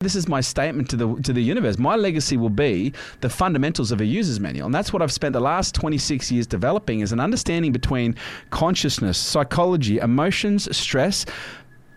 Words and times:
This 0.00 0.14
is 0.14 0.28
my 0.28 0.42
statement 0.42 0.90
to 0.90 0.96
the 0.96 1.14
to 1.22 1.32
the 1.32 1.40
universe. 1.40 1.78
My 1.78 1.96
legacy 1.96 2.36
will 2.36 2.50
be 2.50 2.92
the 3.22 3.30
fundamentals 3.30 3.90
of 3.92 4.02
a 4.02 4.04
user's 4.04 4.38
manual, 4.38 4.66
and 4.66 4.74
that's 4.74 4.92
what 4.92 5.00
I've 5.00 5.10
spent 5.10 5.32
the 5.32 5.40
last 5.40 5.74
26 5.74 6.30
years 6.30 6.46
developing: 6.46 7.00
is 7.00 7.12
an 7.12 7.18
understanding 7.18 7.72
between 7.72 8.14
consciousness, 8.50 9.16
psychology, 9.16 9.96
emotions, 9.96 10.68
stress, 10.76 11.24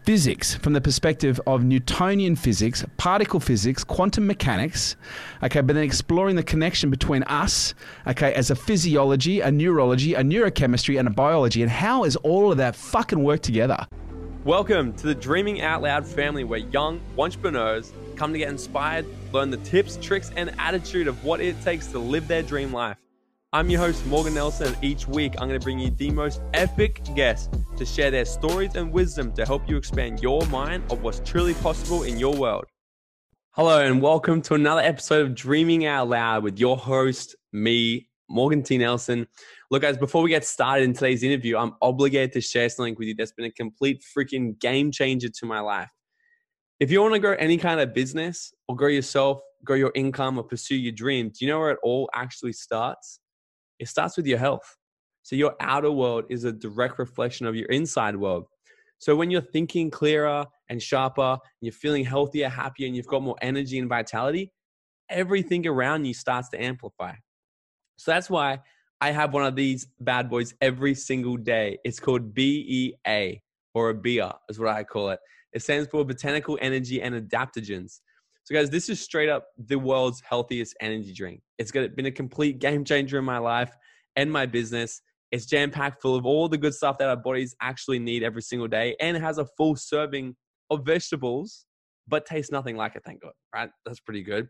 physics 0.06 0.56
from 0.56 0.72
the 0.72 0.80
perspective 0.80 1.42
of 1.46 1.66
Newtonian 1.66 2.38
physics, 2.38 2.86
particle 2.96 3.42
physics, 3.42 3.84
quantum 3.84 4.26
mechanics, 4.26 4.96
okay, 5.44 5.60
but 5.60 5.76
then 5.76 5.84
exploring 5.84 6.38
the 6.38 6.44
connection 6.44 6.90
between 6.90 7.24
us, 7.24 7.74
okay, 8.08 8.34
as 8.34 8.50
a 8.50 8.56
physiology, 8.56 9.42
a 9.42 9.52
neurology, 9.52 10.14
a 10.14 10.24
neurochemistry, 10.24 10.98
and 10.98 11.10
a 11.10 11.12
biology, 11.12 11.64
and 11.64 11.70
how 11.70 12.06
is 12.06 12.16
all 12.16 12.50
of 12.50 12.58
that 12.58 12.78
fucking 12.78 13.22
work 13.22 13.42
together? 13.42 13.86
Welcome 14.46 14.94
to 14.94 15.06
the 15.06 15.14
Dreaming 15.14 15.62
Out 15.62 15.82
Loud 15.82 16.08
family 16.08 16.46
where 16.46 16.60
young 16.60 17.02
entrepreneurs 17.18 17.92
come 18.16 18.32
to 18.32 18.40
get 18.40 18.48
inspired, 18.48 19.06
learn 19.34 19.50
the 19.50 19.58
tips, 19.58 19.98
tricks, 20.02 20.32
and 20.38 20.56
attitude 20.58 21.10
of 21.10 21.26
what 21.26 21.42
it 21.42 21.62
takes 21.62 21.88
to 21.88 22.00
live 22.00 22.26
their 22.30 22.42
dream 22.42 22.72
life. 22.72 22.96
I'm 23.52 23.70
your 23.70 23.82
host, 23.82 24.06
Morgan 24.06 24.36
Nelson, 24.36 24.68
and 24.68 24.82
each 24.82 25.10
week 25.10 25.34
I'm 25.38 25.50
going 25.50 25.60
to 25.60 25.64
bring 25.64 25.78
you 25.78 25.92
the 25.92 26.10
most 26.12 26.40
epic 26.54 27.02
guests 27.16 27.50
to 27.76 27.86
share 27.86 28.12
their 28.12 28.24
stories 28.24 28.76
and 28.76 28.94
wisdom 28.94 29.34
to 29.34 29.46
help 29.46 29.70
you 29.70 29.76
expand 29.76 30.22
your 30.22 30.46
mind 30.46 30.90
of 30.90 31.04
what's 31.04 31.20
truly 31.30 31.54
possible 31.56 32.04
in 32.04 32.18
your 32.18 32.34
world. 32.34 32.64
Hello, 33.52 33.82
and 33.82 34.02
welcome 34.02 34.42
to 34.44 34.54
another 34.54 34.82
episode 34.82 35.28
of 35.28 35.36
Dreaming 35.36 35.86
Out 35.86 36.08
Loud 36.08 36.44
with 36.44 36.58
your 36.58 36.78
host, 36.78 37.36
me, 37.52 38.08
Morgan 38.30 38.64
T. 38.64 38.78
Nelson. 38.78 39.28
Look, 39.72 39.84
guys, 39.84 39.98
before 39.98 40.24
we 40.24 40.32
get 40.32 40.46
started 40.46 40.84
in 40.84 40.94
today's 40.94 41.22
interview, 41.22 41.56
I'm 41.56 41.74
obligated 41.84 42.34
to 42.34 42.42
share 42.42 42.68
something 42.70 42.96
with 42.98 43.08
you 43.08 43.14
that's 43.14 43.34
been 43.34 43.46
a 43.46 43.52
complete 43.52 44.04
freaking 44.18 44.60
game 44.60 44.92
changer 44.92 45.30
to 45.30 45.46
my 45.46 45.60
life. 45.60 45.92
If 46.80 46.90
you 46.90 47.02
want 47.02 47.14
to 47.14 47.20
grow 47.20 47.36
any 47.38 47.58
kind 47.58 47.80
of 47.80 47.94
business 47.94 48.52
or 48.68 48.76
grow 48.76 48.88
yourself, 48.88 49.42
grow 49.64 49.76
your 49.76 49.92
income, 49.94 50.40
or 50.40 50.44
pursue 50.44 50.76
your 50.76 50.94
dream, 50.94 51.30
do 51.30 51.46
you 51.46 51.52
know 51.52 51.60
where 51.60 51.70
it 51.70 51.78
all 51.84 52.10
actually 52.16 52.54
starts? 52.54 53.20
It 53.78 53.88
starts 53.88 54.18
with 54.18 54.26
your 54.26 54.40
health. 54.40 54.76
So, 55.22 55.36
your 55.36 55.56
outer 55.60 55.92
world 55.92 56.24
is 56.32 56.46
a 56.46 56.52
direct 56.52 56.98
reflection 56.98 57.46
of 57.46 57.56
your 57.56 57.68
inside 57.68 58.16
world. 58.16 58.48
So, 58.98 59.16
when 59.16 59.30
you're 59.30 59.42
thinking 59.42 59.92
clearer 59.92 60.46
and 60.70 60.82
sharper, 60.82 61.34
and 61.34 61.40
you're 61.62 61.74
feeling 61.74 62.06
healthier, 62.06 62.50
happier, 62.50 62.88
and 62.88 62.96
you've 62.96 63.06
got 63.06 63.22
more 63.22 63.36
energy 63.44 63.78
and 63.78 63.88
vitality, 63.88 64.52
everything 65.10 65.68
around 65.68 66.06
you 66.06 66.16
starts 66.16 66.50
to 66.50 66.64
amplify. 66.64 67.14
So, 67.98 68.12
that's 68.12 68.32
why 68.32 68.62
I 69.02 69.12
have 69.12 69.34
one 69.34 69.46
of 69.46 69.56
these 69.56 69.88
bad 70.00 70.30
boys 70.30 70.54
every 70.62 70.94
single 70.94 71.38
day. 71.38 71.78
It's 71.84 72.00
called 72.00 72.34
BEA 72.34 73.42
or 73.74 73.90
a 73.92 73.94
BEA 73.94 74.32
is 74.50 74.60
what 74.60 74.70
I 74.70 74.84
call 74.84 75.10
it. 75.12 75.20
It 75.54 75.62
stands 75.62 75.88
for 75.90 76.04
Botanical 76.04 76.58
Energy 76.62 77.02
and 77.02 77.16
Adaptogens. 77.16 78.02
So, 78.44 78.56
guys, 78.56 78.70
this 78.70 78.90
is 78.90 79.00
straight 79.00 79.30
up 79.30 79.48
the 79.58 79.78
world's 79.78 80.22
healthiest 80.28 80.76
energy 80.82 81.14
drink. 81.14 81.42
It's 81.58 81.72
been 81.72 82.06
a 82.06 82.12
complete 82.12 82.60
game 82.60 82.84
changer 82.84 83.20
in 83.20 83.26
my 83.26 83.38
life 83.38 83.72
and 84.16 84.32
my 84.32 84.46
business. 84.46 85.02
It's 85.32 85.46
jam 85.46 85.72
packed 85.72 86.02
full 86.02 86.16
of 86.16 86.26
all 86.26 86.50
the 86.50 86.58
good 86.58 86.74
stuff 86.74 86.98
that 86.98 87.08
our 87.08 87.16
bodies 87.16 87.56
actually 87.62 88.00
need 88.00 88.24
every 88.24 88.42
single 88.42 88.68
day, 88.68 88.96
and 89.00 89.16
has 89.18 89.38
a 89.38 89.46
full 89.58 89.76
serving 89.76 90.36
of 90.72 90.86
vegetables, 90.86 91.66
but 92.08 92.26
tastes 92.26 92.52
nothing 92.52 92.76
like 92.76 92.96
it. 92.96 93.04
Thank 93.06 93.22
God, 93.22 93.34
right? 93.54 93.70
That's 93.86 94.00
pretty 94.00 94.24
good. 94.24 94.48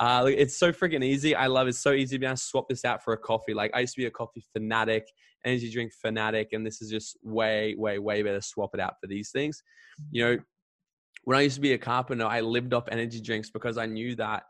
Uh, 0.00 0.26
it's 0.28 0.56
so 0.56 0.72
freaking 0.72 1.04
easy. 1.04 1.34
I 1.34 1.46
love 1.46 1.66
it. 1.66 1.70
It's 1.70 1.80
so 1.80 1.92
easy 1.92 2.16
to 2.16 2.20
be 2.20 2.26
able 2.26 2.36
to 2.36 2.42
swap 2.42 2.68
this 2.68 2.84
out 2.84 3.02
for 3.02 3.12
a 3.14 3.18
coffee. 3.18 3.54
Like 3.54 3.72
I 3.74 3.80
used 3.80 3.94
to 3.94 4.00
be 4.00 4.06
a 4.06 4.10
coffee 4.10 4.44
fanatic, 4.52 5.08
energy 5.44 5.70
drink 5.70 5.92
fanatic, 5.92 6.50
and 6.52 6.64
this 6.64 6.80
is 6.80 6.90
just 6.90 7.18
way, 7.22 7.74
way, 7.76 7.98
way 7.98 8.22
better. 8.22 8.40
Swap 8.40 8.70
it 8.74 8.80
out 8.80 8.94
for 9.00 9.08
these 9.08 9.30
things. 9.30 9.62
You 10.10 10.24
know, 10.24 10.38
when 11.24 11.36
I 11.36 11.42
used 11.42 11.56
to 11.56 11.60
be 11.60 11.72
a 11.72 11.78
carpenter, 11.78 12.26
I 12.26 12.40
lived 12.40 12.74
off 12.74 12.88
energy 12.90 13.20
drinks 13.20 13.50
because 13.50 13.76
I 13.76 13.86
knew 13.86 14.14
that 14.16 14.44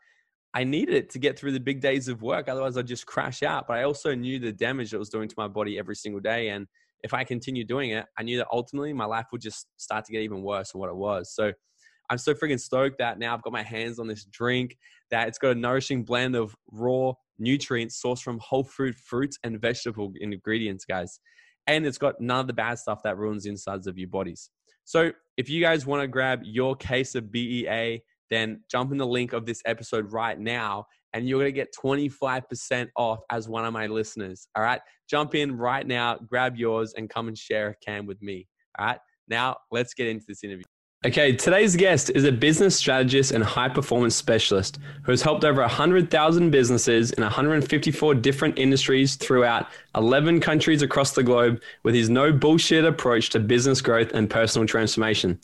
I 0.54 0.64
needed 0.64 0.94
it 0.94 1.10
to 1.10 1.18
get 1.18 1.38
through 1.38 1.52
the 1.52 1.60
big 1.60 1.80
days 1.80 2.08
of 2.08 2.22
work. 2.22 2.48
Otherwise, 2.48 2.76
I'd 2.76 2.86
just 2.86 3.06
crash 3.06 3.42
out. 3.42 3.66
But 3.66 3.78
I 3.78 3.84
also 3.84 4.14
knew 4.14 4.38
the 4.38 4.52
damage 4.52 4.92
it 4.92 4.98
was 4.98 5.08
doing 5.08 5.28
to 5.28 5.34
my 5.36 5.48
body 5.48 5.78
every 5.78 5.96
single 5.96 6.20
day. 6.20 6.48
And 6.50 6.66
if 7.02 7.14
I 7.14 7.24
continued 7.24 7.68
doing 7.68 7.90
it, 7.90 8.06
I 8.18 8.22
knew 8.22 8.38
that 8.38 8.48
ultimately 8.52 8.92
my 8.92 9.04
life 9.04 9.26
would 9.32 9.40
just 9.40 9.66
start 9.76 10.04
to 10.06 10.12
get 10.12 10.22
even 10.22 10.42
worse 10.42 10.72
than 10.72 10.80
what 10.80 10.90
it 10.90 10.96
was. 10.96 11.32
So 11.34 11.52
I'm 12.10 12.18
so 12.18 12.34
freaking 12.34 12.60
stoked 12.60 12.98
that 12.98 13.18
now 13.18 13.34
I've 13.34 13.42
got 13.42 13.52
my 13.52 13.62
hands 13.62 13.98
on 13.98 14.06
this 14.06 14.24
drink, 14.24 14.76
that 15.10 15.28
it's 15.28 15.38
got 15.38 15.50
a 15.50 15.54
nourishing 15.54 16.04
blend 16.04 16.36
of 16.36 16.54
raw 16.72 17.12
nutrients 17.38 18.00
sourced 18.02 18.22
from 18.22 18.38
whole 18.40 18.64
food 18.64 18.96
fruits 18.96 19.38
and 19.44 19.60
vegetable 19.60 20.12
ingredients, 20.20 20.84
guys. 20.84 21.20
And 21.66 21.86
it's 21.86 21.98
got 21.98 22.20
none 22.20 22.40
of 22.40 22.46
the 22.46 22.52
bad 22.52 22.78
stuff 22.78 23.02
that 23.04 23.18
ruins 23.18 23.44
the 23.44 23.50
insides 23.50 23.86
of 23.86 23.98
your 23.98 24.08
bodies. 24.08 24.50
So 24.84 25.12
if 25.36 25.50
you 25.50 25.60
guys 25.60 25.84
want 25.84 26.02
to 26.02 26.08
grab 26.08 26.40
your 26.42 26.74
case 26.74 27.14
of 27.14 27.30
BEA, 27.30 28.02
then 28.30 28.62
jump 28.70 28.90
in 28.90 28.98
the 28.98 29.06
link 29.06 29.32
of 29.32 29.44
this 29.44 29.62
episode 29.66 30.12
right 30.12 30.38
now 30.38 30.86
and 31.12 31.28
you're 31.28 31.40
going 31.40 31.52
to 31.52 31.52
get 31.52 31.74
25% 31.74 32.88
off 32.96 33.20
as 33.30 33.48
one 33.48 33.64
of 33.64 33.72
my 33.72 33.86
listeners. 33.86 34.48
All 34.54 34.62
right. 34.62 34.80
Jump 35.08 35.34
in 35.34 35.56
right 35.56 35.86
now, 35.86 36.16
grab 36.16 36.56
yours, 36.56 36.94
and 36.96 37.08
come 37.08 37.28
and 37.28 37.38
share 37.38 37.70
a 37.70 37.74
can 37.84 38.06
with 38.06 38.20
me. 38.20 38.46
All 38.78 38.86
right. 38.86 38.98
Now, 39.26 39.56
let's 39.70 39.94
get 39.94 40.06
into 40.06 40.26
this 40.28 40.44
interview. 40.44 40.64
Okay, 41.06 41.36
today's 41.36 41.76
guest 41.76 42.10
is 42.10 42.24
a 42.24 42.32
business 42.32 42.74
strategist 42.74 43.30
and 43.30 43.44
high 43.44 43.68
performance 43.68 44.16
specialist 44.16 44.80
who 45.04 45.12
has 45.12 45.22
helped 45.22 45.44
over 45.44 45.60
100,000 45.60 46.50
businesses 46.50 47.12
in 47.12 47.22
154 47.22 48.16
different 48.16 48.58
industries 48.58 49.14
throughout 49.14 49.68
11 49.94 50.40
countries 50.40 50.82
across 50.82 51.12
the 51.12 51.22
globe 51.22 51.62
with 51.84 51.94
his 51.94 52.10
no 52.10 52.32
bullshit 52.32 52.84
approach 52.84 53.30
to 53.30 53.38
business 53.38 53.80
growth 53.80 54.10
and 54.12 54.28
personal 54.28 54.66
transformation. 54.66 55.38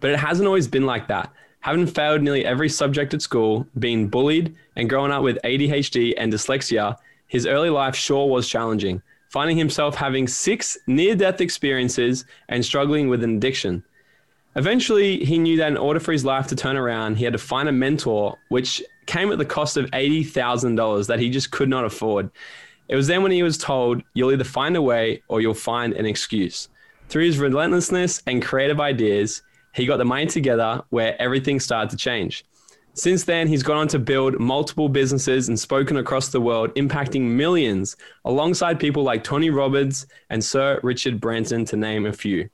But 0.00 0.12
it 0.12 0.18
hasn't 0.18 0.46
always 0.46 0.66
been 0.66 0.86
like 0.86 1.08
that. 1.08 1.30
Having 1.60 1.88
failed 1.88 2.22
nearly 2.22 2.46
every 2.46 2.70
subject 2.70 3.12
at 3.12 3.20
school, 3.20 3.66
being 3.78 4.08
bullied, 4.08 4.56
and 4.76 4.88
growing 4.88 5.12
up 5.12 5.22
with 5.22 5.38
ADHD 5.44 6.14
and 6.16 6.32
dyslexia, 6.32 6.96
his 7.26 7.44
early 7.44 7.68
life 7.68 7.94
sure 7.94 8.30
was 8.30 8.48
challenging, 8.48 9.02
finding 9.28 9.58
himself 9.58 9.94
having 9.94 10.26
six 10.26 10.78
near 10.86 11.14
death 11.14 11.42
experiences 11.42 12.24
and 12.48 12.64
struggling 12.64 13.10
with 13.10 13.22
an 13.22 13.36
addiction. 13.36 13.84
Eventually, 14.56 15.22
he 15.22 15.38
knew 15.38 15.58
that 15.58 15.68
in 15.68 15.76
order 15.76 16.00
for 16.00 16.12
his 16.12 16.24
life 16.24 16.46
to 16.46 16.56
turn 16.56 16.76
around, 16.76 17.16
he 17.16 17.24
had 17.24 17.34
to 17.34 17.38
find 17.38 17.68
a 17.68 17.72
mentor, 17.72 18.38
which 18.48 18.82
came 19.04 19.30
at 19.30 19.36
the 19.36 19.44
cost 19.44 19.76
of 19.76 19.90
$80,000 19.90 21.06
that 21.06 21.20
he 21.20 21.28
just 21.28 21.50
could 21.50 21.68
not 21.68 21.84
afford. 21.84 22.30
It 22.88 22.96
was 22.96 23.06
then 23.06 23.22
when 23.22 23.32
he 23.32 23.42
was 23.42 23.58
told, 23.58 24.02
You'll 24.14 24.32
either 24.32 24.44
find 24.44 24.74
a 24.74 24.82
way 24.82 25.22
or 25.28 25.42
you'll 25.42 25.52
find 25.52 25.92
an 25.92 26.06
excuse. 26.06 26.70
Through 27.08 27.26
his 27.26 27.38
relentlessness 27.38 28.22
and 28.26 28.42
creative 28.42 28.80
ideas, 28.80 29.42
he 29.74 29.84
got 29.84 29.98
the 29.98 30.06
money 30.06 30.26
together 30.26 30.82
where 30.88 31.20
everything 31.20 31.60
started 31.60 31.90
to 31.90 31.96
change. 31.96 32.44
Since 32.94 33.24
then, 33.24 33.46
he's 33.46 33.62
gone 33.62 33.76
on 33.76 33.88
to 33.88 33.98
build 33.98 34.40
multiple 34.40 34.88
businesses 34.88 35.50
and 35.50 35.60
spoken 35.60 35.98
across 35.98 36.28
the 36.28 36.40
world, 36.40 36.74
impacting 36.76 37.20
millions 37.20 37.94
alongside 38.24 38.80
people 38.80 39.02
like 39.02 39.22
Tony 39.22 39.50
Robbins 39.50 40.06
and 40.30 40.42
Sir 40.42 40.80
Richard 40.82 41.20
Branson, 41.20 41.66
to 41.66 41.76
name 41.76 42.06
a 42.06 42.12
few. 42.14 42.48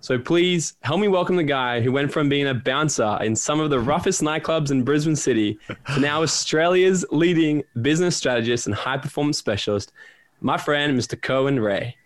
So 0.00 0.16
please 0.18 0.74
help 0.82 1.00
me 1.00 1.08
welcome 1.08 1.34
the 1.34 1.42
guy 1.42 1.80
who 1.80 1.90
went 1.90 2.12
from 2.12 2.28
being 2.28 2.46
a 2.46 2.54
bouncer 2.54 3.18
in 3.20 3.34
some 3.34 3.58
of 3.58 3.70
the 3.70 3.80
roughest 3.80 4.22
nightclubs 4.22 4.70
in 4.70 4.84
Brisbane 4.84 5.16
City 5.16 5.58
to 5.92 6.00
now 6.00 6.22
Australia's 6.22 7.04
leading 7.10 7.64
business 7.82 8.16
strategist 8.16 8.66
and 8.66 8.76
high 8.76 8.96
performance 8.96 9.38
specialist, 9.38 9.92
my 10.40 10.56
friend, 10.56 10.96
Mr. 10.96 11.20
Kerwin 11.20 11.58
Rae. 11.58 11.96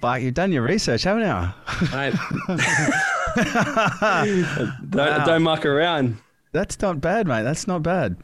But 0.00 0.22
you've 0.22 0.34
done 0.34 0.52
your 0.52 0.62
research, 0.62 1.02
haven't 1.02 1.22
you? 1.22 1.88
Right. 1.92 2.14
don't, 4.90 4.94
wow. 4.94 5.24
don't 5.24 5.42
muck 5.42 5.66
around. 5.66 6.18
That's 6.52 6.80
not 6.80 7.00
bad, 7.00 7.26
mate. 7.26 7.42
That's 7.42 7.66
not 7.66 7.82
bad. 7.82 8.16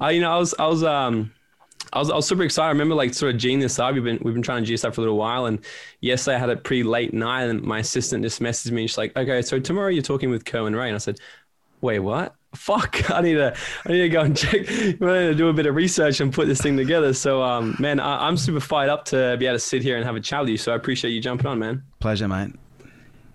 Uh, 0.00 0.08
you 0.08 0.20
know, 0.22 0.32
I 0.32 0.38
was, 0.38 0.54
I 0.58 0.66
was, 0.66 0.82
um, 0.84 1.32
I 1.92 1.98
was, 1.98 2.10
I 2.10 2.16
was 2.16 2.26
super 2.26 2.42
excited. 2.42 2.68
I 2.68 2.70
remember 2.70 2.94
like 2.94 3.12
sort 3.12 3.34
of 3.34 3.40
geeing 3.40 3.60
this 3.60 3.78
up. 3.78 3.94
We've 3.94 4.02
been 4.02 4.18
we've 4.22 4.34
been 4.34 4.42
trying 4.42 4.64
to 4.64 4.70
this 4.70 4.84
up 4.84 4.94
for 4.94 5.02
a 5.02 5.04
little 5.04 5.18
while, 5.18 5.46
and 5.46 5.64
yesterday 6.00 6.36
I 6.36 6.38
had 6.38 6.50
a 6.50 6.56
pretty 6.56 6.84
late 6.84 7.12
night, 7.12 7.44
and 7.44 7.62
my 7.62 7.80
assistant 7.80 8.22
just 8.24 8.40
messaged 8.40 8.70
me. 8.70 8.82
And 8.82 8.90
She's 8.90 8.98
like, 8.98 9.16
"Okay, 9.16 9.42
so 9.42 9.58
tomorrow 9.58 9.88
you're 9.88 10.02
talking 10.02 10.30
with 10.30 10.44
Kerwin 10.44 10.74
Rae," 10.74 10.88
and 10.88 10.94
I 10.94 10.98
said, 10.98 11.18
"Wait, 11.80 11.98
what? 11.98 12.34
Fuck! 12.54 13.10
I 13.14 13.20
need 13.20 13.34
to 13.34 13.54
I 13.84 13.92
need 13.92 13.98
to 13.98 14.08
go 14.08 14.22
and 14.22 14.36
check. 14.36 14.70
I 14.70 14.84
need 14.84 15.00
to 15.00 15.34
do 15.34 15.48
a 15.48 15.52
bit 15.52 15.66
of 15.66 15.74
research 15.74 16.20
and 16.20 16.32
put 16.32 16.48
this 16.48 16.60
thing 16.62 16.76
together." 16.76 17.12
So, 17.12 17.42
um, 17.42 17.76
man, 17.78 18.00
I, 18.00 18.26
I'm 18.26 18.36
super 18.38 18.60
fired 18.60 18.88
up 18.88 19.04
to 19.06 19.36
be 19.38 19.46
able 19.46 19.56
to 19.56 19.60
sit 19.60 19.82
here 19.82 19.96
and 19.96 20.04
have 20.04 20.16
a 20.16 20.20
chat 20.20 20.40
with 20.40 20.48
you. 20.48 20.56
So 20.56 20.72
I 20.72 20.76
appreciate 20.76 21.10
you 21.10 21.20
jumping 21.20 21.46
on, 21.46 21.58
man. 21.58 21.82
Pleasure, 22.00 22.28
mate. 22.28 22.54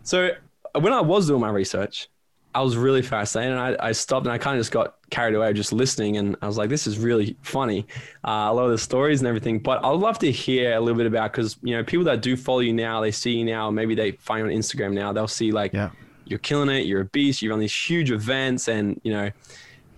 So 0.03 0.31
when 0.73 0.93
I 0.93 1.01
was 1.01 1.27
doing 1.27 1.41
my 1.41 1.49
research, 1.49 2.09
I 2.57 2.61
was 2.61 2.75
really 2.75 3.03
fascinated. 3.03 3.55
And 3.55 3.61
I, 3.61 3.89
I 3.89 3.91
stopped 3.91 4.25
and 4.25 4.33
I 4.33 4.39
kind 4.39 4.57
of 4.57 4.59
just 4.61 4.71
got 4.71 4.95
carried 5.11 5.35
away 5.35 5.53
just 5.53 5.71
listening. 5.71 6.17
And 6.17 6.35
I 6.41 6.47
was 6.47 6.57
like, 6.57 6.69
this 6.69 6.87
is 6.87 6.97
really 6.97 7.37
funny. 7.43 7.85
Uh, 8.25 8.49
a 8.49 8.53
lot 8.53 8.65
of 8.65 8.71
the 8.71 8.79
stories 8.79 9.19
and 9.19 9.27
everything. 9.27 9.59
But 9.59 9.85
I'd 9.85 9.91
love 9.91 10.17
to 10.19 10.31
hear 10.31 10.73
a 10.73 10.79
little 10.79 10.97
bit 10.97 11.05
about 11.05 11.31
because, 11.31 11.57
you 11.61 11.77
know, 11.77 11.83
people 11.83 12.05
that 12.05 12.23
do 12.23 12.35
follow 12.35 12.61
you 12.61 12.73
now, 12.73 12.99
they 12.99 13.11
see 13.11 13.33
you 13.33 13.45
now, 13.45 13.69
maybe 13.69 13.93
they 13.93 14.13
find 14.13 14.39
you 14.39 14.51
on 14.51 14.59
Instagram 14.59 14.93
now, 14.93 15.13
they'll 15.13 15.27
see 15.27 15.51
like, 15.51 15.71
yeah. 15.71 15.91
you're 16.25 16.39
killing 16.39 16.67
it, 16.67 16.87
you're 16.87 17.01
a 17.01 17.05
beast, 17.05 17.43
you 17.43 17.51
run 17.51 17.59
these 17.59 17.75
huge 17.75 18.09
events 18.09 18.67
and, 18.67 18.99
you 19.03 19.13
know, 19.13 19.29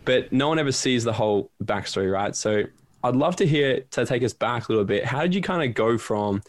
but 0.03 0.29
no 0.33 0.49
one 0.49 0.59
ever 0.59 0.73
sees 0.73 1.05
the 1.05 1.13
whole 1.13 1.49
backstory, 1.63 2.11
right? 2.11 2.35
So 2.35 2.63
I'd 3.05 3.15
love 3.15 3.37
to 3.37 3.47
hear 3.47 3.79
to 3.91 4.05
take 4.05 4.21
us 4.21 4.33
back 4.33 4.67
a 4.67 4.71
little 4.73 4.83
bit. 4.83 5.05
How 5.05 5.21
did 5.21 5.33
you 5.33 5.41
kind 5.41 5.63
of 5.63 5.73
go 5.73 5.97
from 5.97 6.43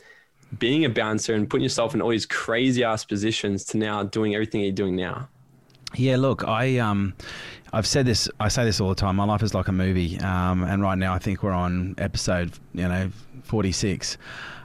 being 0.59 0.85
a 0.85 0.89
bouncer 0.89 1.35
and 1.35 1.49
putting 1.49 1.63
yourself 1.63 1.95
in 1.95 2.03
all 2.03 2.11
these 2.11 2.27
crazy 2.27 2.83
ass 2.83 3.05
positions 3.05 3.63
to 3.67 3.77
now 3.77 4.03
doing 4.03 4.35
everything 4.35 4.63
you're 4.63 4.73
doing 4.73 4.97
now? 4.97 5.29
Yeah, 5.95 6.17
look, 6.17 6.47
I 6.47 6.79
um, 6.79 7.15
I've 7.73 7.87
said 7.87 8.07
this. 8.07 8.29
I 8.39 8.49
say 8.49 8.65
this 8.65 8.81
all 8.81 8.89
the 8.89 8.95
time. 8.95 9.17
My 9.17 9.25
life 9.25 9.43
is 9.43 9.55
like 9.55 9.69
a 9.69 9.73
movie, 9.73 10.19
um, 10.21 10.63
and 10.63 10.83
right 10.83 10.99
now 10.99 11.15
I 11.15 11.19
think 11.19 11.43
we're 11.43 11.53
on 11.53 11.95
episode, 11.99 12.53
you 12.75 12.89
know, 12.89 13.11
forty 13.43 13.73
six. 13.73 14.17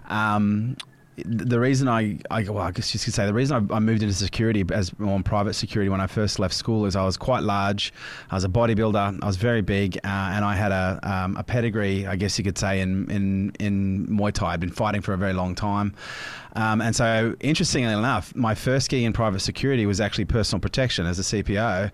Um, 0.07 0.77
the 1.23 1.59
reason 1.59 1.87
I, 1.87 2.19
I, 2.29 2.43
well, 2.43 2.59
I 2.59 2.71
guess 2.71 2.93
you 2.93 2.99
could 2.99 3.13
say 3.13 3.25
the 3.25 3.33
reason 3.33 3.69
I, 3.71 3.75
I, 3.75 3.79
moved 3.79 4.03
into 4.03 4.13
security 4.13 4.65
as 4.73 4.91
on 4.99 5.23
private 5.23 5.53
security 5.53 5.87
when 5.87 6.01
I 6.01 6.07
first 6.07 6.39
left 6.39 6.53
school 6.53 6.85
is 6.85 6.95
I 6.95 7.05
was 7.05 7.15
quite 7.15 7.43
large. 7.43 7.93
I 8.29 8.35
was 8.35 8.43
a 8.43 8.49
bodybuilder. 8.49 9.19
I 9.21 9.25
was 9.25 9.37
very 9.37 9.61
big, 9.61 9.97
uh, 9.97 9.99
and 10.03 10.43
I 10.43 10.55
had 10.55 10.73
a, 10.73 10.99
um, 11.03 11.37
a 11.37 11.43
pedigree, 11.43 12.05
I 12.05 12.17
guess 12.17 12.37
you 12.37 12.43
could 12.43 12.57
say, 12.57 12.81
in, 12.81 13.09
in, 13.09 13.51
in 13.59 14.07
Muay 14.07 14.33
Thai. 14.33 14.53
I'd 14.53 14.59
been 14.59 14.71
fighting 14.71 15.01
for 15.01 15.13
a 15.13 15.17
very 15.17 15.33
long 15.33 15.55
time. 15.55 15.95
Um, 16.55 16.81
and 16.81 16.95
so, 16.95 17.35
interestingly 17.41 17.93
enough, 17.93 18.33
my 18.35 18.55
first 18.55 18.89
gig 18.89 19.03
in 19.03 19.13
private 19.13 19.41
security 19.41 19.85
was 19.85 19.99
actually 19.99 20.25
personal 20.25 20.61
protection 20.61 21.05
as 21.05 21.19
a 21.19 21.21
CPO 21.21 21.91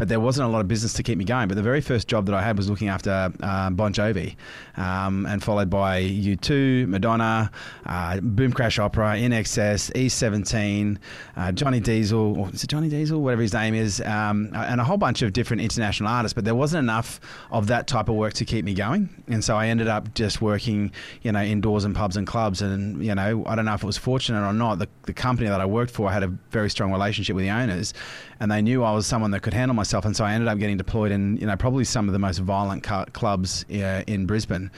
but 0.00 0.08
there 0.08 0.18
wasn't 0.18 0.48
a 0.48 0.50
lot 0.50 0.62
of 0.62 0.66
business 0.66 0.94
to 0.94 1.02
keep 1.02 1.18
me 1.18 1.26
going. 1.26 1.46
But 1.46 1.56
the 1.56 1.62
very 1.62 1.82
first 1.82 2.08
job 2.08 2.24
that 2.24 2.34
I 2.34 2.40
had 2.40 2.56
was 2.56 2.70
looking 2.70 2.88
after 2.88 3.30
uh, 3.42 3.68
Bon 3.68 3.92
Jovi, 3.92 4.34
um, 4.78 5.26
and 5.26 5.44
followed 5.44 5.68
by 5.68 6.02
U2, 6.02 6.88
Madonna, 6.88 7.50
uh, 7.84 8.18
Boom 8.20 8.50
Crash 8.50 8.78
Opera, 8.78 9.18
INXS, 9.18 9.92
E17, 9.92 10.96
uh, 11.36 11.52
Johnny 11.52 11.80
Diesel, 11.80 12.38
or 12.38 12.48
is 12.48 12.64
it 12.64 12.70
Johnny 12.70 12.88
Diesel, 12.88 13.20
whatever 13.20 13.42
his 13.42 13.52
name 13.52 13.74
is, 13.74 14.00
um, 14.00 14.50
and 14.54 14.80
a 14.80 14.84
whole 14.84 14.96
bunch 14.96 15.20
of 15.20 15.34
different 15.34 15.60
international 15.60 16.08
artists. 16.08 16.32
But 16.32 16.46
there 16.46 16.54
wasn't 16.54 16.82
enough 16.82 17.20
of 17.50 17.66
that 17.66 17.86
type 17.86 18.08
of 18.08 18.14
work 18.14 18.32
to 18.34 18.46
keep 18.46 18.64
me 18.64 18.72
going, 18.72 19.10
and 19.28 19.44
so 19.44 19.58
I 19.58 19.66
ended 19.66 19.88
up 19.88 20.14
just 20.14 20.40
working, 20.40 20.92
you 21.20 21.30
know, 21.30 21.42
indoors 21.42 21.84
and 21.84 21.94
pubs 21.94 22.16
and 22.16 22.26
clubs. 22.26 22.62
And 22.62 23.04
you 23.04 23.14
know, 23.14 23.44
I 23.46 23.54
don't 23.54 23.66
know 23.66 23.74
if 23.74 23.82
it 23.82 23.86
was 23.86 23.98
fortunate 24.00 24.46
or 24.46 24.52
not. 24.52 24.78
The, 24.78 24.88
the 25.02 25.12
company 25.12 25.48
that 25.48 25.60
I 25.60 25.66
worked 25.66 25.92
for 25.92 26.08
I 26.08 26.12
had 26.12 26.22
a 26.22 26.28
very 26.50 26.70
strong 26.70 26.92
relationship 26.92 27.36
with 27.36 27.44
the 27.44 27.50
owners, 27.50 27.94
and 28.40 28.50
they 28.50 28.62
knew 28.62 28.82
I 28.82 28.92
was 28.92 29.06
someone 29.06 29.30
that 29.32 29.42
could 29.42 29.54
handle 29.54 29.74
myself, 29.74 30.04
and 30.04 30.16
so 30.16 30.24
I 30.24 30.32
ended 30.32 30.48
up 30.48 30.58
getting 30.58 30.76
deployed 30.76 31.12
in 31.12 31.36
you 31.36 31.46
know 31.46 31.56
probably 31.56 31.84
some 31.84 32.08
of 32.08 32.12
the 32.12 32.18
most 32.18 32.38
violent 32.38 32.82
cu- 32.82 33.06
clubs 33.12 33.64
uh, 33.70 34.02
in 34.06 34.26
Brisbane 34.26 34.70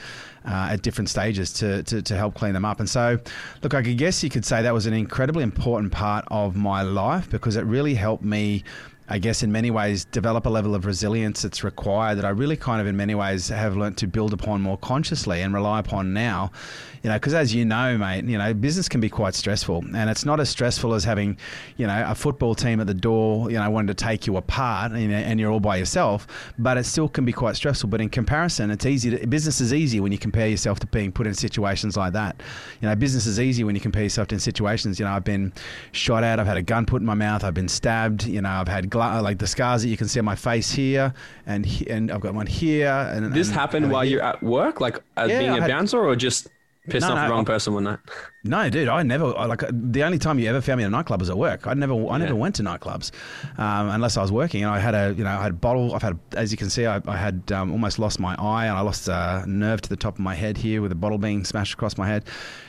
uh, 0.45 0.69
at 0.71 0.81
different 0.81 1.09
stages 1.09 1.53
to, 1.53 1.83
to, 1.83 2.01
to 2.01 2.15
help 2.15 2.35
clean 2.35 2.53
them 2.53 2.65
up. 2.65 2.79
And 2.79 2.89
so, 2.89 3.17
look, 3.61 3.73
I 3.73 3.81
guess 3.81 4.23
you 4.23 4.29
could 4.29 4.45
say 4.45 4.61
that 4.61 4.73
was 4.73 4.85
an 4.85 4.93
incredibly 4.93 5.43
important 5.43 5.91
part 5.91 6.25
of 6.29 6.55
my 6.55 6.81
life 6.81 7.29
because 7.29 7.55
it 7.55 7.65
really 7.65 7.95
helped 7.95 8.23
me 8.23 8.63
I 9.13 9.19
guess 9.19 9.43
in 9.43 9.51
many 9.51 9.69
ways 9.69 10.05
develop 10.05 10.47
a 10.47 10.49
level 10.49 10.73
of 10.73 10.87
resilience 10.87 11.43
that's 11.43 11.63
required 11.63 12.17
that 12.17 12.25
I 12.25 12.29
really 12.29 12.57
kind 12.57 12.81
of 12.81 12.87
in 12.87 12.97
many 12.97 13.13
ways 13.13 13.47
have 13.49 13.77
learnt 13.77 13.95
to 13.97 14.07
build 14.07 14.33
upon 14.33 14.59
more 14.59 14.75
consciously 14.75 15.43
and 15.43 15.53
rely 15.53 15.79
upon 15.79 16.13
now 16.13 16.49
you 17.03 17.09
know, 17.09 17.17
because 17.17 17.33
as 17.33 17.53
you 17.53 17.65
know, 17.65 17.97
mate, 17.97 18.23
you 18.23 18.37
know, 18.37 18.53
business 18.53 18.87
can 18.87 19.01
be 19.01 19.09
quite 19.09 19.35
stressful, 19.35 19.83
and 19.93 20.09
it's 20.09 20.23
not 20.23 20.39
as 20.39 20.49
stressful 20.49 20.93
as 20.93 21.03
having, 21.03 21.37
you 21.75 21.85
know, 21.85 22.05
a 22.07 22.15
football 22.15 22.55
team 22.55 22.79
at 22.79 22.87
the 22.87 22.93
door, 22.93 23.51
you 23.51 23.59
know, 23.59 23.69
wanting 23.69 23.87
to 23.87 23.93
take 23.93 24.25
you 24.25 24.37
apart, 24.37 24.93
and, 24.93 25.11
and 25.11 25.37
you're 25.37 25.51
all 25.51 25.59
by 25.59 25.75
yourself. 25.75 26.25
But 26.57 26.77
it 26.77 26.85
still 26.85 27.09
can 27.09 27.25
be 27.25 27.33
quite 27.33 27.57
stressful. 27.57 27.89
But 27.89 27.99
in 27.99 28.07
comparison, 28.07 28.71
it's 28.71 28.85
easy. 28.85 29.17
To, 29.17 29.27
business 29.27 29.59
is 29.59 29.73
easy 29.73 29.99
when 29.99 30.13
you 30.13 30.17
compare 30.17 30.47
yourself 30.47 30.79
to 30.79 30.87
being 30.87 31.11
put 31.11 31.27
in 31.27 31.33
situations 31.33 31.97
like 31.97 32.13
that. 32.13 32.41
You 32.81 32.87
know, 32.87 32.95
business 32.95 33.25
is 33.25 33.37
easy 33.37 33.65
when 33.65 33.75
you 33.75 33.81
compare 33.81 34.03
yourself 34.03 34.29
to 34.29 34.39
situations. 34.39 34.97
You 34.97 35.03
know, 35.05 35.11
I've 35.11 35.25
been 35.25 35.51
shot 35.91 36.23
at, 36.23 36.39
I've 36.39 36.47
had 36.47 36.57
a 36.57 36.61
gun 36.61 36.85
put 36.85 37.01
in 37.01 37.05
my 37.05 37.15
mouth, 37.15 37.43
I've 37.43 37.53
been 37.53 37.67
stabbed. 37.67 38.25
You 38.25 38.41
know, 38.41 38.49
I've 38.49 38.69
had 38.69 38.89
gla- 38.89 39.02
like 39.21 39.39
the 39.39 39.47
scars 39.47 39.83
that 39.83 39.89
you 39.89 39.97
can 39.97 40.07
see 40.07 40.19
on 40.19 40.25
my 40.25 40.35
face 40.35 40.71
here, 40.71 41.13
and 41.45 41.65
and 41.89 42.11
I've 42.11 42.21
got 42.21 42.33
one 42.33 42.47
here. 42.47 42.87
And 42.87 43.33
this 43.33 43.47
and, 43.47 43.57
happened 43.57 43.91
while 43.91 44.01
here. 44.01 44.13
you're 44.13 44.23
at 44.23 44.41
work, 44.41 44.81
like 44.81 44.99
as 45.17 45.29
yeah, 45.29 45.39
being 45.39 45.51
a 45.51 45.61
had, 45.61 45.69
bouncer, 45.69 45.99
or 45.99 46.15
just 46.15 46.47
Pissed 46.89 47.07
no, 47.07 47.13
off 47.13 47.17
no, 47.17 47.23
the 47.23 47.31
wrong 47.31 47.41
I, 47.41 47.45
person 47.45 47.73
one 47.73 47.83
night. 47.85 47.99
No, 48.45 48.69
dude, 48.69 48.89
I 48.89 49.03
never 49.03 49.27
like 49.27 49.63
the 49.71 50.03
only 50.03 50.19
time 50.19 50.37
you 50.37 50.49
ever 50.49 50.59
found 50.59 50.79
me 50.79 50.83
in 50.83 50.87
a 50.87 50.91
nightclub 50.91 51.21
was 51.21 51.29
at 51.29 51.37
work. 51.37 51.65
I 51.65 51.73
never, 51.75 51.93
I 52.09 52.17
never 52.17 52.35
went 52.35 52.55
to 52.55 52.63
nightclubs 52.63 53.11
um, 53.57 53.87
unless 53.87 54.17
I 54.17 54.21
was 54.21 54.33
working. 54.33 54.63
And 54.63 54.71
I 54.73 54.79
had 54.79 54.93
a, 54.93 55.15
you 55.17 55.23
know, 55.23 55.29
I 55.29 55.43
had 55.43 55.51
a 55.51 55.55
bottle. 55.55 55.95
I've 55.95 56.01
had, 56.01 56.19
as 56.35 56.51
you 56.51 56.57
can 56.57 56.69
see, 56.69 56.85
I, 56.85 57.01
I 57.07 57.15
had 57.15 57.53
um, 57.53 57.71
almost 57.71 57.99
lost 57.99 58.19
my 58.19 58.35
eye 58.37 58.65
and 58.65 58.77
I 58.77 58.81
lost 58.81 59.07
a 59.07 59.45
nerve 59.47 59.79
to 59.83 59.89
the 59.89 59.95
top 59.95 60.15
of 60.15 60.19
my 60.19 60.35
head 60.35 60.57
here 60.57 60.81
with 60.81 60.91
a 60.91 60.95
bottle 60.95 61.17
being 61.17 61.45
smashed 61.45 61.73
across 61.73 61.97
my 61.97 62.05
head. 62.05 62.25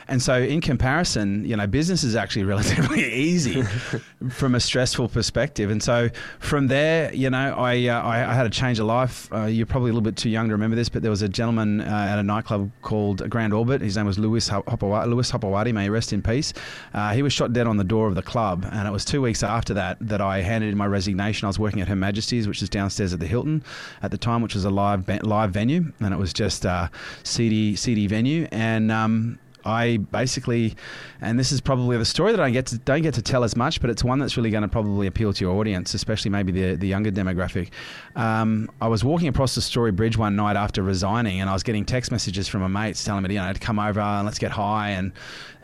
And 0.09 0.21
so, 0.21 0.39
in 0.39 0.61
comparison, 0.61 1.45
you 1.45 1.57
know, 1.57 1.67
business 1.67 2.05
is 2.05 2.15
actually 2.15 2.45
relatively 2.55 3.05
easy 3.13 3.63
from 4.31 4.55
a 4.55 4.61
stressful 4.61 5.09
perspective. 5.09 5.71
And 5.71 5.83
so, 5.83 6.11
from 6.41 6.67
there, 6.67 7.13
you 7.15 7.31
know, 7.31 7.55
I 7.57 7.87
uh, 7.89 8.03
I, 8.03 8.31
I, 8.31 8.35
had 8.35 8.47
a 8.47 8.51
change 8.51 8.79
of 8.79 8.87
life. 8.87 9.33
Uh, 9.33 9.45
you're 9.45 9.67
probably 9.67 9.91
a 9.91 9.93
little 9.95 10.05
bit 10.05 10.17
too 10.17 10.29
young 10.29 10.49
to 10.49 10.55
remember 10.55 10.77
this, 10.77 10.89
but 10.89 11.03
there 11.03 11.11
was 11.11 11.23
a 11.23 11.29
gentleman 11.29 11.81
uh, 11.81 12.09
at 12.11 12.19
a 12.19 12.23
nightclub 12.23 12.71
called 12.83 13.29
Grand 13.31 13.55
Orbit. 13.55 13.81
His 13.81 13.97
name 13.97 14.07
was 14.07 14.19
Louis 14.19 14.47
Hopewadi. 14.49 15.09
Louis 15.09 15.31
Hopewadi, 15.65 15.75
may 15.75 15.89
rest 15.89 16.13
in 16.13 16.23
peace. 16.23 16.53
Uh, 16.93 17.13
he 17.13 17.23
was 17.23 17.33
shot 17.33 17.53
dead 17.53 17.67
on 17.67 17.77
the 17.77 17.85
door 17.85 18.09
of 18.09 18.15
the 18.15 18.23
club, 18.23 18.67
and 18.71 18.87
it 18.87 18.91
was 18.91 19.05
two 19.05 19.23
weeks 19.23 19.43
after 19.43 19.75
that 19.75 19.97
that 20.01 20.21
I 20.21 20.43
handed 20.43 20.71
in 20.71 20.79
my 20.79 20.87
resignation. 20.87 21.47
I 21.47 21.49
was 21.49 21.59
working 21.59 21.81
at 21.81 21.89
Her 21.89 21.97
Majesty's, 21.97 22.47
which 22.47 22.63
is 22.63 22.69
downstairs 22.69 23.13
at 23.13 23.21
the 23.21 23.27
Hilton 23.27 23.63
at 24.03 24.11
the 24.11 24.19
time, 24.19 24.43
which 24.43 24.55
was 24.55 24.65
a 24.65 24.71
live 24.71 25.09
live 25.25 25.51
venue, 25.51 25.93
and 26.01 26.15
it 26.15 26.19
was 26.19 26.33
just 26.33 26.65
a 26.65 26.91
seedy 27.23 27.77
seedy 27.77 28.07
venue. 28.07 28.47
And 28.53 28.91
um, 28.91 29.39
I 29.65 29.97
basically, 29.97 30.75
and 31.21 31.39
this 31.39 31.53
is 31.53 31.61
probably 31.61 31.97
the 31.97 32.05
story 32.05 32.33
that 32.33 32.41
I 32.41 32.51
get 32.51 32.67
to, 32.67 32.79
don't 32.79 33.03
get 33.03 33.15
to 33.15 33.23
tell 33.23 33.45
as 33.45 33.57
much, 33.57 33.81
but 33.81 33.91
it's 33.91 34.05
one 34.05 34.19
that's 34.19 34.37
really 34.37 34.51
going 34.51 34.63
to 34.63 34.69
probably 34.69 35.07
appeal 35.07 35.33
to 35.33 35.45
your 35.45 35.57
audience, 35.59 35.95
especially 35.95 36.31
maybe 36.31 36.53
the 36.53 36.77
the 36.77 36.87
younger 36.87 37.11
demographic. 37.11 37.71
Um, 38.17 38.71
I 38.81 38.89
was 38.89 39.05
walking 39.05 39.29
across 39.29 39.55
the 39.55 39.63
Story 39.63 39.93
Bridge 39.93 40.17
one 40.17 40.37
night 40.37 40.57
after 40.57 40.83
resigning, 40.83 41.41
and 41.41 41.49
I 41.49 41.53
was 41.53 41.63
getting 41.63 41.85
text 41.85 42.11
messages 42.11 42.49
from 42.49 42.61
my 42.61 42.69
mates 42.69 43.03
telling 43.05 43.23
me, 43.23 43.35
you 43.35 43.41
know, 43.41 43.53
to 43.53 43.59
come 43.59 43.79
over 43.79 44.01
and 44.01 44.27
let's 44.27 44.39
get 44.39 44.51
high 44.51 44.91
and 44.91 45.13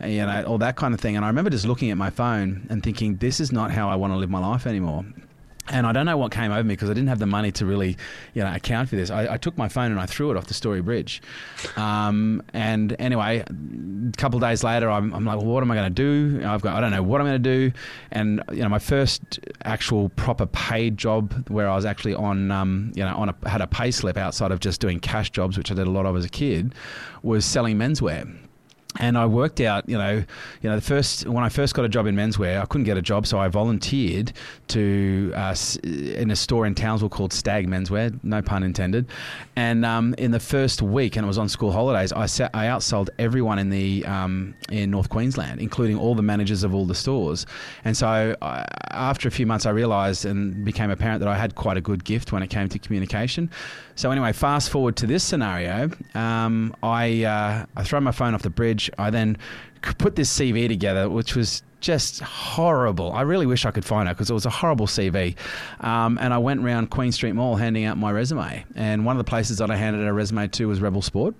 you 0.03 0.25
know 0.25 0.43
all 0.45 0.57
that 0.57 0.75
kind 0.75 0.93
of 0.93 0.99
thing. 0.99 1.15
And 1.15 1.23
I 1.23 1.27
remember 1.27 1.49
just 1.49 1.65
looking 1.65 1.91
at 1.91 1.97
my 1.97 2.09
phone 2.09 2.67
and 2.69 2.81
thinking, 2.81 3.17
this 3.17 3.39
is 3.39 3.51
not 3.51 3.71
how 3.71 3.89
I 3.89 3.95
want 3.95 4.13
to 4.13 4.17
live 4.17 4.29
my 4.29 4.39
life 4.39 4.65
anymore. 4.65 5.05
And 5.71 5.87
I 5.87 5.93
don't 5.93 6.05
know 6.05 6.17
what 6.17 6.31
came 6.31 6.51
over 6.51 6.63
me 6.63 6.73
because 6.73 6.89
I 6.89 6.93
didn't 6.93 7.07
have 7.09 7.19
the 7.19 7.25
money 7.25 7.51
to 7.53 7.65
really, 7.65 7.97
you 8.33 8.43
know, 8.43 8.53
account 8.53 8.89
for 8.89 8.97
this. 8.97 9.09
I, 9.09 9.33
I 9.33 9.37
took 9.37 9.57
my 9.57 9.69
phone 9.69 9.91
and 9.91 9.99
I 9.99 10.05
threw 10.05 10.29
it 10.29 10.37
off 10.37 10.47
the 10.47 10.53
Story 10.53 10.81
Bridge. 10.81 11.21
Um, 11.77 12.43
and 12.53 12.95
anyway, 12.99 13.39
a 13.47 14.17
couple 14.17 14.37
of 14.37 14.41
days 14.41 14.63
later, 14.63 14.89
I'm, 14.89 15.13
I'm 15.13 15.25
like, 15.25 15.37
well, 15.37 15.47
what 15.47 15.63
am 15.63 15.71
I 15.71 15.75
going 15.75 15.93
to 15.93 16.39
do? 16.39 16.45
I've 16.45 16.61
got, 16.61 16.75
I 16.75 16.81
don't 16.81 16.91
know 16.91 17.03
what 17.03 17.21
I'm 17.21 17.27
going 17.27 17.41
to 17.41 17.69
do. 17.69 17.71
And 18.11 18.43
you 18.51 18.61
know, 18.63 18.69
my 18.69 18.79
first 18.79 19.39
actual 19.63 20.09
proper 20.09 20.45
paid 20.45 20.97
job, 20.97 21.49
where 21.49 21.69
I 21.69 21.75
was 21.75 21.85
actually 21.85 22.15
on, 22.15 22.51
um, 22.51 22.91
you 22.95 23.03
know, 23.03 23.15
on 23.15 23.29
a, 23.29 23.49
had 23.49 23.61
a 23.61 23.67
pay 23.67 23.91
slip 23.91 24.17
outside 24.17 24.51
of 24.51 24.59
just 24.59 24.81
doing 24.81 24.99
cash 24.99 25.29
jobs, 25.29 25.57
which 25.57 25.71
I 25.71 25.75
did 25.75 25.87
a 25.87 25.91
lot 25.91 26.05
of 26.05 26.15
as 26.17 26.25
a 26.25 26.29
kid, 26.29 26.75
was 27.23 27.45
selling 27.45 27.77
menswear 27.77 28.37
and 28.99 29.17
I 29.17 29.25
worked 29.25 29.61
out, 29.61 29.87
you 29.87 29.97
know, 29.97 30.23
you 30.61 30.69
know, 30.69 30.75
the 30.75 30.81
first 30.81 31.25
when 31.25 31.43
I 31.43 31.49
first 31.49 31.73
got 31.73 31.85
a 31.85 31.89
job 31.89 32.07
in 32.07 32.15
menswear, 32.15 32.61
I 32.61 32.65
couldn't 32.65 32.83
get 32.83 32.97
a 32.97 33.01
job, 33.01 33.25
so 33.25 33.39
I 33.39 33.47
volunteered 33.47 34.33
to 34.69 35.31
uh, 35.35 35.55
in 35.83 36.29
a 36.29 36.35
store 36.35 36.65
in 36.65 36.75
Townsville 36.75 37.09
called 37.09 37.31
Stag 37.31 37.67
Menswear, 37.67 38.19
no 38.23 38.41
pun 38.41 38.63
intended. 38.63 39.07
And 39.55 39.85
um, 39.85 40.13
in 40.17 40.31
the 40.31 40.39
first 40.39 40.81
week, 40.81 41.15
and 41.15 41.25
it 41.25 41.27
was 41.27 41.37
on 41.37 41.47
school 41.47 41.71
holidays, 41.71 42.11
I 42.11 42.25
sat, 42.25 42.51
I 42.53 42.65
outsold 42.65 43.09
everyone 43.17 43.59
in 43.59 43.69
the 43.69 44.05
um, 44.05 44.55
in 44.69 44.91
North 44.91 45.09
Queensland, 45.09 45.61
including 45.61 45.97
all 45.97 46.13
the 46.13 46.21
managers 46.21 46.63
of 46.63 46.75
all 46.75 46.85
the 46.85 46.95
stores. 46.95 47.45
And 47.85 47.95
so 47.95 48.35
I, 48.41 48.65
after 48.91 49.27
a 49.29 49.31
few 49.31 49.45
months, 49.45 49.65
I 49.65 49.69
realised 49.69 50.25
and 50.25 50.65
became 50.65 50.91
apparent 50.91 51.21
that 51.21 51.29
I 51.29 51.37
had 51.37 51.55
quite 51.55 51.77
a 51.77 51.81
good 51.81 52.03
gift 52.03 52.33
when 52.33 52.43
it 52.43 52.49
came 52.49 52.67
to 52.67 52.79
communication. 52.79 53.49
So 53.95 54.11
anyway, 54.11 54.33
fast 54.33 54.69
forward 54.69 54.95
to 54.97 55.07
this 55.07 55.23
scenario, 55.23 55.91
um, 56.15 56.75
I 56.81 57.23
uh, 57.23 57.65
I 57.75 57.83
throw 57.83 57.99
my 57.99 58.11
phone 58.11 58.33
off 58.33 58.41
the 58.41 58.49
bridge. 58.49 58.89
I 58.97 59.09
then 59.09 59.37
put 59.97 60.15
this 60.15 60.35
CV 60.35 60.67
together, 60.67 61.09
which 61.09 61.35
was 61.35 61.63
just 61.81 62.19
horrible. 62.21 63.11
I 63.11 63.21
really 63.21 63.45
wish 63.45 63.65
I 63.65 63.71
could 63.71 63.85
find 63.85 64.07
it 64.07 64.13
because 64.13 64.29
it 64.29 64.33
was 64.33 64.45
a 64.45 64.49
horrible 64.49 64.87
CV. 64.87 65.35
Um, 65.79 66.17
and 66.21 66.33
I 66.33 66.37
went 66.37 66.63
around 66.63 66.91
Queen 66.91 67.11
Street 67.11 67.33
Mall 67.33 67.55
handing 67.55 67.85
out 67.85 67.97
my 67.97 68.11
resume. 68.11 68.63
And 68.75 69.05
one 69.05 69.17
of 69.17 69.23
the 69.23 69.29
places 69.29 69.57
that 69.57 69.69
I 69.69 69.75
handed 69.75 70.07
a 70.07 70.13
resume 70.13 70.47
to 70.47 70.67
was 70.67 70.79
Rebel 70.79 71.01
Sport 71.01 71.35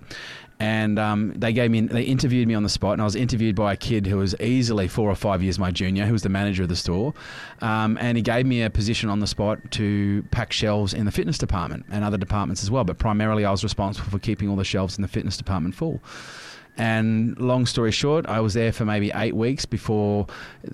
and 0.62 0.96
um, 0.96 1.32
they 1.34 1.52
gave 1.52 1.72
me 1.72 1.80
they 1.80 2.02
interviewed 2.02 2.46
me 2.46 2.54
on 2.54 2.62
the 2.62 2.68
spot 2.68 2.92
and 2.92 3.02
I 3.02 3.04
was 3.04 3.16
interviewed 3.16 3.56
by 3.56 3.72
a 3.72 3.76
kid 3.76 4.06
who 4.06 4.18
was 4.18 4.40
easily 4.40 4.86
four 4.86 5.10
or 5.10 5.16
five 5.16 5.42
years 5.42 5.58
my 5.58 5.72
junior 5.72 6.06
who 6.06 6.12
was 6.12 6.22
the 6.22 6.28
manager 6.28 6.62
of 6.62 6.68
the 6.68 6.76
store 6.76 7.14
um, 7.60 7.98
and 8.00 8.16
he 8.16 8.22
gave 8.22 8.46
me 8.46 8.62
a 8.62 8.70
position 8.70 9.10
on 9.10 9.18
the 9.18 9.26
spot 9.26 9.58
to 9.72 10.22
pack 10.30 10.52
shelves 10.52 10.94
in 10.94 11.04
the 11.04 11.10
fitness 11.10 11.36
department 11.36 11.84
and 11.90 12.04
other 12.04 12.16
departments 12.16 12.62
as 12.62 12.70
well 12.70 12.84
but 12.84 12.98
primarily 12.98 13.44
I 13.44 13.50
was 13.50 13.64
responsible 13.64 14.08
for 14.08 14.20
keeping 14.20 14.48
all 14.48 14.54
the 14.54 14.64
shelves 14.64 14.96
in 14.96 15.02
the 15.02 15.08
fitness 15.08 15.36
department 15.36 15.74
full 15.74 16.00
and 16.78 17.38
long 17.38 17.66
story 17.66 17.92
short, 17.92 18.26
I 18.26 18.40
was 18.40 18.54
there 18.54 18.72
for 18.72 18.84
maybe 18.84 19.12
eight 19.14 19.36
weeks 19.36 19.66
before 19.66 20.26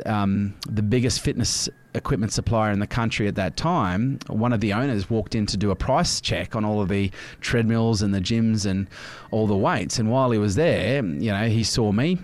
um, 0.07 0.55
the 0.69 0.83
biggest 0.83 1.21
fitness 1.21 1.69
equipment 1.95 2.33
supplier 2.33 2.71
in 2.71 2.79
the 2.79 2.87
country 2.87 3.27
at 3.29 3.35
that 3.35 3.57
time, 3.57 4.19
one 4.29 4.53
of 4.53 4.61
the 4.61 4.73
owners 4.73 5.11
walked 5.11 5.35
in 5.35 5.47
to 5.47 5.57
do 5.57 5.71
a 5.71 5.77
price 5.77 6.21
check 6.21 6.55
on 6.55 6.65
all 6.65 6.81
of 6.81 6.89
the 6.89 7.11
treadmills 7.41 8.03
and 8.03 8.15
the 8.15 8.21
gyms 8.21 8.65
and 8.65 8.89
all 9.31 9.47
the 9.47 9.57
weights. 9.57 9.99
And 9.99 10.11
while 10.11 10.31
he 10.31 10.39
was 10.39 10.55
there, 10.55 11.05
you 11.05 11.33
know, 11.33 11.49
he 11.49 11.65
saw 11.65 11.93
me 11.93 12.19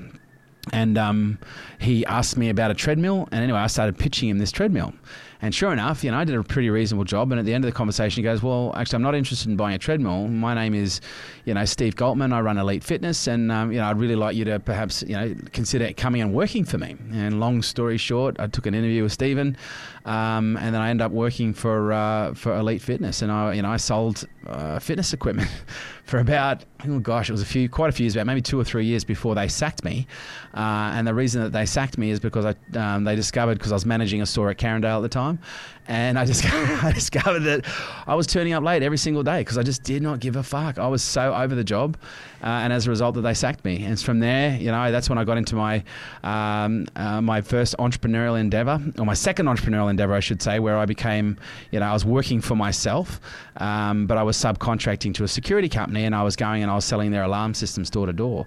and 0.73 0.97
um, 0.97 1.38
he 1.78 2.07
asked 2.07 2.37
me 2.37 2.49
about 2.49 2.71
a 2.71 2.75
treadmill. 2.75 3.28
And 3.33 3.43
anyway, 3.43 3.59
I 3.59 3.66
started 3.66 3.99
pitching 3.99 4.28
him 4.28 4.38
this 4.38 4.52
treadmill. 4.52 4.95
And 5.43 5.55
sure 5.55 5.73
enough, 5.73 6.03
you 6.05 6.11
know, 6.11 6.19
I 6.19 6.25
did 6.25 6.37
a 6.37 6.43
pretty 6.43 6.71
reasonable 6.71 7.05
job. 7.05 7.31
And 7.33 7.38
at 7.38 7.45
the 7.45 7.53
end 7.55 7.64
of 7.64 7.71
the 7.71 7.76
conversation, 7.76 8.23
he 8.23 8.25
goes, 8.25 8.43
"Well, 8.43 8.73
actually, 8.76 8.97
I'm 8.97 9.03
not 9.03 9.14
interested 9.14 9.49
in 9.49 9.57
buying 9.57 9.75
a 9.75 9.79
treadmill. 9.79 10.29
My 10.29 10.55
name 10.55 10.75
is, 10.75 11.00
you 11.45 11.55
know, 11.55 11.64
Steve 11.64 11.97
Galtman. 11.97 12.33
I 12.33 12.41
run 12.41 12.59
Elite 12.59 12.85
Fitness, 12.85 13.26
and 13.26 13.53
um, 13.53 13.73
you 13.73 13.79
know, 13.79 13.87
I'd 13.87 13.99
really 13.99 14.17
like 14.17 14.37
you 14.37 14.45
to 14.47 14.59
perhaps, 14.61 15.03
you 15.03 15.14
know, 15.14 15.35
consider 15.53 15.93
coming 15.93 16.23
and 16.23 16.33
working 16.33 16.64
for 16.64 16.79
me." 16.79 16.97
And 17.12 17.41
long 17.41 17.62
story 17.62 17.99
short, 17.99 18.38
I 18.38 18.47
took 18.47 18.67
an 18.67 18.75
interview 18.75 19.03
with 19.03 19.12
Stephen. 19.12 19.57
Um, 20.05 20.59
and 20.59 20.75
then 20.75 20.83
I 20.83 20.91
ended 20.91 21.05
up 21.05 21.13
working 21.13 21.55
for 21.55 21.93
uh, 21.93 22.35
for 22.35 22.55
Elite 22.57 22.83
Fitness, 22.83 23.23
and 23.23 23.33
I 23.33 23.55
you 23.55 23.63
know 23.63 23.71
I 23.71 23.79
sold 23.79 24.27
uh, 24.47 24.79
fitness 24.79 25.15
equipment 25.15 25.49
for 26.05 26.19
about 26.19 26.65
oh 26.87 26.99
gosh, 26.99 27.31
it 27.31 27.33
was 27.33 27.41
a 27.41 27.47
few 27.47 27.71
quite 27.71 27.89
a 27.89 27.93
few 27.93 28.05
years, 28.05 28.15
about 28.15 28.27
maybe 28.27 28.43
two 28.43 28.61
or 28.61 28.65
three 28.65 28.85
years 28.85 29.03
before 29.03 29.35
they 29.35 29.49
sacked 29.49 29.83
me. 29.83 30.07
Uh, 30.53 30.93
and 30.95 31.07
the 31.07 31.15
reason 31.15 31.43
that 31.43 31.53
they 31.53 31.65
sacked 31.65 31.97
me 31.97 32.11
is 32.11 32.21
because 32.21 32.45
I 32.45 32.79
um, 32.79 33.05
they 33.05 33.17
discovered 33.17 33.57
because 33.57 33.73
I 33.73 33.77
was 33.77 33.87
managing 33.87 34.21
a 34.21 34.27
store 34.27 34.51
at 34.51 34.59
Carindale 34.59 34.99
at 34.99 35.03
the 35.03 35.09
time, 35.09 35.39
and 35.87 36.19
I 36.19 36.25
just 36.25 36.45
I 36.85 36.93
discovered 36.93 37.41
that 37.41 37.64
I 38.07 38.14
was 38.14 38.26
turning 38.26 38.53
up 38.53 38.62
late 38.62 38.83
every 38.83 38.99
single 38.99 39.23
day 39.23 39.41
because 39.41 39.59
I 39.59 39.62
just 39.62 39.83
did 39.83 40.03
not 40.03 40.21
give 40.21 40.37
a 40.37 40.43
fuck. 40.43 40.79
I 40.79 40.87
was 40.87 41.03
so 41.03 41.35
over 41.35 41.55
the 41.55 41.64
job, 41.64 41.97
uh, 42.43 42.47
and 42.47 42.73
as 42.73 42.87
a 42.87 42.91
result, 42.91 43.14
that 43.17 43.23
they 43.23 43.35
sacked 43.35 43.64
me. 43.64 43.85
And 43.85 44.00
from 44.00 44.21
there, 44.21 44.57
you 44.57 44.71
know, 44.71 44.91
that's 44.91 45.09
when 45.09 45.19
I 45.19 45.25
got 45.25 45.38
into 45.38 45.57
my 45.57 45.83
um, 46.23 46.87
uh, 46.97 47.21
my 47.21 47.41
first 47.41 47.76
entrepreneurial 47.79 48.38
endeavor, 48.38 48.81
or 48.99 49.05
my 49.05 49.14
second 49.14 49.47
entrepreneurial 49.47 49.91
endeavor, 49.91 50.14
I 50.14 50.21
should 50.21 50.43
say, 50.43 50.59
where 50.59 50.79
I 50.79 50.87
became, 50.87 51.38
you 51.71 51.81
know, 51.81 51.87
I 51.87 51.93
was 51.93 52.05
working 52.05 52.41
for 52.41 52.57
myself, 52.57 53.21
um, 53.59 54.07
but 54.07 54.19
I 54.19 54.23
was 54.23 54.37
subcontracting 54.37 55.14
to 55.14 55.25
a 55.25 55.29
security 55.29 55.69
company, 55.69 56.05
and 56.05 56.14
I 56.14 56.23
was 56.23 56.37
going 56.37 56.62
and 56.62 56.71
I 56.71 56.75
was 56.75 56.85
selling 56.85 57.11
their 57.11 57.25
alarm 57.25 57.55
systems 57.55 57.91
door 57.91 58.07
to 58.07 58.12
door. 58.12 58.47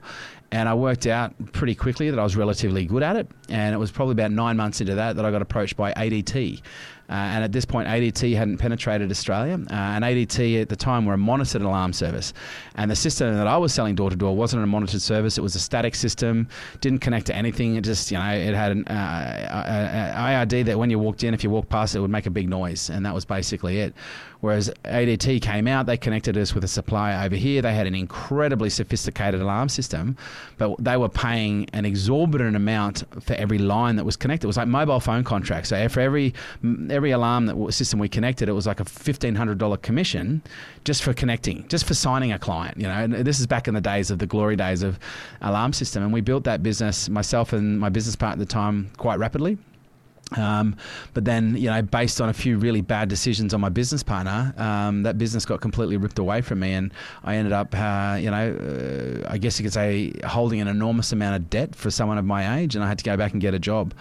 And 0.51 0.70
I 0.70 0.74
worked 0.74 1.08
out 1.08 1.34
pretty 1.51 1.75
quickly 1.75 2.10
that 2.10 2.17
I 2.17 2.24
was 2.24 2.38
relatively 2.38 2.86
good 2.86 3.03
at 3.03 3.17
it. 3.17 3.27
And 3.50 3.75
it 3.75 3.77
was 3.77 3.91
probably 3.91 4.13
about 4.13 4.32
nine 4.32 4.56
months 4.56 4.79
into 4.79 4.96
that 4.96 5.17
that 5.17 5.25
I 5.25 5.32
got 5.32 5.41
approached 5.41 5.75
by 5.75 5.91
ADT. 5.94 6.62
Uh, 7.10 7.14
and 7.14 7.44
at 7.44 7.52
this 7.52 7.64
point, 7.64 7.88
ADT 7.88 8.36
hadn't 8.36 8.58
penetrated 8.58 9.10
Australia. 9.12 9.54
Uh, 9.54 9.74
and 9.74 10.04
ADT 10.04 10.62
at 10.62 10.70
the 10.70 10.76
time 10.76 11.06
were 11.06 11.14
a 11.14 11.18
monitored 11.18 11.62
alarm 11.62 11.94
service. 11.94 12.34
And 12.76 12.92
the 12.92 12.96
system 12.96 13.34
that 13.36 13.48
I 13.48 13.58
was 13.58 13.74
selling 13.74 13.96
door 13.96 14.10
to 14.10 14.16
door 14.16 14.36
wasn't 14.36 14.64
a 14.64 14.68
monitored 14.68 15.02
service. 15.02 15.38
It 15.38 15.42
was 15.42 15.56
a 15.56 15.60
static 15.60 15.96
system, 15.96 16.48
didn't 16.82 17.00
connect 17.00 17.28
to 17.28 17.36
anything. 17.36 17.76
It 17.76 17.84
just, 17.84 18.12
you 18.12 18.18
know, 18.18 18.30
it 18.30 18.54
had 18.54 18.72
an 18.72 18.88
uh, 18.88 20.16
IRD 20.18 20.66
that 20.66 20.78
when 20.78 20.90
you 20.90 21.00
walked 21.00 21.24
in, 21.24 21.34
if 21.34 21.44
you 21.44 21.50
walked 21.50 21.70
past 21.70 21.96
it, 21.96 22.00
it 22.00 22.02
would 22.02 22.12
make 22.12 22.26
a 22.26 22.32
big 22.32 22.50
noise. 22.50 22.90
And 22.90 23.06
that 23.06 23.14
was 23.14 23.26
basically 23.26 23.80
it. 23.80 23.94
Whereas 24.40 24.72
ADT 24.86 25.42
came 25.42 25.68
out, 25.68 25.88
they 25.88 25.98
connected 25.98 26.38
us 26.38 26.54
with 26.54 26.64
a 26.64 26.68
supplier 26.68 27.26
over 27.26 27.36
here. 27.36 27.62
They 27.62 27.74
had 27.74 27.88
an 27.88 27.96
incredibly 27.96 28.70
sophisticated 28.70 29.42
alarm 29.42 29.68
system, 29.70 30.16
but 30.58 30.76
they 30.78 30.96
were 30.96 31.10
paying 31.10 31.68
an 31.74 31.86
exorbitant 31.86 32.56
amount 32.56 33.04
for 33.20 33.34
every 33.34 33.58
line 33.58 33.96
that 33.96 34.04
was 34.04 34.16
connected. 34.16 34.46
It 34.46 34.48
was 34.48 34.58
like 34.58 34.68
mobile 34.68 35.00
phone 35.00 35.24
contracts. 35.24 35.70
So 35.70 35.90
for 35.90 36.02
every 36.02 36.36
every 36.64 36.97
alarm 37.12 37.46
that 37.46 37.74
system 37.74 38.00
we 38.00 38.10
connected, 38.10 38.50
it 38.50 38.54
was 38.54 38.68
like 38.68 38.80
a 38.80 38.86
fifteen 38.86 39.36
hundred 39.36 39.58
dollar 39.58 39.77
commission 39.77 40.42
just 40.84 41.04
for 41.04 41.13
connecting, 41.13 41.68
just 41.68 41.86
for 41.86 41.94
signing 41.94 42.32
a 42.32 42.39
client. 42.39 42.77
You 42.77 42.88
know, 42.88 42.94
and 42.94 43.13
this 43.13 43.39
is 43.39 43.48
back 43.48 43.68
in 43.68 43.74
the 43.74 43.82
days 43.82 44.12
of 44.12 44.20
the 44.20 44.27
glory 44.27 44.56
days 44.56 44.84
of 44.84 45.00
alarm 45.42 45.74
system, 45.74 46.04
and 46.04 46.13
we 46.13 46.22
built 46.22 46.44
that 46.46 46.63
business 46.63 47.10
myself 47.10 47.54
and 47.54 47.80
my 47.80 47.89
business 47.89 48.16
partner 48.16 48.42
at 48.42 48.48
the 48.48 48.54
time 48.54 48.89
quite 48.98 49.20
rapidly. 49.20 49.58
Um, 50.36 50.75
but 51.13 51.24
then, 51.24 51.56
you 51.56 51.70
know, 51.70 51.82
based 51.82 52.20
on 52.20 52.27
a 52.27 52.34
few 52.34 52.58
really 52.58 52.82
bad 52.82 53.08
decisions 53.08 53.54
on 53.54 53.62
my 53.62 53.70
business 53.70 54.04
partner, 54.04 54.54
um, 54.58 55.04
that 55.04 55.18
business 55.18 55.46
got 55.46 55.62
completely 55.62 55.96
ripped 55.96 56.20
away 56.20 56.42
from 56.42 56.60
me, 56.60 56.74
and 56.74 56.92
I 57.24 57.36
ended 57.36 57.54
up, 57.54 57.74
uh, 57.74 58.18
you 58.20 58.30
know, 58.30 59.24
uh, 59.25 59.32
I 59.32 59.38
guess 59.38 59.58
you 59.58 59.63
could 59.63 59.72
say, 59.72 60.12
holding 60.25 60.60
an 60.60 60.68
enormous 60.68 61.13
amount 61.13 61.38
of 61.38 61.50
debt 61.50 61.75
for 61.75 61.89
someone 61.89 62.18
of 62.18 62.25
my 62.25 62.60
age, 62.60 62.75
and 62.75 62.84
I 62.84 62.89
had 62.89 62.98
to 62.98 63.06
go 63.06 63.16
back 63.16 63.32
and 63.32 63.42
get 63.42 63.54
a 63.54 63.60
job. 63.60 63.94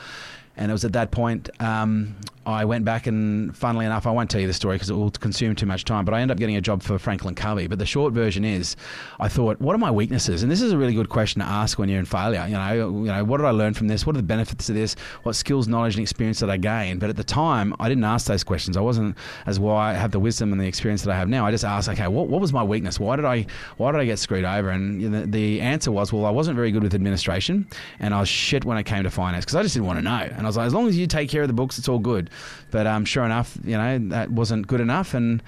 And 0.56 0.70
it 0.70 0.72
was 0.72 0.84
at 0.84 0.92
that 0.94 1.10
point 1.10 1.50
um, 1.60 2.16
I 2.46 2.64
went 2.64 2.84
back 2.84 3.08
and, 3.08 3.56
funnily 3.56 3.86
enough, 3.86 4.06
I 4.06 4.12
won't 4.12 4.30
tell 4.30 4.40
you 4.40 4.46
the 4.46 4.54
story 4.54 4.76
because 4.76 4.88
it 4.88 4.94
will 4.94 5.10
consume 5.10 5.56
too 5.56 5.66
much 5.66 5.84
time. 5.84 6.04
But 6.04 6.14
I 6.14 6.20
ended 6.20 6.36
up 6.36 6.38
getting 6.38 6.56
a 6.56 6.60
job 6.60 6.80
for 6.80 6.96
Franklin 6.96 7.34
Covey. 7.34 7.66
But 7.66 7.80
the 7.80 7.86
short 7.86 8.12
version 8.12 8.44
is, 8.44 8.76
I 9.18 9.28
thought, 9.28 9.60
what 9.60 9.74
are 9.74 9.78
my 9.78 9.90
weaknesses? 9.90 10.44
And 10.44 10.52
this 10.52 10.62
is 10.62 10.70
a 10.70 10.78
really 10.78 10.94
good 10.94 11.08
question 11.08 11.40
to 11.40 11.46
ask 11.46 11.76
when 11.76 11.88
you're 11.88 11.98
in 11.98 12.04
failure. 12.04 12.46
You 12.46 12.54
know, 12.54 13.02
you 13.04 13.06
know, 13.06 13.24
what 13.24 13.38
did 13.38 13.46
I 13.46 13.50
learn 13.50 13.74
from 13.74 13.88
this? 13.88 14.06
What 14.06 14.14
are 14.14 14.18
the 14.18 14.22
benefits 14.22 14.68
of 14.68 14.76
this? 14.76 14.94
What 15.24 15.34
skills, 15.34 15.66
knowledge, 15.66 15.96
and 15.96 16.02
experience 16.02 16.38
did 16.38 16.48
I 16.48 16.56
gain? 16.56 17.00
But 17.00 17.10
at 17.10 17.16
the 17.16 17.24
time, 17.24 17.74
I 17.80 17.88
didn't 17.88 18.04
ask 18.04 18.28
those 18.28 18.44
questions. 18.44 18.76
I 18.76 18.80
wasn't 18.80 19.16
as 19.46 19.58
why 19.58 19.90
I 19.90 19.94
have 19.94 20.12
the 20.12 20.20
wisdom 20.20 20.52
and 20.52 20.60
the 20.60 20.68
experience 20.68 21.02
that 21.02 21.10
I 21.10 21.16
have 21.16 21.28
now. 21.28 21.46
I 21.46 21.50
just 21.50 21.64
asked, 21.64 21.88
okay, 21.88 22.06
what, 22.06 22.28
what 22.28 22.40
was 22.40 22.52
my 22.52 22.62
weakness? 22.62 23.00
Why 23.00 23.16
did 23.16 23.24
I 23.24 23.46
why 23.76 23.90
did 23.90 24.00
I 24.00 24.04
get 24.04 24.20
screwed 24.20 24.44
over? 24.44 24.70
And 24.70 25.02
you 25.02 25.10
know, 25.10 25.26
the 25.26 25.60
answer 25.60 25.90
was, 25.90 26.12
well, 26.12 26.24
I 26.24 26.30
wasn't 26.30 26.54
very 26.54 26.70
good 26.70 26.84
with 26.84 26.94
administration, 26.94 27.66
and 27.98 28.14
I 28.14 28.20
was 28.20 28.28
shit 28.28 28.64
when 28.64 28.78
it 28.78 28.84
came 28.84 29.02
to 29.02 29.10
finance 29.10 29.44
because 29.44 29.56
I 29.56 29.62
just 29.64 29.74
didn't 29.74 29.88
want 29.88 29.98
to 29.98 30.02
know. 30.02 30.28
And 30.36 30.45
I 30.46 30.48
was 30.48 30.56
like, 30.56 30.66
as 30.66 30.74
long 30.74 30.88
as 30.88 30.96
you 30.96 31.06
take 31.06 31.28
care 31.28 31.42
of 31.42 31.48
the 31.48 31.54
books, 31.54 31.78
it's 31.78 31.88
all 31.88 31.98
good. 31.98 32.30
But 32.70 32.86
um, 32.86 33.04
sure 33.04 33.24
enough, 33.24 33.58
you 33.64 33.76
know, 33.76 33.98
that 34.10 34.30
wasn't 34.30 34.66
good 34.66 34.80
enough. 34.80 35.14
And 35.14 35.42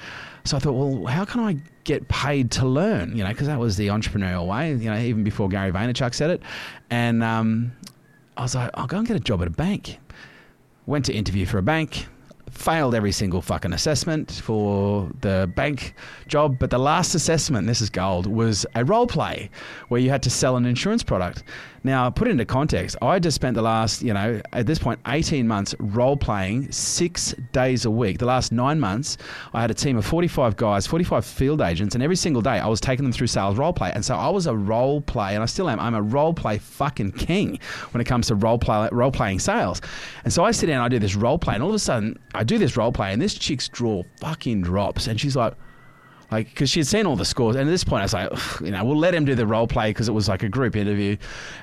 so 0.44 0.56
I 0.56 0.60
thought, 0.60 0.72
well, 0.72 1.06
how 1.06 1.24
can 1.24 1.40
I 1.40 1.56
get 1.84 2.08
paid 2.08 2.50
to 2.52 2.66
learn? 2.66 3.16
You 3.16 3.24
know, 3.24 3.30
because 3.30 3.46
that 3.46 3.58
was 3.58 3.76
the 3.76 3.88
entrepreneurial 3.88 4.46
way, 4.46 4.74
you 4.74 4.90
know, 4.90 4.98
even 4.98 5.24
before 5.24 5.48
Gary 5.48 5.72
Vaynerchuk 5.72 6.14
said 6.14 6.30
it. 6.30 6.42
And 6.90 7.22
um, 7.22 7.72
I 8.36 8.42
was 8.42 8.54
like, 8.54 8.70
I'll 8.74 8.86
go 8.86 8.98
and 8.98 9.06
get 9.06 9.16
a 9.16 9.20
job 9.20 9.42
at 9.42 9.48
a 9.48 9.50
bank. 9.50 9.98
Went 10.86 11.04
to 11.06 11.12
interview 11.12 11.44
for 11.44 11.58
a 11.58 11.62
bank, 11.62 12.06
failed 12.50 12.94
every 12.94 13.12
single 13.12 13.42
fucking 13.42 13.72
assessment 13.72 14.30
for 14.42 15.10
the 15.20 15.50
bank 15.54 15.94
job. 16.28 16.58
But 16.58 16.70
the 16.70 16.78
last 16.78 17.14
assessment, 17.14 17.66
this 17.66 17.80
is 17.80 17.90
gold, 17.90 18.26
was 18.26 18.64
a 18.74 18.84
role 18.84 19.06
play 19.06 19.50
where 19.88 20.00
you 20.00 20.08
had 20.08 20.22
to 20.22 20.30
sell 20.30 20.56
an 20.56 20.64
insurance 20.64 21.02
product. 21.02 21.44
Now, 21.88 22.10
put 22.10 22.28
it 22.28 22.32
into 22.32 22.44
context, 22.44 22.96
I 23.00 23.18
just 23.18 23.34
spent 23.36 23.54
the 23.54 23.62
last, 23.62 24.02
you 24.02 24.12
know, 24.12 24.42
at 24.52 24.66
this 24.66 24.78
point, 24.78 25.00
18 25.06 25.48
months 25.48 25.74
role 25.78 26.18
playing 26.18 26.70
six 26.70 27.32
days 27.52 27.86
a 27.86 27.90
week. 27.90 28.18
The 28.18 28.26
last 28.26 28.52
nine 28.52 28.78
months, 28.78 29.16
I 29.54 29.62
had 29.62 29.70
a 29.70 29.74
team 29.74 29.96
of 29.96 30.04
45 30.04 30.54
guys, 30.56 30.86
45 30.86 31.24
field 31.24 31.62
agents, 31.62 31.94
and 31.94 32.04
every 32.04 32.14
single 32.14 32.42
day 32.42 32.58
I 32.58 32.66
was 32.66 32.78
taking 32.78 33.06
them 33.06 33.12
through 33.12 33.28
sales 33.28 33.56
role 33.56 33.72
play. 33.72 33.90
And 33.94 34.04
so 34.04 34.16
I 34.16 34.28
was 34.28 34.46
a 34.46 34.54
role 34.54 35.00
play, 35.00 35.32
and 35.32 35.42
I 35.42 35.46
still 35.46 35.70
am. 35.70 35.80
I'm 35.80 35.94
a 35.94 36.02
role 36.02 36.34
play 36.34 36.58
fucking 36.58 37.12
king 37.12 37.58
when 37.92 38.02
it 38.02 38.04
comes 38.04 38.26
to 38.26 38.34
role 38.34 38.58
play, 38.58 38.90
role 38.92 39.10
playing 39.10 39.38
sales. 39.38 39.80
And 40.24 40.32
so 40.32 40.44
I 40.44 40.50
sit 40.50 40.66
down, 40.66 40.84
I 40.84 40.88
do 40.88 40.98
this 40.98 41.14
role 41.14 41.38
play, 41.38 41.54
and 41.54 41.62
all 41.62 41.70
of 41.70 41.74
a 41.74 41.78
sudden 41.78 42.18
I 42.34 42.44
do 42.44 42.58
this 42.58 42.76
role 42.76 42.92
play, 42.92 43.14
and 43.14 43.22
this 43.22 43.32
chick's 43.32 43.66
draw 43.66 44.02
fucking 44.20 44.60
drops, 44.60 45.06
and 45.06 45.18
she's 45.18 45.36
like, 45.36 45.54
like 46.30 46.48
because 46.48 46.68
she 46.70 46.80
had 46.80 46.86
seen 46.86 47.06
all 47.06 47.16
the 47.16 47.24
scores 47.24 47.56
and 47.56 47.68
at 47.68 47.72
this 47.72 47.84
point 47.84 48.00
i 48.00 48.04
was 48.04 48.14
like 48.14 48.60
you 48.60 48.70
know 48.70 48.84
we'll 48.84 48.98
let 48.98 49.14
him 49.14 49.24
do 49.24 49.34
the 49.34 49.46
role 49.46 49.66
play 49.66 49.90
because 49.90 50.08
it 50.08 50.12
was 50.12 50.28
like 50.28 50.42
a 50.42 50.48
group 50.48 50.76
interview 50.76 51.16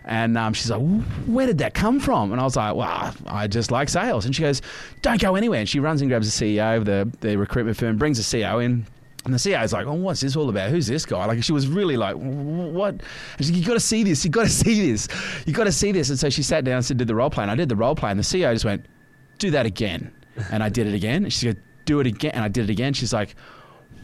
and 0.05 0.37
um, 0.37 0.53
she's 0.53 0.69
like 0.69 0.81
where 1.27 1.47
did 1.47 1.57
that 1.57 1.73
come 1.73 1.99
from 1.99 2.31
and 2.31 2.41
i 2.41 2.43
was 2.43 2.55
like 2.55 2.75
well 2.75 3.13
i 3.27 3.47
just 3.47 3.71
like 3.71 3.89
sales 3.89 4.25
and 4.25 4.35
she 4.35 4.41
goes 4.41 4.61
don't 5.01 5.21
go 5.21 5.35
anywhere 5.35 5.59
and 5.59 5.69
she 5.69 5.79
runs 5.79 6.01
and 6.01 6.09
grabs 6.09 6.39
the 6.39 6.45
ceo 6.45 6.77
of 6.77 6.85
the, 6.85 7.09
the 7.21 7.35
recruitment 7.35 7.77
firm 7.77 7.97
brings 7.97 8.17
the 8.17 8.23
ceo 8.23 8.63
in 8.63 8.85
and 9.25 9.33
the 9.33 9.39
CEO 9.39 9.63
is 9.63 9.73
like, 9.73 9.87
"Oh, 9.87 9.93
what's 9.93 10.21
this 10.21 10.35
all 10.35 10.49
about? 10.49 10.69
Who's 10.69 10.85
this 10.85 11.03
guy?" 11.03 11.25
Like 11.25 11.43
she 11.43 11.51
was 11.51 11.67
really 11.67 11.97
like, 11.97 12.15
"What?" 12.15 13.01
She's 13.37 13.49
like, 13.49 13.59
"You 13.59 13.65
got 13.65 13.73
to 13.73 13.79
see 13.79 14.03
this. 14.03 14.23
You 14.23 14.29
got 14.29 14.43
to 14.43 14.49
see 14.51 14.91
this. 14.91 15.07
You 15.47 15.53
got 15.53 15.63
to 15.63 15.71
see 15.71 15.91
this." 15.91 16.11
And 16.11 16.19
so 16.19 16.29
she 16.29 16.43
sat 16.43 16.63
down 16.63 16.75
and 16.75 16.85
said, 16.85 16.97
"Did 16.97 17.07
the 17.07 17.15
role 17.15 17.31
play?" 17.31 17.41
And 17.41 17.49
I 17.49 17.55
did 17.55 17.67
the 17.67 17.75
role 17.75 17.95
play, 17.95 18.11
and 18.11 18.19
the 18.19 18.23
CEO 18.23 18.53
just 18.53 18.65
went, 18.65 18.85
"Do 19.39 19.49
that 19.49 19.65
again." 19.65 20.11
And 20.51 20.61
I 20.61 20.69
did 20.69 20.85
it 20.85 20.93
again. 20.93 21.23
And 21.23 21.33
she 21.33 21.47
said, 21.47 21.57
"Do 21.85 21.99
it 22.01 22.05
again." 22.05 22.33
And 22.35 22.43
I 22.43 22.49
did 22.49 22.65
it 22.65 22.69
again. 22.69 22.93
She's 22.93 23.13
like, 23.13 23.35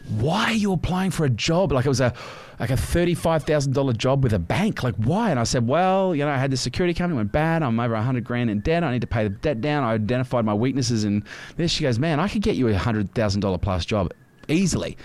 why 0.08 0.46
are 0.46 0.54
you 0.54 0.72
applying 0.72 1.10
for 1.10 1.24
a 1.24 1.30
job? 1.30 1.72
Like 1.72 1.86
it 1.86 1.88
was 1.88 2.00
a 2.00 2.12
like 2.58 2.70
a 2.70 2.76
thirty-five 2.76 3.44
thousand 3.44 3.72
dollar 3.72 3.92
job 3.92 4.22
with 4.22 4.32
a 4.32 4.38
bank. 4.38 4.82
Like 4.82 4.94
why? 4.96 5.30
And 5.30 5.38
I 5.38 5.44
said, 5.44 5.66
well, 5.66 6.14
you 6.14 6.24
know, 6.24 6.30
I 6.30 6.36
had 6.36 6.50
the 6.50 6.56
security 6.56 6.94
company 6.94 7.16
went 7.16 7.32
bad. 7.32 7.62
I'm 7.62 7.78
over 7.78 7.94
a 7.94 8.02
hundred 8.02 8.24
grand 8.24 8.50
in 8.50 8.60
debt. 8.60 8.84
I 8.84 8.92
need 8.92 9.00
to 9.00 9.06
pay 9.06 9.24
the 9.24 9.30
debt 9.30 9.60
down. 9.60 9.84
I 9.84 9.94
identified 9.94 10.44
my 10.44 10.54
weaknesses 10.54 11.04
and 11.04 11.24
this. 11.56 11.70
She 11.70 11.84
goes, 11.84 11.98
man, 11.98 12.20
I 12.20 12.28
could 12.28 12.42
get 12.42 12.56
you 12.56 12.68
a 12.68 12.76
hundred 12.76 13.14
thousand 13.14 13.40
dollar 13.40 13.58
plus 13.58 13.84
job 13.84 14.12
easily. 14.48 14.96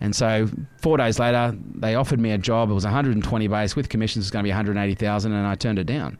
And 0.00 0.14
so 0.14 0.48
four 0.78 0.96
days 0.96 1.18
later, 1.18 1.56
they 1.76 1.94
offered 1.94 2.20
me 2.20 2.32
a 2.32 2.38
job. 2.38 2.70
It 2.70 2.74
was 2.74 2.84
120 2.84 3.48
base 3.48 3.76
with 3.76 3.88
commissions. 3.88 4.24
It 4.24 4.26
was 4.26 4.30
going 4.32 4.42
to 4.42 4.46
be 4.46 4.50
180,000, 4.50 5.32
and 5.32 5.46
I 5.46 5.54
turned 5.54 5.78
it 5.78 5.84
down. 5.84 6.18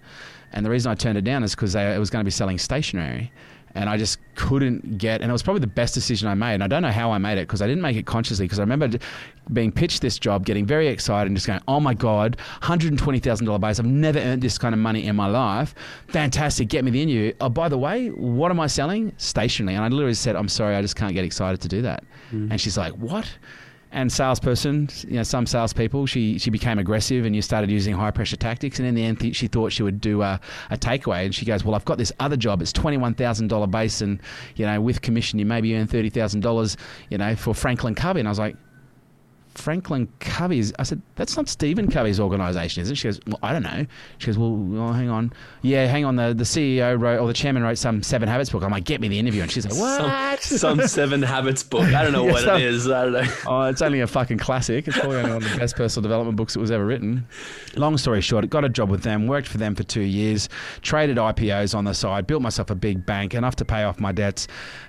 And 0.52 0.64
the 0.64 0.70
reason 0.70 0.90
I 0.90 0.94
turned 0.94 1.18
it 1.18 1.24
down 1.24 1.42
is 1.42 1.54
because 1.54 1.74
it 1.74 1.98
was 1.98 2.08
going 2.08 2.20
to 2.20 2.24
be 2.24 2.30
selling 2.30 2.58
stationery 2.58 3.32
and 3.74 3.88
I 3.88 3.96
just 3.96 4.18
couldn't 4.36 4.98
get. 4.98 5.20
And 5.20 5.30
it 5.30 5.32
was 5.32 5.42
probably 5.42 5.60
the 5.60 5.66
best 5.66 5.94
decision 5.94 6.28
I 6.28 6.34
made. 6.34 6.54
And 6.54 6.64
I 6.64 6.66
don't 6.66 6.82
know 6.82 6.90
how 6.90 7.10
I 7.10 7.18
made 7.18 7.38
it 7.38 7.48
because 7.48 7.62
I 7.62 7.66
didn't 7.66 7.82
make 7.82 7.96
it 7.96 8.06
consciously. 8.06 8.44
Because 8.44 8.58
I 8.58 8.62
remember 8.62 8.98
being 9.52 9.72
pitched 9.72 10.00
this 10.00 10.18
job, 10.18 10.46
getting 10.46 10.64
very 10.64 10.88
excited, 10.88 11.26
and 11.26 11.36
just 11.36 11.46
going, 11.46 11.60
"Oh 11.66 11.80
my 11.80 11.94
god, 11.94 12.36
hundred 12.62 12.90
and 12.92 12.98
twenty 12.98 13.18
thousand 13.18 13.46
dollar 13.46 13.58
base! 13.58 13.78
I've 13.78 13.86
never 13.86 14.18
earned 14.18 14.42
this 14.42 14.58
kind 14.58 14.74
of 14.74 14.78
money 14.78 15.06
in 15.06 15.16
my 15.16 15.26
life. 15.26 15.74
Fantastic! 16.08 16.68
Get 16.68 16.84
me 16.84 16.90
the 16.90 17.02
interview. 17.02 17.32
Oh, 17.40 17.48
by 17.48 17.68
the 17.68 17.78
way, 17.78 18.08
what 18.08 18.50
am 18.50 18.60
I 18.60 18.66
selling? 18.66 19.12
Stationery." 19.18 19.74
And 19.74 19.84
I 19.84 19.88
literally 19.88 20.14
said, 20.14 20.36
"I'm 20.36 20.48
sorry, 20.48 20.76
I 20.76 20.82
just 20.82 20.96
can't 20.96 21.14
get 21.14 21.24
excited 21.24 21.60
to 21.62 21.68
do 21.68 21.82
that." 21.82 22.04
Mm. 22.32 22.52
And 22.52 22.60
she's 22.60 22.78
like, 22.78 22.92
"What?" 22.94 23.28
And 23.94 24.12
salesperson, 24.12 24.88
you 25.06 25.14
know, 25.14 25.22
some 25.22 25.46
salespeople, 25.46 26.06
she 26.06 26.36
she 26.38 26.50
became 26.50 26.78
aggressive, 26.78 27.24
and 27.24 27.34
you 27.34 27.40
started 27.40 27.70
using 27.70 27.94
high 27.94 28.10
pressure 28.10 28.36
tactics. 28.36 28.78
And 28.80 28.88
in 28.88 28.94
the 28.94 29.04
end, 29.04 29.20
th- 29.20 29.36
she 29.36 29.46
thought 29.46 29.72
she 29.72 29.84
would 29.84 30.00
do 30.00 30.20
a, 30.22 30.40
a 30.70 30.76
takeaway, 30.76 31.24
and 31.24 31.34
she 31.34 31.46
goes, 31.46 31.64
"Well, 31.64 31.74
I've 31.76 31.84
got 31.84 31.96
this 31.96 32.12
other 32.18 32.36
job. 32.36 32.60
It's 32.60 32.72
twenty 32.72 32.96
one 32.96 33.14
thousand 33.14 33.48
dollar 33.48 33.68
base, 33.68 34.00
and 34.00 34.20
you 34.56 34.66
know, 34.66 34.80
with 34.80 35.00
commission, 35.00 35.38
you 35.38 35.46
maybe 35.46 35.74
earn 35.76 35.86
thirty 35.86 36.10
thousand 36.10 36.40
dollars, 36.40 36.76
you 37.08 37.18
know, 37.18 37.36
for 37.36 37.54
Franklin 37.54 37.94
Covey." 37.94 38.18
And 38.18 38.28
I 38.28 38.32
was 38.32 38.38
like, 38.38 38.56
Franklin 39.54 40.08
Covey's. 40.20 40.73
I 40.78 40.82
said, 40.82 41.00
that's 41.16 41.37
not 41.37 41.49
Stephen 41.49 41.90
Covey's 41.90 42.18
organisation, 42.20 42.82
is 42.82 42.90
it? 42.90 42.96
She 42.96 43.08
goes, 43.08 43.20
well, 43.26 43.38
I 43.42 43.52
don't 43.52 43.62
know. 43.62 43.87
She 44.18 44.26
goes, 44.26 44.38
well, 44.38 44.52
well, 44.52 44.92
hang 44.92 45.08
on. 45.08 45.32
Yeah, 45.62 45.87
hang 45.87 46.04
on. 46.04 46.16
The, 46.16 46.34
the 46.34 46.44
CEO 46.44 47.00
wrote, 47.00 47.20
or 47.20 47.26
the 47.26 47.32
chairman 47.34 47.62
wrote 47.62 47.78
some 47.78 48.02
Seven 48.02 48.28
Habits 48.28 48.50
book. 48.50 48.62
I'm 48.62 48.70
like, 48.70 48.84
get 48.84 49.00
me 49.00 49.08
the 49.08 49.18
interview. 49.18 49.42
And 49.42 49.50
she's 49.50 49.64
like, 49.66 49.75
what? 49.78 50.42
Some, 50.42 50.78
some 50.78 50.88
Seven 50.88 51.23
Habits 51.23 51.62
book. 51.62 51.84
I 51.94 52.02
don't 52.02 52.12
know 52.12 52.25
Yeah, 52.26 52.32
what 52.32 52.42
some- 52.44 52.56
it 52.61 52.62
is. 52.62 52.88
I 52.90 53.04
don't 53.04 53.12
know. 53.12 53.34
Oh, 53.46 53.62
it's 53.62 53.82
only 53.82 54.00
a 54.00 54.06
fucking 54.06 54.38
classic. 54.38 54.88
It's 54.88 54.99
probably 54.99 55.23
one 55.23 55.30
of 55.32 55.50
the 55.50 55.56
best 55.58 55.76
personal 55.76 56.02
development 56.02 56.37
books 56.37 56.54
that 56.54 56.61
was 56.61 56.70
ever 56.70 56.84
written. 56.84 57.26
Long 57.76 57.96
story 57.96 58.20
short, 58.20 58.49
got 58.50 58.64
a 58.64 58.68
job 58.68 58.90
with 58.90 59.02
them, 59.02 59.26
worked 59.26 59.46
for 59.49 59.58
them 59.58 59.75
for 59.75 59.82
two 59.82 60.00
years, 60.02 60.49
traded 60.82 61.16
IPOs 61.16 61.75
on 61.75 61.84
the 61.84 61.94
side, 61.94 62.26
built 62.26 62.42
myself 62.42 62.70
a 62.70 62.75
big 62.75 63.04
bank, 63.06 63.34
enough 63.34 63.56
to 63.56 63.64
pay 63.64 63.84
off 63.84 64.00
my 64.00 64.12
debts, 64.12 64.46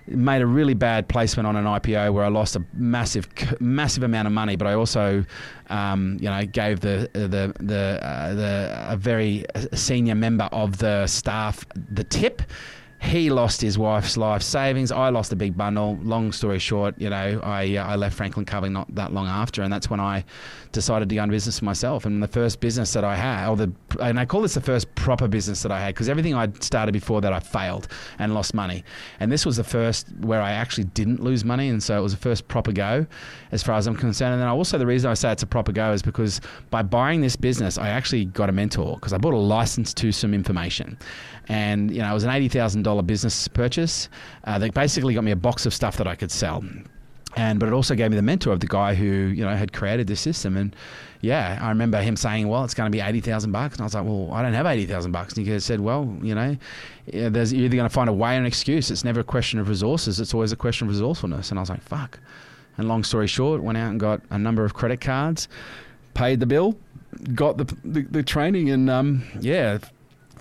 made 0.07 0.41
a 0.41 0.45
really 0.47 0.73
bad 0.73 1.07
placement 1.07 1.47
on 1.47 1.55
an 1.55 1.65
IPO 1.65 2.13
where 2.13 2.23
I 2.23 2.29
lost 2.29 2.55
a 2.55 2.63
massive, 2.73 3.27
massive 3.59 4.03
amount 4.03 4.27
of 4.27 4.33
money, 4.33 4.54
but 4.55 4.67
I 4.67 4.73
also, 4.73 5.25
um, 5.69 6.17
you 6.19 6.29
know, 6.29 6.45
gave 6.45 6.79
the 6.79 7.09
the 7.13 7.53
the 7.59 7.99
uh, 8.01 8.33
the 8.33 8.85
a 8.89 8.97
very 8.97 9.45
senior 9.73 10.15
member 10.15 10.45
of 10.45 10.77
the 10.77 11.07
staff 11.07 11.65
the 11.91 12.03
tip. 12.03 12.41
He 13.01 13.29
lost 13.29 13.61
his 13.61 13.77
wife's 13.77 14.17
life 14.17 14.41
savings. 14.41 14.91
I 14.91 15.09
lost 15.09 15.31
a 15.31 15.35
big 15.35 15.55
bundle. 15.55 15.99
Long 16.01 16.31
story 16.31 16.57
short, 16.59 16.95
you 16.99 17.09
know, 17.09 17.39
I 17.43 17.75
uh, 17.75 17.85
I 17.85 17.95
left 17.97 18.15
Franklin 18.15 18.45
Covey 18.45 18.69
not 18.69 18.93
that 18.95 19.13
long 19.13 19.27
after, 19.27 19.61
and 19.61 19.71
that's 19.71 19.89
when 19.89 19.99
I 19.99 20.23
decided 20.75 21.09
to 21.09 21.15
go 21.15 21.23
into 21.23 21.31
business 21.31 21.59
for 21.59 21.65
myself. 21.65 22.05
And 22.05 22.21
the 22.21 22.27
first 22.27 22.59
business 22.59 22.93
that 22.93 23.03
I 23.03 23.15
had, 23.15 23.49
or 23.49 23.55
the 23.55 23.71
and 23.99 24.19
I 24.19 24.25
call 24.25 24.41
this 24.41 24.53
the 24.53 24.61
first 24.61 24.93
proper 24.93 25.27
business 25.27 25.63
that 25.63 25.71
I 25.71 25.79
had, 25.79 25.95
because 25.95 26.07
everything 26.09 26.35
I'd 26.35 26.61
started 26.61 26.91
before 26.91 27.21
that 27.21 27.33
I 27.33 27.39
failed 27.39 27.87
and 28.19 28.33
lost 28.33 28.53
money, 28.53 28.83
and 29.19 29.31
this 29.31 29.45
was 29.45 29.57
the 29.57 29.63
first 29.63 30.07
where 30.19 30.41
I 30.41 30.51
actually 30.51 30.83
didn't 30.83 31.23
lose 31.23 31.43
money, 31.43 31.69
and 31.69 31.81
so 31.81 31.97
it 31.97 32.01
was 32.01 32.13
the 32.13 32.19
first 32.19 32.47
proper 32.47 32.71
go, 32.71 33.07
as 33.51 33.63
far 33.63 33.75
as 33.75 33.87
I'm 33.87 33.95
concerned. 33.95 34.33
And 34.33 34.41
then 34.41 34.49
also 34.49 34.77
the 34.77 34.85
reason 34.85 35.09
I 35.09 35.15
say 35.15 35.31
it's 35.31 35.43
a 35.43 35.47
proper 35.47 35.71
go 35.71 35.91
is 35.91 36.03
because 36.03 36.41
by 36.69 36.83
buying 36.83 37.21
this 37.21 37.35
business, 37.35 37.77
I 37.79 37.89
actually 37.89 38.25
got 38.25 38.49
a 38.49 38.51
mentor 38.51 38.95
because 38.95 39.13
I 39.13 39.17
bought 39.17 39.33
a 39.33 39.37
license 39.37 39.93
to 39.95 40.11
some 40.11 40.33
information 40.33 40.97
and 41.47 41.91
you 41.91 42.01
know 42.01 42.09
it 42.09 42.13
was 42.13 42.23
an 42.23 42.31
eighty 42.31 42.49
thousand 42.49 42.83
dollar 42.83 43.01
business 43.01 43.47
purchase 43.47 44.09
uh, 44.45 44.57
that 44.57 44.73
basically 44.73 45.13
got 45.13 45.23
me 45.23 45.31
a 45.31 45.35
box 45.35 45.65
of 45.65 45.73
stuff 45.73 45.97
that 45.97 46.07
I 46.07 46.15
could 46.15 46.31
sell. 46.31 46.63
And 47.35 47.59
but 47.59 47.67
it 47.67 47.73
also 47.73 47.95
gave 47.95 48.11
me 48.11 48.15
the 48.15 48.21
mentor 48.21 48.53
of 48.53 48.61
the 48.61 48.67
guy 48.67 48.95
who 48.95 49.05
you 49.05 49.43
know 49.43 49.55
had 49.55 49.73
created 49.73 50.07
this 50.07 50.21
system, 50.21 50.55
and 50.55 50.73
yeah, 51.19 51.59
I 51.61 51.69
remember 51.69 52.01
him 52.01 52.15
saying, 52.15 52.47
"Well, 52.47 52.63
it's 52.63 52.73
going 52.73 52.89
to 52.89 52.95
be 52.95 53.01
eighty 53.01 53.19
thousand 53.19 53.51
bucks," 53.51 53.75
and 53.75 53.81
I 53.81 53.83
was 53.85 53.93
like, 53.93 54.05
"Well, 54.05 54.29
I 54.31 54.41
don't 54.41 54.53
have 54.53 54.65
eighty 54.65 54.85
thousand 54.85 55.11
bucks." 55.11 55.35
And 55.35 55.45
he 55.45 55.59
said, 55.59 55.81
"Well, 55.81 56.17
you 56.21 56.33
know, 56.33 56.55
yeah, 57.11 57.29
there's 57.29 57.51
you're 57.51 57.65
either 57.65 57.75
going 57.75 57.89
to 57.89 57.93
find 57.93 58.09
a 58.09 58.13
way 58.13 58.35
or 58.35 58.39
an 58.39 58.45
excuse. 58.45 58.89
It's 58.89 59.03
never 59.03 59.19
a 59.19 59.23
question 59.23 59.59
of 59.59 59.67
resources; 59.67 60.19
it's 60.19 60.33
always 60.33 60.53
a 60.53 60.55
question 60.55 60.87
of 60.87 60.93
resourcefulness." 60.93 61.49
And 61.49 61.59
I 61.59 61.61
was 61.61 61.69
like, 61.69 61.81
"Fuck." 61.81 62.19
And 62.77 62.87
long 62.87 63.03
story 63.03 63.27
short, 63.27 63.61
went 63.61 63.77
out 63.77 63.89
and 63.89 63.99
got 63.99 64.21
a 64.29 64.37
number 64.37 64.63
of 64.65 64.73
credit 64.73 65.01
cards, 65.01 65.47
paid 66.13 66.39
the 66.39 66.45
bill, 66.45 66.77
got 67.33 67.57
the 67.57 67.65
the, 67.83 68.01
the 68.03 68.23
training, 68.23 68.69
and 68.69 68.89
um, 68.89 69.23
yeah, 69.41 69.79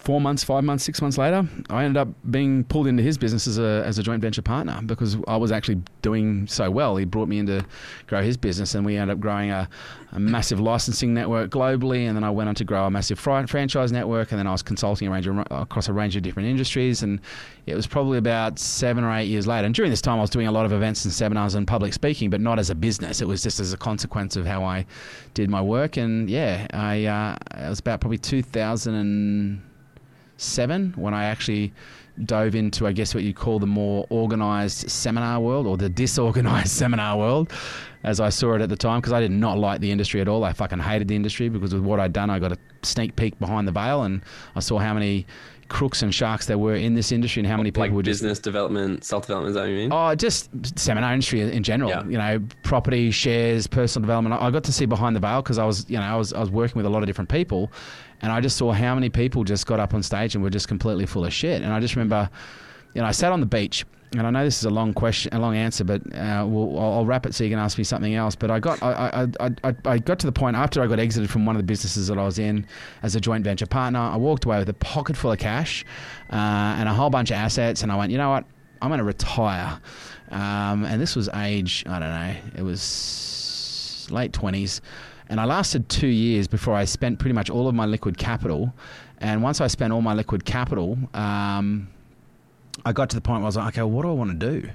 four 0.04 0.20
months, 0.20 0.44
five 0.44 0.62
months, 0.62 0.84
six 0.84 1.00
months 1.00 1.16
later, 1.16 1.48
I 1.70 1.82
ended 1.84 1.96
up 1.96 2.08
being 2.30 2.64
pulled 2.64 2.86
into 2.86 3.02
his 3.02 3.16
business 3.16 3.46
as 3.46 3.58
a, 3.58 3.82
as 3.86 3.98
a 3.98 4.02
joint 4.02 4.20
venture 4.20 4.42
partner 4.42 4.78
because 4.84 5.16
I 5.26 5.38
was 5.38 5.50
actually 5.50 5.80
doing 6.02 6.46
so 6.46 6.70
well. 6.70 6.96
He 6.96 7.06
brought 7.06 7.26
me 7.26 7.38
in 7.38 7.46
to 7.46 7.64
grow 8.06 8.22
his 8.22 8.36
business, 8.36 8.74
and 8.74 8.84
we 8.84 8.98
ended 8.98 9.16
up 9.16 9.20
growing 9.20 9.50
a, 9.50 9.66
a 10.12 10.20
massive 10.20 10.60
licensing 10.60 11.14
network 11.14 11.50
globally. 11.50 12.06
And 12.06 12.14
then 12.14 12.22
I 12.22 12.28
went 12.28 12.50
on 12.50 12.54
to 12.56 12.64
grow 12.64 12.84
a 12.84 12.90
massive 12.90 13.18
fri- 13.18 13.46
franchise 13.46 13.92
network, 13.92 14.30
and 14.30 14.38
then 14.38 14.46
I 14.46 14.52
was 14.52 14.62
consulting 14.62 15.08
a 15.08 15.10
range 15.10 15.26
of, 15.26 15.38
across 15.50 15.88
a 15.88 15.94
range 15.94 16.16
of 16.16 16.22
different 16.22 16.50
industries. 16.50 17.02
And 17.02 17.18
it 17.64 17.74
was 17.74 17.86
probably 17.86 18.18
about 18.18 18.58
seven 18.58 19.04
or 19.04 19.16
eight 19.16 19.28
years 19.28 19.46
later. 19.46 19.64
And 19.64 19.74
during 19.74 19.90
this 19.90 20.02
time, 20.02 20.18
I 20.18 20.20
was 20.20 20.30
doing 20.30 20.48
a 20.48 20.52
lot 20.52 20.66
of 20.66 20.72
events 20.72 21.06
and 21.06 21.14
seminars 21.14 21.54
and 21.54 21.66
public 21.66 21.94
speaking, 21.94 22.28
but 22.28 22.42
not 22.42 22.58
as 22.58 22.68
a 22.68 22.74
business. 22.74 23.22
It 23.22 23.26
was 23.26 23.42
just 23.42 23.58
as 23.58 23.72
a 23.72 23.78
consequence 23.78 24.36
of 24.36 24.44
how 24.44 24.64
I 24.64 24.84
did 25.32 25.48
my 25.48 25.62
work. 25.62 25.96
And 25.96 26.28
yeah, 26.28 26.66
I 26.74 27.06
uh, 27.06 27.36
it 27.64 27.70
was 27.70 27.80
about 27.80 28.02
probably 28.02 28.18
2000 28.18 28.94
and 28.94 29.62
seven 30.36 30.92
when 30.96 31.14
I 31.14 31.24
actually 31.24 31.72
dove 32.24 32.54
into, 32.54 32.86
I 32.86 32.92
guess, 32.92 33.14
what 33.14 33.24
you 33.24 33.34
call 33.34 33.58
the 33.58 33.66
more 33.66 34.06
organized 34.08 34.88
seminar 34.90 35.40
world 35.40 35.66
or 35.66 35.76
the 35.76 35.88
disorganized 35.88 36.68
seminar 36.82 37.18
world, 37.18 37.52
as 38.04 38.20
I 38.20 38.28
saw 38.28 38.54
it 38.54 38.62
at 38.62 38.68
the 38.68 38.76
time, 38.76 39.00
because 39.00 39.12
I 39.12 39.20
did 39.20 39.30
not 39.30 39.58
like 39.58 39.80
the 39.80 39.90
industry 39.90 40.20
at 40.20 40.28
all. 40.28 40.44
I 40.44 40.52
fucking 40.52 40.78
hated 40.78 41.08
the 41.08 41.16
industry 41.16 41.48
because 41.48 41.74
with 41.74 41.82
what 41.82 42.00
I'd 42.00 42.12
done, 42.12 42.30
I 42.30 42.38
got 42.38 42.52
a 42.52 42.58
sneak 42.82 43.16
peek 43.16 43.38
behind 43.38 43.66
the 43.66 43.72
veil 43.72 44.02
and 44.02 44.22
I 44.54 44.60
saw 44.60 44.78
how 44.78 44.94
many 44.94 45.26
crooks 45.68 46.02
and 46.02 46.14
sharks 46.14 46.46
there 46.46 46.58
were 46.58 46.74
in 46.74 46.94
this 46.94 47.10
industry 47.10 47.40
and 47.40 47.48
how 47.48 47.56
many 47.56 47.70
people 47.70 47.82
Like 47.82 47.92
were 47.92 48.02
just 48.02 48.20
business 48.20 48.38
development, 48.38 49.04
self 49.04 49.26
development, 49.26 49.50
is 49.50 49.54
that 49.54 49.62
what 49.62 49.70
you 49.70 49.76
mean? 49.76 49.92
Oh, 49.92 50.14
just 50.14 50.50
seminar 50.78 51.12
industry 51.12 51.40
in 51.40 51.62
general. 51.62 51.90
Yeah. 51.90 52.04
You 52.04 52.18
know, 52.18 52.46
property, 52.62 53.10
shares, 53.10 53.66
personal 53.66 54.02
development. 54.02 54.40
I 54.40 54.50
got 54.50 54.64
to 54.64 54.72
see 54.72 54.86
behind 54.86 55.16
the 55.16 55.20
veil 55.20 55.42
because 55.42 55.58
I 55.58 55.64
was, 55.64 55.88
you 55.88 55.96
know, 55.96 56.04
I 56.04 56.16
was 56.16 56.32
I 56.32 56.40
was 56.40 56.50
working 56.50 56.76
with 56.76 56.86
a 56.86 56.90
lot 56.90 57.02
of 57.02 57.06
different 57.06 57.30
people, 57.30 57.72
and 58.24 58.32
I 58.32 58.40
just 58.40 58.56
saw 58.56 58.72
how 58.72 58.94
many 58.94 59.10
people 59.10 59.44
just 59.44 59.66
got 59.66 59.80
up 59.80 59.92
on 59.92 60.02
stage 60.02 60.34
and 60.34 60.42
were 60.42 60.48
just 60.48 60.66
completely 60.66 61.04
full 61.04 61.26
of 61.26 61.32
shit. 61.34 61.60
And 61.60 61.70
I 61.70 61.78
just 61.78 61.94
remember, 61.94 62.30
you 62.94 63.02
know, 63.02 63.06
I 63.06 63.10
sat 63.10 63.32
on 63.32 63.40
the 63.40 63.46
beach. 63.46 63.84
And 64.12 64.26
I 64.26 64.30
know 64.30 64.44
this 64.44 64.56
is 64.56 64.64
a 64.64 64.70
long 64.70 64.94
question, 64.94 65.34
a 65.34 65.38
long 65.40 65.56
answer, 65.56 65.84
but 65.84 66.00
uh, 66.14 66.46
we'll, 66.48 66.78
I'll, 66.78 67.04
wrap 67.04 67.26
it 67.26 67.34
so 67.34 67.44
you 67.44 67.50
can 67.50 67.58
ask 67.58 67.76
me 67.76 67.84
something 67.84 68.14
else. 68.14 68.34
But 68.34 68.50
I 68.50 68.60
got, 68.60 68.82
I, 68.82 69.28
I, 69.40 69.50
I, 69.64 69.74
I, 69.84 69.98
got 69.98 70.20
to 70.20 70.26
the 70.26 70.32
point 70.32 70.56
after 70.56 70.80
I 70.80 70.86
got 70.86 71.00
exited 71.00 71.28
from 71.28 71.44
one 71.44 71.54
of 71.56 71.58
the 71.60 71.66
businesses 71.66 72.06
that 72.06 72.16
I 72.16 72.24
was 72.24 72.38
in 72.38 72.64
as 73.02 73.14
a 73.14 73.20
joint 73.20 73.44
venture 73.44 73.66
partner. 73.66 73.98
I 73.98 74.16
walked 74.16 74.46
away 74.46 74.58
with 74.58 74.68
a 74.70 74.74
pocket 74.74 75.16
full 75.16 75.32
of 75.32 75.38
cash 75.38 75.84
uh, 76.30 76.36
and 76.78 76.88
a 76.88 76.94
whole 76.94 77.10
bunch 77.10 77.30
of 77.30 77.36
assets, 77.36 77.82
and 77.82 77.92
I 77.92 77.96
went, 77.96 78.10
you 78.10 78.18
know 78.18 78.30
what? 78.30 78.44
I'm 78.80 78.88
going 78.88 78.98
to 78.98 79.04
retire. 79.04 79.80
Um, 80.30 80.84
and 80.84 80.98
this 80.98 81.14
was 81.14 81.28
age, 81.34 81.84
I 81.86 81.98
don't 81.98 82.08
know, 82.08 82.36
it 82.56 82.62
was 82.62 84.06
late 84.10 84.32
20s. 84.32 84.80
And 85.28 85.40
I 85.40 85.44
lasted 85.44 85.88
two 85.88 86.06
years 86.06 86.46
before 86.46 86.74
I 86.74 86.84
spent 86.84 87.18
pretty 87.18 87.34
much 87.34 87.50
all 87.50 87.68
of 87.68 87.74
my 87.74 87.86
liquid 87.86 88.18
capital. 88.18 88.72
And 89.18 89.42
once 89.42 89.60
I 89.60 89.68
spent 89.68 89.92
all 89.92 90.02
my 90.02 90.14
liquid 90.14 90.44
capital, 90.44 90.98
um, 91.14 91.88
I 92.84 92.92
got 92.92 93.10
to 93.10 93.16
the 93.16 93.22
point 93.22 93.40
where 93.40 93.44
I 93.44 93.48
was 93.48 93.56
like, 93.56 93.74
okay, 93.74 93.82
what 93.82 94.02
do 94.02 94.08
I 94.08 94.12
want 94.12 94.38
to 94.38 94.60
do? 94.60 94.68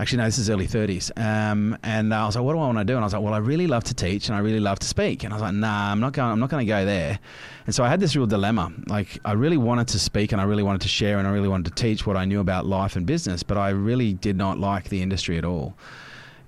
Actually, 0.00 0.18
no, 0.18 0.24
this 0.26 0.38
is 0.38 0.48
early 0.48 0.68
30s. 0.68 1.10
Um, 1.18 1.76
and 1.82 2.14
I 2.14 2.24
was 2.24 2.36
like, 2.36 2.44
what 2.44 2.52
do 2.52 2.60
I 2.60 2.66
want 2.66 2.78
to 2.78 2.84
do? 2.84 2.94
And 2.94 3.02
I 3.02 3.06
was 3.06 3.14
like, 3.14 3.22
well, 3.22 3.34
I 3.34 3.38
really 3.38 3.66
love 3.66 3.82
to 3.84 3.94
teach 3.94 4.28
and 4.28 4.36
I 4.36 4.40
really 4.40 4.60
love 4.60 4.78
to 4.78 4.86
speak. 4.86 5.24
And 5.24 5.32
I 5.32 5.36
was 5.36 5.42
like, 5.42 5.54
nah, 5.54 5.90
I'm 5.90 5.98
not 5.98 6.12
going, 6.12 6.30
I'm 6.30 6.38
not 6.38 6.50
going 6.50 6.64
to 6.64 6.70
go 6.70 6.84
there. 6.84 7.18
And 7.66 7.74
so 7.74 7.82
I 7.82 7.88
had 7.88 7.98
this 7.98 8.14
real 8.14 8.26
dilemma. 8.26 8.72
Like, 8.86 9.18
I 9.24 9.32
really 9.32 9.56
wanted 9.56 9.88
to 9.88 9.98
speak 9.98 10.30
and 10.30 10.40
I 10.40 10.44
really 10.44 10.62
wanted 10.62 10.82
to 10.82 10.88
share 10.88 11.18
and 11.18 11.26
I 11.26 11.32
really 11.32 11.48
wanted 11.48 11.74
to 11.74 11.82
teach 11.82 12.06
what 12.06 12.16
I 12.16 12.26
knew 12.26 12.38
about 12.38 12.64
life 12.64 12.94
and 12.94 13.06
business, 13.06 13.42
but 13.42 13.56
I 13.56 13.70
really 13.70 14.12
did 14.12 14.36
not 14.36 14.58
like 14.58 14.88
the 14.88 15.02
industry 15.02 15.36
at 15.36 15.44
all. 15.44 15.76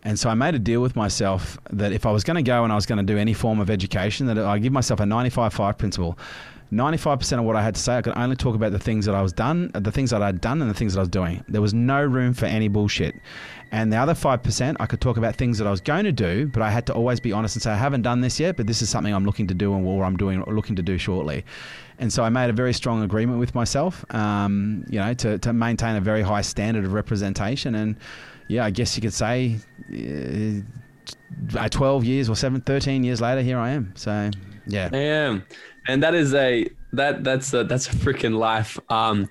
And 0.02 0.18
so 0.18 0.30
I 0.30 0.34
made 0.34 0.54
a 0.54 0.58
deal 0.58 0.80
with 0.80 0.96
myself 0.96 1.58
that 1.70 1.92
if 1.92 2.06
I 2.06 2.10
was 2.10 2.24
going 2.24 2.36
to 2.36 2.42
go 2.42 2.64
and 2.64 2.72
I 2.72 2.74
was 2.74 2.86
going 2.86 2.98
to 2.98 3.04
do 3.04 3.18
any 3.18 3.34
form 3.34 3.60
of 3.60 3.68
education, 3.68 4.26
that 4.26 4.38
I 4.38 4.58
give 4.58 4.72
myself 4.72 5.00
a 5.00 5.04
95-5 5.04 5.76
principle. 5.76 6.18
95% 6.72 7.38
of 7.38 7.44
what 7.44 7.56
I 7.56 7.62
had 7.62 7.74
to 7.74 7.80
say, 7.80 7.96
I 7.96 8.02
could 8.02 8.16
only 8.16 8.36
talk 8.36 8.54
about 8.54 8.70
the 8.70 8.78
things 8.78 9.04
that 9.06 9.14
I 9.14 9.22
was 9.22 9.32
done, 9.32 9.72
the 9.74 9.90
things 9.90 10.10
that 10.10 10.22
I'd 10.22 10.40
done 10.40 10.62
and 10.62 10.70
the 10.70 10.74
things 10.74 10.94
that 10.94 11.00
I 11.00 11.02
was 11.02 11.08
doing. 11.08 11.44
There 11.48 11.60
was 11.60 11.74
no 11.74 12.02
room 12.02 12.32
for 12.32 12.46
any 12.46 12.68
bullshit. 12.68 13.16
And 13.72 13.92
the 13.92 13.96
other 13.96 14.14
5%, 14.14 14.76
I 14.78 14.86
could 14.86 15.00
talk 15.00 15.16
about 15.16 15.34
things 15.34 15.58
that 15.58 15.66
I 15.66 15.70
was 15.70 15.80
going 15.80 16.04
to 16.04 16.12
do, 16.12 16.46
but 16.46 16.62
I 16.62 16.70
had 16.70 16.86
to 16.86 16.94
always 16.94 17.18
be 17.18 17.32
honest 17.32 17.56
and 17.56 17.62
say, 17.62 17.72
I 17.72 17.76
haven't 17.76 18.02
done 18.02 18.20
this 18.20 18.38
yet, 18.38 18.56
but 18.56 18.66
this 18.66 18.82
is 18.82 18.88
something 18.88 19.12
I'm 19.12 19.24
looking 19.24 19.48
to 19.48 19.54
do 19.54 19.74
and 19.74 19.84
or 19.84 20.04
I'm 20.04 20.16
doing 20.16 20.42
or 20.42 20.54
looking 20.54 20.76
to 20.76 20.82
do 20.82 20.96
shortly. 20.96 21.44
And 21.98 22.12
so 22.12 22.22
I 22.22 22.30
made 22.30 22.50
a 22.50 22.52
very 22.52 22.72
strong 22.72 23.02
agreement 23.02 23.40
with 23.40 23.54
myself, 23.54 24.04
um, 24.14 24.84
you 24.88 24.98
know, 24.98 25.12
to, 25.14 25.38
to 25.38 25.52
maintain 25.52 25.96
a 25.96 26.00
very 26.00 26.22
high 26.22 26.40
standard 26.40 26.84
of 26.84 26.92
representation. 26.92 27.74
And 27.74 27.96
yeah, 28.48 28.64
I 28.64 28.70
guess 28.70 28.96
you 28.96 29.02
could 29.02 29.12
say 29.12 29.58
uh, 29.92 31.68
12 31.68 32.04
years 32.04 32.28
or 32.28 32.36
7, 32.36 32.60
13 32.60 33.04
years 33.04 33.20
later, 33.20 33.42
here 33.42 33.58
I 33.58 33.70
am. 33.70 33.92
So 33.96 34.30
yeah. 34.66 34.88
Damn. 34.88 35.44
And 35.88 36.02
that 36.02 36.14
is 36.14 36.34
a 36.34 36.68
that 36.92 37.24
that's 37.24 37.52
a 37.54 37.64
that's 37.64 37.86
a 37.88 37.92
freaking 37.96 38.36
life. 38.36 38.78
Um, 38.90 39.28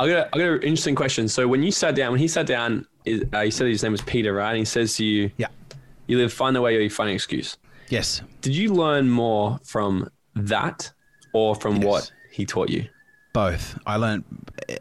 I 0.00 0.08
got 0.08 0.16
a, 0.26 0.26
I 0.34 0.38
got 0.38 0.48
an 0.48 0.62
interesting 0.62 0.94
question. 0.94 1.28
So 1.28 1.46
when 1.46 1.62
you 1.62 1.70
sat 1.70 1.94
down, 1.94 2.12
when 2.12 2.20
he 2.20 2.28
sat 2.28 2.46
down, 2.46 2.86
is, 3.04 3.24
uh, 3.32 3.40
you 3.40 3.50
said 3.50 3.68
his 3.68 3.82
name 3.82 3.92
was 3.92 4.02
Peter, 4.02 4.32
right? 4.32 4.50
And 4.50 4.58
he 4.58 4.64
says 4.64 4.96
to 4.96 5.04
you, 5.04 5.30
Yeah. 5.36 5.48
you 6.06 6.18
live 6.18 6.32
find 6.32 6.56
a 6.56 6.60
way 6.60 6.76
or 6.76 6.80
you 6.80 6.90
find 6.90 7.08
an 7.10 7.14
excuse. 7.14 7.56
Yes. 7.88 8.22
Did 8.40 8.54
you 8.56 8.72
learn 8.74 9.08
more 9.10 9.58
from 9.64 10.08
that 10.34 10.90
or 11.32 11.54
from 11.54 11.76
Yes. 11.76 11.84
what 11.84 12.12
he 12.32 12.44
taught 12.46 12.70
you? 12.70 12.86
Both. 13.32 13.78
I 13.86 13.96
learned 13.96 14.24
uh, 14.68 14.74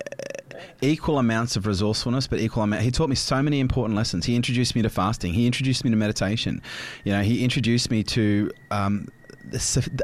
equal 0.82 1.19
amounts 1.19 1.56
of 1.56 1.67
resourcefulness, 1.67 2.28
but 2.28 2.39
equal 2.39 2.63
amount. 2.63 2.84
He 2.84 2.91
taught 2.91 3.10
me 3.10 3.15
so 3.15 3.41
many 3.41 3.60
important 3.60 3.95
lessons. 3.95 4.26
He 4.26 4.36
introduced 4.36 4.76
me 4.76 4.82
to 4.82 4.89
fasting. 4.89 5.34
He 5.34 5.45
introduced 5.45 5.84
me 5.84 5.91
to 5.91 5.95
meditation. 5.95 6.62
You 7.04 7.13
know, 7.13 7.21
he 7.21 7.43
introduced 7.43 7.91
me 7.91 8.04
to 8.04 8.52
um, 8.71 9.08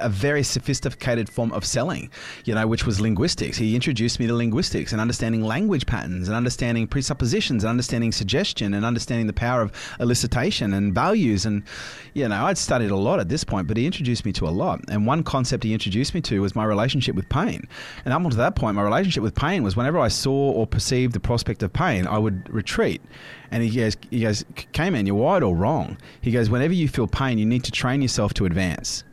a 0.01 0.09
very 0.09 0.43
sophisticated 0.43 1.29
form 1.29 1.51
of 1.51 1.65
selling, 1.65 2.09
you 2.45 2.55
know, 2.55 2.67
which 2.67 2.85
was 2.85 2.99
linguistics. 2.99 3.57
He 3.57 3.75
introduced 3.75 4.19
me 4.19 4.27
to 4.27 4.35
linguistics 4.35 4.91
and 4.91 5.01
understanding 5.01 5.43
language 5.43 5.85
patterns 5.85 6.27
and 6.27 6.35
understanding 6.35 6.87
presuppositions 6.87 7.63
and 7.63 7.69
understanding 7.69 8.11
suggestion 8.11 8.73
and 8.73 8.85
understanding 8.85 9.27
the 9.27 9.33
power 9.33 9.61
of 9.61 9.71
elicitation 9.99 10.75
and 10.75 10.93
values. 10.93 11.45
And, 11.45 11.63
you 12.13 12.27
know, 12.27 12.45
I'd 12.45 12.57
studied 12.57 12.91
a 12.91 12.95
lot 12.95 13.19
at 13.19 13.29
this 13.29 13.43
point, 13.43 13.67
but 13.67 13.77
he 13.77 13.85
introduced 13.85 14.25
me 14.25 14.33
to 14.33 14.47
a 14.47 14.49
lot. 14.49 14.81
And 14.89 15.05
one 15.05 15.23
concept 15.23 15.63
he 15.63 15.73
introduced 15.73 16.13
me 16.13 16.21
to 16.21 16.41
was 16.41 16.55
my 16.55 16.65
relationship 16.65 17.15
with 17.15 17.29
pain. 17.29 17.67
And 18.05 18.13
up 18.13 18.21
until 18.21 18.37
that 18.37 18.55
point, 18.55 18.75
my 18.75 18.83
relationship 18.83 19.23
with 19.23 19.35
pain 19.35 19.63
was 19.63 19.75
whenever 19.75 19.99
I 19.99 20.07
saw 20.07 20.51
or 20.51 20.67
perceived 20.67 21.13
the 21.13 21.19
prospect 21.19 21.63
of 21.63 21.73
pain, 21.73 22.07
I 22.07 22.17
would 22.17 22.49
retreat. 22.53 23.01
And 23.51 23.63
he 23.63 23.69
goes, 23.69 23.95
he 24.09 24.21
goes, 24.21 24.43
K-Man, 24.73 25.05
you're 25.05 25.15
wired 25.15 25.43
or 25.43 25.55
wrong. 25.55 25.97
He 26.21 26.31
goes, 26.31 26.49
whenever 26.49 26.73
you 26.73 26.87
feel 26.87 27.07
pain, 27.07 27.37
you 27.37 27.45
need 27.45 27.63
to 27.63 27.71
train 27.71 28.01
yourself 28.01 28.33
to 28.35 28.45
advance. 28.45 29.03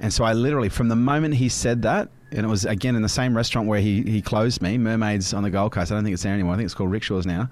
And 0.00 0.12
so 0.12 0.24
I 0.24 0.32
literally, 0.32 0.68
from 0.68 0.88
the 0.88 0.96
moment 0.96 1.34
he 1.34 1.48
said 1.48 1.82
that, 1.82 2.08
and 2.32 2.44
it 2.44 2.48
was 2.48 2.64
again 2.64 2.96
in 2.96 3.02
the 3.02 3.08
same 3.08 3.36
restaurant 3.36 3.68
where 3.68 3.80
he, 3.80 4.02
he 4.02 4.20
closed 4.20 4.60
me, 4.60 4.76
Mermaids 4.78 5.32
on 5.32 5.42
the 5.42 5.50
Gold 5.50 5.72
Coast. 5.72 5.92
I 5.92 5.94
don't 5.94 6.04
think 6.04 6.14
it's 6.14 6.24
there 6.24 6.34
anymore. 6.34 6.54
I 6.54 6.56
think 6.56 6.66
it's 6.66 6.74
called 6.74 6.90
Rickshaws 6.90 7.24
now. 7.24 7.48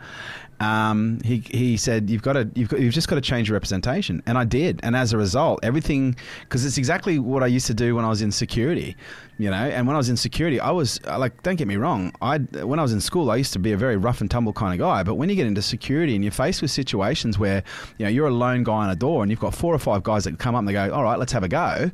Um, 0.60 1.20
he, 1.24 1.42
he 1.50 1.76
said 1.76 2.10
you've 2.10 2.22
got 2.22 2.34
to 2.34 2.48
you've 2.54 2.68
got, 2.68 2.80
you've 2.80 2.94
just 2.94 3.08
got 3.08 3.16
to 3.16 3.20
change 3.20 3.48
your 3.48 3.54
representation, 3.54 4.22
and 4.26 4.36
I 4.36 4.44
did. 4.44 4.80
And 4.82 4.96
as 4.96 5.12
a 5.12 5.16
result, 5.16 5.60
everything 5.62 6.16
because 6.42 6.64
it's 6.64 6.78
exactly 6.78 7.18
what 7.18 7.42
I 7.42 7.46
used 7.46 7.66
to 7.68 7.74
do 7.74 7.94
when 7.94 8.04
I 8.04 8.08
was 8.08 8.20
in 8.22 8.30
security 8.30 8.96
you 9.38 9.50
know. 9.50 9.56
And 9.56 9.86
when 9.86 9.96
I 9.96 9.98
was 9.98 10.08
in 10.08 10.16
security, 10.16 10.60
I 10.60 10.70
was 10.70 11.00
uh, 11.06 11.18
like, 11.18 11.42
don't 11.42 11.56
get 11.56 11.68
me 11.68 11.76
wrong, 11.76 12.12
I 12.20 12.38
when 12.38 12.78
I 12.78 12.82
was 12.82 12.92
in 12.92 13.00
school, 13.00 13.30
I 13.30 13.36
used 13.36 13.52
to 13.54 13.58
be 13.58 13.72
a 13.72 13.76
very 13.76 13.96
rough 13.96 14.20
and 14.20 14.30
tumble 14.30 14.52
kind 14.52 14.72
of 14.72 14.78
guy. 14.78 15.02
But 15.02 15.14
when 15.14 15.28
you 15.28 15.36
get 15.36 15.46
into 15.46 15.62
security 15.62 16.14
and 16.14 16.24
you're 16.24 16.32
faced 16.32 16.62
with 16.62 16.70
situations 16.70 17.38
where 17.38 17.62
you 17.98 18.04
know 18.04 18.10
you're 18.10 18.26
a 18.26 18.34
lone 18.34 18.64
guy 18.64 18.72
on 18.72 18.90
a 18.90 18.96
door 18.96 19.22
and 19.22 19.30
you've 19.30 19.40
got 19.40 19.54
four 19.54 19.74
or 19.74 19.78
five 19.78 20.02
guys 20.02 20.24
that 20.24 20.38
come 20.38 20.54
up 20.54 20.60
and 20.60 20.68
they 20.68 20.72
go, 20.72 20.92
all 20.92 21.02
right, 21.02 21.18
let's 21.18 21.32
have 21.32 21.42
a 21.42 21.48
go, 21.48 21.90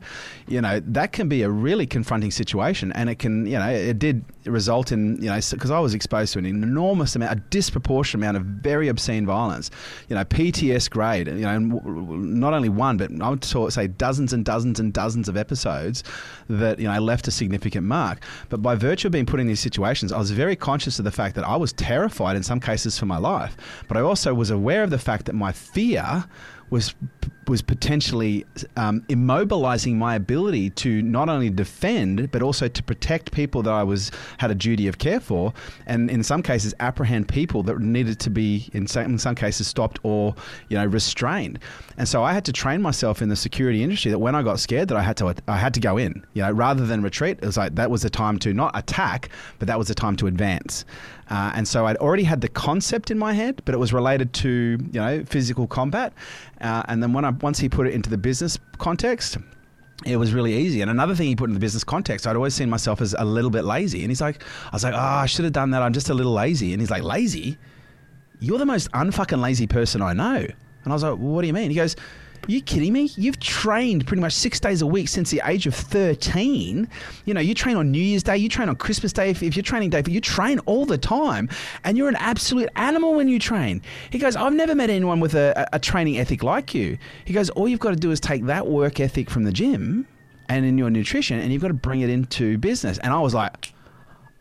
you 0.48 0.60
know, 0.60 0.80
that 0.80 1.12
can 1.12 1.28
be 1.28 1.42
a 1.42 1.50
really 1.50 1.86
confronting 1.86 2.30
situation, 2.30 2.92
and 2.92 3.08
it 3.08 3.18
can, 3.18 3.46
you 3.46 3.58
know, 3.58 3.68
it 3.68 3.98
did 3.98 4.24
result 4.46 4.90
in, 4.92 5.20
you 5.20 5.28
know, 5.28 5.38
because 5.50 5.70
I 5.70 5.78
was 5.78 5.94
exposed 5.94 6.32
to 6.34 6.38
an 6.38 6.46
enormous 6.46 7.14
amount, 7.14 7.32
a 7.32 7.42
disproportionate 7.50 8.22
amount 8.22 8.36
of 8.36 8.44
very 8.44 8.88
obscene 8.88 9.26
violence, 9.26 9.70
you 10.08 10.16
know, 10.16 10.24
PTS 10.24 10.90
grade, 10.90 11.28
you 11.28 11.34
know, 11.34 11.58
not 11.58 12.54
only 12.54 12.68
one, 12.68 12.96
but 12.96 13.10
I 13.20 13.30
would 13.30 13.44
say 13.44 13.86
dozens 13.86 14.32
and 14.32 14.44
dozens 14.44 14.80
and 14.80 14.92
dozens 14.92 15.28
of 15.28 15.36
episodes 15.36 16.02
that 16.48 16.78
you 16.78 16.88
know 16.88 17.00
left 17.00 17.28
a 17.30 17.32
significant 17.32 17.86
mark. 17.86 18.22
But 18.48 18.60
by 18.60 18.74
virtue 18.74 19.08
of 19.08 19.12
being 19.12 19.26
put 19.26 19.40
in 19.40 19.46
these 19.46 19.60
situations, 19.60 20.12
I 20.12 20.18
was 20.18 20.30
very 20.30 20.56
conscious 20.56 20.98
of 20.98 21.04
the 21.04 21.10
fact 21.10 21.34
that 21.36 21.44
I 21.44 21.56
was 21.56 21.72
terrified 21.72 22.36
in 22.36 22.42
some 22.42 22.60
cases 22.60 22.98
for 22.98 23.06
my 23.06 23.18
life. 23.18 23.56
But 23.88 23.96
I 23.96 24.00
also 24.00 24.34
was 24.34 24.50
aware 24.50 24.82
of 24.82 24.90
the 24.90 24.98
fact 24.98 25.26
that 25.26 25.34
my 25.34 25.52
fear 25.52 26.24
was 26.70 26.94
was 27.50 27.60
potentially 27.60 28.46
um, 28.76 29.02
immobilizing 29.08 29.96
my 29.96 30.14
ability 30.14 30.70
to 30.70 31.02
not 31.02 31.28
only 31.28 31.50
defend 31.50 32.30
but 32.30 32.42
also 32.42 32.68
to 32.68 32.82
protect 32.82 33.32
people 33.32 33.62
that 33.62 33.72
I 33.72 33.82
was 33.82 34.10
had 34.38 34.50
a 34.50 34.54
duty 34.54 34.86
of 34.86 34.98
care 34.98 35.20
for, 35.20 35.52
and 35.86 36.10
in 36.10 36.22
some 36.22 36.42
cases 36.42 36.74
apprehend 36.80 37.28
people 37.28 37.62
that 37.64 37.80
needed 37.80 38.20
to 38.20 38.30
be 38.30 38.70
in 38.72 38.86
some, 38.86 39.04
in 39.04 39.18
some 39.18 39.34
cases 39.34 39.66
stopped 39.66 39.98
or 40.04 40.34
you 40.68 40.78
know 40.78 40.86
restrained. 40.86 41.58
And 41.98 42.08
so 42.08 42.22
I 42.22 42.32
had 42.32 42.44
to 42.46 42.52
train 42.52 42.80
myself 42.80 43.20
in 43.20 43.28
the 43.28 43.36
security 43.36 43.82
industry 43.82 44.10
that 44.10 44.18
when 44.18 44.34
I 44.34 44.42
got 44.42 44.60
scared 44.60 44.88
that 44.88 44.96
I 44.96 45.02
had 45.02 45.16
to 45.18 45.34
I 45.48 45.56
had 45.58 45.74
to 45.74 45.80
go 45.80 45.98
in, 45.98 46.24
you 46.34 46.42
know, 46.42 46.52
rather 46.52 46.86
than 46.86 47.02
retreat. 47.02 47.38
It 47.42 47.46
was 47.46 47.56
like 47.56 47.74
that 47.74 47.90
was 47.90 48.02
the 48.02 48.10
time 48.10 48.38
to 48.38 48.54
not 48.54 48.78
attack, 48.78 49.28
but 49.58 49.66
that 49.66 49.78
was 49.78 49.88
the 49.88 49.94
time 49.94 50.16
to 50.16 50.28
advance. 50.28 50.84
Uh, 51.30 51.52
and 51.54 51.66
so 51.66 51.86
I'd 51.86 51.96
already 51.98 52.24
had 52.24 52.40
the 52.40 52.48
concept 52.48 53.10
in 53.10 53.18
my 53.18 53.32
head, 53.32 53.62
but 53.64 53.74
it 53.74 53.78
was 53.78 53.92
related 53.92 54.32
to 54.34 54.78
you 54.92 55.00
know 55.00 55.24
physical 55.24 55.66
combat. 55.66 56.12
Uh, 56.60 56.82
and 56.88 57.02
then 57.02 57.12
when 57.12 57.24
I 57.24 57.30
once 57.42 57.58
he 57.58 57.68
put 57.68 57.86
it 57.86 57.94
into 57.94 58.10
the 58.10 58.18
business 58.18 58.58
context, 58.78 59.38
it 60.06 60.16
was 60.16 60.32
really 60.32 60.54
easy. 60.54 60.80
And 60.80 60.90
another 60.90 61.14
thing 61.14 61.26
he 61.26 61.36
put 61.36 61.50
in 61.50 61.54
the 61.54 61.60
business 61.60 61.84
context, 61.84 62.26
I'd 62.26 62.36
always 62.36 62.54
seen 62.54 62.70
myself 62.70 63.00
as 63.00 63.14
a 63.18 63.24
little 63.24 63.50
bit 63.50 63.64
lazy. 63.64 64.02
And 64.02 64.10
he's 64.10 64.20
like, 64.20 64.42
I 64.66 64.70
was 64.72 64.84
like, 64.84 64.94
oh, 64.94 64.98
I 64.98 65.26
should 65.26 65.44
have 65.44 65.52
done 65.52 65.70
that. 65.70 65.82
I'm 65.82 65.92
just 65.92 66.08
a 66.08 66.14
little 66.14 66.32
lazy. 66.32 66.72
And 66.72 66.80
he's 66.80 66.90
like, 66.90 67.02
lazy? 67.02 67.58
You're 68.38 68.58
the 68.58 68.66
most 68.66 68.90
unfucking 68.92 69.40
lazy 69.40 69.66
person 69.66 70.00
I 70.00 70.14
know. 70.14 70.36
And 70.36 70.86
I 70.86 70.92
was 70.92 71.02
like, 71.02 71.12
well, 71.12 71.32
what 71.32 71.42
do 71.42 71.46
you 71.46 71.52
mean? 71.52 71.70
He 71.70 71.76
goes, 71.76 71.96
you 72.50 72.60
kidding 72.60 72.92
me? 72.92 73.10
You've 73.16 73.38
trained 73.38 74.06
pretty 74.06 74.20
much 74.20 74.32
six 74.32 74.58
days 74.58 74.82
a 74.82 74.86
week 74.86 75.08
since 75.08 75.30
the 75.30 75.40
age 75.44 75.66
of 75.66 75.74
13. 75.74 76.88
You 77.24 77.34
know, 77.34 77.40
you 77.40 77.54
train 77.54 77.76
on 77.76 77.90
New 77.90 78.02
Year's 78.02 78.22
Day, 78.22 78.36
you 78.36 78.48
train 78.48 78.68
on 78.68 78.76
Christmas 78.76 79.12
Day. 79.12 79.30
If, 79.30 79.42
if 79.42 79.56
you're 79.56 79.62
training 79.62 79.90
day, 79.90 80.02
you 80.06 80.20
train 80.20 80.58
all 80.60 80.86
the 80.86 80.98
time 80.98 81.48
and 81.84 81.96
you're 81.96 82.08
an 82.08 82.16
absolute 82.16 82.68
animal 82.76 83.14
when 83.14 83.28
you 83.28 83.38
train. 83.38 83.82
He 84.10 84.18
goes, 84.18 84.36
I've 84.36 84.54
never 84.54 84.74
met 84.74 84.90
anyone 84.90 85.20
with 85.20 85.34
a, 85.34 85.68
a 85.72 85.78
training 85.78 86.18
ethic 86.18 86.42
like 86.42 86.74
you. 86.74 86.98
He 87.24 87.32
goes, 87.32 87.50
all 87.50 87.68
you've 87.68 87.80
got 87.80 87.90
to 87.90 87.96
do 87.96 88.10
is 88.10 88.20
take 88.20 88.44
that 88.46 88.66
work 88.66 89.00
ethic 89.00 89.30
from 89.30 89.44
the 89.44 89.52
gym 89.52 90.06
and 90.48 90.64
in 90.64 90.76
your 90.76 90.90
nutrition 90.90 91.38
and 91.38 91.52
you've 91.52 91.62
got 91.62 91.68
to 91.68 91.74
bring 91.74 92.00
it 92.00 92.10
into 92.10 92.58
business. 92.58 92.98
And 92.98 93.12
I 93.12 93.20
was 93.20 93.34
like, 93.34 93.72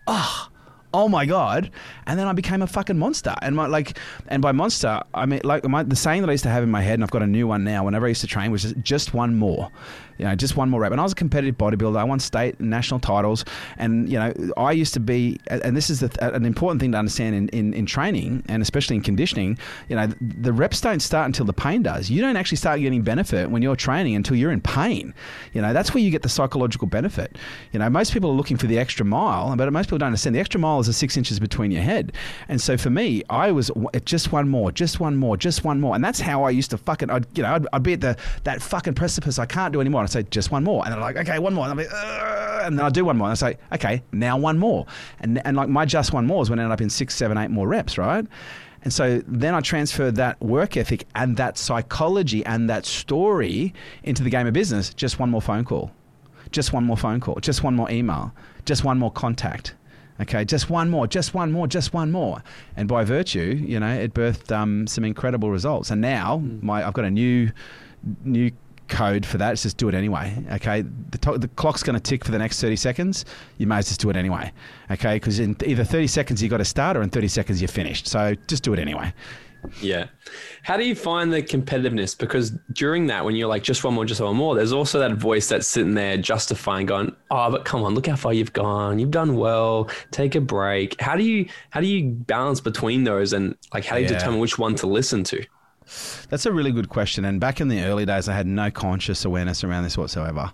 oh, 0.07 0.49
oh 0.93 1.07
my 1.07 1.25
god. 1.25 1.71
And 2.05 2.19
then 2.19 2.27
i 2.27 2.33
became 2.33 2.61
a 2.61 2.67
fucking 2.67 2.97
monster. 2.97 3.35
And 3.41 3.55
my 3.55 3.67
like 3.67 3.97
and 4.27 4.41
by 4.41 4.51
monster 4.51 5.01
i 5.13 5.25
mean 5.25 5.41
like 5.43 5.67
my, 5.67 5.83
the 5.83 5.95
saying 5.95 6.21
that 6.21 6.29
i 6.29 6.33
used 6.33 6.43
to 6.43 6.49
have 6.49 6.63
in 6.63 6.71
my 6.71 6.81
head 6.81 6.95
and 6.95 7.03
i've 7.03 7.11
got 7.11 7.21
a 7.21 7.27
new 7.27 7.47
one 7.47 7.63
now 7.63 7.85
whenever 7.85 8.05
i 8.05 8.09
used 8.09 8.21
to 8.21 8.27
train 8.27 8.51
was 8.51 8.63
just, 8.63 8.77
just 8.81 9.13
one 9.13 9.35
more 9.35 9.71
you 10.19 10.25
know, 10.25 10.35
just 10.35 10.57
one 10.57 10.69
more 10.69 10.81
rep. 10.81 10.91
And 10.91 10.99
I 10.99 11.03
was 11.03 11.13
a 11.13 11.15
competitive 11.15 11.57
bodybuilder. 11.57 11.97
I 11.97 12.03
won 12.03 12.19
state 12.19 12.59
and 12.59 12.69
national 12.69 12.99
titles. 12.99 13.45
And, 13.77 14.09
you 14.09 14.19
know, 14.19 14.33
I 14.57 14.73
used 14.73 14.93
to 14.93 14.99
be, 14.99 15.39
and 15.47 15.75
this 15.75 15.89
is 15.89 16.01
the, 16.01 16.35
an 16.35 16.45
important 16.45 16.81
thing 16.81 16.91
to 16.91 16.97
understand 16.97 17.35
in, 17.35 17.49
in, 17.49 17.73
in 17.73 17.85
training 17.85 18.43
and 18.49 18.61
especially 18.61 18.97
in 18.97 19.01
conditioning, 19.01 19.57
you 19.87 19.95
know, 19.95 20.07
the 20.19 20.51
reps 20.51 20.81
don't 20.81 20.99
start 20.99 21.25
until 21.25 21.45
the 21.45 21.53
pain 21.53 21.81
does. 21.81 22.09
You 22.09 22.21
don't 22.21 22.35
actually 22.35 22.57
start 22.57 22.81
getting 22.81 23.01
benefit 23.01 23.49
when 23.49 23.61
you're 23.61 23.77
training 23.77 24.15
until 24.15 24.35
you're 24.35 24.51
in 24.51 24.61
pain. 24.61 25.13
You 25.53 25.61
know, 25.61 25.73
that's 25.73 25.93
where 25.93 26.03
you 26.03 26.11
get 26.11 26.21
the 26.21 26.29
psychological 26.29 26.87
benefit. 26.87 27.37
You 27.71 27.79
know, 27.79 27.89
most 27.89 28.11
people 28.11 28.29
are 28.29 28.35
looking 28.35 28.57
for 28.57 28.67
the 28.67 28.77
extra 28.77 29.05
mile, 29.05 29.55
but 29.55 29.71
most 29.71 29.85
people 29.85 29.99
don't 29.99 30.07
understand 30.07 30.35
the 30.35 30.39
extra 30.39 30.59
mile 30.59 30.81
is 30.81 30.87
the 30.87 30.93
six 30.93 31.15
inches 31.15 31.39
between 31.39 31.71
your 31.71 31.81
head. 31.81 32.11
And 32.49 32.59
so 32.59 32.77
for 32.77 32.89
me, 32.89 33.23
I 33.29 33.51
was 33.51 33.71
just 34.03 34.33
one 34.33 34.49
more, 34.49 34.71
just 34.71 34.99
one 34.99 35.15
more, 35.15 35.37
just 35.37 35.63
one 35.63 35.79
more. 35.79 35.95
And 35.95 36.03
that's 36.03 36.19
how 36.19 36.43
I 36.43 36.49
used 36.49 36.71
to 36.71 36.77
fucking, 36.77 37.09
I'd, 37.09 37.25
you 37.37 37.43
know, 37.43 37.53
I'd, 37.55 37.67
I'd 37.71 37.83
be 37.83 37.93
at 37.93 38.01
the, 38.01 38.17
that 38.43 38.61
fucking 38.61 38.95
precipice 38.95 39.39
I 39.39 39.45
can't 39.45 39.71
do 39.71 39.79
anymore. 39.79 40.08
Say, 40.09 40.23
just 40.23 40.51
one 40.51 40.63
more. 40.63 40.83
And 40.85 40.93
they're 40.93 41.01
like, 41.01 41.17
okay, 41.17 41.39
one 41.39 41.53
more. 41.53 41.65
And 41.65 41.71
I'm 41.71 41.77
like, 41.77 41.93
Ugh. 41.93 42.61
and 42.65 42.77
then 42.77 42.85
I 42.85 42.89
do 42.89 43.05
one 43.05 43.17
more. 43.17 43.27
And 43.27 43.31
I 43.31 43.35
say, 43.35 43.57
okay, 43.73 44.03
now 44.11 44.37
one 44.37 44.57
more. 44.57 44.85
And, 45.19 45.45
and 45.45 45.55
like 45.55 45.69
my 45.69 45.85
just 45.85 46.13
one 46.13 46.25
more 46.25 46.41
is 46.41 46.49
when 46.49 46.59
I 46.59 46.63
ended 46.63 46.73
up 46.73 46.81
in 46.81 46.89
six, 46.89 47.15
seven, 47.15 47.37
eight 47.37 47.49
more 47.49 47.67
reps, 47.67 47.97
right? 47.97 48.25
And 48.81 48.93
so 48.93 49.21
then 49.27 49.53
I 49.53 49.61
transferred 49.61 50.15
that 50.15 50.39
work 50.41 50.77
ethic 50.77 51.05
and 51.15 51.35
that 51.37 51.57
psychology 51.57 52.45
and 52.45 52.69
that 52.69 52.85
story 52.85 53.73
into 54.03 54.23
the 54.23 54.29
game 54.29 54.47
of 54.47 54.53
business. 54.53 54.93
Just 54.93 55.19
one 55.19 55.29
more 55.29 55.41
phone 55.41 55.65
call, 55.65 55.91
just 56.51 56.71
one 56.71 56.85
more 56.85 56.97
phone 56.97 57.19
call, 57.19 57.35
just 57.35 57.63
one 57.63 57.75
more 57.75 57.91
email, 57.91 58.33
just 58.65 58.83
one 58.83 58.97
more 58.97 59.11
contact. 59.11 59.75
Okay, 60.21 60.43
just 60.43 60.69
one 60.69 60.89
more, 60.89 61.07
just 61.07 61.33
one 61.33 61.49
more, 61.51 61.65
just 61.65 61.93
one 61.93 62.11
more. 62.11 62.43
And 62.75 62.89
by 62.89 63.05
virtue, 63.05 63.57
you 63.65 63.79
know, 63.79 63.93
it 63.93 64.13
birthed 64.13 64.51
um, 64.51 64.85
some 64.85 65.05
incredible 65.05 65.49
results. 65.49 65.91
And 65.91 66.01
now 66.01 66.39
mm. 66.39 66.61
my 66.61 66.85
I've 66.85 66.93
got 66.93 67.05
a 67.05 67.11
new 67.11 67.51
new 68.23 68.51
code 68.89 69.25
for 69.25 69.37
that. 69.37 69.53
It's 69.53 69.63
just 69.63 69.77
do 69.77 69.87
it 69.87 69.95
anyway. 69.95 70.43
Okay, 70.53 70.81
the, 70.81 71.17
to- 71.19 71.37
the 71.37 71.47
clock's 71.47 71.83
going 71.83 71.95
to 71.95 72.01
tick 72.01 72.25
for 72.25 72.31
the 72.31 72.39
next 72.39 72.59
thirty 72.59 72.75
seconds. 72.75 73.25
You 73.57 73.67
may 73.67 73.77
as 73.77 73.85
well 73.85 73.89
just 73.89 74.01
do 74.01 74.09
it 74.09 74.15
anyway. 74.15 74.51
Okay, 74.91 75.15
because 75.15 75.39
in 75.39 75.55
either 75.65 75.83
thirty 75.83 76.07
seconds 76.07 76.41
you've 76.41 76.51
got 76.51 76.57
to 76.57 76.65
start, 76.65 76.97
or 76.97 77.01
in 77.01 77.09
thirty 77.09 77.27
seconds 77.27 77.61
you're 77.61 77.67
finished. 77.67 78.07
So 78.07 78.35
just 78.47 78.63
do 78.63 78.73
it 78.73 78.79
anyway. 78.79 79.13
Yeah. 79.81 80.07
How 80.63 80.77
do 80.77 80.85
you 80.85 80.95
find 80.95 81.33
the 81.33 81.41
competitiveness? 81.41 82.17
Because 82.17 82.51
during 82.71 83.07
that, 83.07 83.25
when 83.25 83.35
you're 83.35 83.49
like, 83.49 83.63
just 83.63 83.83
one 83.83 83.93
more, 83.93 84.05
just 84.05 84.21
one 84.21 84.35
more, 84.35 84.55
there's 84.55 84.71
also 84.71 84.99
that 84.99 85.13
voice 85.13 85.49
that's 85.49 85.67
sitting 85.67 85.95
there 85.95 86.17
justifying, 86.17 86.85
going, 86.85 87.15
"Oh, 87.29 87.51
but 87.51 87.65
come 87.65 87.83
on, 87.83 87.93
look 87.93 88.07
how 88.07 88.15
far 88.15 88.33
you've 88.33 88.53
gone. 88.53 88.99
You've 88.99 89.11
done 89.11 89.35
well. 89.35 89.89
Take 90.11 90.35
a 90.35 90.41
break." 90.41 90.99
How 91.01 91.15
do 91.15 91.23
you 91.23 91.47
how 91.71 91.81
do 91.81 91.87
you 91.87 92.09
balance 92.09 92.61
between 92.61 93.03
those, 93.03 93.33
and 93.33 93.55
like 93.73 93.85
how 93.85 93.97
do 93.97 94.03
you 94.03 94.07
yeah. 94.07 94.17
determine 94.17 94.39
which 94.39 94.57
one 94.57 94.75
to 94.75 94.87
listen 94.87 95.23
to? 95.25 95.45
That's 96.29 96.45
a 96.45 96.51
really 96.51 96.71
good 96.71 96.89
question. 96.89 97.25
And 97.25 97.39
back 97.39 97.59
in 97.61 97.67
the 97.67 97.83
early 97.83 98.05
days, 98.05 98.29
I 98.29 98.33
had 98.33 98.47
no 98.47 98.69
conscious 98.71 99.25
awareness 99.25 99.63
around 99.63 99.83
this 99.83 99.97
whatsoever. 99.97 100.51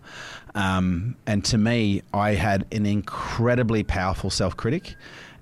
Um, 0.54 1.16
and 1.28 1.44
to 1.46 1.58
me, 1.58 2.02
I 2.14 2.34
had 2.34 2.66
an 2.72 2.86
incredibly 2.86 3.84
powerful 3.84 4.30
self 4.30 4.56
critic. 4.56 4.96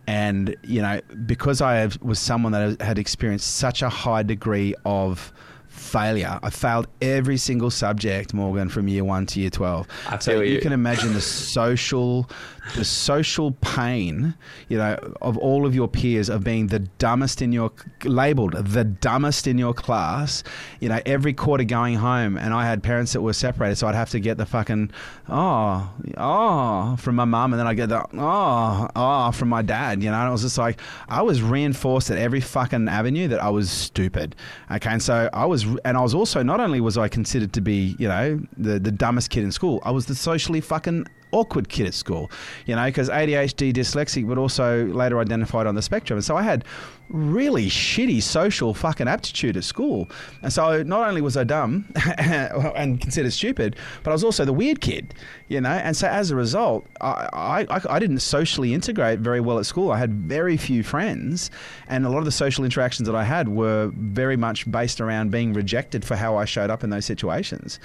And, 0.05 0.55
you 0.63 0.81
know, 0.81 0.99
because 1.25 1.61
I 1.61 1.89
was 2.01 2.19
someone 2.19 2.51
that 2.51 2.81
had 2.81 2.97
experienced 2.97 3.55
such 3.55 3.81
a 3.81 3.89
high 3.89 4.23
degree 4.23 4.75
of 4.83 5.31
failure. 5.73 6.39
I 6.43 6.49
failed 6.51 6.87
every 7.01 7.37
single 7.37 7.71
subject, 7.71 8.33
Morgan, 8.33 8.69
from 8.69 8.87
year 8.87 9.03
one 9.03 9.25
to 9.27 9.39
year 9.39 9.49
twelve. 9.49 9.87
I 10.07 10.19
so 10.19 10.39
you, 10.39 10.53
you 10.53 10.61
can 10.61 10.71
imagine 10.71 11.13
the 11.13 11.21
social, 11.21 12.29
the 12.75 12.85
social 12.85 13.53
pain, 13.53 14.35
you 14.69 14.77
know, 14.77 14.97
of 15.21 15.35
all 15.37 15.65
of 15.65 15.73
your 15.73 15.87
peers 15.87 16.29
of 16.29 16.43
being 16.43 16.67
the 16.67 16.79
dumbest 16.79 17.41
in 17.41 17.51
your 17.51 17.71
labeled 18.03 18.53
the 18.53 18.83
dumbest 18.83 19.47
in 19.47 19.57
your 19.57 19.73
class. 19.73 20.43
You 20.79 20.89
know, 20.89 20.99
every 21.07 21.33
quarter 21.33 21.63
going 21.63 21.95
home, 21.95 22.37
and 22.37 22.53
I 22.53 22.65
had 22.65 22.83
parents 22.83 23.13
that 23.13 23.21
were 23.21 23.33
separated, 23.33 23.77
so 23.77 23.87
I'd 23.87 23.95
have 23.95 24.11
to 24.11 24.19
get 24.19 24.37
the 24.37 24.45
fucking 24.45 24.91
oh 25.27 25.91
oh 26.17 26.95
from 26.97 27.15
my 27.15 27.25
mum, 27.25 27.53
and 27.53 27.59
then 27.59 27.67
I 27.67 27.73
get 27.73 27.89
the 27.89 28.05
oh 28.13 28.87
oh 28.95 29.31
from 29.31 29.49
my 29.49 29.63
dad. 29.63 30.03
You 30.03 30.11
know, 30.11 30.17
and 30.17 30.29
it 30.29 30.31
was 30.31 30.43
just 30.43 30.59
like 30.59 30.79
I 31.09 31.23
was 31.23 31.41
reinforced 31.41 32.11
at 32.11 32.19
every 32.19 32.41
fucking 32.41 32.87
avenue 32.87 33.27
that 33.29 33.41
I 33.41 33.49
was 33.49 33.71
stupid. 33.71 34.35
Okay, 34.71 34.89
and 34.91 35.01
so 35.01 35.29
I 35.33 35.45
was 35.45 35.62
was, 35.65 35.79
and 35.85 35.97
I 35.97 36.01
was 36.01 36.13
also 36.13 36.43
not 36.43 36.59
only 36.59 36.81
was 36.81 36.97
I 36.97 37.07
considered 37.07 37.53
to 37.53 37.61
be, 37.61 37.95
you 37.99 38.07
know, 38.07 38.39
the 38.57 38.79
the 38.79 38.91
dumbest 38.91 39.29
kid 39.29 39.43
in 39.43 39.51
school, 39.51 39.81
I 39.83 39.91
was 39.91 40.05
the 40.05 40.15
socially 40.15 40.61
fucking 40.61 41.07
awkward 41.33 41.67
kid 41.67 41.87
at 41.87 41.93
school, 41.93 42.31
you 42.65 42.75
know, 42.75 42.85
because 42.85 43.09
ADHD, 43.09 43.73
dyslexic, 43.73 44.27
but 44.27 44.37
also 44.37 44.85
later 44.85 45.19
identified 45.19 45.67
on 45.67 45.75
the 45.75 45.81
spectrum. 45.81 46.17
And 46.17 46.23
so 46.23 46.37
I 46.37 46.43
had 46.43 46.63
really 47.09 47.67
shitty 47.67 48.21
social 48.21 48.73
fucking 48.73 49.07
aptitude 49.07 49.57
at 49.57 49.63
school. 49.63 50.09
And 50.41 50.51
so 50.51 50.83
not 50.83 51.07
only 51.07 51.21
was 51.21 51.35
I 51.35 51.43
dumb 51.43 51.85
and 52.17 52.99
considered 52.99 53.33
stupid, 53.33 53.75
but 54.03 54.11
I 54.11 54.13
was 54.13 54.23
also 54.23 54.45
the 54.45 54.53
weird 54.53 54.81
kid, 54.81 55.13
you 55.47 55.61
know. 55.61 55.69
And 55.69 55.95
so 55.95 56.07
as 56.07 56.31
a 56.31 56.35
result, 56.35 56.85
I, 57.01 57.65
I, 57.69 57.81
I 57.89 57.99
didn't 57.99 58.19
socially 58.19 58.73
integrate 58.73 59.19
very 59.19 59.41
well 59.41 59.59
at 59.59 59.65
school. 59.65 59.91
I 59.91 59.97
had 59.97 60.13
very 60.13 60.57
few 60.57 60.83
friends, 60.83 61.51
and 61.87 62.05
a 62.05 62.09
lot 62.09 62.19
of 62.19 62.25
the 62.25 62.31
social 62.31 62.63
interactions 62.63 63.07
that 63.07 63.15
I 63.15 63.23
had 63.23 63.49
were 63.49 63.91
very 63.95 64.37
much 64.37 64.69
based 64.71 65.01
around 65.01 65.31
being 65.31 65.53
rejected 65.53 66.05
for 66.05 66.15
how 66.15 66.37
I 66.37 66.45
showed 66.45 66.69
up 66.69 66.83
in 66.83 66.89
those 66.89 67.05
situations. 67.05 67.79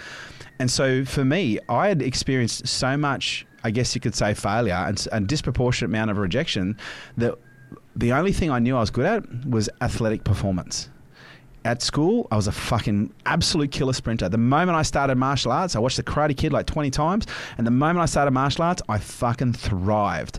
And 0.59 0.71
so 0.71 1.05
for 1.05 1.25
me, 1.25 1.59
I 1.69 1.89
had 1.89 2.03
experienced 2.03 2.67
so 2.67 2.97
much, 2.97 3.47
I 3.65 3.71
guess 3.71 3.95
you 3.95 4.01
could 4.01 4.15
say, 4.15 4.35
failure 4.35 4.75
and 4.75 5.07
a 5.13 5.21
disproportionate 5.21 5.91
amount 5.91 6.11
of 6.11 6.19
rejection 6.19 6.77
that 7.17 7.39
the 7.95 8.13
only 8.13 8.33
thing 8.33 8.51
I 8.51 8.59
knew 8.59 8.77
I 8.77 8.81
was 8.81 8.91
good 8.91 9.07
at 9.07 9.45
was 9.45 9.69
athletic 9.81 10.25
performance. 10.25 10.89
At 11.65 11.83
school, 11.83 12.29
I 12.31 12.37
was 12.37 12.47
a 12.47 12.53
fucking 12.53 13.13
absolute 13.27 13.73
killer 13.73 13.93
sprinter. 13.93 14.29
The 14.29 14.39
moment 14.39 14.77
I 14.77 14.83
started 14.83 15.17
martial 15.17 15.53
arts, 15.53 15.75
I 15.77 15.81
watched 15.81 15.97
The 15.97 16.05
Karate 16.05 16.37
Kid 16.37 16.53
like 16.53 16.67
20 16.67 16.91
times, 16.91 17.27
and 17.59 17.67
the 17.67 17.73
moment 17.73 18.03
I 18.03 18.07
started 18.07 18.31
martial 18.31 18.65
arts, 18.65 18.81
I 18.89 18.99
fucking 18.99 19.55
thrived 19.55 20.39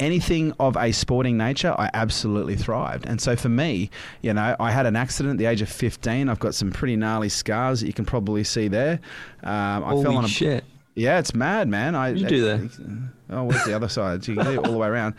anything 0.00 0.52
of 0.58 0.76
a 0.76 0.90
sporting 0.92 1.36
nature, 1.36 1.74
I 1.78 1.90
absolutely 1.94 2.56
thrived. 2.56 3.06
And 3.06 3.20
so 3.20 3.36
for 3.36 3.48
me, 3.48 3.90
you 4.22 4.34
know, 4.34 4.56
I 4.58 4.70
had 4.72 4.86
an 4.86 4.96
accident 4.96 5.34
at 5.34 5.38
the 5.38 5.46
age 5.46 5.62
of 5.62 5.68
15. 5.68 6.28
I've 6.28 6.40
got 6.40 6.54
some 6.54 6.72
pretty 6.72 6.96
gnarly 6.96 7.28
scars 7.28 7.80
that 7.80 7.86
you 7.86 7.92
can 7.92 8.04
probably 8.04 8.42
see 8.42 8.68
there. 8.68 9.00
Um, 9.44 9.84
I 9.84 10.02
fell 10.02 10.16
on 10.16 10.24
a 10.24 10.28
shit. 10.28 10.64
Yeah, 10.96 11.18
it's 11.18 11.34
mad, 11.34 11.68
man. 11.68 11.94
I 11.94 12.10
you 12.10 12.26
do 12.26 12.42
that. 12.42 13.10
Oh, 13.30 13.44
where's 13.44 13.64
the 13.64 13.74
other 13.74 13.88
side? 13.88 14.26
You 14.26 14.34
can 14.34 14.44
do 14.44 14.52
it 14.54 14.66
all 14.66 14.72
the 14.72 14.78
way 14.78 14.88
around. 14.88 15.14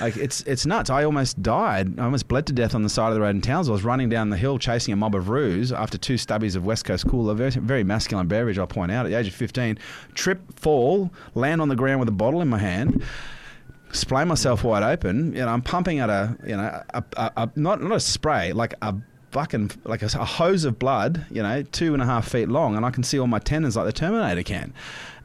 Like 0.00 0.16
it's 0.16 0.42
it's 0.42 0.64
nuts. 0.64 0.88
I 0.88 1.04
almost 1.04 1.42
died. 1.42 1.98
I 1.98 2.04
almost 2.04 2.28
bled 2.28 2.46
to 2.46 2.52
death 2.52 2.76
on 2.76 2.84
the 2.84 2.88
side 2.88 3.08
of 3.08 3.14
the 3.14 3.20
road 3.20 3.34
in 3.34 3.40
Townsville. 3.40 3.74
I 3.74 3.76
was 3.76 3.84
running 3.84 4.08
down 4.08 4.30
the 4.30 4.36
hill 4.36 4.56
chasing 4.56 4.94
a 4.94 4.96
mob 4.96 5.16
of 5.16 5.28
roos 5.28 5.72
after 5.72 5.98
two 5.98 6.14
stubbies 6.14 6.54
of 6.54 6.64
West 6.64 6.84
Coast 6.84 7.08
Cooler, 7.08 7.34
very, 7.34 7.50
very 7.50 7.82
masculine 7.82 8.28
beverage. 8.28 8.56
I'll 8.56 8.68
point 8.68 8.92
out 8.92 9.04
at 9.04 9.08
the 9.10 9.18
age 9.18 9.26
of 9.26 9.34
15, 9.34 9.78
trip, 10.14 10.40
fall, 10.58 11.12
land 11.34 11.60
on 11.60 11.68
the 11.68 11.76
ground 11.76 11.98
with 11.98 12.08
a 12.08 12.12
bottle 12.12 12.40
in 12.40 12.48
my 12.48 12.58
hand 12.58 13.02
splay 13.92 14.24
myself 14.24 14.64
wide 14.64 14.82
open. 14.82 15.32
You 15.32 15.40
know, 15.40 15.48
I'm 15.48 15.62
pumping 15.62 16.00
at 16.00 16.10
a, 16.10 16.36
you 16.46 16.56
know, 16.56 16.82
a, 16.90 17.04
a, 17.16 17.32
a 17.36 17.50
not 17.56 17.82
not 17.82 17.92
a 17.92 18.00
spray, 18.00 18.52
like 18.52 18.74
a 18.82 18.94
fucking 19.30 19.70
like 19.84 20.02
a, 20.02 20.06
a, 20.06 20.24
hose 20.24 20.64
of 20.64 20.78
blood. 20.78 21.26
You 21.30 21.42
know, 21.42 21.62
two 21.62 21.94
and 21.94 22.02
a 22.02 22.06
half 22.06 22.28
feet 22.28 22.48
long, 22.48 22.76
and 22.76 22.84
I 22.84 22.90
can 22.90 23.02
see 23.02 23.18
all 23.18 23.26
my 23.26 23.38
tendons 23.38 23.76
like 23.76 23.86
the 23.86 23.92
Terminator 23.92 24.42
can. 24.42 24.72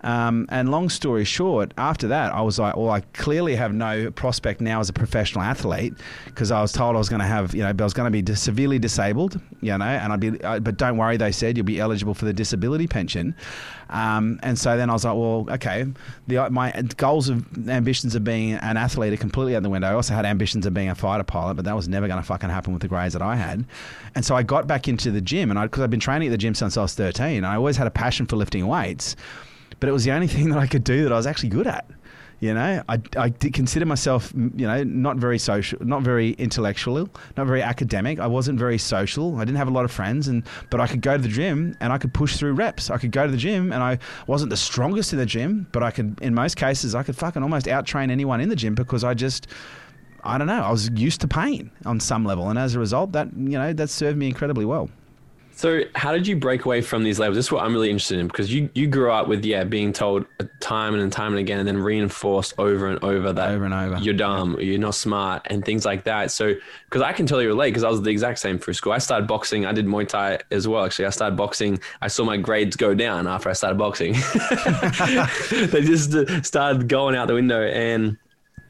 Um, 0.04 0.47
and 0.50 0.71
long 0.71 0.89
story 0.89 1.26
short, 1.26 1.74
after 1.78 2.08
that, 2.08 2.34
I 2.34 2.41
was 2.41 2.58
like, 2.58 2.76
well, 2.76 2.89
I 2.89 3.02
clearly 3.13 3.56
have 3.56 3.74
no 3.74 4.10
prospect 4.12 4.60
now 4.60 4.80
as 4.80 4.89
a 4.89 4.93
professional 4.93 5.43
athlete 5.43 5.93
because 6.26 6.52
I 6.52 6.62
was 6.62 6.71
told 6.71 6.95
I 6.95 7.00
was 7.00 7.10
going 7.10 7.19
to 7.19 7.28
have, 7.28 7.54
you 7.54 7.62
know, 7.62 7.69
I 7.69 7.84
was 7.84 7.93
going 7.93 8.12
to 8.12 8.21
be 8.21 8.36
severely 8.36 8.80
disabled, 8.80 9.39
you 9.62 9.78
know, 9.78 9.86
and 9.86 10.12
I'd 10.12 10.19
be, 10.19 10.41
uh, 10.41 10.60
but 10.60 10.78
don't 10.78 10.97
worry, 10.97 11.17
they 11.17 11.32
said 11.32 11.56
you'll 11.56 11.67
be 11.67 11.80
eligible 11.80 12.15
for 12.15 12.26
the 12.26 12.34
disability 12.34 12.88
pension. 12.88 13.36
Um, 13.92 14.40
and 14.42 14.58
so 14.58 14.78
then 14.78 14.90
I 14.90 14.94
was 14.94 15.06
like, 15.06 15.16
well, 15.16 15.46
okay, 15.52 15.86
the, 16.28 16.50
my 16.50 16.72
goals 16.98 17.30
of 17.30 17.70
ambitions 17.70 18.16
of 18.16 18.24
being 18.24 18.54
an 18.54 18.78
athlete 18.78 19.14
are 19.14 19.18
completely 19.18 19.56
out 19.56 19.64
the 19.64 19.70
window. 19.70 19.88
I 19.88 19.94
also 19.94 20.14
had 20.14 20.26
ambitions 20.26 20.66
of 20.66 20.74
being 20.74 20.90
a 20.90 20.96
fighter 20.96 21.24
pilot, 21.24 21.56
but 21.56 21.66
that 21.66 21.76
was 21.76 21.88
never 21.88 22.08
going 22.08 22.20
to 22.20 22.26
fucking 22.26 22.50
happen 22.50 22.74
with 22.74 22.82
the 22.82 22.88
grades 22.88 23.14
that 23.14 23.22
I 23.22 23.36
had. 23.36 23.66
And 24.16 24.26
so 24.26 24.36
I 24.36 24.44
got 24.44 24.66
back 24.66 24.88
into 24.88 25.12
the 25.12 25.22
gym, 25.22 25.52
and 25.52 25.62
because 25.62 25.84
I'd 25.84 25.90
been 25.90 26.00
training 26.00 26.30
at 26.30 26.32
the 26.32 26.38
gym 26.38 26.56
since 26.56 26.78
I 26.78 26.82
was 26.82 26.96
13, 26.96 27.44
I 27.44 27.56
always 27.56 27.78
had 27.78 27.88
a 27.88 27.92
passion 27.92 28.26
for 28.26 28.38
lifting 28.38 28.66
weights 28.66 29.16
but 29.82 29.90
it 29.90 29.92
was 29.92 30.06
the 30.06 30.12
only 30.12 30.28
thing 30.28 30.50
that 30.50 30.60
I 30.60 30.68
could 30.68 30.86
do 30.86 31.04
that 31.04 31.12
I 31.12 31.18
was 31.18 31.28
actually 31.28 31.50
good 31.50 31.68
at. 31.68 31.86
You 32.42 32.56
know, 32.56 32.82
I, 32.90 33.00
I 33.16 33.30
consider 33.30 33.86
myself, 33.86 34.34
you 34.34 34.66
know, 34.66 34.84
not 34.84 35.18
very 35.18 35.38
social, 35.38 35.78
not 35.86 36.02
very 36.02 36.32
intellectual, 36.32 37.08
not 37.38 37.46
very 37.46 37.62
academic. 37.62 38.20
I 38.20 38.26
wasn't 38.26 38.58
very 38.58 38.80
social. 38.80 39.36
I 39.36 39.46
didn't 39.46 39.60
have 39.60 39.68
a 39.68 39.72
lot 39.72 39.86
of 39.86 39.92
friends, 39.92 40.28
and 40.28 40.44
but 40.72 40.82
I 40.82 40.88
could 40.88 41.02
go 41.02 41.16
to 41.16 41.22
the 41.22 41.30
gym 41.30 41.78
and 41.80 41.94
I 41.94 42.00
could 42.00 42.16
push 42.16 42.38
through 42.38 42.54
reps. 42.54 42.90
I 42.90 42.98
could 42.98 43.12
go 43.12 43.28
to 43.28 43.32
the 43.32 43.38
gym 43.38 43.72
and 43.72 43.84
I 43.84 44.00
wasn't 44.26 44.50
the 44.50 44.58
strongest 44.58 45.14
in 45.14 45.20
the 45.20 45.26
gym, 45.26 45.68
but 45.72 45.84
I 45.84 45.92
could, 45.92 46.20
in 46.20 46.34
most 46.34 46.58
cases, 46.58 46.96
I 46.96 47.04
could 47.04 47.16
fucking 47.16 47.44
almost 47.44 47.68
out 47.68 47.86
train 47.86 48.10
anyone 48.10 48.42
in 48.42 48.50
the 48.50 48.56
gym 48.56 48.74
because 48.74 49.04
I 49.04 49.14
just, 49.14 49.46
I 50.24 50.40
don't 50.40 50.48
know, 50.48 50.64
I 50.64 50.72
was 50.72 50.90
used 50.96 51.22
to 51.22 51.28
pain 51.28 51.70
on 51.86 52.00
some 52.00 52.26
level, 52.26 52.50
and 52.50 52.58
as 52.58 52.74
a 52.74 52.80
result, 52.80 53.12
that 53.12 53.28
you 53.38 53.60
know 53.60 53.72
that 53.72 53.92
served 53.92 54.18
me 54.18 54.26
incredibly 54.28 54.66
well. 54.66 54.90
So, 55.54 55.82
how 55.96 56.12
did 56.12 56.26
you 56.26 56.36
break 56.36 56.66
away 56.66 56.82
from 56.82 57.04
these 57.04 57.20
labels? 57.20 57.36
This 57.36 57.46
is 57.48 57.52
what 57.52 57.64
I'm 57.64 57.74
really 57.74 57.90
interested 57.90 58.20
in 58.20 58.28
because 58.28 58.54
you, 58.54 58.70
you 58.74 58.88
grew 58.88 59.12
up 59.12 59.28
with, 59.28 59.44
yeah, 59.44 59.64
being 59.64 59.94
told 59.94 60.26
time 60.60 60.96
and 60.96 61.12
time 61.12 61.34
and 61.34 61.40
again, 61.40 61.60
and 61.60 61.68
then 61.68 61.78
reinforced 61.78 62.54
over 62.58 62.88
and 62.88 63.04
over 63.04 63.34
that 63.34 63.50
over 63.52 63.66
and 63.66 63.74
over. 63.74 63.98
you're 63.98 64.14
dumb, 64.14 64.58
you're 64.60 64.80
not 64.80 64.96
smart, 64.96 65.46
and 65.50 65.66
things 65.66 65.86
like 65.86 66.06
that. 66.06 66.32
So, 66.32 66.56
because 66.86 67.02
I 67.02 67.14
can 67.14 67.26
tell 67.26 67.38
totally 67.42 67.48
relate 67.48 67.70
because 67.70 67.84
I 67.84 67.90
was 67.90 68.02
the 68.02 68.10
exact 68.10 68.40
same 68.40 68.60
through 68.60 68.74
school. 68.74 68.94
I 68.94 68.98
started 69.00 69.28
boxing, 69.28 69.66
I 69.66 69.72
did 69.72 69.86
Muay 69.86 70.08
Thai 70.08 70.40
as 70.52 70.68
well. 70.68 70.86
Actually, 70.86 71.06
I 71.06 71.10
started 71.10 71.36
boxing. 71.36 71.80
I 72.02 72.08
saw 72.08 72.24
my 72.24 72.38
grades 72.38 72.76
go 72.76 72.94
down 72.94 73.28
after 73.28 73.50
I 73.50 73.54
started 73.54 73.78
boxing. 73.78 74.14
they 75.72 75.82
just 75.84 76.14
uh, 76.14 76.42
started 76.44 76.88
going 76.88 77.16
out 77.16 77.28
the 77.28 77.34
window. 77.34 77.64
And, 77.64 78.18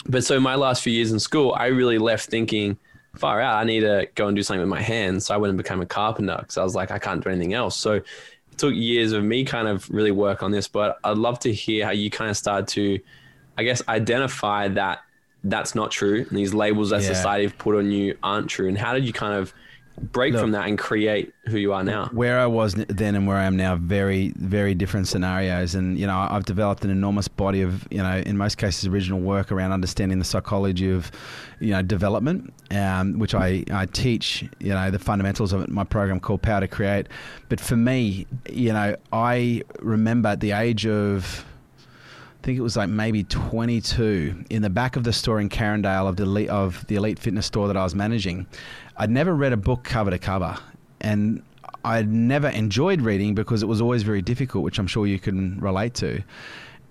but 0.06 0.24
so 0.24 0.40
my 0.40 0.56
last 0.56 0.84
few 0.84 0.94
years 0.94 1.12
in 1.12 1.20
school, 1.20 1.54
I 1.58 1.68
really 1.68 1.98
left 1.98 2.30
thinking, 2.30 2.78
far 3.16 3.42
out. 3.42 3.56
I 3.56 3.64
need 3.64 3.82
to 3.82 4.08
go 4.16 4.28
and 4.28 4.36
do 4.36 4.44
something 4.44 4.62
with 4.62 4.70
my 4.70 4.82
hands. 4.82 5.26
So 5.26 5.34
I 5.34 5.38
went 5.38 5.50
and 5.50 5.58
became 5.58 5.82
a 5.82 5.86
carpenter 5.86 6.38
because 6.40 6.58
I 6.58 6.64
was 6.64 6.76
like, 6.76 6.92
I 6.92 7.00
can't 7.00 7.24
do 7.24 7.30
anything 7.30 7.54
else. 7.54 7.78
So 7.78 7.94
it 7.94 8.06
took 8.58 8.74
years 8.74 9.12
of 9.12 9.24
me 9.24 9.44
kind 9.44 9.68
of 9.68 9.90
really 9.90 10.12
work 10.12 10.44
on 10.44 10.52
this, 10.52 10.68
but 10.68 10.98
I'd 11.04 11.18
love 11.18 11.40
to 11.40 11.54
hear 11.54 11.86
how 11.86 11.92
you 11.92 12.10
kind 12.10 12.30
of 12.30 12.38
started 12.38 12.68
to, 12.70 13.00
I 13.58 13.64
guess, 13.64 13.82
identify 13.88 14.68
that 14.70 15.00
that's 15.44 15.74
not 15.74 15.90
true 15.90 16.26
and 16.30 16.38
these 16.38 16.54
labels 16.54 16.92
that 16.92 17.02
yeah. 17.02 17.08
society 17.08 17.46
have 17.46 17.58
put 17.58 17.76
on 17.76 17.92
you 17.92 18.18
aren't 18.22 18.48
true. 18.48 18.68
And 18.68 18.78
how 18.78 18.94
did 18.94 19.06
you 19.06 19.14
kind 19.14 19.34
of 19.34 19.54
break 20.02 20.34
Look, 20.34 20.42
from 20.42 20.52
that 20.52 20.68
and 20.68 20.78
create 20.78 21.34
who 21.48 21.58
you 21.58 21.74
are 21.74 21.84
now? 21.84 22.08
Where 22.08 22.40
I 22.40 22.46
was 22.46 22.74
then 22.74 23.16
and 23.16 23.28
where 23.28 23.38
I 23.38 23.46
am 23.46 23.56
now, 23.56 23.76
very, 23.76 24.34
very 24.38 24.74
different 24.74 25.08
scenarios. 25.08 25.76
And, 25.76 25.98
you 25.98 26.08
know, 26.08 26.18
I've 26.18 26.46
developed 26.46 26.84
an 26.84 26.90
enormous 26.90 27.28
body 27.28 27.62
of, 27.62 27.88
you 27.92 28.02
know, 28.02 28.18
in 28.18 28.38
most 28.38 28.58
cases, 28.58 28.88
original 28.88 29.20
work 29.20 29.52
around 29.52 29.72
understanding 29.72 30.20
the 30.20 30.26
psychology 30.26 30.92
of, 30.92 31.12
you 31.60 31.72
know, 31.72 31.82
development, 31.82 32.54
um, 32.72 33.20
which 33.20 33.36
I, 33.36 33.64
I 33.72 33.86
teach, 33.86 34.44
you 34.60 34.74
know, 34.74 34.92
the 34.92 35.00
fundamentals 35.00 35.54
of 35.54 35.62
it, 35.62 35.70
my 35.70 35.84
program 35.84 36.20
called 36.20 36.42
Power 36.42 36.62
to 36.62 36.68
Create. 36.68 37.08
But 37.50 37.60
for 37.60 37.76
me, 37.76 38.28
you 38.50 38.74
know, 38.74 38.96
I 39.14 39.64
remember 39.80 40.30
at 40.30 40.40
the 40.40 40.52
age 40.52 40.86
of, 40.86 41.46
I 42.42 42.44
think 42.44 42.58
it 42.58 42.64
was 42.64 42.76
like 42.76 42.90
maybe 42.90 43.24
22 43.24 44.46
in 44.50 44.64
the 44.64 44.70
back 44.72 44.96
of 44.96 45.04
the 45.04 45.14
store 45.14 45.40
in 45.40 45.48
Carindale 45.48 46.10
of 46.10 46.16
the 46.16 46.24
elite, 46.24 46.50
of 46.50 46.88
the 46.88 46.96
elite 46.96 47.20
fitness 47.20 47.46
store 47.46 47.68
that 47.68 47.78
I 47.78 47.84
was 47.84 47.94
managing. 47.94 48.48
I'd 48.98 49.12
never 49.12 49.36
read 49.36 49.54
a 49.54 49.58
book 49.58 49.84
cover 49.84 50.10
to 50.10 50.18
cover, 50.18 50.58
and 51.02 51.44
I'd 51.86 52.12
never 52.12 52.48
enjoyed 52.48 53.02
reading 53.02 53.36
because 53.36 53.62
it 53.62 53.68
was 53.68 53.80
always 53.80 54.02
very 54.02 54.24
difficult, 54.24 54.64
which 54.64 54.80
I'm 54.80 54.88
sure 54.88 55.06
you 55.06 55.20
can 55.20 55.60
relate 55.60 55.94
to 55.96 56.24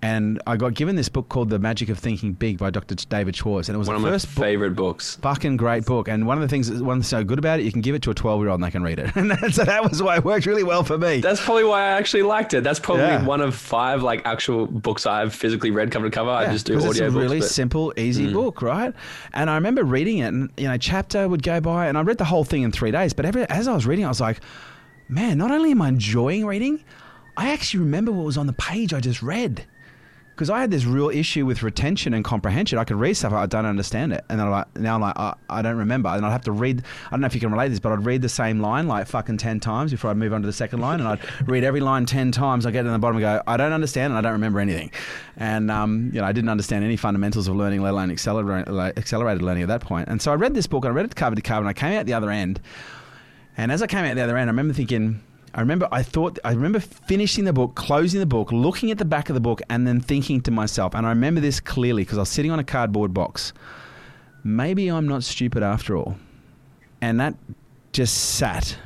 and 0.01 0.41
I 0.47 0.57
got 0.57 0.73
given 0.73 0.95
this 0.95 1.09
book 1.09 1.29
called 1.29 1.49
The 1.49 1.59
Magic 1.59 1.89
of 1.89 1.99
Thinking 1.99 2.33
Big 2.33 2.57
by 2.57 2.71
Dr. 2.71 2.95
David 2.95 3.35
Schwartz, 3.35 3.69
and 3.69 3.75
it 3.75 3.79
was 3.79 3.87
one 3.87 4.01
the 4.01 4.07
of 4.07 4.13
first 4.13 4.35
my 4.37 4.43
favorite 4.43 4.71
book, 4.71 4.97
books. 4.97 5.17
Fucking 5.21 5.57
great 5.57 5.85
book, 5.85 6.07
and 6.07 6.25
one 6.25 6.37
of 6.37 6.41
the 6.41 6.47
things, 6.47 6.71
one 6.81 6.99
thing 6.99 7.03
so 7.03 7.23
good 7.23 7.37
about 7.37 7.59
it, 7.59 7.63
you 7.63 7.71
can 7.71 7.81
give 7.81 7.93
it 7.93 8.01
to 8.03 8.11
a 8.11 8.13
twelve-year-old 8.13 8.57
and 8.57 8.63
they 8.63 8.71
can 8.71 8.83
read 8.83 8.99
it, 8.99 9.11
and 9.15 9.31
so 9.53 9.63
that 9.63 9.87
was 9.87 10.01
why 10.01 10.17
it 10.17 10.23
worked 10.23 10.45
really 10.45 10.63
well 10.63 10.83
for 10.83 10.97
me. 10.97 11.19
That's 11.19 11.43
probably 11.43 11.65
why 11.65 11.81
I 11.81 11.91
actually 11.91 12.23
liked 12.23 12.53
it. 12.53 12.63
That's 12.63 12.79
probably 12.79 13.05
yeah. 13.05 13.25
one 13.25 13.41
of 13.41 13.55
five 13.55 14.01
like 14.01 14.25
actual 14.25 14.65
books 14.65 15.05
I've 15.05 15.35
physically 15.35 15.71
read 15.71 15.91
cover 15.91 16.09
to 16.09 16.11
cover. 16.11 16.31
Yeah, 16.31 16.49
I 16.49 16.51
just 16.51 16.65
do 16.65 16.77
audio. 16.77 16.89
It's 16.89 16.99
a 16.99 17.09
really 17.11 17.39
books, 17.39 17.51
simple, 17.51 17.93
easy 17.97 18.27
mm. 18.27 18.33
book, 18.33 18.61
right? 18.61 18.93
And 19.33 19.49
I 19.49 19.55
remember 19.55 19.83
reading 19.83 20.19
it, 20.19 20.27
and 20.27 20.51
you 20.57 20.67
know, 20.67 20.77
chapter 20.77 21.27
would 21.27 21.43
go 21.43 21.61
by, 21.61 21.87
and 21.87 21.97
I 21.97 22.01
read 22.01 22.17
the 22.17 22.25
whole 22.25 22.43
thing 22.43 22.63
in 22.63 22.71
three 22.71 22.91
days. 22.91 23.13
But 23.13 23.25
every, 23.25 23.47
as 23.49 23.67
I 23.67 23.73
was 23.73 23.85
reading, 23.85 24.05
I 24.05 24.09
was 24.09 24.21
like, 24.21 24.39
man, 25.07 25.37
not 25.37 25.51
only 25.51 25.71
am 25.71 25.81
I 25.81 25.89
enjoying 25.89 26.45
reading, 26.45 26.83
I 27.37 27.51
actually 27.51 27.81
remember 27.81 28.11
what 28.11 28.25
was 28.25 28.37
on 28.37 28.47
the 28.47 28.53
page 28.53 28.93
I 28.93 28.99
just 28.99 29.21
read 29.21 29.65
because 30.31 30.49
I 30.49 30.59
had 30.59 30.71
this 30.71 30.85
real 30.85 31.09
issue 31.09 31.45
with 31.45 31.61
retention 31.61 32.13
and 32.13 32.23
comprehension. 32.25 32.79
I 32.79 32.83
could 32.83 32.97
read 32.97 33.13
stuff, 33.13 33.33
I 33.33 33.45
don't 33.45 33.65
understand 33.65 34.13
it, 34.13 34.23
and 34.29 34.39
then 34.39 34.47
I'm 34.47 34.51
like, 34.51 34.79
now 34.79 34.95
I'm 34.95 35.01
like, 35.01 35.17
I, 35.17 35.35
I 35.49 35.61
don't 35.61 35.77
remember, 35.77 36.09
and 36.09 36.25
I'd 36.25 36.31
have 36.31 36.43
to 36.43 36.51
read. 36.51 36.83
I 37.07 37.09
don't 37.11 37.21
know 37.21 37.27
if 37.27 37.35
you 37.35 37.39
can 37.39 37.51
relate 37.51 37.69
this, 37.69 37.79
but 37.79 37.91
I'd 37.91 38.05
read 38.05 38.21
the 38.21 38.29
same 38.29 38.59
line 38.59 38.87
like 38.87 39.07
fucking 39.07 39.37
ten 39.37 39.59
times 39.59 39.91
before 39.91 40.09
I'd 40.09 40.17
move 40.17 40.33
on 40.33 40.41
to 40.41 40.47
the 40.47 40.53
second 40.53 40.79
line, 40.79 40.99
and 40.99 41.07
I'd 41.07 41.19
read 41.47 41.63
every 41.63 41.79
line 41.79 42.05
ten 42.05 42.31
times. 42.31 42.65
I 42.65 42.71
get 42.71 42.83
to 42.83 42.89
the 42.89 42.97
bottom 42.97 43.17
and 43.17 43.23
go, 43.23 43.41
I 43.45 43.57
don't 43.57 43.73
understand, 43.73 44.13
and 44.13 44.17
I 44.17 44.21
don't 44.21 44.33
remember 44.33 44.59
anything, 44.59 44.91
and 45.37 45.69
um, 45.69 46.09
you 46.13 46.21
know, 46.21 46.25
I 46.25 46.31
didn't 46.31 46.49
understand 46.49 46.83
any 46.83 46.97
fundamentals 46.97 47.47
of 47.47 47.55
learning, 47.55 47.81
let 47.81 47.91
alone 47.91 48.11
accelerated, 48.11 48.73
accelerated 48.97 49.41
learning 49.41 49.63
at 49.63 49.69
that 49.69 49.81
point. 49.81 50.07
And 50.07 50.21
so 50.21 50.31
I 50.31 50.35
read 50.35 50.53
this 50.53 50.67
book, 50.67 50.85
and 50.85 50.91
I 50.91 50.95
read 50.95 51.05
it 51.05 51.15
cover 51.15 51.35
to 51.35 51.41
cover, 51.41 51.61
and 51.61 51.69
I 51.69 51.73
came 51.73 51.93
out 51.93 52.05
the 52.05 52.13
other 52.13 52.31
end, 52.31 52.61
and 53.57 53.71
as 53.71 53.81
I 53.81 53.87
came 53.87 54.05
out 54.05 54.15
the 54.15 54.23
other 54.23 54.37
end, 54.37 54.49
I 54.49 54.51
remember 54.51 54.73
thinking 54.73 55.21
I 55.53 55.59
remember 55.59 55.87
I 55.91 56.01
thought 56.03 56.39
I 56.45 56.51
remember 56.51 56.79
finishing 56.79 57.43
the 57.43 57.53
book, 57.53 57.75
closing 57.75 58.19
the 58.19 58.25
book, 58.25 58.51
looking 58.51 58.89
at 58.91 58.97
the 58.97 59.05
back 59.05 59.29
of 59.29 59.33
the 59.33 59.41
book, 59.41 59.61
and 59.69 59.85
then 59.85 59.99
thinking 59.99 60.41
to 60.41 60.51
myself, 60.51 60.95
and 60.95 61.05
I 61.05 61.09
remember 61.09 61.41
this 61.41 61.59
clearly 61.59 62.03
because 62.03 62.17
I 62.17 62.21
was 62.21 62.29
sitting 62.29 62.51
on 62.51 62.59
a 62.59 62.63
cardboard 62.63 63.13
box. 63.13 63.51
Maybe 64.43 64.87
I'm 64.89 65.07
not 65.07 65.23
stupid 65.23 65.61
after 65.61 65.97
all, 65.97 66.15
and 67.01 67.19
that 67.19 67.35
just 67.91 68.15
sat. 68.35 68.77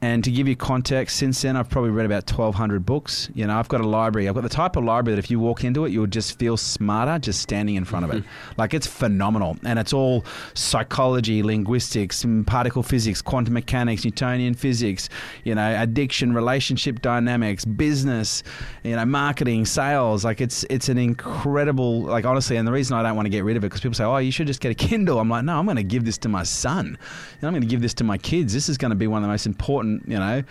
And 0.00 0.22
to 0.22 0.30
give 0.30 0.46
you 0.46 0.54
context, 0.54 1.16
since 1.16 1.42
then 1.42 1.56
I've 1.56 1.68
probably 1.68 1.90
read 1.90 2.06
about 2.06 2.30
1,200 2.30 2.86
books. 2.86 3.28
You 3.34 3.48
know, 3.48 3.58
I've 3.58 3.66
got 3.66 3.80
a 3.80 3.86
library. 3.86 4.28
I've 4.28 4.34
got 4.36 4.44
the 4.44 4.48
type 4.48 4.76
of 4.76 4.84
library 4.84 5.16
that 5.16 5.24
if 5.24 5.28
you 5.28 5.40
walk 5.40 5.64
into 5.64 5.86
it, 5.86 5.90
you'll 5.90 6.06
just 6.06 6.38
feel 6.38 6.56
smarter 6.56 7.18
just 7.18 7.40
standing 7.40 7.74
in 7.74 7.84
front 7.84 8.04
of 8.04 8.12
it. 8.12 8.24
Like 8.56 8.74
it's 8.74 8.86
phenomenal. 8.86 9.56
And 9.64 9.78
it's 9.78 9.92
all 9.92 10.24
psychology, 10.54 11.42
linguistics, 11.42 12.24
particle 12.46 12.82
physics, 12.82 13.22
quantum 13.22 13.54
mechanics, 13.54 14.04
Newtonian 14.04 14.54
physics, 14.54 15.08
you 15.44 15.54
know, 15.54 15.80
addiction, 15.80 16.32
relationship 16.32 17.00
dynamics, 17.00 17.64
business, 17.64 18.42
you 18.82 18.96
know, 18.96 19.04
marketing, 19.04 19.64
sales. 19.64 20.24
Like 20.24 20.40
it's 20.40 20.64
it's 20.70 20.88
an 20.88 20.98
incredible, 20.98 22.02
like 22.02 22.24
honestly, 22.24 22.56
and 22.56 22.66
the 22.66 22.72
reason 22.72 22.96
I 22.96 23.02
don't 23.02 23.16
want 23.16 23.26
to 23.26 23.30
get 23.30 23.44
rid 23.44 23.56
of 23.56 23.64
it 23.64 23.68
because 23.68 23.80
people 23.80 23.94
say, 23.94 24.04
oh, 24.04 24.18
you 24.18 24.32
should 24.32 24.46
just 24.46 24.60
get 24.60 24.72
a 24.72 24.74
Kindle. 24.74 25.20
I'm 25.20 25.28
like, 25.28 25.44
no, 25.44 25.58
I'm 25.58 25.64
going 25.64 25.76
to 25.76 25.82
give 25.84 26.04
this 26.04 26.18
to 26.18 26.28
my 26.28 26.42
son. 26.42 26.98
Know, 27.40 27.48
I'm 27.48 27.54
going 27.54 27.62
to 27.62 27.68
give 27.68 27.80
this 27.80 27.94
to 27.94 28.04
my 28.04 28.18
kids. 28.18 28.52
This 28.52 28.68
is 28.68 28.76
going 28.76 28.90
to 28.90 28.96
be 28.96 29.06
one 29.06 29.22
of 29.22 29.22
the 29.22 29.32
most 29.32 29.46
important 29.46 29.87
you 30.06 30.18
know, 30.18 30.42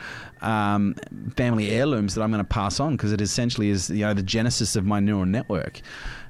um, 0.42 0.96
family 1.36 1.70
heirlooms 1.70 2.16
that 2.16 2.22
I'm 2.22 2.32
going 2.32 2.44
to 2.44 2.50
pass 2.50 2.80
on 2.80 2.96
because 2.96 3.12
it 3.12 3.22
essentially 3.22 3.70
is, 3.70 3.90
you 3.90 4.06
know, 4.06 4.14
the 4.14 4.24
genesis 4.24 4.76
of 4.76 4.86
my 4.86 5.00
neural 5.00 5.26
network. 5.26 5.82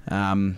Um, 0.10 0.58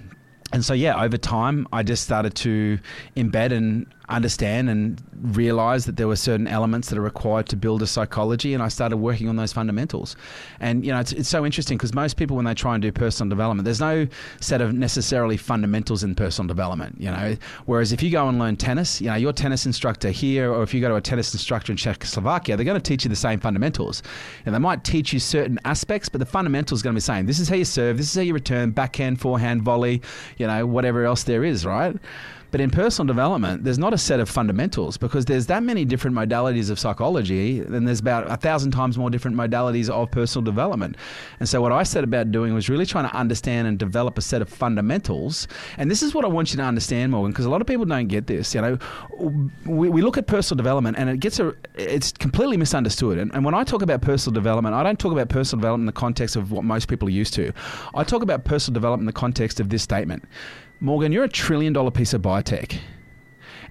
and 0.51 0.65
so, 0.65 0.73
yeah, 0.73 1.01
over 1.01 1.17
time, 1.17 1.67
I 1.71 1.83
just 1.83 2.03
started 2.03 2.33
to 2.35 2.79
embed 3.15 3.51
and 3.51 3.85
understand 4.09 4.69
and 4.69 5.01
realize 5.21 5.85
that 5.85 5.97
there 5.97 6.07
were 6.07 6.15
certain 6.15 6.47
elements 6.47 6.89
that 6.89 6.97
are 6.97 7.01
required 7.01 7.47
to 7.47 7.55
build 7.55 7.81
a 7.81 7.87
psychology 7.87 8.53
and 8.53 8.63
I 8.63 8.67
started 8.67 8.97
working 8.97 9.29
on 9.29 9.35
those 9.35 9.53
fundamentals. 9.53 10.15
And 10.59 10.85
you 10.85 10.91
know, 10.91 10.99
it's, 10.99 11.11
it's 11.11 11.29
so 11.29 11.45
interesting 11.45 11.77
because 11.77 11.93
most 11.93 12.17
people 12.17 12.35
when 12.35 12.45
they 12.45 12.53
try 12.53 12.73
and 12.73 12.81
do 12.81 12.91
personal 12.91 13.29
development, 13.29 13.65
there's 13.65 13.79
no 13.79 14.07
set 14.39 14.61
of 14.61 14.73
necessarily 14.73 15.37
fundamentals 15.37 16.03
in 16.03 16.15
personal 16.15 16.47
development, 16.47 16.99
you 16.99 17.11
know. 17.11 17.35
Whereas 17.65 17.91
if 17.91 18.01
you 18.01 18.09
go 18.09 18.27
and 18.27 18.39
learn 18.39 18.55
tennis, 18.55 19.01
you 19.01 19.07
know, 19.07 19.15
your 19.15 19.33
tennis 19.33 19.65
instructor 19.65 20.09
here 20.09 20.51
or 20.51 20.63
if 20.63 20.73
you 20.73 20.81
go 20.81 20.89
to 20.89 20.95
a 20.95 21.01
tennis 21.01 21.33
instructor 21.33 21.71
in 21.71 21.77
Czechoslovakia, 21.77 22.57
they're 22.57 22.65
going 22.65 22.79
to 22.79 22.89
teach 22.89 23.03
you 23.05 23.09
the 23.09 23.15
same 23.15 23.39
fundamentals. 23.39 24.01
And 24.45 24.55
they 24.55 24.59
might 24.59 24.83
teach 24.83 25.13
you 25.13 25.19
certain 25.19 25.59
aspects, 25.65 26.09
but 26.09 26.19
the 26.19 26.25
fundamentals 26.25 26.81
are 26.81 26.83
going 26.85 26.93
to 26.93 26.97
be 26.97 27.01
the 27.01 27.05
same. 27.05 27.25
This 27.25 27.39
is 27.39 27.49
how 27.49 27.55
you 27.55 27.65
serve, 27.65 27.97
this 27.97 28.07
is 28.07 28.15
how 28.15 28.21
you 28.21 28.33
return, 28.33 28.71
backhand, 28.71 29.19
forehand, 29.19 29.61
volley, 29.61 30.01
you 30.37 30.47
know, 30.47 30.65
whatever 30.65 31.05
else 31.05 31.23
there 31.23 31.43
is, 31.43 31.65
right? 31.65 31.95
But 32.51 32.61
in 32.61 32.69
personal 32.69 33.07
development, 33.07 33.63
there's 33.63 33.77
not 33.77 33.93
a 33.93 33.97
set 33.97 34.19
of 34.19 34.29
fundamentals 34.29 34.97
because 34.97 35.25
there's 35.25 35.45
that 35.47 35.63
many 35.63 35.85
different 35.85 36.15
modalities 36.15 36.69
of 36.69 36.79
psychology, 36.79 37.59
and 37.59 37.87
there's 37.87 37.99
about 37.99 38.29
a 38.29 38.37
thousand 38.37 38.71
times 38.71 38.97
more 38.97 39.09
different 39.09 39.37
modalities 39.37 39.89
of 39.89 40.09
personal 40.11 40.43
development. 40.43 40.97
And 41.39 41.47
so, 41.47 41.61
what 41.61 41.71
I 41.71 41.83
set 41.83 42.03
about 42.03 42.31
doing 42.31 42.53
was 42.53 42.69
really 42.69 42.85
trying 42.85 43.07
to 43.07 43.15
understand 43.15 43.67
and 43.67 43.77
develop 43.77 44.17
a 44.17 44.21
set 44.21 44.41
of 44.41 44.49
fundamentals. 44.49 45.47
And 45.77 45.89
this 45.89 46.01
is 46.01 46.13
what 46.13 46.25
I 46.25 46.27
want 46.27 46.51
you 46.51 46.57
to 46.57 46.63
understand, 46.63 47.11
Morgan, 47.11 47.31
because 47.31 47.45
a 47.45 47.49
lot 47.49 47.61
of 47.61 47.67
people 47.67 47.85
don't 47.85 48.07
get 48.07 48.27
this. 48.27 48.55
You 48.55 48.61
know, 48.61 48.77
we, 49.65 49.89
we 49.89 50.01
look 50.01 50.17
at 50.17 50.27
personal 50.27 50.57
development, 50.57 50.97
and 50.97 51.09
it 51.09 51.19
gets 51.19 51.39
a 51.39 51.53
it's 51.75 52.11
completely 52.11 52.57
misunderstood. 52.57 53.17
And, 53.17 53.33
and 53.33 53.45
when 53.45 53.53
I 53.53 53.63
talk 53.63 53.81
about 53.81 54.01
personal 54.01 54.33
development, 54.33 54.75
I 54.75 54.83
don't 54.83 54.99
talk 54.99 55.11
about 55.11 55.29
personal 55.29 55.59
development 55.59 55.83
in 55.83 55.93
the 55.93 55.99
context 55.99 56.35
of 56.35 56.51
what 56.51 56.63
most 56.63 56.87
people 56.87 57.07
are 57.07 57.11
used 57.11 57.33
to. 57.35 57.51
I 57.93 58.03
talk 58.03 58.23
about 58.23 58.43
personal 58.43 58.73
development 58.73 59.03
in 59.03 59.13
the 59.13 59.19
context 59.19 59.59
of 59.59 59.69
this 59.69 59.83
statement. 59.83 60.23
Morgan, 60.81 61.11
you're 61.11 61.25
a 61.25 61.29
trillion 61.29 61.73
dollar 61.73 61.91
piece 61.91 62.13
of 62.13 62.21
biotech. 62.21 62.79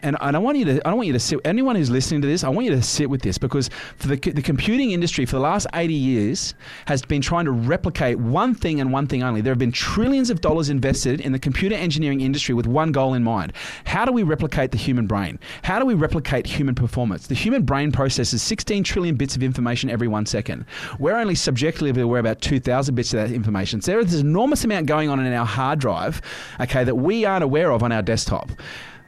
And, 0.03 0.17
and 0.21 0.37
I 0.37 0.39
want 0.39 0.59
you 0.59 0.65
to 0.67 0.89
I 0.89 0.93
want 0.93 1.07
you 1.07 1.13
to 1.13 1.21
sit 1.21 1.41
anyone 1.45 1.77
who's 1.77 1.91
listening 1.91 2.21
to 2.23 2.29
this 2.29 2.45
I 2.45 2.49
want 2.49 2.67
you 2.67 2.75
to 2.75 2.83
sit 2.83 3.11
with 3.11 3.23
this 3.23 3.39
because 3.39 3.69
for 3.97 4.09
the, 4.09 4.17
the 4.17 4.43
computing 4.43 4.93
industry 4.93 5.27
for 5.27 5.37
the 5.37 5.41
last 5.41 5.67
80 5.75 5.95
years 5.95 6.55
has 6.87 7.03
been 7.03 7.21
trying 7.21 7.45
to 7.47 7.51
replicate 7.51 8.19
one 8.19 8.55
thing 8.55 8.81
and 8.81 8.93
one 8.93 9.07
thing 9.07 9.23
only. 9.23 9.41
There 9.41 9.53
have 9.53 9.59
been 9.59 9.73
trillions 9.73 10.31
of 10.31 10.41
dollars 10.41 10.69
invested 10.69 11.21
in 11.21 11.33
the 11.33 11.39
computer 11.39 11.75
engineering 11.75 12.21
industry 12.21 12.55
with 12.55 12.67
one 12.67 12.93
goal 12.93 13.15
in 13.15 13.25
mind. 13.25 13.53
How 13.85 14.05
do 14.05 14.13
we 14.13 14.23
replicate 14.23 14.71
the 14.71 14.79
human 14.79 15.07
brain? 15.07 15.39
How 15.63 15.79
do 15.79 15.87
we 15.87 15.95
replicate 15.95 16.47
human 16.47 16.75
performance? 16.75 17.27
The 17.27 17.35
human 17.35 17.63
brain 17.63 17.93
processes 17.93 18.43
16 18.43 18.85
trillion 18.85 19.17
bits 19.17 19.37
of 19.37 19.43
information 19.43 19.91
every 19.91 20.09
one 20.09 20.27
second. 20.27 20.65
We're 20.99 21.17
only 21.17 21.35
subjectively 21.35 22.01
aware 22.01 22.21
about 22.21 22.41
2000 22.41 22.95
bits 22.95 23.13
of 23.15 23.21
that 23.21 23.35
information. 23.35 23.81
So 23.81 23.93
there's 23.93 24.15
an 24.15 24.27
enormous 24.27 24.65
amount 24.65 24.87
going 24.87 25.09
on 25.09 25.25
in 25.25 25.33
our 25.33 25.47
hard 25.47 25.79
drive 25.79 26.21
okay 26.61 26.85
that 26.85 26.95
we 26.95 27.25
aren't 27.25 27.45
aware 27.45 27.73
of 27.73 27.83
on 27.83 27.93
our 27.93 28.03
desktop. 28.03 28.51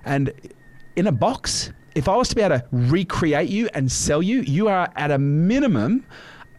And 0.04 0.32
in 0.96 1.06
a 1.06 1.12
box, 1.12 1.72
if 1.94 2.08
I 2.08 2.16
was 2.16 2.28
to 2.28 2.36
be 2.36 2.42
able 2.42 2.58
to 2.58 2.64
recreate 2.72 3.48
you 3.48 3.68
and 3.74 3.90
sell 3.90 4.22
you, 4.22 4.40
you 4.42 4.68
are 4.68 4.90
at 4.96 5.10
a 5.10 5.18
minimum 5.18 6.04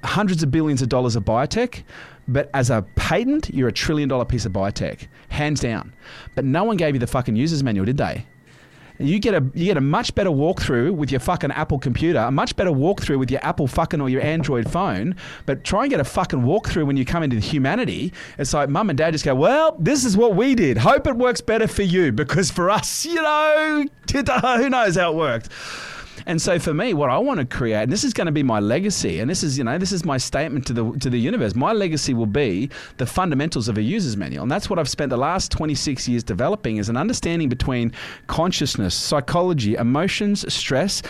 hundreds 0.03 0.43
of 0.43 0.51
billions 0.51 0.81
of 0.81 0.89
dollars 0.89 1.15
of 1.15 1.23
biotech. 1.23 1.83
But 2.27 2.49
as 2.53 2.69
a 2.69 2.83
patent, 2.95 3.49
you're 3.53 3.67
a 3.67 3.73
trillion 3.73 4.07
dollar 4.07 4.25
piece 4.25 4.45
of 4.45 4.53
biotech, 4.53 5.07
hands 5.29 5.59
down. 5.59 5.93
But 6.35 6.45
no 6.45 6.63
one 6.63 6.77
gave 6.77 6.95
you 6.95 6.99
the 6.99 7.07
fucking 7.07 7.35
user's 7.35 7.63
manual, 7.63 7.85
did 7.85 7.97
they? 7.97 8.25
You 9.01 9.19
get 9.19 9.33
a 9.33 9.43
you 9.53 9.65
get 9.65 9.77
a 9.77 9.81
much 9.81 10.13
better 10.15 10.29
walkthrough 10.29 10.93
with 10.93 11.11
your 11.11 11.19
fucking 11.19 11.51
Apple 11.51 11.79
computer, 11.79 12.19
a 12.19 12.31
much 12.31 12.55
better 12.55 12.71
walkthrough 12.71 13.19
with 13.19 13.31
your 13.31 13.43
Apple 13.43 13.67
fucking 13.67 14.01
or 14.01 14.09
your 14.09 14.21
Android 14.21 14.69
phone. 14.69 15.15
But 15.45 15.63
try 15.63 15.83
and 15.83 15.89
get 15.89 15.99
a 15.99 16.03
fucking 16.05 16.41
walkthrough 16.41 16.85
when 16.85 16.97
you 16.97 17.05
come 17.05 17.23
into 17.23 17.39
humanity. 17.39 18.13
It's 18.37 18.53
like 18.53 18.69
mum 18.69 18.89
and 18.89 18.97
dad 18.97 19.11
just 19.11 19.25
go, 19.25 19.35
well, 19.35 19.75
this 19.79 20.05
is 20.05 20.15
what 20.15 20.35
we 20.35 20.55
did. 20.55 20.77
Hope 20.77 21.07
it 21.07 21.15
works 21.15 21.41
better 21.41 21.67
for 21.67 21.83
you 21.83 22.11
because 22.11 22.51
for 22.51 22.69
us, 22.69 23.05
you 23.05 23.21
know, 23.21 23.85
who 24.11 24.69
knows 24.69 24.95
how 24.95 25.11
it 25.11 25.15
worked. 25.15 25.49
And 26.25 26.41
so 26.41 26.59
for 26.59 26.73
me, 26.73 26.93
what 26.93 27.09
I 27.09 27.17
want 27.17 27.39
to 27.39 27.45
create, 27.45 27.83
and 27.83 27.91
this 27.91 28.03
is 28.03 28.13
going 28.13 28.25
to 28.25 28.31
be 28.31 28.43
my 28.43 28.59
legacy, 28.59 29.19
and 29.19 29.29
this 29.29 29.43
is, 29.43 29.57
you 29.57 29.63
know, 29.63 29.77
this 29.77 29.91
is 29.91 30.05
my 30.05 30.17
statement 30.17 30.65
to 30.67 30.73
the 30.73 30.91
to 30.99 31.09
the 31.09 31.19
universe. 31.19 31.55
My 31.55 31.73
legacy 31.73 32.13
will 32.13 32.25
be 32.25 32.69
the 32.97 33.05
fundamentals 33.05 33.67
of 33.67 33.77
a 33.77 33.81
user's 33.81 34.17
manual. 34.17 34.43
And 34.43 34.51
that's 34.51 34.69
what 34.69 34.79
I've 34.79 34.89
spent 34.89 35.09
the 35.09 35.17
last 35.17 35.51
26 35.51 36.07
years 36.07 36.23
developing 36.23 36.77
is 36.77 36.89
an 36.89 36.97
understanding 36.97 37.49
between 37.49 37.91
consciousness, 38.27 38.95
psychology, 38.95 39.75
emotions, 39.75 40.51
stress, 40.53 41.01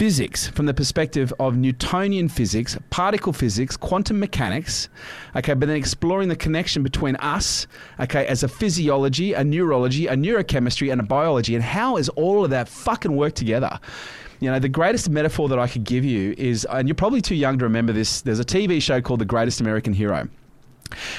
physics 0.00 0.48
from 0.48 0.64
the 0.64 0.72
perspective 0.72 1.30
of 1.38 1.58
Newtonian 1.58 2.26
physics, 2.26 2.74
particle 2.88 3.34
physics, 3.34 3.76
quantum 3.76 4.18
mechanics, 4.18 4.88
okay, 5.36 5.52
but 5.52 5.66
then 5.66 5.76
exploring 5.76 6.30
the 6.30 6.36
connection 6.36 6.82
between 6.82 7.16
us, 7.16 7.66
okay, 8.00 8.26
as 8.26 8.42
a 8.42 8.48
physiology, 8.48 9.34
a 9.34 9.44
neurology, 9.44 10.06
a 10.06 10.16
neurochemistry, 10.16 10.90
and 10.90 11.02
a 11.02 11.04
biology, 11.04 11.54
and 11.54 11.62
how 11.62 11.98
is 11.98 12.08
all 12.08 12.42
of 12.42 12.48
that 12.48 12.66
fucking 12.66 13.14
work 13.14 13.34
together? 13.34 13.78
You 14.40 14.50
know, 14.50 14.58
the 14.58 14.70
greatest 14.70 15.10
metaphor 15.10 15.50
that 15.50 15.58
I 15.58 15.68
could 15.68 15.84
give 15.84 16.02
you 16.02 16.34
is, 16.38 16.66
and 16.70 16.88
you're 16.88 16.94
probably 16.94 17.20
too 17.20 17.34
young 17.34 17.58
to 17.58 17.64
remember 17.64 17.92
this, 17.92 18.22
there's 18.22 18.40
a 18.40 18.44
TV 18.44 18.80
show 18.80 19.02
called 19.02 19.20
The 19.20 19.26
Greatest 19.26 19.60
American 19.60 19.92
Hero. 19.92 20.28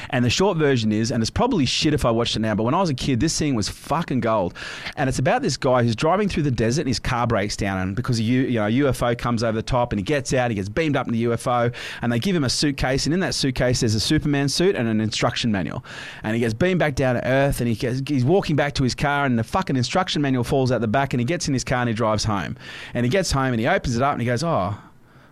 And 0.10 0.24
the 0.24 0.30
short 0.30 0.58
version 0.58 0.92
is, 0.92 1.12
and 1.12 1.22
it's 1.22 1.30
probably 1.30 1.66
shit 1.66 1.94
if 1.94 2.06
I 2.06 2.12
watched 2.12 2.36
it 2.36 2.40
now, 2.40 2.56
but 2.56 2.64
when 2.64 2.74
I 2.74 2.80
was 2.80 2.90
a 2.90 2.94
kid, 2.94 3.20
this 3.20 3.34
scene 3.34 3.56
was 3.56 3.70
fucking 3.70 4.20
gold. 4.20 4.54
And 4.96 5.10
it's 5.10 5.20
about 5.20 5.42
this 5.42 5.58
guy 5.58 5.84
who's 5.84 5.96
driving 5.96 6.30
through 6.30 6.44
the 6.44 6.52
desert 6.52 6.82
and 6.82 6.88
his 6.88 7.00
car 7.00 7.28
breaks 7.28 7.56
down, 7.56 7.80
and 7.80 7.96
because 7.96 8.20
a, 8.20 8.24
you 8.24 8.52
know, 8.52 8.68
UFO 8.68 9.18
comes 9.18 9.44
over 9.44 9.56
the 9.56 9.64
top 9.64 9.92
and 9.92 10.00
he 10.00 10.04
gets 10.04 10.34
out, 10.34 10.52
he 10.52 10.56
gets 10.56 10.70
beamed 10.70 10.96
up 10.96 11.08
in 11.08 11.14
the 11.14 11.24
UFO, 11.26 11.74
and 12.02 12.12
they 12.12 12.20
give 12.20 12.36
him 12.36 12.44
a 12.44 12.50
suitcase, 12.50 13.06
and 13.06 13.14
in 13.14 13.20
that 13.22 13.36
suitcase 13.36 13.80
there's 13.82 13.96
a 13.96 14.00
Superman 14.00 14.50
suit 14.50 14.76
and 14.76 14.88
an 14.88 15.02
instruction 15.02 15.52
manual. 15.52 15.84
And 16.24 16.34
he 16.34 16.40
gets 16.40 16.54
beamed 16.54 16.80
back 16.80 16.96
down 16.96 17.16
to 17.16 17.28
Earth, 17.28 17.60
and 17.60 17.68
he 17.68 17.76
gets, 17.76 18.02
he's 18.08 18.26
walking 18.26 18.56
back 18.56 18.74
to 18.76 18.84
his 18.84 18.96
car, 18.96 19.26
and 19.26 19.38
the 19.38 19.44
fucking 19.44 19.76
instruction 19.76 20.22
manual 20.22 20.44
falls 20.44 20.72
out 20.72 20.82
the 20.82 20.88
back, 20.88 21.14
and 21.14 21.20
he 21.20 21.26
gets 21.26 21.48
in 21.48 21.54
his 21.54 21.64
car 21.64 21.80
and 21.80 21.90
he 21.90 21.94
drives 21.94 22.24
home. 22.24 22.58
And 22.94 23.06
he 23.06 23.10
gets 23.10 23.32
home 23.32 23.54
and 23.54 23.60
he 23.60 23.68
opens 23.68 23.96
it 23.96 24.02
up 24.02 24.14
and 24.14 24.22
he 24.22 24.26
goes, 24.26 24.44
oh, 24.44 24.78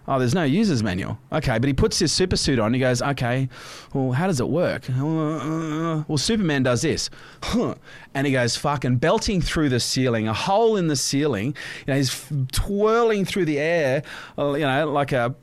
Oh, 0.10 0.17
there's 0.17 0.34
no 0.34 0.43
user's 0.43 0.82
manual. 0.82 1.19
Okay, 1.32 1.60
but 1.60 1.67
he 1.67 1.74
puts 1.74 2.00
his 2.00 2.12
super 2.12 2.36
suit 2.36 2.58
on. 2.58 2.74
He 2.74 2.80
goes, 2.80 3.00
okay, 3.00 3.48
well, 3.93 4.12
how 4.12 4.26
does 4.26 4.39
it 4.39 4.50
work? 4.50 4.89
Well, 4.89 6.17
Superman 6.17 6.63
does 6.63 6.82
this. 6.82 7.12
And 8.15 8.26
he 8.26 8.34
goes, 8.34 8.56
fucking 8.56 8.98
belting 8.98 9.39
through 9.39 9.69
the 9.69 9.80
ceiling, 9.80 10.28
a 10.28 10.34
hole 10.34 10.78
in 10.78 10.88
the 10.88 10.95
ceiling. 10.95 11.54
You 11.86 11.93
know, 11.93 11.95
he's 11.95 12.26
twirling 12.52 13.24
through 13.24 13.45
the 13.45 13.60
air, 13.60 14.02
uh, 14.36 14.54
you 14.54 14.65
know, 14.65 14.91
like 14.91 15.12
a 15.12 15.36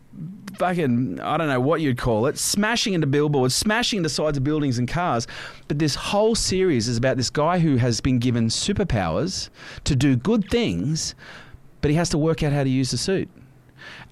fucking, 0.59 1.21
I 1.21 1.37
don't 1.37 1.47
know 1.47 1.61
what 1.61 1.81
you'd 1.81 1.97
call 1.97 2.27
it, 2.27 2.37
smashing 2.37 2.95
into 2.95 3.07
billboards, 3.07 3.55
smashing 3.55 3.99
into 3.99 4.09
sides 4.09 4.37
of 4.37 4.43
buildings 4.43 4.81
and 4.81 4.89
cars. 4.89 5.29
But 5.69 5.79
this 5.79 5.95
whole 5.95 6.35
series 6.35 6.89
is 6.89 6.97
about 6.97 7.17
this 7.17 7.31
guy 7.31 7.61
who 7.61 7.77
has 7.77 8.01
been 8.01 8.19
given 8.19 8.49
superpowers 8.49 9.49
to 9.85 9.95
do 9.95 10.17
good 10.17 10.51
things, 10.51 11.15
but 11.83 11.93
he 11.93 11.97
has 11.97 12.09
to 12.11 12.19
work 12.19 12.43
out 12.43 12.53
how 12.53 12.65
to 12.65 12.71
use 12.71 12.91
the 12.91 12.99
suit. 12.99 13.31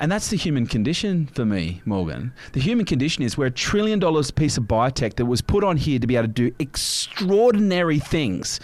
And 0.01 0.11
that's 0.11 0.29
the 0.29 0.37
human 0.37 0.67
condition 0.67 1.27
for 1.27 1.45
me, 1.45 1.81
Morgan. 1.85 2.33
The 2.53 2.61
human 2.61 2.85
condition 2.85 3.23
is 3.23 3.39
we're 3.39 3.47
a 3.47 3.51
trillion 3.51 4.01
dollars 4.01 4.31
piece 4.31 4.57
of 4.57 4.65
biotech 4.65 5.15
that 5.17 5.27
was 5.27 5.41
put 5.41 5.63
on 5.63 5.77
here 5.77 5.99
to 5.99 6.07
be 6.07 6.17
able 6.17 6.27
to 6.27 6.33
do 6.33 6.55
extraordinary 6.59 8.01
things. 8.01 8.59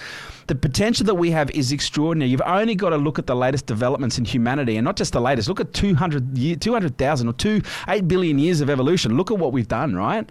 The 0.49 0.57
potential 0.57 1.07
that 1.07 1.15
we 1.15 1.31
have 1.31 1.49
is 1.53 1.71
extraordinary. 1.71 2.31
You've 2.31 2.43
only 2.45 2.75
got 2.75 2.91
to 2.91 2.97
look 2.97 3.21
at 3.21 3.29
the 3.29 3.37
latest 3.37 3.67
developments 3.67 4.19
in 4.19 4.25
humanity 4.25 4.77
and 4.77 4.85
not 4.85 4.97
just 4.97 5.13
the 5.13 5.21
latest. 5.21 5.49
Look 5.49 5.61
at 5.61 5.73
200, 5.73 6.61
200,000 6.61 7.29
or 7.29 7.33
2, 7.33 7.63
8 7.89 8.09
billion 8.09 8.39
years 8.41 8.61
of 8.61 8.69
evolution. 8.69 9.17
Look 9.17 9.31
at 9.31 9.39
what 9.39 9.53
we've 9.53 9.69
done, 9.69 9.95
right? 9.95 10.29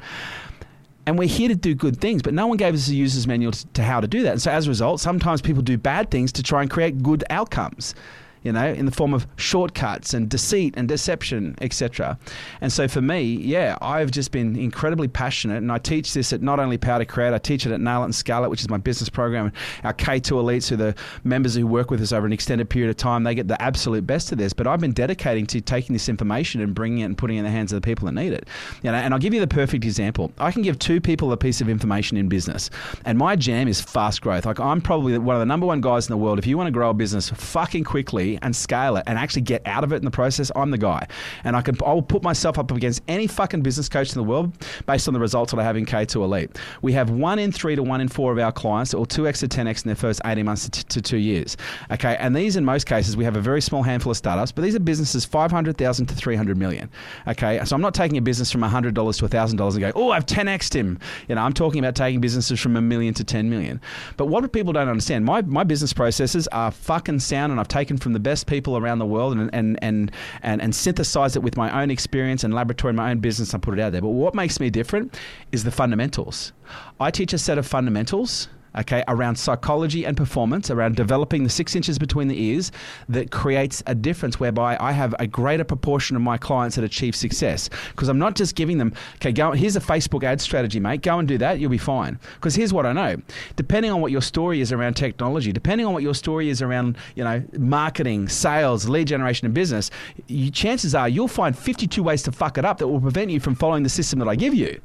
and 1.07 1.17
we're 1.17 1.27
here 1.27 1.47
to 1.47 1.55
do 1.55 1.73
good 1.73 1.99
things, 1.99 2.21
but 2.21 2.35
no 2.35 2.45
one 2.45 2.55
gave 2.55 2.75
us 2.75 2.87
a 2.87 2.93
user's 2.93 3.25
manual 3.25 3.51
to, 3.51 3.65
to, 3.69 3.81
how 3.83 3.99
to 3.99 4.07
do 4.07 4.21
that. 4.21 4.33
And 4.33 4.41
so 4.41 4.51
as 4.51 4.67
a 4.67 4.69
result, 4.69 4.99
sometimes 4.99 5.41
people 5.41 5.63
do 5.63 5.75
bad 5.75 6.11
things 6.11 6.31
to 6.33 6.43
try 6.43 6.61
and 6.61 6.69
create 6.69 7.01
good 7.01 7.23
outcomes. 7.31 7.95
You 8.43 8.51
know, 8.51 8.67
in 8.67 8.85
the 8.85 8.91
form 8.91 9.13
of 9.13 9.27
shortcuts 9.35 10.13
and 10.13 10.29
deceit 10.29 10.73
and 10.77 10.87
deception, 10.87 11.55
etc. 11.61 12.17
And 12.61 12.71
so 12.71 12.87
for 12.87 13.01
me, 13.01 13.21
yeah, 13.21 13.77
I've 13.81 14.11
just 14.11 14.31
been 14.31 14.55
incredibly 14.55 15.07
passionate, 15.07 15.57
and 15.57 15.71
I 15.71 15.77
teach 15.77 16.13
this 16.13 16.31
at 16.33 16.41
not 16.41 16.59
only 16.59 16.77
Power 16.77 16.99
to 16.99 17.05
Create, 17.05 17.33
I 17.33 17.37
teach 17.37 17.65
it 17.65 17.71
at 17.71 17.81
Nail 17.81 18.01
It 18.01 18.05
and 18.05 18.15
Scale 18.15 18.43
It, 18.43 18.49
which 18.49 18.61
is 18.61 18.69
my 18.69 18.77
business 18.77 19.09
program. 19.09 19.51
Our 19.83 19.93
K2 19.93 20.31
elites, 20.31 20.69
who 20.69 20.75
are 20.75 20.77
the 20.77 20.95
members 21.23 21.55
who 21.55 21.67
work 21.67 21.91
with 21.91 22.01
us 22.01 22.11
over 22.11 22.25
an 22.25 22.33
extended 22.33 22.69
period 22.69 22.89
of 22.89 22.97
time, 22.97 23.23
they 23.23 23.35
get 23.35 23.47
the 23.47 23.61
absolute 23.61 24.05
best 24.07 24.31
of 24.31 24.37
this. 24.37 24.53
But 24.53 24.67
I've 24.67 24.79
been 24.79 24.93
dedicating 24.93 25.45
to 25.47 25.61
taking 25.61 25.93
this 25.93 26.09
information 26.09 26.61
and 26.61 26.73
bringing 26.73 26.99
it 26.99 27.05
and 27.05 27.17
putting 27.17 27.37
it 27.37 27.39
in 27.39 27.45
the 27.45 27.51
hands 27.51 27.73
of 27.73 27.81
the 27.81 27.85
people 27.85 28.05
that 28.05 28.13
need 28.13 28.33
it. 28.33 28.47
You 28.83 28.91
know, 28.91 28.97
and 28.97 29.13
I'll 29.13 29.19
give 29.19 29.33
you 29.33 29.39
the 29.39 29.47
perfect 29.47 29.83
example. 29.83 30.31
I 30.37 30.51
can 30.51 30.61
give 30.61 30.79
two 30.79 31.01
people 31.01 31.31
a 31.31 31.37
piece 31.37 31.61
of 31.61 31.69
information 31.69 32.17
in 32.17 32.29
business, 32.29 32.69
and 33.05 33.17
my 33.17 33.35
jam 33.35 33.67
is 33.67 33.81
fast 33.81 34.21
growth. 34.21 34.45
Like 34.45 34.59
I'm 34.59 34.81
probably 34.81 35.17
one 35.17 35.35
of 35.35 35.39
the 35.39 35.45
number 35.45 35.65
one 35.65 35.81
guys 35.81 36.07
in 36.07 36.11
the 36.11 36.17
world. 36.17 36.39
If 36.39 36.47
you 36.47 36.57
want 36.57 36.67
to 36.67 36.71
grow 36.71 36.89
a 36.89 36.93
business 36.93 37.29
fucking 37.29 37.83
quickly 37.83 38.28
and 38.41 38.55
scale 38.55 38.97
it 38.97 39.03
and 39.07 39.17
actually 39.17 39.41
get 39.41 39.61
out 39.65 39.83
of 39.83 39.93
it 39.93 39.97
in 39.97 40.05
the 40.05 40.11
process, 40.11 40.51
I'm 40.55 40.71
the 40.71 40.77
guy. 40.77 41.07
And 41.43 41.55
I 41.55 41.61
can 41.61 41.77
I'll 41.85 42.01
put 42.01 42.21
myself 42.21 42.59
up 42.59 42.71
against 42.71 43.01
any 43.07 43.27
fucking 43.27 43.61
business 43.61 43.89
coach 43.89 44.09
in 44.09 44.15
the 44.15 44.23
world 44.23 44.53
based 44.85 45.07
on 45.07 45.13
the 45.13 45.19
results 45.19 45.51
that 45.51 45.59
I 45.59 45.63
have 45.63 45.77
in 45.77 45.85
K2 45.85 46.15
Elite. 46.15 46.57
We 46.81 46.93
have 46.93 47.09
one 47.09 47.39
in 47.39 47.51
three 47.51 47.75
to 47.75 47.83
one 47.83 48.01
in 48.01 48.07
four 48.07 48.31
of 48.31 48.39
our 48.39 48.51
clients, 48.51 48.93
or 48.93 49.05
two 49.05 49.27
x 49.27 49.39
to 49.39 49.47
ten 49.47 49.67
x 49.67 49.83
in 49.83 49.89
their 49.89 49.95
first 49.95 50.21
18 50.25 50.45
months 50.45 50.69
to, 50.69 50.85
to 50.85 51.01
two 51.01 51.17
years. 51.17 51.57
Okay, 51.91 52.15
and 52.19 52.35
these 52.35 52.55
in 52.55 52.65
most 52.65 52.85
cases 52.85 53.17
we 53.17 53.23
have 53.23 53.35
a 53.35 53.41
very 53.41 53.61
small 53.61 53.83
handful 53.83 54.11
of 54.11 54.17
startups, 54.17 54.51
but 54.51 54.61
these 54.63 54.75
are 54.75 54.79
businesses 54.79 55.25
500,000 55.25 56.05
to 56.07 56.15
300 56.15 56.57
million. 56.57 56.89
Okay, 57.27 57.63
so 57.65 57.75
I'm 57.75 57.81
not 57.81 57.93
taking 57.93 58.17
a 58.17 58.21
business 58.21 58.51
from 58.51 58.61
$100 58.61 58.93
to 58.93 58.93
$1,000 58.93 59.51
and 59.51 59.79
go, 59.79 59.91
oh, 59.95 60.11
I've 60.11 60.25
10xed 60.25 60.73
him. 60.73 60.99
You 61.27 61.35
know, 61.35 61.41
I'm 61.41 61.53
talking 61.53 61.79
about 61.79 61.95
taking 61.95 62.19
businesses 62.19 62.59
from 62.59 62.75
a 62.75 62.81
million 62.81 63.13
to 63.15 63.23
10 63.23 63.49
million. 63.49 63.81
But 64.17 64.27
what 64.27 64.51
people 64.51 64.73
don't 64.73 64.89
understand, 64.89 65.25
my, 65.25 65.41
my 65.41 65.63
business 65.63 65.93
processes 65.93 66.47
are 66.49 66.71
fucking 66.71 67.19
sound, 67.19 67.51
and 67.51 67.59
I've 67.59 67.67
taken 67.67 67.97
from 67.97 68.13
the 68.13 68.18
best 68.19 68.47
people 68.47 68.77
around 68.77 68.99
the 68.99 69.05
world 69.05 69.37
and 69.37 69.49
and 69.53 69.79
and 69.81 70.11
and, 70.41 70.61
and 70.61 70.75
synthesized 70.75 71.35
it 71.35 71.39
with 71.39 71.57
my 71.57 71.81
own 71.81 71.91
experience 71.91 72.43
and 72.43 72.53
laboratory, 72.53 72.93
my 72.93 73.11
own 73.11 73.19
business. 73.19 73.53
and 73.53 73.63
put 73.63 73.77
it 73.77 73.81
out 73.81 73.91
there. 73.91 74.01
But 74.01 74.09
what 74.09 74.35
makes 74.35 74.59
me 74.59 74.69
different 74.69 75.17
is 75.51 75.63
the 75.63 75.71
fundamentals. 75.71 76.53
I 76.99 77.11
teach 77.11 77.33
a 77.33 77.37
set 77.37 77.57
of 77.57 77.65
fundamentals 77.65 78.47
okay, 78.77 79.03
around 79.07 79.35
psychology 79.35 80.05
and 80.05 80.15
performance, 80.15 80.69
around 80.69 80.95
developing 80.95 81.43
the 81.43 81.49
six 81.49 81.75
inches 81.75 81.97
between 81.97 82.27
the 82.27 82.41
ears 82.41 82.71
that 83.07 83.31
creates 83.31 83.83
a 83.87 83.95
difference 83.95 84.39
whereby 84.39 84.77
I 84.79 84.91
have 84.91 85.15
a 85.19 85.27
greater 85.27 85.63
proportion 85.63 86.15
of 86.15 86.21
my 86.21 86.37
clients 86.37 86.75
that 86.75 86.85
achieve 86.85 87.15
success. 87.15 87.69
Because 87.91 88.09
I'm 88.09 88.19
not 88.19 88.35
just 88.35 88.55
giving 88.55 88.77
them, 88.77 88.93
okay, 89.15 89.31
go, 89.31 89.51
here's 89.51 89.75
a 89.75 89.81
Facebook 89.81 90.23
ad 90.23 90.41
strategy, 90.41 90.79
mate, 90.79 91.01
go 91.01 91.19
and 91.19 91.27
do 91.27 91.37
that, 91.37 91.59
you'll 91.59 91.69
be 91.69 91.77
fine. 91.77 92.19
Because 92.35 92.55
here's 92.55 92.73
what 92.73 92.85
I 92.85 92.93
know 92.93 93.17
depending 93.55 93.91
on 93.91 94.01
what 94.01 94.11
your 94.11 94.21
story 94.21 94.61
is 94.61 94.71
around 94.71 94.95
technology, 94.95 95.51
depending 95.51 95.85
on 95.85 95.93
what 95.93 96.03
your 96.03 96.13
story 96.13 96.49
is 96.49 96.61
around, 96.61 96.97
you 97.15 97.23
know, 97.23 97.43
marketing, 97.57 98.27
sales, 98.29 98.87
lead 98.87 99.07
generation, 99.07 99.45
and 99.45 99.53
business, 99.53 99.91
you, 100.27 100.49
chances 100.51 100.95
are 100.95 101.09
you'll 101.09 101.27
find 101.27 101.57
52 101.57 102.01
ways 102.01 102.23
to 102.23 102.31
fuck 102.31 102.57
it 102.57 102.65
up 102.65 102.77
that 102.77 102.87
will 102.87 103.01
prevent 103.01 103.31
you 103.31 103.39
from 103.39 103.55
following 103.55 103.83
the 103.83 103.89
system 103.89 104.19
that 104.19 104.27
I 104.27 104.35
give 104.35 104.53
you 104.53 104.79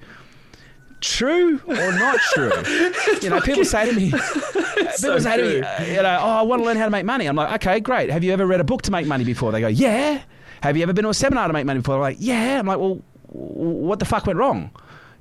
true 1.04 1.60
or 1.66 1.92
not 1.92 2.18
true? 2.32 2.52
you 3.22 3.30
know, 3.30 3.40
people 3.40 3.64
say 3.64 3.88
to 3.88 3.94
me, 3.94 4.10
people 4.76 4.90
so 4.96 5.18
say 5.18 5.36
true. 5.36 5.60
to 5.60 5.76
me, 5.80 5.94
you 5.94 6.02
know, 6.02 6.18
oh, 6.20 6.30
I 6.30 6.42
want 6.42 6.60
to 6.62 6.66
learn 6.66 6.76
how 6.76 6.84
to 6.84 6.90
make 6.90 7.04
money. 7.04 7.26
I'm 7.26 7.36
like, 7.36 7.52
okay, 7.54 7.80
great. 7.80 8.10
Have 8.10 8.24
you 8.24 8.32
ever 8.32 8.46
read 8.46 8.60
a 8.60 8.64
book 8.64 8.82
to 8.82 8.90
make 8.90 9.06
money 9.06 9.24
before? 9.24 9.52
They 9.52 9.60
go, 9.60 9.68
yeah. 9.68 10.22
Have 10.62 10.76
you 10.76 10.82
ever 10.82 10.92
been 10.92 11.04
to 11.04 11.10
a 11.10 11.14
seminar 11.14 11.46
to 11.46 11.52
make 11.52 11.66
money 11.66 11.80
before? 11.80 11.96
I'm 11.96 12.00
like, 12.00 12.16
yeah. 12.20 12.58
I'm 12.58 12.66
like, 12.66 12.78
well, 12.78 13.02
what 13.28 13.98
the 13.98 14.04
fuck 14.04 14.26
went 14.26 14.38
wrong? 14.38 14.70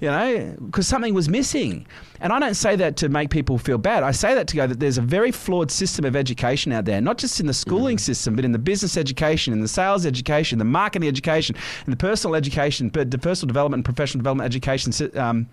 You 0.03 0.09
know, 0.11 0.55
because 0.65 0.85
something 0.85 1.13
was 1.13 1.29
missing. 1.29 1.87
And 2.19 2.33
I 2.33 2.39
don't 2.39 2.55
say 2.55 2.75
that 2.75 2.97
to 2.97 3.07
make 3.07 3.29
people 3.29 3.57
feel 3.57 3.77
bad. 3.77 4.03
I 4.03 4.11
say 4.11 4.35
that 4.35 4.47
to 4.49 4.55
go 4.57 4.67
that 4.67 4.81
there's 4.81 4.97
a 4.97 5.01
very 5.01 5.31
flawed 5.31 5.71
system 5.71 6.03
of 6.03 6.13
education 6.13 6.73
out 6.73 6.83
there, 6.83 6.99
not 6.99 7.17
just 7.17 7.39
in 7.39 7.47
the 7.47 7.53
schooling 7.53 7.95
mm. 7.95 8.01
system, 8.01 8.35
but 8.35 8.43
in 8.43 8.51
the 8.51 8.59
business 8.59 8.97
education, 8.97 9.53
in 9.53 9.61
the 9.61 9.67
sales 9.69 10.05
education, 10.05 10.59
the 10.59 10.65
marketing 10.65 11.07
education, 11.07 11.55
in 11.87 11.91
the 11.91 11.95
personal 11.95 12.35
education, 12.35 12.89
but 12.89 13.11
the 13.11 13.17
personal 13.17 13.47
development 13.47 13.77
and 13.77 13.85
professional 13.85 14.19
development 14.19 14.45
education 14.45 14.91
um, 15.17 15.47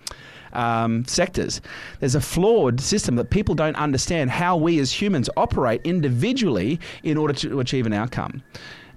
um, 0.51 1.05
sectors. 1.05 1.61
There's 2.01 2.15
a 2.15 2.19
flawed 2.19 2.81
system 2.81 3.15
that 3.15 3.29
people 3.29 3.55
don't 3.55 3.77
understand 3.77 4.31
how 4.31 4.57
we 4.57 4.79
as 4.79 4.91
humans 4.91 5.29
operate 5.37 5.79
individually 5.85 6.77
in 7.03 7.15
order 7.15 7.33
to 7.35 7.61
achieve 7.61 7.85
an 7.85 7.93
outcome. 7.93 8.43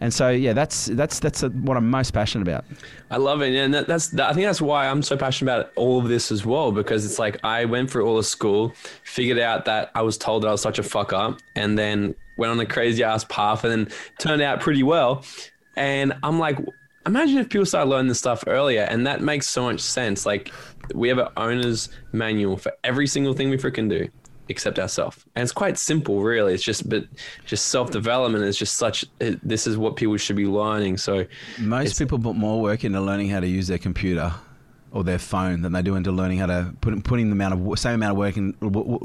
And 0.00 0.12
so, 0.12 0.30
yeah, 0.30 0.52
that's 0.52 0.86
that's 0.86 1.18
that's 1.20 1.42
what 1.42 1.76
I'm 1.76 1.90
most 1.90 2.12
passionate 2.12 2.48
about. 2.48 2.64
I 3.10 3.16
love 3.16 3.42
it, 3.42 3.54
and 3.54 3.72
that, 3.74 3.86
that's 3.86 4.08
that, 4.08 4.30
I 4.30 4.32
think 4.32 4.46
that's 4.46 4.60
why 4.60 4.88
I'm 4.88 5.02
so 5.02 5.16
passionate 5.16 5.52
about 5.52 5.72
all 5.76 5.98
of 5.98 6.08
this 6.08 6.32
as 6.32 6.44
well. 6.44 6.72
Because 6.72 7.04
it's 7.04 7.18
like 7.18 7.42
I 7.44 7.64
went 7.64 7.90
through 7.90 8.06
all 8.06 8.18
of 8.18 8.26
school, 8.26 8.72
figured 9.04 9.38
out 9.38 9.64
that 9.66 9.90
I 9.94 10.02
was 10.02 10.18
told 10.18 10.42
that 10.42 10.48
I 10.48 10.52
was 10.52 10.62
such 10.62 10.78
a 10.78 10.82
fuck 10.82 11.12
up, 11.12 11.38
and 11.56 11.78
then 11.78 12.14
went 12.36 12.50
on 12.50 12.60
a 12.60 12.66
crazy 12.66 13.02
ass 13.02 13.24
path, 13.24 13.64
and 13.64 13.72
then 13.72 13.94
turned 14.18 14.42
out 14.42 14.60
pretty 14.60 14.82
well. 14.82 15.24
And 15.76 16.12
I'm 16.22 16.38
like, 16.38 16.58
imagine 17.06 17.38
if 17.38 17.48
people 17.48 17.66
started 17.66 17.90
learning 17.90 18.08
this 18.08 18.18
stuff 18.18 18.44
earlier, 18.46 18.82
and 18.82 19.06
that 19.06 19.22
makes 19.22 19.48
so 19.48 19.64
much 19.64 19.80
sense. 19.80 20.26
Like 20.26 20.52
we 20.94 21.08
have 21.08 21.18
an 21.18 21.28
owner's 21.36 21.88
manual 22.12 22.56
for 22.56 22.72
every 22.82 23.06
single 23.06 23.32
thing 23.32 23.50
we 23.50 23.56
freaking 23.56 23.88
do 23.88 24.08
accept 24.48 24.78
ourselves. 24.78 25.24
And 25.34 25.42
it's 25.42 25.52
quite 25.52 25.78
simple, 25.78 26.22
really. 26.22 26.54
It's 26.54 26.62
just, 26.62 26.88
but 26.88 27.04
just 27.44 27.66
self 27.66 27.90
development 27.90 28.44
is 28.44 28.56
just 28.56 28.76
such. 28.76 29.04
It, 29.20 29.46
this 29.46 29.66
is 29.66 29.76
what 29.76 29.96
people 29.96 30.16
should 30.16 30.36
be 30.36 30.46
learning. 30.46 30.98
So 30.98 31.26
most 31.58 31.98
people 31.98 32.18
put 32.18 32.36
more 32.36 32.60
work 32.60 32.84
into 32.84 33.00
learning 33.00 33.28
how 33.30 33.40
to 33.40 33.48
use 33.48 33.66
their 33.66 33.78
computer 33.78 34.32
or 34.94 35.02
their 35.02 35.18
phone 35.18 35.60
than 35.62 35.72
they 35.72 35.82
do 35.82 35.96
into 35.96 36.12
learning 36.12 36.38
how 36.38 36.46
to 36.46 36.72
put 36.80 37.02
putting 37.02 37.28
the 37.28 37.32
amount 37.32 37.52
of 37.52 37.78
same 37.78 37.94
amount 37.94 38.12
of 38.12 38.16
work 38.16 38.36
in 38.36 38.52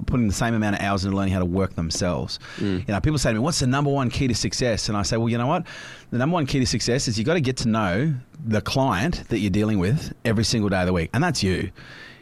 putting 0.05 0.27
the 0.27 0.33
same 0.33 0.53
amount 0.53 0.75
of 0.75 0.81
hours 0.83 1.03
into 1.03 1.17
learning 1.17 1.33
how 1.33 1.39
to 1.39 1.45
work 1.45 1.73
themselves. 1.75 2.37
Mm. 2.57 2.87
You 2.87 2.93
know, 2.93 3.01
people 3.01 3.17
say 3.17 3.31
to 3.31 3.33
me, 3.33 3.39
"What's 3.39 3.59
the 3.59 3.67
number 3.67 3.89
one 3.89 4.11
key 4.11 4.27
to 4.27 4.35
success?" 4.35 4.87
And 4.87 4.95
I 4.95 5.01
say, 5.01 5.17
"Well, 5.17 5.29
you 5.29 5.39
know 5.39 5.47
what? 5.47 5.65
The 6.11 6.19
number 6.19 6.35
one 6.35 6.45
key 6.45 6.59
to 6.59 6.67
success 6.67 7.07
is 7.07 7.17
you 7.17 7.25
got 7.25 7.33
to 7.33 7.41
get 7.41 7.57
to 7.57 7.67
know 7.67 8.13
the 8.45 8.61
client 8.61 9.27
that 9.29 9.39
you're 9.39 9.49
dealing 9.49 9.79
with 9.79 10.13
every 10.23 10.43
single 10.43 10.69
day 10.69 10.81
of 10.81 10.85
the 10.85 10.93
week, 10.93 11.09
and 11.13 11.23
that's 11.23 11.41
you." 11.41 11.71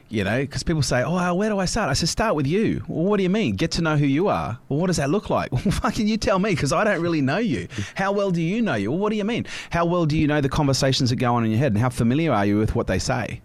You 0.09 0.23
know, 0.23 0.39
because 0.39 0.63
people 0.63 0.81
say, 0.81 1.03
"Oh, 1.03 1.33
where 1.33 1.49
do 1.49 1.59
I 1.59 1.65
start?" 1.65 1.89
I 1.89 1.93
said, 1.93 2.07
"Start 2.07 2.35
with 2.35 2.47
you." 2.47 2.83
Well, 2.87 3.03
what 3.03 3.17
do 3.17 3.23
you 3.23 3.29
mean? 3.29 3.55
Get 3.55 3.71
to 3.71 3.81
know 3.81 3.97
who 3.97 4.05
you 4.05 4.29
are. 4.29 4.57
Well, 4.69 4.79
what 4.79 4.87
does 4.87 4.97
that 4.97 5.09
look 5.09 5.29
like? 5.29 5.51
Well, 5.57 5.61
fucking 5.71 6.07
you 6.07 6.17
tell 6.17 6.39
me, 6.39 6.51
because 6.51 6.71
I 6.71 6.83
don't 6.83 7.01
really 7.01 7.19
know 7.21 7.39
you. 7.39 7.67
How 7.95 8.11
well 8.11 8.31
do 8.31 8.41
you 8.41 8.61
know 8.61 8.75
you? 8.75 8.91
Well, 8.91 8.99
what 8.99 9.09
do 9.09 9.15
you 9.17 9.25
mean? 9.25 9.45
How 9.69 9.85
well 9.85 10.05
do 10.05 10.17
you 10.17 10.27
know 10.27 10.39
the 10.39 10.49
conversations 10.49 11.09
that 11.09 11.17
go 11.17 11.33
on 11.35 11.43
in 11.43 11.51
your 11.51 11.59
head, 11.59 11.73
and 11.73 11.81
how 11.81 11.89
familiar 11.89 12.31
are 12.31 12.45
you 12.45 12.57
with 12.57 12.73
what 12.75 12.87
they 12.87 12.99
say? 12.99 13.41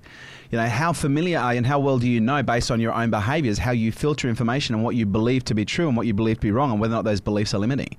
You 0.53 0.59
know, 0.59 0.69
how 0.69 0.93
familiar 0.93 1.39
are 1.39 1.55
you 1.55 1.57
and 1.57 1.67
how 1.67 1.79
well 1.79 1.99
do 1.99 2.07
you 2.07 2.21
know 2.21 2.43
based 2.43 2.71
on 2.71 2.79
your 2.79 2.93
own 2.93 3.09
behaviors 3.09 3.57
how 3.57 3.71
you 3.71 3.91
filter 3.91 4.29
information 4.29 4.75
and 4.75 4.85
what 4.85 4.95
you 4.95 5.07
believe 5.07 5.45
to 5.45 5.55
be 5.55 5.65
true 5.65 5.89
and 5.89 5.97
what 5.97 6.07
you 6.07 6.13
believe 6.13 6.37
to 6.37 6.41
be 6.43 6.53
wrong 6.53 6.71
and 6.71 6.79
whether 6.79 6.93
or 6.93 6.97
not 6.97 7.07
those 7.07 7.23
beliefs 7.23 7.55
are 7.55 7.59
limiting? 7.59 7.97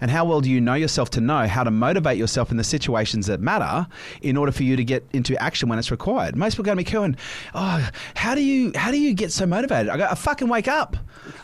And 0.00 0.10
how 0.10 0.24
well 0.24 0.40
do 0.40 0.50
you 0.50 0.60
know 0.60 0.74
yourself 0.74 1.10
to 1.10 1.20
know 1.20 1.46
how 1.46 1.62
to 1.62 1.70
motivate 1.70 2.18
yourself 2.18 2.50
in 2.50 2.56
the 2.56 2.64
situations 2.64 3.26
that 3.26 3.40
matter 3.40 3.86
in 4.20 4.36
order 4.36 4.50
for 4.50 4.64
you 4.64 4.74
to 4.74 4.82
get 4.82 5.06
into 5.12 5.40
action 5.40 5.68
when 5.68 5.78
it's 5.78 5.92
required? 5.92 6.34
Most 6.34 6.54
people 6.54 6.64
going 6.64 6.76
to 6.76 6.84
be 6.84 6.90
going, 6.90 7.16
oh, 7.54 7.88
how 8.16 8.34
do 8.34 8.42
you 8.42 8.72
how 8.74 8.90
do 8.90 8.98
you 8.98 9.14
get 9.14 9.30
so 9.30 9.46
motivated? 9.46 9.88
I 9.88 9.96
go, 9.96 10.08
I 10.10 10.16
fucking 10.16 10.48
wake 10.48 10.66
up. 10.66 10.96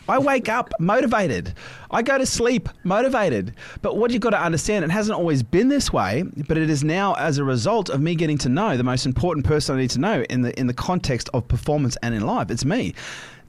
I 0.09 0.19
wake 0.19 0.49
up 0.49 0.73
motivated. 0.77 1.53
I 1.91 2.01
go 2.01 2.17
to 2.17 2.25
sleep 2.25 2.69
motivated. 2.83 3.55
But 3.81 3.97
what 3.97 4.11
you've 4.11 4.21
got 4.21 4.31
to 4.31 4.41
understand, 4.41 4.85
it 4.85 4.91
hasn't 4.91 5.17
always 5.17 5.43
been 5.43 5.69
this 5.69 5.91
way, 5.91 6.23
but 6.47 6.57
it 6.57 6.69
is 6.69 6.83
now 6.83 7.13
as 7.15 7.37
a 7.37 7.43
result 7.43 7.89
of 7.89 8.01
me 8.01 8.15
getting 8.15 8.37
to 8.39 8.49
know 8.49 8.77
the 8.77 8.83
most 8.83 9.05
important 9.05 9.45
person 9.45 9.75
I 9.75 9.81
need 9.81 9.89
to 9.91 9.99
know 9.99 10.23
in 10.29 10.41
the 10.41 10.57
in 10.59 10.67
the 10.67 10.73
context 10.73 11.29
of 11.33 11.47
performance 11.47 11.97
and 12.03 12.13
in 12.13 12.25
life. 12.25 12.51
It's 12.51 12.65
me 12.65 12.93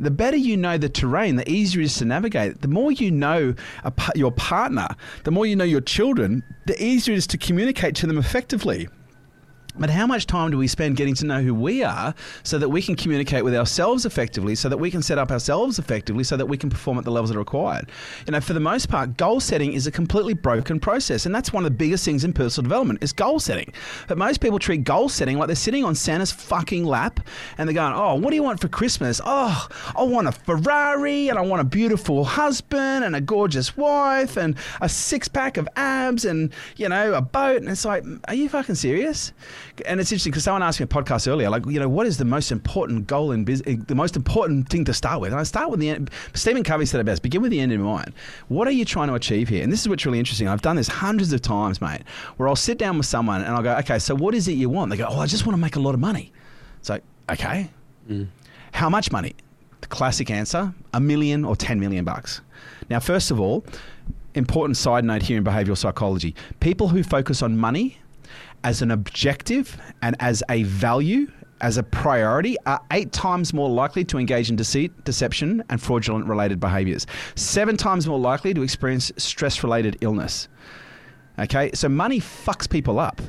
the 0.01 0.11
better 0.11 0.36
you 0.36 0.57
know 0.57 0.78
the 0.78 0.88
terrain, 0.88 1.36
the 1.36 1.49
easier 1.49 1.82
it 1.82 1.84
is 1.84 1.99
to 1.99 2.07
navigate. 2.07 2.62
The 2.62 2.68
more 2.68 2.91
you 2.91 3.11
know 3.11 3.55
a, 3.84 3.93
your 4.14 4.32
partner, 4.32 4.88
the 5.24 5.30
more 5.30 5.45
you 5.45 5.55
know 5.55 5.64
your 5.64 5.82
children, 5.82 6.43
the 6.64 6.82
easier 6.82 7.14
it 7.14 7.18
is 7.18 7.26
to 7.28 7.38
communicate 7.38 7.95
to 7.97 8.07
them 8.07 8.16
effectively. 8.16 8.88
But 9.79 9.91
how 9.91 10.07
much 10.07 10.27
time 10.27 10.51
do 10.51 10.59
we 10.59 10.66
spend 10.66 10.97
getting 10.97 11.14
to 11.14 11.27
know 11.27 11.41
who 11.41 11.55
we 11.55 11.83
are 11.83 12.14
so 12.43 12.59
that 12.59 12.68
we 12.68 12.83
can 12.83 12.97
communicate 12.97 13.45
with 13.45 13.55
ourselves 13.55 14.05
effectively, 14.05 14.55
so 14.55 14.68
that 14.68 14.77
we 14.77 14.91
can 14.91 15.03
set 15.03 15.18
up 15.18 15.31
ourselves 15.31 15.79
effectively, 15.79 16.25
so 16.25 16.37
that 16.37 16.47
we 16.47 16.57
can 16.57 16.71
perform 16.71 16.99
at 16.99 17.05
the 17.05 17.11
levels 17.11 17.31
that 17.31 17.37
are 17.37 17.41
required? 17.41 17.91
You 18.27 18.33
know, 18.33 18.41
for 18.41 18.53
the 18.53 18.61
most 18.61 18.89
part, 18.89 19.16
goal 19.16 19.41
setting 19.41 19.73
is 19.73 19.87
a 19.87 19.91
completely 19.91 20.35
broken 20.35 20.81
process. 20.81 21.25
And 21.27 21.35
that's 21.35 21.53
one 21.53 21.64
of 21.64 21.71
the 21.71 21.77
biggest 21.77 22.05
things 22.05 22.25
in 22.25 22.33
personal 22.33 22.68
development 22.68 23.03
is 23.03 23.12
goal 23.12 23.39
setting. 23.39 23.73
But 24.09 24.18
most 24.18 24.41
people 24.41 24.59
treat 24.59 24.85
goal 24.85 25.09
setting 25.09 25.39
like 25.39 25.47
they're 25.47 25.57
sitting 25.57 25.85
on 25.85 25.95
Santa's 25.95 26.33
fucking 26.33 26.85
lap 26.85 27.21
and 27.57 27.68
they're 27.68 27.75
going, 27.75 27.95
oh, 27.95 28.16
what 28.16 28.31
do 28.31 28.37
you 28.37 28.43
want 28.43 28.61
for 28.61 28.68
Christmas? 28.68 29.21
Oh, 29.25 29.68
I 29.97 30.03
want 30.03 30.29
a 30.29 30.33
Ferrari 30.33 31.29
and 31.29 31.39
I 31.39 31.43
want 31.43 31.61
a 31.61 31.64
beautiful 31.64 32.25
husband 32.25 33.05
and 33.05 33.14
a 33.14 33.21
gorgeous 33.21 33.77
wife 33.77 34.37
and 34.37 34.57
a 34.81 34.89
six 34.89 35.29
pack 35.29 35.57
of 35.57 35.68
abs 35.77 36.25
and, 36.25 36.53
you 36.77 36.89
know, 36.89 37.14
a 37.14 37.21
boat. 37.21 37.59
And 37.59 37.68
it's 37.68 37.85
like, 37.85 38.05
are 38.29 38.35
you 38.35 38.49
fucking 38.49 38.75
serious? 38.75 39.33
And 39.87 40.01
it's 40.01 40.11
interesting 40.11 40.33
because 40.33 40.45
someone 40.45 40.62
asked 40.62 40.81
me 40.81 40.85
a 40.85 40.87
podcast 40.87 41.26
earlier, 41.28 41.51
like, 41.51 41.66
you 41.66 41.78
know, 41.81 41.89
what 41.89 42.07
is 42.07 42.18
the 42.18 42.24
most 42.24 42.53
important 42.53 43.07
goal 43.07 43.33
in 43.33 43.45
business, 43.45 43.83
the 43.87 43.95
most 43.95 44.16
important 44.16 44.68
thing 44.68 44.85
to 44.85 44.95
start 44.95 45.20
with? 45.20 45.33
And 45.33 45.41
I 45.41 45.45
start 45.45 45.70
with 45.70 45.81
the 45.81 45.91
end. 45.91 46.11
Stephen 46.35 46.62
Covey 46.62 46.87
said 46.87 47.01
it 47.01 47.05
best 47.05 47.22
begin 47.22 47.43
with 47.43 47.51
the 47.51 47.61
end 47.61 47.72
in 47.72 47.83
mind. 47.83 48.12
What 48.49 48.68
are 48.68 48.72
you 48.72 48.85
trying 48.85 49.09
to 49.09 49.14
achieve 49.14 49.49
here? 49.49 49.62
And 49.62 49.72
this 49.72 49.81
is 49.81 49.89
what's 49.89 50.05
really 50.07 50.18
interesting. 50.18 50.49
I've 50.49 50.62
done 50.62 50.76
this 50.76 50.89
hundreds 50.89 51.33
of 51.33 51.43
times, 51.43 51.81
mate, 51.81 52.03
where 52.37 52.49
I'll 52.49 52.57
sit 52.57 52.78
down 52.78 52.97
with 52.97 53.07
someone 53.07 53.43
and 53.43 53.55
I'll 53.55 53.62
go, 53.62 53.76
okay, 53.78 53.99
so 53.99 54.14
what 54.14 54.35
is 54.35 54.49
it 54.49 54.53
you 54.53 54.68
want? 54.68 54.91
They 54.91 54.97
go, 54.97 55.07
oh, 55.09 55.18
I 55.18 55.26
just 55.26 55.47
want 55.47 55.55
to 55.55 55.61
make 55.61 55.76
a 55.76 55.81
lot 55.81 55.95
of 55.95 56.01
money. 56.01 56.33
So, 56.83 57.01
okay. 57.31 57.70
Mm. 58.09 58.28
How 58.72 58.89
much 58.89 59.11
money? 59.12 59.35
The 59.81 59.89
classic 59.89 60.31
answer 60.31 60.74
a 60.93 61.01
million 61.01 61.45
or 61.45 61.57
10 61.57 61.81
million 61.81 62.05
bucks. 62.05 62.41
Now, 62.89 63.01
first 63.01 63.31
of 63.31 63.41
all, 63.41 63.64
important 64.35 64.76
side 64.76 65.05
note 65.05 65.22
here 65.22 65.37
in 65.37 65.45
behavioral 65.45 65.76
psychology 65.76 66.35
people 66.61 66.89
who 66.89 67.03
focus 67.03 67.43
on 67.43 67.57
money 67.57 67.99
as 68.65 68.83
an 68.83 68.91
objective 68.91 69.81
and 70.03 70.17
as 70.21 70.43
a 70.49 70.63
value 70.65 71.27
as 71.61 71.77
a 71.77 71.83
priority 71.83 72.57
are 72.67 72.81
eight 72.91 73.13
times 73.13 73.53
more 73.53 73.69
likely 73.69 74.05
to 74.05 74.19
engage 74.19 74.51
in 74.51 74.57
deceit, 74.57 75.05
deception, 75.05 75.63
and 75.69 75.81
fraudulent 75.81 76.27
related 76.27 76.59
behaviors. 76.59 77.07
Seven 77.35 77.77
times 77.77 78.07
more 78.07 78.19
likely 78.19 78.55
to 78.55 78.63
experience 78.63 79.13
stress 79.17 79.63
related 79.63 79.99
illness. 80.01 80.49
Okay, 81.39 81.71
so 81.73 81.89
money 81.89 82.21
fucks 82.21 82.69
people 82.69 82.99
up. 82.99 83.23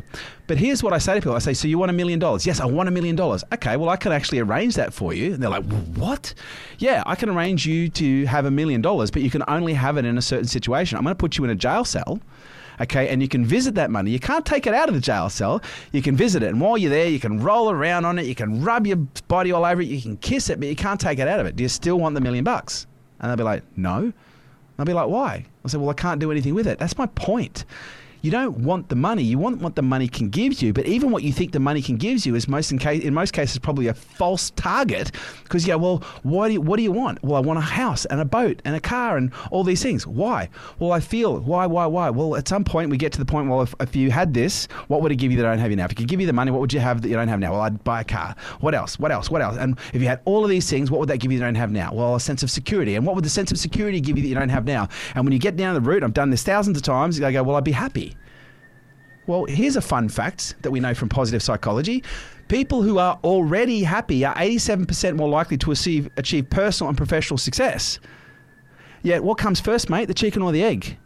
But 0.47 0.57
here's 0.57 0.83
what 0.83 0.91
I 0.91 0.97
say 0.97 1.13
to 1.15 1.21
people 1.21 1.35
I 1.35 1.39
say, 1.39 1.53
So 1.53 1.67
you 1.69 1.77
want 1.77 1.91
a 1.91 1.93
million 1.93 2.19
dollars? 2.19 2.45
Yes, 2.45 2.59
I 2.59 2.65
want 2.65 2.89
a 2.89 2.91
million 2.91 3.15
dollars. 3.15 3.43
Okay, 3.53 3.77
well, 3.77 3.89
I 3.89 3.95
can 3.95 4.11
actually 4.11 4.39
arrange 4.39 4.75
that 4.75 4.93
for 4.93 5.13
you. 5.13 5.33
And 5.33 5.41
they're 5.41 5.49
like, 5.49 5.63
What? 5.95 6.33
Yeah, 6.77 7.03
I 7.05 7.15
can 7.15 7.29
arrange 7.29 7.65
you 7.65 7.87
to 7.89 8.25
have 8.25 8.45
a 8.45 8.51
million 8.51 8.81
dollars, 8.81 9.11
but 9.11 9.21
you 9.21 9.29
can 9.29 9.43
only 9.47 9.73
have 9.73 9.97
it 9.97 10.03
in 10.03 10.17
a 10.17 10.21
certain 10.21 10.47
situation. 10.47 10.97
I'm 10.97 11.03
going 11.03 11.15
to 11.15 11.19
put 11.19 11.37
you 11.37 11.45
in 11.45 11.51
a 11.51 11.55
jail 11.55 11.85
cell 11.85 12.19
okay, 12.79 13.09
and 13.09 13.21
you 13.21 13.27
can 13.27 13.45
visit 13.45 13.75
that 13.75 13.91
money. 13.91 14.11
You 14.11 14.19
can't 14.19 14.45
take 14.45 14.67
it 14.67 14.73
out 14.73 14.89
of 14.89 14.95
the 14.95 15.01
jail 15.01 15.29
cell. 15.29 15.61
You 15.91 16.01
can 16.01 16.15
visit 16.15 16.43
it, 16.43 16.47
and 16.47 16.61
while 16.61 16.77
you're 16.77 16.89
there, 16.89 17.07
you 17.07 17.19
can 17.19 17.41
roll 17.41 17.69
around 17.69 18.05
on 18.05 18.19
it, 18.19 18.25
you 18.25 18.35
can 18.35 18.63
rub 18.63 18.87
your 18.87 18.97
body 19.27 19.51
all 19.51 19.65
over 19.65 19.81
it, 19.81 19.87
you 19.87 20.01
can 20.01 20.17
kiss 20.17 20.49
it, 20.49 20.59
but 20.59 20.69
you 20.69 20.75
can't 20.75 20.99
take 20.99 21.19
it 21.19 21.27
out 21.27 21.39
of 21.39 21.45
it. 21.45 21.55
Do 21.55 21.63
you 21.63 21.69
still 21.69 21.99
want 21.99 22.15
the 22.15 22.21
million 22.21 22.43
bucks? 22.43 22.87
And 23.19 23.29
they'll 23.29 23.37
be 23.37 23.43
like, 23.43 23.63
no. 23.75 24.13
I'll 24.79 24.85
be 24.85 24.93
like, 24.93 25.09
why? 25.09 25.45
I 25.63 25.67
say, 25.67 25.77
well, 25.77 25.89
I 25.89 25.93
can't 25.93 26.19
do 26.19 26.31
anything 26.31 26.55
with 26.55 26.67
it. 26.67 26.79
That's 26.79 26.97
my 26.97 27.05
point 27.07 27.65
you 28.21 28.31
don't 28.31 28.57
want 28.59 28.89
the 28.89 28.95
money. 28.95 29.23
You 29.23 29.37
want 29.37 29.61
what 29.61 29.75
the 29.75 29.81
money 29.81 30.07
can 30.07 30.29
give 30.29 30.61
you. 30.61 30.73
But 30.73 30.85
even 30.85 31.11
what 31.11 31.23
you 31.23 31.31
think 31.31 31.51
the 31.51 31.59
money 31.59 31.81
can 31.81 31.97
give 31.97 32.25
you 32.25 32.35
is 32.35 32.47
most 32.47 32.71
in, 32.71 32.79
case, 32.79 33.03
in 33.03 33.13
most 33.13 33.33
cases 33.33 33.57
probably 33.59 33.87
a 33.87 33.93
false 33.93 34.51
target 34.51 35.11
because 35.43 35.65
you 35.65 35.73
go, 35.73 35.77
well, 35.77 36.03
what 36.23 36.47
do 36.47 36.53
you, 36.53 36.61
what 36.61 36.77
do 36.77 36.83
you 36.83 36.91
want? 36.91 37.23
Well, 37.23 37.35
I 37.35 37.39
want 37.39 37.59
a 37.59 37.61
house 37.61 38.05
and 38.05 38.21
a 38.21 38.25
boat 38.25 38.61
and 38.65 38.75
a 38.75 38.79
car 38.79 39.17
and 39.17 39.31
all 39.49 39.63
these 39.63 39.81
things. 39.81 40.05
Why? 40.05 40.49
Well, 40.79 40.91
I 40.91 40.99
feel 40.99 41.39
why, 41.39 41.65
why, 41.65 41.85
why? 41.85 42.09
Well, 42.09 42.35
at 42.35 42.47
some 42.47 42.63
point 42.63 42.89
we 42.89 42.97
get 42.97 43.11
to 43.13 43.19
the 43.19 43.25
point. 43.25 43.49
Well, 43.49 43.61
if, 43.61 43.73
if 43.79 43.95
you 43.95 44.11
had 44.11 44.33
this, 44.33 44.67
what 44.87 45.01
would 45.01 45.11
it 45.11 45.15
give 45.15 45.31
you 45.31 45.37
that 45.37 45.45
I 45.45 45.49
don't 45.51 45.59
have 45.59 45.71
now? 45.71 45.85
If 45.85 45.91
it 45.91 45.95
could 45.95 46.07
give 46.07 46.21
you 46.21 46.27
the 46.27 46.33
money, 46.33 46.51
what 46.51 46.61
would 46.61 46.73
you 46.73 46.79
have 46.79 47.01
that 47.01 47.09
you 47.09 47.15
don't 47.15 47.27
have 47.27 47.39
now? 47.39 47.51
Well, 47.51 47.61
I'd 47.61 47.83
buy 47.83 48.01
a 48.01 48.05
car. 48.05 48.35
What 48.59 48.75
else? 48.75 48.99
What 48.99 49.11
else? 49.11 49.29
What 49.29 49.41
else? 49.41 49.57
And 49.57 49.77
if 49.93 50.01
you 50.01 50.07
had 50.07 50.21
all 50.25 50.43
of 50.43 50.49
these 50.49 50.69
things, 50.69 50.91
what 50.91 50.99
would 50.99 51.09
that 51.09 51.17
give 51.17 51.31
you 51.31 51.39
that 51.39 51.45
you 51.45 51.47
don't 51.47 51.55
have 51.55 51.71
now? 51.71 51.93
Well, 51.93 52.15
a 52.15 52.19
sense 52.19 52.43
of 52.43 52.51
security. 52.51 52.95
And 52.95 53.05
what 53.05 53.15
would 53.15 53.25
the 53.25 53.29
sense 53.29 53.51
of 53.51 53.57
security 53.57 53.99
give 53.99 54.17
you 54.17 54.23
that 54.23 54.29
you 54.29 54.35
don't 54.35 54.49
have 54.49 54.65
now? 54.65 54.87
And 55.15 55.25
when 55.25 55.33
you 55.33 55.39
get 55.39 55.55
down 55.55 55.73
the 55.73 55.81
route, 55.81 56.03
I've 56.03 56.13
done 56.13 56.29
this 56.29 56.43
thousands 56.43 56.77
of 56.77 56.83
times. 56.83 57.21
I 57.21 57.31
go, 57.31 57.43
well, 57.43 57.55
I'd 57.55 57.63
be 57.63 57.71
happy. 57.71 58.10
Well, 59.27 59.45
here's 59.45 59.75
a 59.75 59.81
fun 59.81 60.09
fact 60.09 60.55
that 60.63 60.71
we 60.71 60.79
know 60.79 60.93
from 60.93 61.09
positive 61.09 61.43
psychology. 61.43 62.03
People 62.47 62.81
who 62.81 62.97
are 62.97 63.19
already 63.23 63.83
happy 63.83 64.25
are 64.25 64.35
87% 64.35 65.15
more 65.15 65.29
likely 65.29 65.57
to 65.59 65.71
achieve, 65.71 66.09
achieve 66.17 66.49
personal 66.49 66.89
and 66.89 66.97
professional 66.97 67.37
success. 67.37 67.99
Yet, 69.03 69.23
what 69.23 69.37
comes 69.37 69.59
first, 69.59 69.89
mate? 69.89 70.05
The 70.05 70.13
chicken 70.13 70.41
or 70.41 70.51
the 70.51 70.63
egg? 70.63 70.97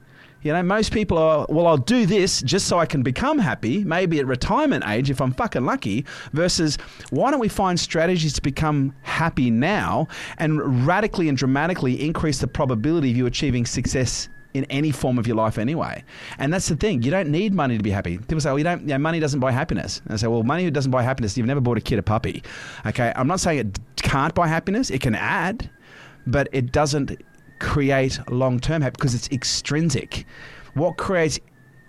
You 0.41 0.53
know, 0.53 0.61
most 0.61 0.93
people 0.93 1.17
are, 1.17 1.45
well, 1.49 1.65
I'll 1.65 1.77
do 1.77 2.05
this 2.05 2.41
just 2.41 2.67
so 2.67 2.77
I 2.77 2.85
can 2.85 3.01
become 3.01 3.39
happy, 3.39 3.83
maybe 3.83 4.19
at 4.19 4.27
retirement 4.27 4.83
age 4.87 5.09
if 5.09 5.19
I'm 5.19 5.33
fucking 5.33 5.65
lucky, 5.65 6.05
versus 6.33 6.77
why 7.09 7.31
don't 7.31 7.39
we 7.39 7.47
find 7.47 7.79
strategies 7.79 8.33
to 8.33 8.41
become 8.41 8.93
happy 9.01 9.49
now 9.49 10.07
and 10.37 10.85
radically 10.85 11.29
and 11.29 11.37
dramatically 11.37 11.99
increase 12.05 12.39
the 12.39 12.47
probability 12.47 13.09
of 13.09 13.17
you 13.17 13.25
achieving 13.25 13.65
success 13.65 14.29
in 14.55 14.63
any 14.65 14.89
form 14.89 15.19
of 15.19 15.27
your 15.27 15.35
life 15.35 15.57
anyway. 15.57 16.01
And 16.39 16.53
that's 16.53 16.69
the 16.69 16.77
thing. 16.77 17.03
You 17.03 17.11
don't 17.11 17.29
need 17.29 17.53
money 17.53 17.77
to 17.77 17.83
be 17.83 17.91
happy. 17.91 18.17
People 18.17 18.39
say, 18.39 18.49
well, 18.49 18.57
you 18.57 18.63
don't, 18.63 18.81
you 18.81 18.87
know, 18.87 18.97
money 18.97 19.19
doesn't 19.19 19.41
buy 19.41 19.51
happiness. 19.51 20.01
And 20.05 20.13
I 20.13 20.15
say, 20.15 20.27
well, 20.27 20.43
money 20.43 20.71
doesn't 20.71 20.91
buy 20.91 21.03
happiness. 21.03 21.37
You've 21.37 21.45
never 21.45 21.59
bought 21.59 21.77
a 21.77 21.81
kid 21.81 21.99
a 21.99 22.03
puppy. 22.03 22.41
Okay. 22.85 23.11
I'm 23.17 23.27
not 23.27 23.41
saying 23.41 23.59
it 23.59 23.79
can't 23.97 24.33
buy 24.33 24.47
happiness. 24.47 24.89
It 24.89 25.01
can 25.01 25.13
add, 25.13 25.69
but 26.25 26.47
it 26.53 26.71
doesn't 26.71 27.21
create 27.59 28.17
long 28.29 28.59
term 28.59 28.81
happiness 28.81 28.97
because 28.97 29.15
it's 29.15 29.29
extrinsic. 29.29 30.25
What 30.73 30.95
creates 30.97 31.37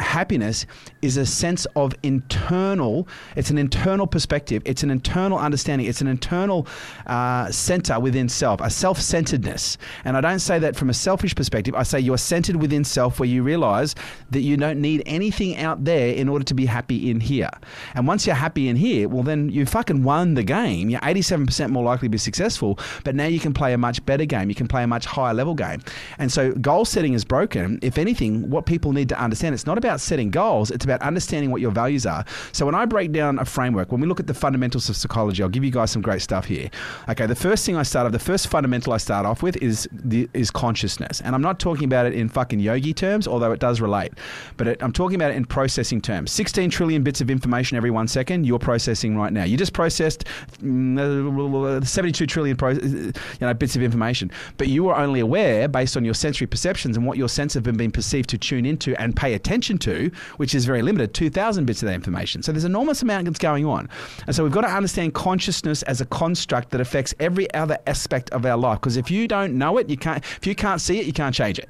happiness 0.00 0.66
is 1.02 1.16
a 1.16 1.24
sense 1.24 1.66
of 1.76 1.94
internal 2.02 3.08
it's 3.34 3.50
an 3.50 3.58
internal 3.58 4.06
perspective 4.06 4.62
it's 4.64 4.82
an 4.82 4.90
internal 4.90 5.38
understanding 5.38 5.86
it's 5.86 6.00
an 6.00 6.06
internal 6.06 6.66
uh, 7.06 7.50
center 7.50 7.98
within 7.98 8.28
self 8.28 8.60
a 8.60 8.70
self-centeredness. 8.70 9.78
And 10.04 10.16
i 10.16 10.20
don't 10.20 10.40
say 10.40 10.58
that 10.58 10.76
from 10.76 10.90
a 10.90 10.94
selfish 10.94 11.34
perspective 11.34 11.74
i 11.74 11.82
say 11.82 11.98
you're 11.98 12.18
centered 12.18 12.56
within 12.56 12.84
self 12.84 13.18
where 13.18 13.28
you 13.28 13.42
realize 13.42 13.94
that 14.30 14.40
you 14.40 14.56
don't 14.56 14.80
need 14.80 15.02
anything 15.06 15.56
out 15.56 15.84
there 15.84 16.08
in 16.08 16.28
order 16.28 16.44
to 16.44 16.54
be 16.54 16.66
happy 16.66 17.10
in 17.10 17.20
here. 17.20 17.50
And 17.94 18.06
once 18.06 18.26
you're 18.26 18.36
happy 18.36 18.68
in 18.68 18.76
here 18.76 19.08
well 19.08 19.22
then 19.22 19.48
you 19.48 19.64
fucking 19.66 20.02
won 20.02 20.34
the 20.34 20.42
game. 20.42 20.90
You're 20.90 21.00
87% 21.00 21.70
more 21.70 21.84
likely 21.84 22.08
to 22.08 22.10
be 22.10 22.18
successful 22.18 22.78
but 23.04 23.14
now 23.14 23.26
you 23.26 23.40
can 23.40 23.54
play 23.54 23.72
a 23.72 23.78
much 23.78 24.04
better 24.04 24.24
game. 24.24 24.48
You 24.48 24.54
can 24.54 24.68
play 24.68 24.82
a 24.82 24.86
much 24.86 25.06
higher 25.06 25.34
level 25.34 25.54
game. 25.54 25.80
And 26.18 26.30
so 26.30 26.52
goal 26.52 26.84
setting 26.84 27.14
is 27.14 27.24
broken. 27.24 27.78
If 27.82 27.98
anything 27.98 28.50
what 28.50 28.66
people 28.66 28.92
need 28.92 29.08
to 29.08 29.18
understand 29.18 29.54
it's 29.54 29.66
not 29.66 29.78
about 29.78 29.85
about 29.86 30.00
setting 30.00 30.30
goals, 30.30 30.70
it's 30.70 30.84
about 30.84 31.00
understanding 31.02 31.50
what 31.50 31.60
your 31.60 31.70
values 31.70 32.06
are. 32.06 32.24
So 32.52 32.66
when 32.66 32.74
I 32.74 32.84
break 32.84 33.12
down 33.12 33.38
a 33.38 33.44
framework, 33.44 33.92
when 33.92 34.00
we 34.00 34.06
look 34.06 34.20
at 34.20 34.26
the 34.26 34.34
fundamentals 34.34 34.88
of 34.88 34.96
psychology, 34.96 35.42
I'll 35.42 35.48
give 35.48 35.64
you 35.64 35.70
guys 35.70 35.90
some 35.90 36.02
great 36.02 36.22
stuff 36.22 36.46
here. 36.46 36.70
Okay, 37.08 37.26
the 37.26 37.34
first 37.34 37.64
thing 37.64 37.76
I 37.76 37.82
start 37.82 38.06
off, 38.06 38.12
the 38.12 38.18
first 38.18 38.48
fundamental 38.48 38.92
I 38.92 38.96
start 38.98 39.26
off 39.26 39.42
with 39.42 39.56
is 39.62 39.88
the, 39.92 40.28
is 40.34 40.50
consciousness, 40.50 41.20
and 41.20 41.34
I'm 41.34 41.42
not 41.42 41.58
talking 41.58 41.84
about 41.84 42.06
it 42.06 42.14
in 42.14 42.28
fucking 42.28 42.60
yogi 42.60 42.92
terms, 42.92 43.28
although 43.28 43.52
it 43.52 43.60
does 43.60 43.80
relate, 43.80 44.12
but 44.56 44.66
it, 44.66 44.82
I'm 44.82 44.92
talking 44.92 45.14
about 45.16 45.30
it 45.30 45.36
in 45.36 45.44
processing 45.44 46.00
terms. 46.00 46.32
16 46.32 46.70
trillion 46.70 47.02
bits 47.02 47.20
of 47.20 47.30
information 47.30 47.76
every 47.76 47.90
one 47.90 48.08
second 48.08 48.46
you're 48.46 48.58
processing 48.58 49.16
right 49.16 49.32
now. 49.32 49.44
You 49.44 49.56
just 49.56 49.72
processed 49.72 50.24
mm, 50.62 51.86
72 51.86 52.26
trillion 52.26 52.56
pro, 52.56 52.70
you 52.70 53.12
know 53.40 53.54
bits 53.54 53.76
of 53.76 53.82
information, 53.82 54.30
but 54.56 54.68
you 54.68 54.88
are 54.88 55.00
only 55.00 55.20
aware 55.20 55.68
based 55.68 55.96
on 55.96 56.04
your 56.04 56.14
sensory 56.14 56.46
perceptions 56.46 56.96
and 56.96 57.06
what 57.06 57.16
your 57.16 57.28
senses 57.28 57.64
have 57.64 57.76
been 57.76 57.92
perceived 57.92 58.28
to 58.30 58.38
tune 58.38 58.66
into 58.66 59.00
and 59.00 59.14
pay 59.14 59.34
attention 59.34 59.75
to, 59.78 60.10
which 60.36 60.54
is 60.54 60.64
very 60.64 60.82
limited, 60.82 61.14
2,000 61.14 61.64
bits 61.64 61.82
of 61.82 61.88
that 61.88 61.94
information. 61.94 62.42
So 62.42 62.52
there's 62.52 62.64
an 62.64 62.72
enormous 62.72 63.02
amount 63.02 63.26
that's 63.26 63.38
going 63.38 63.64
on. 63.64 63.88
And 64.26 64.34
so 64.34 64.42
we've 64.42 64.52
got 64.52 64.62
to 64.62 64.68
understand 64.68 65.14
consciousness 65.14 65.82
as 65.84 66.00
a 66.00 66.06
construct 66.06 66.70
that 66.70 66.80
affects 66.80 67.14
every 67.20 67.52
other 67.54 67.78
aspect 67.86 68.30
of 68.30 68.44
our 68.44 68.56
life. 68.56 68.80
Because 68.80 68.96
if 68.96 69.10
you 69.10 69.28
don't 69.28 69.58
know 69.58 69.78
it, 69.78 69.88
you 69.88 69.96
can't, 69.96 70.24
if 70.36 70.46
you 70.46 70.54
can't 70.54 70.80
see 70.80 70.98
it, 70.98 71.06
you 71.06 71.12
can't 71.12 71.34
change 71.34 71.58
it. 71.58 71.68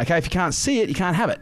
Okay, 0.00 0.18
if 0.18 0.24
you 0.24 0.30
can't 0.30 0.54
see 0.54 0.80
it, 0.80 0.88
you 0.88 0.94
can't 0.94 1.16
have 1.16 1.30
it. 1.30 1.40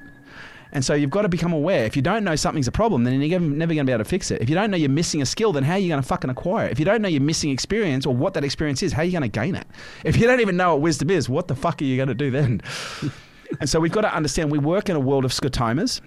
And 0.73 0.83
so 0.83 0.95
you've 0.95 1.11
got 1.11 1.23
to 1.23 1.29
become 1.29 1.53
aware. 1.53 1.85
If 1.85 1.97
you 1.97 2.03
don't 2.03 2.25
know 2.25 2.35
something's 2.35 2.67
a 2.67 2.73
problem, 2.73 3.05
then 3.05 3.21
you're 3.21 3.39
never 3.39 3.75
going 3.75 3.87
to 3.87 3.91
be 3.91 3.93
able 3.93 4.05
to 4.05 4.09
fix 4.09 4.31
it. 4.31 4.41
If 4.41 4.49
you 4.49 4.55
don't 4.55 4.71
know 4.71 4.77
you're 4.79 4.89
missing 4.89 5.21
a 5.21 5.27
skill, 5.27 5.53
then 5.53 5.65
how 5.65 5.75
are 5.75 5.79
you 5.79 5.89
going 5.89 6.01
to 6.01 6.07
fucking 6.07 6.31
acquire 6.31 6.67
it? 6.67 6.73
If 6.73 6.79
you 6.79 6.87
don't 6.87 7.03
know 7.03 7.09
you're 7.09 7.21
missing 7.21 7.51
experience 7.51 8.07
or 8.07 8.15
what 8.15 8.33
that 8.35 8.45
experience 8.45 8.83
is, 8.83 8.93
how 8.93 9.03
are 9.03 9.05
you 9.05 9.13
going 9.13 9.23
to 9.23 9.29
gain 9.29 9.55
it? 9.55 9.67
If 10.03 10.17
you 10.17 10.27
don't 10.27 10.41
even 10.41 10.57
know 10.57 10.73
what 10.73 10.81
wisdom 10.81 11.11
is, 11.11 11.29
what 11.29 11.49
the 11.49 11.55
fuck 11.55 11.83
are 11.83 11.85
you 11.85 11.97
going 11.97 12.09
to 12.09 12.15
do 12.15 12.31
then? 12.31 12.63
and 13.61 13.69
so 13.69 13.81
we've 13.81 13.93
got 13.93 14.03
to 14.03 14.15
understand 14.15 14.51
we 14.51 14.59
work 14.59 14.89
in 14.89 14.97
a 14.97 15.01
world 15.01 15.25
of 15.25 15.33
scotomas 15.33 16.01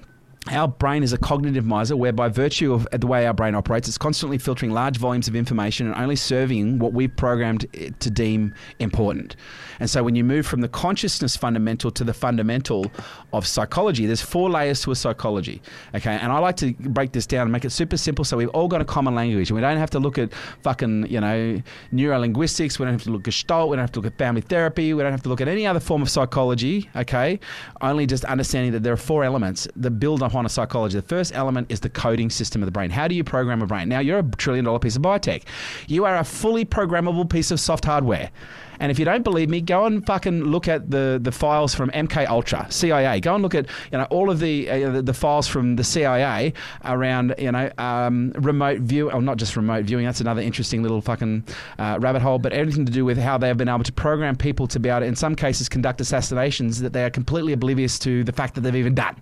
our 0.51 0.67
brain 0.67 1.01
is 1.01 1.11
a 1.11 1.17
cognitive 1.17 1.65
miser 1.65 1.97
where 1.97 2.13
by 2.13 2.29
virtue 2.29 2.71
of 2.71 2.87
the 2.91 3.07
way 3.07 3.25
our 3.25 3.33
brain 3.33 3.55
operates 3.55 3.87
it's 3.87 3.97
constantly 3.97 4.37
filtering 4.37 4.71
large 4.71 4.97
volumes 4.97 5.27
of 5.27 5.35
information 5.35 5.87
and 5.87 5.95
only 5.95 6.15
serving 6.15 6.77
what 6.77 6.93
we've 6.93 7.15
programmed 7.15 7.65
to 7.99 8.09
deem 8.11 8.53
important. 8.79 9.35
And 9.79 9.89
so 9.89 10.03
when 10.03 10.15
you 10.15 10.23
move 10.23 10.45
from 10.45 10.61
the 10.61 10.67
consciousness 10.67 11.35
fundamental 11.35 11.89
to 11.91 12.03
the 12.03 12.13
fundamental 12.13 12.91
of 13.37 13.47
psychology 13.47 14.05
there's 14.05 14.21
four 14.21 14.49
layers 14.49 14.81
to 14.81 14.91
a 14.91 14.95
psychology 14.95 15.61
okay 15.93 16.17
and 16.21 16.31
i 16.31 16.39
like 16.39 16.55
to 16.55 16.73
break 16.73 17.11
this 17.11 17.25
down 17.25 17.43
and 17.43 17.51
make 17.51 17.65
it 17.65 17.71
super 17.71 17.97
simple 17.97 18.23
so 18.23 18.37
we've 18.37 18.49
all 18.49 18.67
got 18.67 18.81
a 18.81 18.85
common 18.85 19.15
language 19.15 19.51
we 19.51 19.61
don't 19.61 19.77
have 19.77 19.89
to 19.89 19.99
look 19.99 20.17
at 20.17 20.33
fucking 20.61 21.05
you 21.07 21.19
know 21.19 21.61
neurolinguistics 21.91 22.79
we 22.79 22.85
don't 22.85 22.93
have 22.93 23.03
to 23.03 23.11
look 23.11 23.21
at 23.21 23.25
gestalt 23.25 23.69
we 23.69 23.75
don't 23.75 23.83
have 23.83 23.91
to 23.91 23.99
look 23.99 24.11
at 24.11 24.17
family 24.17 24.41
therapy 24.41 24.93
we 24.93 25.01
don't 25.01 25.11
have 25.11 25.23
to 25.23 25.29
look 25.29 25.41
at 25.41 25.47
any 25.47 25.65
other 25.65 25.79
form 25.79 26.01
of 26.01 26.09
psychology 26.09 26.89
okay 26.95 27.39
only 27.81 28.05
just 28.05 28.23
understanding 28.25 28.71
that 28.71 28.83
there 28.83 28.93
are 28.93 28.97
four 28.97 29.23
elements 29.23 29.67
that 29.75 29.91
build 29.91 30.21
up 30.23 30.33
a 30.33 30.49
psychology. 30.49 30.97
The 30.97 31.07
first 31.07 31.33
element 31.33 31.71
is 31.71 31.79
the 31.79 31.89
coding 31.89 32.29
system 32.29 32.61
of 32.61 32.67
the 32.67 32.71
brain. 32.71 32.89
How 32.89 33.07
do 33.07 33.15
you 33.15 33.23
program 33.23 33.61
a 33.61 33.65
brain? 33.65 33.87
Now, 33.87 33.99
you're 33.99 34.19
a 34.19 34.23
trillion 34.23 34.65
dollar 34.65 34.79
piece 34.79 34.95
of 34.95 35.01
biotech. 35.01 35.43
You 35.87 36.05
are 36.05 36.17
a 36.17 36.23
fully 36.23 36.65
programmable 36.65 37.29
piece 37.29 37.51
of 37.51 37.59
soft 37.59 37.85
hardware. 37.85 38.31
And 38.79 38.91
if 38.91 38.99
you 38.99 39.05
don't 39.05 39.23
believe 39.23 39.49
me, 39.49 39.61
go 39.61 39.85
and 39.85 40.05
fucking 40.05 40.43
look 40.43 40.67
at 40.67 40.89
the, 40.89 41.19
the 41.21 41.31
files 41.31 41.73
from 41.73 41.89
MK 41.91 42.27
Ultra, 42.27 42.67
CIA. 42.69 43.19
Go 43.19 43.35
and 43.35 43.43
look 43.43 43.55
at 43.55 43.67
you 43.91 43.97
know 43.97 44.05
all 44.05 44.29
of 44.29 44.39
the 44.39 44.69
uh, 44.69 44.91
the, 44.91 45.01
the, 45.01 45.13
files 45.13 45.47
from 45.47 45.75
the 45.75 45.83
CIA 45.83 46.53
around 46.83 47.35
you 47.37 47.51
know 47.51 47.71
um, 47.77 48.31
remote 48.35 48.81
view, 48.81 49.11
or 49.11 49.21
not 49.21 49.37
just 49.37 49.55
remote 49.55 49.85
viewing. 49.85 50.05
That's 50.05 50.21
another 50.21 50.41
interesting 50.41 50.81
little 50.83 51.01
fucking 51.01 51.43
uh, 51.79 51.97
rabbit 51.99 52.21
hole. 52.21 52.39
But 52.39 52.53
everything 52.53 52.85
to 52.85 52.91
do 52.91 53.05
with 53.05 53.17
how 53.17 53.37
they 53.37 53.47
have 53.47 53.57
been 53.57 53.69
able 53.69 53.83
to 53.83 53.93
program 53.93 54.35
people 54.35 54.67
to 54.67 54.79
be 54.79 54.89
able 54.89 55.01
to, 55.01 55.05
in 55.05 55.15
some 55.15 55.35
cases, 55.35 55.69
conduct 55.69 56.01
assassinations 56.01 56.81
that 56.81 56.93
they 56.93 57.03
are 57.03 57.09
completely 57.09 57.53
oblivious 57.53 57.97
to 57.99 58.23
the 58.23 58.31
fact 58.31 58.55
that 58.55 58.61
they've 58.61 58.75
even 58.75 58.95
done. 58.95 59.15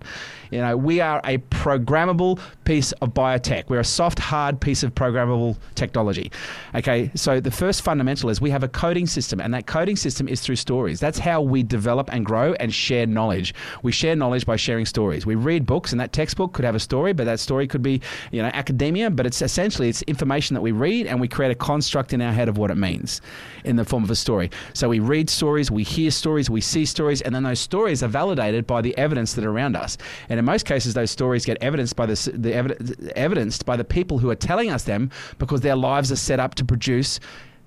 You 0.50 0.60
know, 0.60 0.76
we 0.76 1.00
are 1.00 1.20
a 1.24 1.38
programmable 1.38 2.38
piece 2.64 2.92
of 2.92 3.12
biotech. 3.12 3.64
We're 3.68 3.80
a 3.80 3.84
soft, 3.84 4.18
hard 4.18 4.60
piece 4.60 4.82
of 4.82 4.94
programmable 4.94 5.56
technology. 5.74 6.30
Okay, 6.74 7.10
so 7.14 7.40
the 7.40 7.50
first 7.50 7.82
fundamental 7.82 8.30
is 8.30 8.40
we 8.40 8.50
have 8.50 8.62
a 8.62 8.68
coding 8.68 9.06
system 9.06 9.40
and 9.44 9.52
that 9.54 9.66
coding 9.66 9.94
system 9.94 10.26
is 10.26 10.40
through 10.40 10.56
stories. 10.56 10.98
That's 10.98 11.18
how 11.18 11.42
we 11.42 11.62
develop 11.62 12.12
and 12.12 12.24
grow 12.24 12.54
and 12.54 12.72
share 12.72 13.06
knowledge. 13.06 13.54
We 13.82 13.92
share 13.92 14.16
knowledge 14.16 14.46
by 14.46 14.56
sharing 14.56 14.86
stories. 14.86 15.26
We 15.26 15.34
read 15.34 15.66
books, 15.66 15.92
and 15.92 16.00
that 16.00 16.12
textbook 16.12 16.54
could 16.54 16.64
have 16.64 16.74
a 16.74 16.80
story, 16.80 17.12
but 17.12 17.24
that 17.24 17.38
story 17.40 17.66
could 17.68 17.82
be, 17.82 18.00
you 18.32 18.42
know, 18.42 18.50
academia. 18.54 19.10
But 19.10 19.26
it's 19.26 19.42
essentially 19.42 19.90
it's 19.90 20.02
information 20.02 20.54
that 20.54 20.62
we 20.62 20.72
read, 20.72 21.06
and 21.06 21.20
we 21.20 21.28
create 21.28 21.52
a 21.52 21.54
construct 21.54 22.12
in 22.14 22.22
our 22.22 22.32
head 22.32 22.48
of 22.48 22.56
what 22.56 22.70
it 22.70 22.76
means 22.76 23.20
in 23.64 23.76
the 23.76 23.84
form 23.84 24.02
of 24.02 24.10
a 24.10 24.16
story. 24.16 24.50
So 24.72 24.88
we 24.88 24.98
read 24.98 25.28
stories, 25.28 25.70
we 25.70 25.82
hear 25.82 26.10
stories, 26.10 26.48
we 26.48 26.60
see 26.62 26.86
stories, 26.86 27.20
and 27.20 27.34
then 27.34 27.42
those 27.42 27.60
stories 27.60 28.02
are 28.02 28.08
validated 28.08 28.66
by 28.66 28.80
the 28.80 28.96
evidence 28.96 29.34
that 29.34 29.44
are 29.44 29.50
around 29.50 29.76
us. 29.76 29.98
And 30.30 30.38
in 30.38 30.44
most 30.44 30.64
cases, 30.64 30.94
those 30.94 31.10
stories 31.10 31.44
get 31.44 31.58
evidenced 31.60 31.96
by 31.96 32.06
the, 32.06 32.14
the 32.34 32.52
evi- 32.52 33.08
evidenced 33.10 33.66
by 33.66 33.76
the 33.76 33.84
people 33.84 34.18
who 34.18 34.30
are 34.30 34.34
telling 34.34 34.70
us 34.70 34.84
them 34.84 35.10
because 35.38 35.60
their 35.60 35.76
lives 35.76 36.10
are 36.10 36.16
set 36.16 36.40
up 36.40 36.54
to 36.54 36.64
produce 36.64 37.20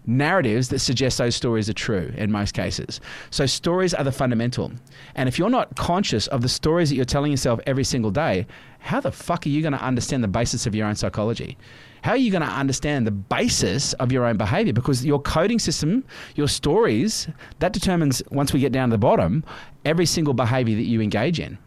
narratives 0.07 0.69
that 0.69 0.79
suggest 0.79 1.17
those 1.17 1.35
stories 1.35 1.69
are 1.69 1.73
true 1.73 2.11
in 2.15 2.31
most 2.31 2.53
cases. 2.53 2.99
So 3.29 3.45
stories 3.45 3.93
are 3.93 4.03
the 4.03 4.11
fundamental. 4.11 4.71
And 5.15 5.27
if 5.27 5.37
you're 5.37 5.49
not 5.49 5.75
conscious 5.75 6.27
of 6.27 6.41
the 6.41 6.49
stories 6.49 6.89
that 6.89 6.95
you're 6.95 7.05
telling 7.05 7.31
yourself 7.31 7.59
every 7.67 7.83
single 7.83 8.09
day, 8.09 8.47
how 8.79 9.01
the 9.01 9.11
fuck 9.11 9.45
are 9.45 9.49
you 9.49 9.61
going 9.61 9.73
to 9.73 9.83
understand 9.83 10.23
the 10.23 10.29
basis 10.29 10.65
of 10.65 10.73
your 10.73 10.87
own 10.87 10.95
psychology? 10.95 11.57
How 12.03 12.11
are 12.11 12.17
you 12.17 12.31
going 12.31 12.43
to 12.43 12.47
understand 12.47 13.05
the 13.05 13.11
basis 13.11 13.93
of 13.93 14.11
your 14.11 14.25
own 14.25 14.37
behavior? 14.37 14.71
Because 14.71 15.05
your 15.05 15.19
coding 15.19 15.59
system, 15.59 16.05
your 16.35 16.47
stories, 16.47 17.27
that 17.59 17.73
determines 17.73 18.23
once 18.31 18.53
we 18.53 18.61
get 18.61 18.71
down 18.71 18.89
to 18.89 18.93
the 18.93 18.97
bottom, 18.97 19.43
every 19.83 20.05
single 20.05 20.33
behavior 20.33 20.75
that 20.75 20.85
you 20.85 21.01
engage 21.01 21.39
in. 21.39 21.57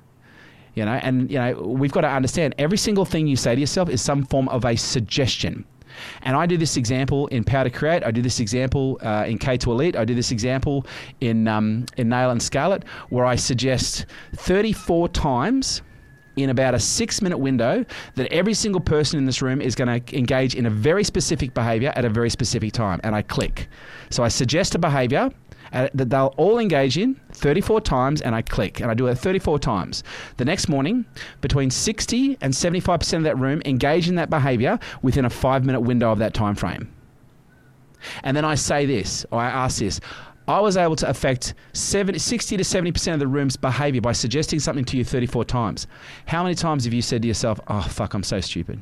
You 0.75 0.85
know, 0.85 0.93
and 0.93 1.31
you 1.31 1.39
know, 1.39 1.61
we've 1.61 1.93
got 1.93 2.03
to 2.03 2.09
understand 2.09 2.55
every 2.57 2.79
single 2.79 3.05
thing 3.05 3.27
you 3.27 3.37
say 3.37 3.55
to 3.55 3.61
yourself 3.61 3.91
is 3.91 4.01
some 4.01 4.25
form 4.25 4.49
of 4.49 4.65
a 4.65 4.77
suggestion. 4.77 5.65
And 6.23 6.37
I 6.37 6.47
do 6.47 6.57
this 6.57 6.77
example 6.77 7.27
in 7.29 7.45
Power 7.45 7.65
to 7.65 7.71
Create. 7.71 8.05
I 8.05 8.11
do 8.11 8.23
this 8.23 8.41
example 8.41 8.99
uh, 9.03 9.25
in 9.27 9.39
K2 9.39 9.67
Elite. 9.67 9.97
I 9.97 10.05
do 10.05 10.15
this 10.15 10.31
example 10.31 10.87
in 11.21 11.49
um, 11.49 11.87
in 11.97 12.09
Nail 12.09 12.31
and 12.31 12.43
Scale 12.43 12.73
It, 12.73 12.85
where 13.09 13.25
I 13.25 13.37
suggest 13.37 14.07
34 14.37 15.09
times 15.09 15.83
in 16.37 16.51
about 16.51 16.75
a 16.75 16.79
six 16.79 17.21
minute 17.21 17.39
window 17.39 17.85
that 18.15 18.33
every 18.33 18.55
single 18.55 18.81
person 18.81 19.19
in 19.19 19.27
this 19.27 19.43
room 19.43 19.61
is 19.61 19.75
going 19.75 20.01
to 20.01 20.17
engage 20.17 20.55
in 20.55 20.67
a 20.67 20.71
very 20.71 21.05
specific 21.05 21.55
behavior 21.55 21.93
at 21.97 22.05
a 22.05 22.09
very 22.09 22.31
specific 22.31 22.73
time. 22.73 23.01
And 23.05 23.15
I 23.15 23.23
click. 23.23 23.69
So 24.11 24.23
I 24.23 24.29
suggest 24.29 24.75
a 24.75 24.79
behavior 24.79 25.31
Uh, 25.73 25.89
that 25.95 26.11
they'll 26.11 26.35
all 26.37 26.59
engage 26.59 26.99
in 26.99 27.15
34 27.33 27.81
times 27.81 28.21
and 28.23 28.35
I 28.35 28.43
click 28.43 28.81
and 28.81 28.91
I 28.91 28.95
do 28.95 29.07
it 29.07 29.15
34 29.15 29.59
times. 29.59 30.03
The 30.37 30.45
next 30.45 30.69
morning, 30.69 31.05
between 31.41 31.71
60 31.71 32.39
and 32.41 32.53
75% 32.53 33.17
of 33.19 33.23
that 33.23 33.39
room 33.39 33.63
engage 33.65 34.09
in 34.09 34.17
that 34.17 34.31
behavior 34.31 34.79
within 35.03 35.25
a 35.25 35.31
five 35.31 35.65
minute 35.65 35.81
window 35.81 36.11
of 36.11 36.19
that 36.19 36.35
time 36.35 36.55
frame. 36.55 36.93
And 38.25 38.37
then 38.37 38.45
I 38.45 38.55
say 38.55 38.87
this, 38.87 39.27
or 39.31 39.41
I 39.41 39.47
ask 39.49 39.79
this. 39.79 40.01
I 40.49 40.59
was 40.59 40.77
able 40.77 40.97
to 40.97 41.09
affect 41.09 41.55
70, 41.75 42.19
60 42.19 42.57
to 42.57 42.63
70% 42.65 43.15
of 43.15 43.21
the 43.21 43.29
room's 43.29 43.57
behavior 43.57 44.01
by 44.01 44.13
suggesting 44.13 44.59
something 44.59 44.85
to 44.87 44.97
you 44.97 45.05
34 45.05 45.45
times. 45.45 45.87
How 46.27 46.43
many 46.43 46.57
times 46.57 46.85
have 46.85 46.95
you 46.95 47.03
said 47.03 47.23
to 47.23 47.29
yourself, 47.29 47.61
oh, 47.69 47.83
fuck, 47.83 48.15
I'm 48.15 48.25
so 48.25 48.41
stupid? 48.41 48.81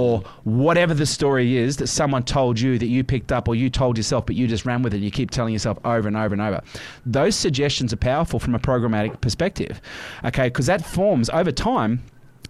Or 0.00 0.20
whatever 0.44 0.94
the 0.94 1.04
story 1.04 1.58
is 1.58 1.76
that 1.76 1.86
someone 1.88 2.22
told 2.22 2.58
you 2.58 2.78
that 2.78 2.86
you 2.86 3.04
picked 3.04 3.30
up 3.30 3.48
or 3.48 3.54
you 3.54 3.68
told 3.68 3.98
yourself, 3.98 4.24
but 4.24 4.34
you 4.34 4.46
just 4.46 4.64
ran 4.64 4.82
with 4.82 4.94
it 4.94 5.00
you 5.00 5.10
keep 5.10 5.30
telling 5.30 5.52
yourself 5.52 5.78
over 5.84 6.08
and 6.08 6.16
over 6.16 6.32
and 6.32 6.40
over. 6.40 6.62
Those 7.04 7.36
suggestions 7.36 7.92
are 7.92 7.98
powerful 7.98 8.38
from 8.38 8.54
a 8.54 8.58
programmatic 8.58 9.20
perspective, 9.20 9.80
okay, 10.24 10.48
because 10.48 10.66
that 10.66 10.84
forms 10.84 11.28
over 11.30 11.52
time 11.52 12.02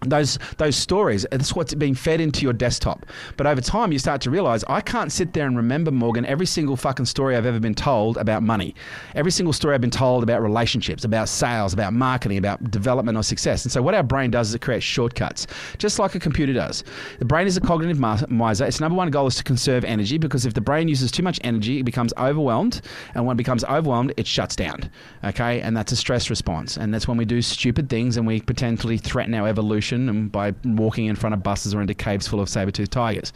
those 0.07 0.39
those 0.59 0.77
stories 0.77 1.27
that's 1.31 1.55
what's 1.55 1.75
being 1.75 1.95
fed 1.95 2.21
into 2.21 2.43
your 2.43 2.53
desktop. 2.53 3.07
But 3.37 3.47
over 3.47 3.61
time 3.61 3.93
you 3.93 3.99
start 3.99 4.21
to 4.23 4.31
realize 4.31 4.65
i 4.69 4.81
can't 4.81 5.13
sit 5.13 5.33
there 5.33 5.47
and 5.47 5.57
remember 5.57 5.91
morgan 5.91 6.25
every 6.25 6.47
single 6.47 6.77
fucking 6.77 7.07
story 7.07 7.37
i've 7.37 7.47
ever 7.47 7.61
been 7.61 7.75
told 7.75 8.17
about 8.17 8.43
money. 8.43 8.75
Every 9.15 9.31
single 9.31 9.53
story 9.53 9.75
i've 9.75 9.81
been 9.81 9.91
told 9.91 10.23
about 10.23 10.43
relationships 10.43 11.05
about 11.05 11.29
sales 11.29 11.73
about 11.73 11.93
marketing 11.93 12.39
about 12.39 12.71
development 12.71 13.19
or 13.19 13.23
success. 13.23 13.65
And 13.65 13.73
so 13.73 13.83
what 13.83 13.95
our 13.95 14.03
brain 14.03 14.31
does 14.31 14.49
is 14.49 14.55
it 14.55 14.61
creates 14.61 14.85
shortcuts 14.85 15.47
just 15.79 15.99
like 15.99 16.15
a 16.15 16.21
computer 16.21 16.53
does. 16.53 16.85
The 17.19 17.25
brain 17.25 17.47
is 17.47 17.57
a 17.57 17.61
cognitive 17.61 17.99
miser. 18.31 18.65
Its 18.65 18.81
number 18.81 18.97
one 18.97 19.11
goal 19.11 19.27
is 19.27 19.37
to 19.37 19.45
conserve 19.45 19.85
energy 19.85 20.19
because 20.19 20.47
if 20.47 20.55
the 20.55 20.61
brain 20.61 20.89
uses 20.89 21.11
too 21.11 21.23
much 21.23 21.41
energy 21.45 21.81
it 21.81 21.85
becomes 21.85 22.13
overwhelmed. 22.17 22.81
And 23.15 23.27
when 23.27 23.35
it 23.35 23.39
becomes 23.39 23.65
overwhelmed 23.65 24.15
it 24.17 24.27
shuts 24.27 24.57
down 24.57 24.91
okay? 25.25 25.61
And 25.61 25.77
that's 25.77 25.93
a 25.93 25.97
stress 25.97 26.31
response. 26.31 26.77
And 26.77 26.93
that's 26.93 27.09
when 27.09 27.17
we 27.17 27.25
do 27.25 27.43
stupid 27.43 27.89
things 27.89 28.17
and 28.17 28.27
we 28.27 28.41
potentially 28.41 28.99
threaten 28.99 29.35
our 29.35 29.49
evolution 29.49 29.90
and 29.93 30.31
by 30.31 30.55
walking 30.65 31.07
in 31.07 31.17
front 31.17 31.35
of 31.35 31.43
buses 31.43 31.75
or 31.75 31.81
into 31.81 31.95
caves 31.95 32.27
full 32.29 32.41
of 32.41 32.49
saber-toothed 32.49 32.93
tigers. 32.93 33.33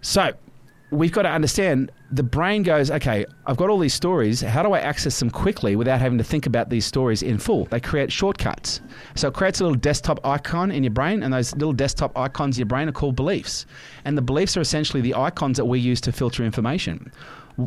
So 0.00 0.32
we've 0.90 1.12
got 1.12 1.22
to 1.22 1.30
understand 1.30 1.90
the 2.10 2.22
brain 2.22 2.62
goes, 2.62 2.90
okay, 2.90 3.24
I've 3.46 3.56
got 3.56 3.70
all 3.70 3.78
these 3.78 3.94
stories. 3.94 4.42
How 4.42 4.62
do 4.62 4.74
I 4.74 4.80
access 4.80 5.18
them 5.18 5.30
quickly 5.30 5.74
without 5.74 6.00
having 6.00 6.18
to 6.18 6.24
think 6.24 6.44
about 6.44 6.68
these 6.68 6.84
stories 6.84 7.22
in 7.22 7.38
full? 7.38 7.64
They 7.64 7.80
create 7.80 8.12
shortcuts. 8.12 8.82
So 9.14 9.28
it 9.28 9.34
creates 9.34 9.60
a 9.60 9.64
little 9.64 9.78
desktop 9.78 10.24
icon 10.26 10.70
in 10.70 10.82
your 10.82 10.92
brain, 10.92 11.22
and 11.22 11.32
those 11.32 11.54
little 11.54 11.72
desktop 11.72 12.16
icons 12.18 12.58
in 12.58 12.60
your 12.60 12.66
brain 12.66 12.88
are 12.88 12.92
called 12.92 13.16
beliefs. 13.16 13.64
And 14.04 14.18
the 14.18 14.22
beliefs 14.22 14.56
are 14.58 14.60
essentially 14.60 15.00
the 15.00 15.14
icons 15.14 15.56
that 15.56 15.64
we 15.64 15.80
use 15.80 16.00
to 16.02 16.12
filter 16.12 16.44
information. 16.44 17.10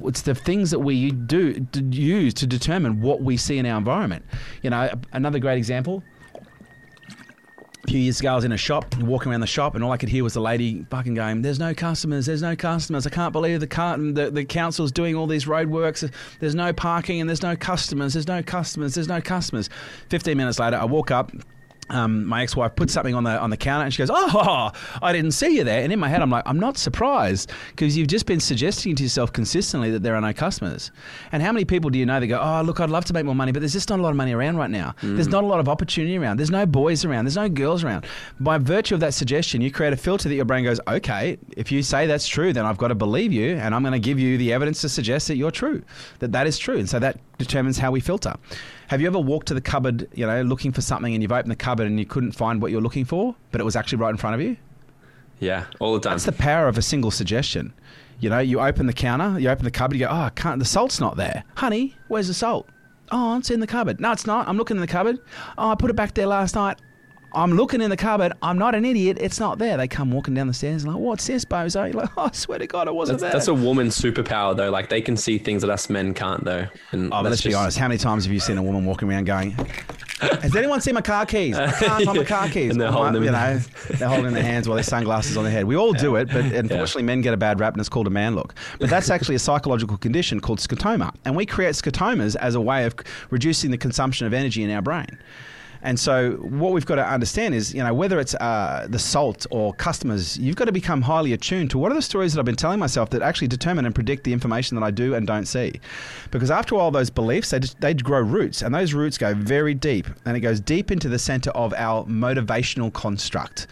It's 0.04 0.22
the 0.22 0.36
things 0.36 0.70
that 0.70 0.80
we 0.80 1.12
do 1.12 1.66
use 1.90 2.34
to 2.36 2.46
determine 2.46 3.02
what 3.02 3.22
we 3.22 3.38
see 3.38 3.58
in 3.58 3.66
our 3.66 3.78
environment. 3.78 4.24
You 4.62 4.70
know, 4.70 4.92
another 5.14 5.40
great 5.40 5.58
example 5.58 6.04
a 7.88 7.92
few 7.92 8.00
years 8.00 8.20
ago, 8.20 8.32
I 8.32 8.36
was 8.36 8.44
in 8.44 8.52
a 8.52 8.58
shop, 8.58 8.98
walking 8.98 9.32
around 9.32 9.42
the 9.42 9.48
shop, 9.48 9.76
and 9.76 9.84
all 9.84 9.92
I 9.92 9.98
could 9.98 10.10
hear 10.10 10.24
was 10.24 10.34
the 10.34 10.42
lady 10.42 10.86
fucking 10.90 11.14
going, 11.14 11.44
"There's 11.44 11.60
no 11.60 11.74
customers. 11.74 12.26
There's 12.26 12.42
no 12.42 12.56
customers. 12.56 13.06
I 13.06 13.12
can't 13.12 13.32
believe 13.32 13.60
the 13.60 13.68
car- 13.68 13.98
the, 13.98 14.32
the 14.32 14.44
council's 14.44 14.92
doing 14.92 15.16
all 15.16 15.28
these 15.28 15.48
road 15.48 15.70
works. 15.70 16.04
There's 16.40 16.56
no 16.56 16.74
parking, 16.74 17.22
and 17.22 17.30
there's 17.30 17.44
no 17.44 17.56
customers. 17.56 18.14
There's 18.14 18.28
no 18.28 18.42
customers. 18.42 18.96
There's 18.96 19.08
no 19.08 19.22
customers." 19.22 19.70
Fifteen 20.10 20.38
minutes 20.38 20.58
later, 20.58 20.78
I 20.78 20.86
walk 20.86 21.12
up 21.12 21.32
um, 21.90 22.26
my 22.26 22.42
ex-wife 22.42 22.76
put 22.76 22.90
something 22.90 23.14
on 23.14 23.24
the 23.24 23.40
on 23.40 23.50
the 23.50 23.58
counter 23.58 23.86
and 23.86 23.94
she 23.94 24.02
goes, 24.02 24.10
"Oh, 24.12 24.72
I 25.02 25.14
didn't 25.14 25.32
see 25.32 25.58
you 25.58 25.64
there." 25.64 25.84
And 25.84 25.94
in 25.94 26.00
my 26.00 26.10
head, 26.10 26.22
I'm 26.22 26.30
like, 26.30 26.44
"I'm 26.46 26.60
not 26.60 26.78
surprised 26.78 27.52
because 27.70 27.96
you've 27.96 28.08
just 28.08 28.26
been 28.26 28.40
suggesting 28.40 28.96
to 28.96 29.04
yourself 29.04 29.32
consistently 29.32 29.92
that 29.92 30.02
there 30.02 30.16
are 30.16 30.22
no 30.22 30.34
customers." 30.34 30.92
And 31.32 31.44
how 31.44 31.52
many 31.52 31.66
people 31.66 31.90
do 31.90 32.00
you 32.00 32.06
know 32.06 32.20
that 32.20 32.28
go, 32.28 32.40
"Oh, 32.42 32.62
look, 32.64 32.80
I'd 32.80 32.90
love 32.90 33.06
to 33.06 33.14
make 33.14 33.26
more 33.26 33.36
money, 33.36 33.52
but 33.52 33.60
there's 33.60 33.74
just 33.74 33.90
not 33.90 34.00
a 34.00 34.02
lot 34.02 34.10
of 34.10 34.16
money 34.16 34.34
around 34.34 34.58
right 34.58 34.70
now. 34.70 34.96
Mm. 35.02 35.16
There's 35.16 35.28
not 35.28 35.44
a 35.44 35.48
lot 35.48 35.60
of 35.60 35.70
opportunity 35.70 36.18
around. 36.18 36.38
There's 36.38 36.52
no 36.52 36.66
boys 36.66 37.06
around. 37.06 37.26
There's 37.26 37.36
no 37.38 37.50
girls 37.50 37.84
around." 37.84 38.06
By 38.40 38.58
virtue 38.58 38.96
of 38.96 39.02
that 39.02 39.14
suggestion, 39.14 39.62
you 39.62 39.72
create 39.72 39.94
a 39.94 39.98
filter 39.98 40.28
that 40.28 40.36
your 40.36 40.46
brain 40.46 40.64
goes, 40.64 40.80
"Okay, 40.88 41.38
if 41.56 41.72
you 41.72 41.84
say 41.84 42.08
that's 42.08 42.28
true, 42.28 42.52
then 42.52 42.66
I've 42.66 42.78
got 42.78 42.88
to 42.88 42.96
believe 42.96 43.32
you, 43.32 43.56
and 43.58 43.76
I'm 43.76 43.84
going 43.84 43.94
to 43.94 44.00
give 44.00 44.20
you 44.20 44.38
the 44.38 44.54
evidence 44.54 44.82
to 44.82 44.90
suggest 44.90 45.28
that 45.28 45.38
you're 45.38 45.52
true, 45.52 45.84
that 46.20 46.32
that 46.32 46.48
is 46.48 46.58
true." 46.58 46.78
And 46.78 46.90
so 46.90 46.98
that 47.00 47.20
determines 47.38 47.78
how 47.78 47.92
we 47.92 48.00
filter. 48.00 48.34
Have 48.88 49.02
you 49.02 49.08
ever 49.08 49.20
walked 49.20 49.48
to 49.48 49.54
the 49.54 49.62
cupboard, 49.62 50.08
you 50.14 50.26
know, 50.26 50.42
looking 50.44 50.72
for 50.72 50.82
something 50.82 51.14
and 51.14 51.22
you've 51.22 51.32
opened 51.32 51.52
the 51.52 51.56
cupboard 51.56 51.75
and 51.84 52.00
you 52.00 52.06
couldn't 52.06 52.32
find 52.32 52.62
what 52.62 52.72
you're 52.72 52.82
looking 52.82 53.06
for, 53.06 53.36
but 53.52 53.62
it 53.62 53.64
was 53.64 53.76
actually 53.76 54.00
right 54.00 54.10
in 54.10 54.18
front 54.18 54.36
of 54.36 54.42
you? 54.42 54.58
Yeah, 55.40 55.66
all 55.80 55.94
the 55.94 56.00
time. 56.00 56.14
That's 56.14 56.26
the 56.26 56.32
power 56.32 56.68
of 56.68 56.78
a 56.78 56.82
single 56.82 57.12
suggestion. 57.12 57.74
You 58.20 58.30
know, 58.30 58.40
you 58.40 58.62
open 58.62 58.88
the 58.88 58.94
counter, 58.94 59.40
you 59.40 59.50
open 59.50 59.66
the 59.66 59.72
cupboard, 59.72 59.96
you 59.98 60.06
go, 60.06 60.12
oh, 60.12 60.22
I 60.22 60.30
can't, 60.30 60.60
the 60.60 60.66
salt's 60.66 61.00
not 61.00 61.18
there. 61.18 61.44
Honey, 61.56 61.96
where's 62.08 62.28
the 62.28 62.34
salt? 62.34 62.70
Oh, 63.12 63.38
it's 63.38 63.52
in 63.52 63.60
the 63.60 63.68
cupboard. 63.68 64.00
No, 64.00 64.12
it's 64.12 64.26
not. 64.26 64.48
I'm 64.48 64.58
looking 64.58 64.78
in 64.78 64.82
the 64.82 64.88
cupboard. 64.88 65.20
Oh, 65.58 65.70
I 65.70 65.76
put 65.76 65.90
it 65.90 65.96
back 65.96 66.14
there 66.14 66.26
last 66.26 66.56
night. 66.56 66.80
I'm 67.36 67.52
looking 67.52 67.82
in 67.82 67.90
the 67.90 67.98
cupboard. 67.98 68.32
I'm 68.42 68.58
not 68.58 68.76
an 68.76 68.86
idiot. 68.86 69.18
It's 69.20 69.40
not 69.40 69.60
there. 69.60 69.76
They 69.76 69.90
come 69.90 70.10
walking 70.10 70.34
down 70.34 70.48
the 70.48 70.54
stairs 70.54 70.88
like, 70.88 70.96
what's 70.96 71.28
this, 71.28 71.44
bozo? 71.44 71.92
You're 71.92 72.02
like, 72.02 72.18
oh, 72.18 72.24
I 72.24 72.32
swear 72.32 72.60
to 72.60 72.68
God, 72.68 72.88
it 72.88 72.96
wasn't 72.96 73.20
that's, 73.20 73.32
there. 73.32 73.40
That's 73.40 73.48
a 73.50 73.54
woman's 73.54 74.00
superpower, 74.00 74.56
though. 74.56 74.70
Like 74.72 74.90
they 74.90 75.02
can 75.02 75.18
see 75.18 75.38
things 75.38 75.62
that 75.62 75.70
us 75.70 75.90
men 75.90 76.14
can't, 76.14 76.44
though. 76.46 76.68
And 76.92 77.08
oh, 77.08 77.22
but 77.22 77.26
let's 77.26 77.42
just... 77.42 77.52
be 77.52 77.54
honest. 77.54 77.78
How 77.78 77.90
many 77.90 77.98
times 77.98 78.24
have 78.24 78.34
you 78.34 78.40
seen 78.40 78.58
a 78.58 78.64
woman 78.64 78.86
walking 78.86 79.10
around 79.10 79.26
going, 79.26 79.52
"Has 80.22 80.56
anyone 80.56 80.80
seen 80.80 80.94
my 80.94 81.02
car 81.02 81.26
keys? 81.26 81.58
I 81.58 81.72
can't 81.72 82.06
find 82.06 82.18
my 82.18 82.24
car 82.26 82.48
keys." 82.48 82.72
and 82.72 82.80
they're 82.80 82.92
holding 82.92 83.14
them. 83.14 83.24
You 83.24 83.32
know, 83.32 83.60
they're 83.92 84.08
holding 84.08 84.34
their 84.34 84.44
hands 84.44 84.68
while 84.68 84.76
their 84.76 84.84
sunglasses 84.84 85.36
on 85.36 85.44
their 85.44 85.52
head. 85.52 85.66
We 85.66 85.76
all 85.76 85.92
do 85.92 86.16
it, 86.16 86.30
but 86.30 86.46
unfortunately, 86.46 87.04
yeah. 87.04 87.08
men 87.08 87.22
get 87.22 87.34
a 87.34 87.38
bad 87.38 87.60
rap, 87.60 87.74
and 87.74 87.82
it's 87.82 87.90
called 87.90 88.08
a 88.08 88.12
man 88.12 88.36
look. 88.36 88.56
But 88.80 88.90
that's 88.90 89.10
actually 89.10 89.36
a 89.36 89.40
psychological 89.40 89.98
condition 89.98 90.40
called 90.40 90.60
scotoma, 90.60 91.14
and 91.26 91.36
we 91.36 91.46
create 91.46 91.76
scotomas 91.76 92.38
as 92.38 92.56
a 92.56 92.62
way 92.62 92.86
of 92.86 92.96
reducing 93.30 93.72
the 93.72 93.78
consumption 93.78 94.26
of 94.26 94.34
energy 94.34 94.64
in 94.64 94.72
our 94.72 94.82
brain. 94.82 95.20
And 95.86 96.00
so, 96.00 96.32
what 96.38 96.74
we've 96.74 96.86
got 96.86 96.96
to 96.96 97.08
understand 97.08 97.54
is, 97.54 97.72
you 97.72 97.84
know, 97.84 97.94
whether 97.94 98.20
it's 98.20 98.34
uh, 98.34 98.88
the 98.90 98.98
salt 98.98 99.46
or 99.52 99.72
customers, 99.76 100.36
you've 100.36 100.56
got 100.56 100.66
to 100.66 100.72
become 100.72 101.04
highly 101.04 101.32
attuned 101.32 101.70
to 101.70 101.78
what 101.78 101.92
are 101.92 101.96
the 101.96 102.02
stories 102.02 102.34
that 102.34 102.40
I've 102.40 102.46
been 102.46 102.56
telling 102.56 102.80
myself 102.80 103.12
that 103.12 103.22
actually 103.22 103.50
determine 103.50 103.86
and 103.86 103.94
predict 103.94 104.24
the 104.24 104.34
information 104.34 104.74
that 104.78 104.84
I 104.84 104.90
do 104.90 105.14
and 105.14 105.28
don't 105.28 105.46
see. 105.46 105.80
Because 106.32 106.50
after 106.50 106.74
all, 106.74 106.90
those 106.90 107.12
beliefs 107.12 107.52
they 107.52 107.60
just, 107.60 107.80
they 107.82 107.94
grow 107.94 108.20
roots, 108.20 108.64
and 108.64 108.74
those 108.74 108.96
roots 108.96 109.20
go 109.20 109.36
very 109.36 109.76
deep, 109.76 110.08
and 110.26 110.36
it 110.36 110.40
goes 110.40 110.60
deep 110.60 110.90
into 110.90 111.08
the 111.08 111.20
center 111.20 111.52
of 111.52 111.72
our 111.76 112.04
motivational 112.06 112.92
construct. 112.92 113.68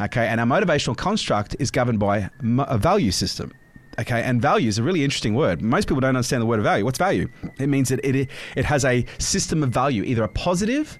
Okay, 0.00 0.26
and 0.26 0.40
our 0.40 0.46
motivational 0.46 0.96
construct 0.96 1.54
is 1.58 1.70
governed 1.70 1.98
by 1.98 2.30
a 2.60 2.78
value 2.78 3.10
system. 3.10 3.52
Okay, 4.00 4.22
and 4.22 4.40
value 4.40 4.68
is 4.68 4.78
a 4.78 4.82
really 4.82 5.04
interesting 5.04 5.34
word. 5.34 5.60
Most 5.60 5.86
people 5.86 6.00
don't 6.00 6.16
understand 6.16 6.40
the 6.40 6.46
word 6.46 6.62
value. 6.62 6.86
What's 6.86 6.98
value? 6.98 7.28
It 7.58 7.66
means 7.66 7.90
that 7.90 8.00
it, 8.02 8.30
it 8.56 8.64
has 8.64 8.86
a 8.86 9.04
system 9.18 9.62
of 9.62 9.68
value, 9.68 10.02
either 10.04 10.22
a 10.22 10.28
positive 10.28 10.98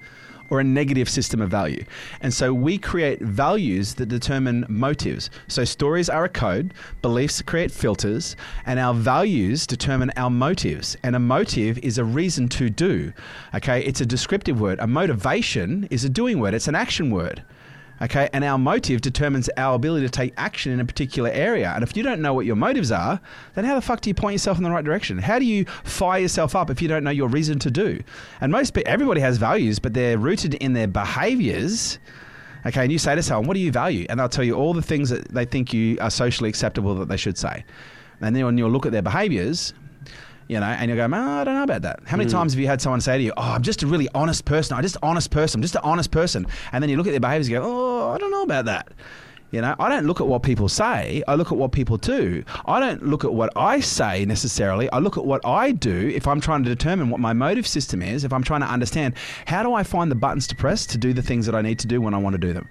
or 0.50 0.60
a 0.60 0.64
negative 0.64 1.08
system 1.08 1.40
of 1.40 1.50
value. 1.50 1.84
And 2.20 2.32
so 2.32 2.52
we 2.52 2.78
create 2.78 3.20
values 3.20 3.94
that 3.94 4.06
determine 4.06 4.66
motives. 4.68 5.30
So 5.48 5.64
stories 5.64 6.08
are 6.08 6.24
a 6.24 6.28
code, 6.28 6.74
beliefs 7.02 7.42
create 7.42 7.70
filters, 7.70 8.36
and 8.66 8.78
our 8.78 8.94
values 8.94 9.66
determine 9.66 10.10
our 10.16 10.30
motives. 10.30 10.96
And 11.02 11.16
a 11.16 11.20
motive 11.20 11.78
is 11.78 11.98
a 11.98 12.04
reason 12.04 12.48
to 12.50 12.70
do. 12.70 13.12
Okay, 13.54 13.84
it's 13.84 14.00
a 14.00 14.06
descriptive 14.06 14.60
word. 14.60 14.78
A 14.80 14.86
motivation 14.86 15.86
is 15.90 16.04
a 16.04 16.08
doing 16.08 16.38
word, 16.38 16.54
it's 16.54 16.68
an 16.68 16.74
action 16.74 17.10
word. 17.10 17.42
Okay, 18.00 18.28
and 18.32 18.44
our 18.44 18.58
motive 18.58 19.00
determines 19.00 19.50
our 19.56 19.74
ability 19.74 20.06
to 20.06 20.10
take 20.10 20.32
action 20.36 20.70
in 20.70 20.78
a 20.78 20.84
particular 20.84 21.30
area. 21.30 21.72
And 21.74 21.82
if 21.82 21.96
you 21.96 22.04
don't 22.04 22.20
know 22.20 22.32
what 22.32 22.46
your 22.46 22.54
motives 22.54 22.92
are, 22.92 23.20
then 23.54 23.64
how 23.64 23.74
the 23.74 23.80
fuck 23.80 24.00
do 24.00 24.08
you 24.08 24.14
point 24.14 24.34
yourself 24.34 24.56
in 24.56 24.62
the 24.62 24.70
right 24.70 24.84
direction? 24.84 25.18
How 25.18 25.40
do 25.40 25.44
you 25.44 25.64
fire 25.82 26.20
yourself 26.20 26.54
up 26.54 26.70
if 26.70 26.80
you 26.80 26.86
don't 26.86 27.02
know 27.02 27.10
your 27.10 27.28
reason 27.28 27.58
to 27.58 27.70
do? 27.72 28.00
And 28.40 28.52
most 28.52 28.78
everybody 28.78 29.20
has 29.20 29.36
values, 29.36 29.80
but 29.80 29.94
they're 29.94 30.16
rooted 30.16 30.54
in 30.54 30.74
their 30.74 30.86
behaviors. 30.86 31.98
Okay, 32.64 32.82
and 32.82 32.92
you 32.92 32.98
say 32.98 33.16
to 33.16 33.22
someone, 33.22 33.48
"What 33.48 33.54
do 33.54 33.60
you 33.60 33.72
value?" 33.72 34.06
And 34.08 34.20
they'll 34.20 34.28
tell 34.28 34.44
you 34.44 34.54
all 34.54 34.74
the 34.74 34.82
things 34.82 35.10
that 35.10 35.28
they 35.34 35.44
think 35.44 35.72
you 35.72 35.98
are 36.00 36.10
socially 36.10 36.48
acceptable 36.48 36.94
that 36.96 37.08
they 37.08 37.16
should 37.16 37.36
say. 37.36 37.64
And 38.20 38.34
then 38.34 38.44
when 38.44 38.58
you 38.58 38.68
look 38.68 38.86
at 38.86 38.92
their 38.92 39.02
behaviors, 39.02 39.74
you 40.48 40.58
know, 40.58 40.66
and 40.66 40.90
you 40.90 40.96
go, 40.96 41.04
oh, 41.04 41.40
I 41.40 41.44
don't 41.44 41.54
know 41.54 41.62
about 41.62 41.82
that. 41.82 42.00
How 42.06 42.16
many 42.16 42.28
mm. 42.28 42.32
times 42.32 42.54
have 42.54 42.60
you 42.60 42.66
had 42.66 42.80
someone 42.80 43.02
say 43.02 43.18
to 43.18 43.22
you, 43.22 43.32
Oh, 43.36 43.42
I'm 43.42 43.62
just 43.62 43.82
a 43.82 43.86
really 43.86 44.08
honest 44.14 44.46
person. 44.46 44.76
I'm 44.76 44.82
just 44.82 44.96
an 44.96 45.02
honest 45.02 45.30
person. 45.30 45.58
I'm 45.58 45.62
just 45.62 45.76
an 45.76 45.82
honest 45.84 46.10
person. 46.10 46.46
And 46.72 46.82
then 46.82 46.88
you 46.88 46.96
look 46.96 47.06
at 47.06 47.10
their 47.10 47.20
behaviors 47.20 47.48
and 47.48 47.56
go, 47.56 47.62
Oh, 47.64 48.10
I 48.12 48.18
don't 48.18 48.30
know 48.30 48.42
about 48.42 48.64
that. 48.64 48.88
You 49.50 49.62
know, 49.62 49.74
I 49.78 49.88
don't 49.88 50.06
look 50.06 50.20
at 50.20 50.26
what 50.26 50.42
people 50.42 50.68
say. 50.68 51.22
I 51.26 51.34
look 51.34 51.52
at 51.52 51.56
what 51.56 51.72
people 51.72 51.96
do. 51.96 52.44
I 52.66 52.80
don't 52.80 53.02
look 53.06 53.24
at 53.24 53.32
what 53.32 53.50
I 53.56 53.80
say 53.80 54.26
necessarily. 54.26 54.90
I 54.90 54.98
look 54.98 55.16
at 55.16 55.24
what 55.24 55.44
I 55.46 55.72
do 55.72 56.08
if 56.14 56.26
I'm 56.26 56.40
trying 56.40 56.64
to 56.64 56.68
determine 56.68 57.08
what 57.08 57.20
my 57.20 57.32
motive 57.32 57.66
system 57.66 58.02
is, 58.02 58.24
if 58.24 58.32
I'm 58.32 58.42
trying 58.42 58.60
to 58.60 58.66
understand 58.66 59.14
how 59.46 59.62
do 59.62 59.72
I 59.72 59.84
find 59.84 60.10
the 60.10 60.16
buttons 60.16 60.46
to 60.48 60.56
press 60.56 60.84
to 60.86 60.98
do 60.98 61.14
the 61.14 61.22
things 61.22 61.46
that 61.46 61.54
I 61.54 61.62
need 61.62 61.78
to 61.78 61.86
do 61.86 62.00
when 62.00 62.12
I 62.12 62.18
want 62.18 62.34
to 62.34 62.38
do 62.38 62.52
them. 62.52 62.68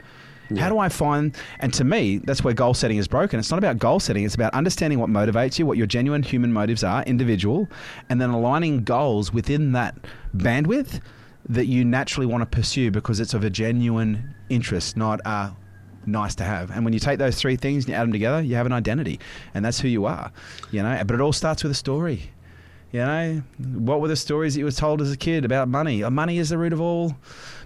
Yeah. 0.49 0.61
How 0.61 0.69
do 0.69 0.79
I 0.79 0.89
find? 0.89 1.35
And 1.59 1.73
to 1.73 1.83
me, 1.83 2.19
that's 2.19 2.43
where 2.43 2.53
goal 2.53 2.73
setting 2.73 2.97
is 2.97 3.07
broken. 3.07 3.39
It's 3.39 3.51
not 3.51 3.57
about 3.57 3.79
goal 3.79 3.99
setting. 3.99 4.23
It's 4.23 4.35
about 4.35 4.53
understanding 4.53 4.99
what 4.99 5.09
motivates 5.09 5.59
you, 5.59 5.65
what 5.65 5.77
your 5.77 5.87
genuine 5.87 6.23
human 6.23 6.53
motives 6.53 6.83
are, 6.83 7.03
individual, 7.03 7.67
and 8.09 8.21
then 8.21 8.29
aligning 8.29 8.83
goals 8.83 9.33
within 9.33 9.73
that 9.73 9.95
bandwidth 10.35 11.01
that 11.49 11.65
you 11.65 11.85
naturally 11.85 12.25
want 12.25 12.41
to 12.41 12.45
pursue 12.45 12.91
because 12.91 13.19
it's 13.19 13.33
of 13.33 13.43
a 13.43 13.49
genuine 13.49 14.35
interest, 14.49 14.97
not 14.97 15.19
a 15.25 15.51
nice 16.05 16.35
to 16.35 16.43
have. 16.43 16.71
And 16.71 16.83
when 16.83 16.93
you 16.93 16.99
take 16.99 17.19
those 17.19 17.35
three 17.35 17.55
things 17.55 17.85
and 17.85 17.89
you 17.89 17.95
add 17.95 18.03
them 18.03 18.11
together, 18.11 18.41
you 18.41 18.55
have 18.55 18.65
an 18.65 18.73
identity, 18.73 19.19
and 19.53 19.63
that's 19.63 19.79
who 19.79 19.87
you 19.87 20.05
are. 20.05 20.31
You 20.71 20.83
know. 20.83 21.01
But 21.05 21.15
it 21.15 21.21
all 21.21 21.33
starts 21.33 21.63
with 21.63 21.71
a 21.71 21.75
story. 21.75 22.31
You 22.91 23.01
know, 23.01 23.43
what 23.59 23.99
were 23.99 24.07
the 24.07 24.15
stories 24.15 24.53
that 24.53 24.59
you 24.59 24.65
were 24.65 24.71
told 24.71 25.01
as 25.01 25.11
a 25.11 25.17
kid 25.17 25.43
about 25.43 25.67
money? 25.67 26.03
Oh, 26.03 26.09
money 26.09 26.37
is 26.37 26.49
the 26.49 26.57
root 26.57 26.71
of 26.71 26.79
all. 26.79 27.15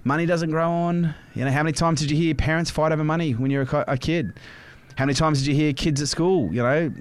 Money 0.04 0.26
doesn't 0.26 0.50
grow 0.50 0.70
on. 0.70 1.14
You 1.36 1.46
know, 1.46 1.52
how 1.52 1.64
many 1.64 1.74
times 1.74 2.00
did 2.02 2.12
you 2.12 2.18
hear 2.18 2.34
parents 2.34 2.72
fight 2.72 2.92
over 2.92 3.04
money 3.04 3.34
when 3.34 3.52
you 3.52 3.60
were 3.60 3.86
a, 3.88 3.98
kid? 3.98 4.34
How 4.98 5.06
many 5.06 5.14
times 5.14 5.40
did 5.40 5.48
you 5.48 5.56
hear 5.56 5.74
kids 5.74 6.02
at 6.02 6.08
school, 6.08 6.54
you 6.54 6.62
know, 6.62 6.92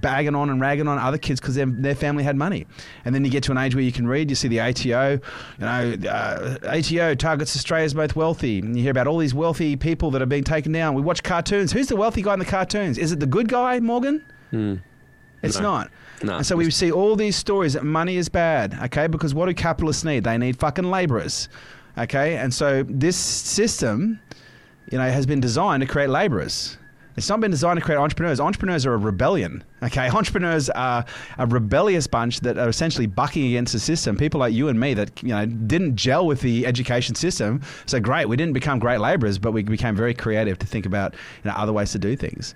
bagging 0.00 0.34
on 0.34 0.48
and 0.48 0.60
ragging 0.60 0.88
on 0.88 0.98
other 0.98 1.18
kids 1.18 1.40
because 1.40 1.56
their, 1.56 1.66
their 1.66 1.94
family 1.94 2.24
had 2.24 2.36
money? 2.36 2.66
And 3.04 3.14
then 3.14 3.24
you 3.24 3.30
get 3.30 3.42
to 3.44 3.52
an 3.52 3.58
age 3.58 3.74
where 3.74 3.84
you 3.84 3.92
can 3.92 4.06
read, 4.06 4.30
you 4.30 4.36
see 4.36 4.48
the 4.48 4.60
ATO, 4.60 5.12
you 5.12 5.20
know, 5.58 5.96
uh, 6.08 6.56
ATO 6.64 7.14
targets 7.16 7.54
Australia's 7.54 7.94
most 7.94 8.16
wealthy. 8.16 8.60
And 8.60 8.76
you 8.76 8.82
hear 8.82 8.92
about 8.92 9.06
all 9.06 9.18
these 9.18 9.34
wealthy 9.34 9.76
people 9.76 10.10
that 10.12 10.22
are 10.22 10.26
being 10.26 10.44
taken 10.44 10.72
down. 10.72 10.94
We 10.94 11.02
watch 11.02 11.22
cartoons. 11.22 11.72
Who's 11.72 11.88
the 11.88 11.96
wealthy 11.96 12.22
guy 12.22 12.32
in 12.32 12.38
the 12.38 12.44
cartoons? 12.44 12.98
Is 12.98 13.12
it 13.12 13.20
the 13.20 13.26
good 13.26 13.48
guy, 13.48 13.80
Morgan? 13.80 14.24
Mm. 14.52 14.80
It's 15.42 15.56
no. 15.56 15.62
not. 15.62 15.90
No. 16.22 16.36
And 16.36 16.46
so 16.46 16.56
we 16.56 16.70
see 16.70 16.90
all 16.90 17.14
these 17.14 17.36
stories 17.36 17.74
that 17.74 17.84
money 17.84 18.16
is 18.16 18.28
bad, 18.28 18.76
okay? 18.84 19.06
Because 19.06 19.34
what 19.34 19.46
do 19.46 19.54
capitalists 19.54 20.04
need? 20.04 20.24
They 20.24 20.36
need 20.36 20.58
fucking 20.58 20.84
laborers, 20.84 21.48
okay? 21.96 22.36
And 22.36 22.52
so 22.52 22.82
this 22.84 23.16
system, 23.16 24.20
you 24.90 24.98
know, 24.98 25.08
has 25.08 25.26
been 25.26 25.40
designed 25.40 25.82
to 25.82 25.86
create 25.86 26.08
laborers. 26.08 26.77
It's 27.18 27.28
not 27.28 27.40
been 27.40 27.50
designed 27.50 27.78
to 27.78 27.84
create 27.84 27.98
entrepreneurs. 27.98 28.40
Entrepreneurs 28.40 28.86
are 28.86 28.94
a 28.94 28.96
rebellion. 28.96 29.64
Okay, 29.82 30.08
entrepreneurs 30.14 30.70
are 30.70 31.04
a 31.36 31.46
rebellious 31.46 32.06
bunch 32.06 32.40
that 32.40 32.56
are 32.56 32.68
essentially 32.68 33.06
bucking 33.06 33.44
against 33.46 33.72
the 33.72 33.78
system. 33.78 34.16
People 34.16 34.40
like 34.40 34.54
you 34.54 34.68
and 34.68 34.78
me 34.78 34.94
that 34.94 35.22
you 35.22 35.30
know 35.30 35.44
didn't 35.44 35.96
gel 35.96 36.26
with 36.26 36.40
the 36.40 36.64
education 36.64 37.14
system. 37.14 37.60
So 37.86 38.00
great, 38.00 38.26
we 38.26 38.36
didn't 38.36 38.54
become 38.54 38.78
great 38.78 39.00
laborers, 39.00 39.38
but 39.38 39.52
we 39.52 39.62
became 39.62 39.96
very 39.96 40.14
creative 40.14 40.58
to 40.60 40.66
think 40.66 40.86
about 40.86 41.14
you 41.44 41.50
know 41.50 41.56
other 41.56 41.72
ways 41.72 41.92
to 41.92 41.98
do 41.98 42.16
things. 42.16 42.54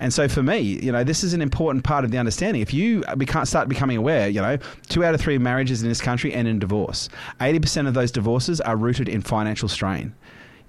And 0.00 0.12
so 0.12 0.28
for 0.28 0.42
me, 0.42 0.58
you 0.58 0.92
know, 0.92 1.04
this 1.04 1.24
is 1.24 1.32
an 1.32 1.40
important 1.40 1.84
part 1.84 2.04
of 2.04 2.10
the 2.10 2.18
understanding. 2.18 2.62
If 2.62 2.74
you 2.74 3.04
we 3.16 3.26
can't 3.26 3.48
start 3.48 3.68
becoming 3.68 3.96
aware, 3.96 4.28
you 4.28 4.42
know, 4.42 4.58
two 4.88 5.04
out 5.04 5.14
of 5.14 5.20
three 5.20 5.38
marriages 5.38 5.82
in 5.82 5.88
this 5.88 6.00
country 6.00 6.34
end 6.34 6.48
in 6.48 6.58
divorce. 6.58 7.08
Eighty 7.40 7.60
percent 7.60 7.88
of 7.88 7.94
those 7.94 8.10
divorces 8.10 8.60
are 8.60 8.76
rooted 8.76 9.08
in 9.08 9.22
financial 9.22 9.68
strain. 9.68 10.14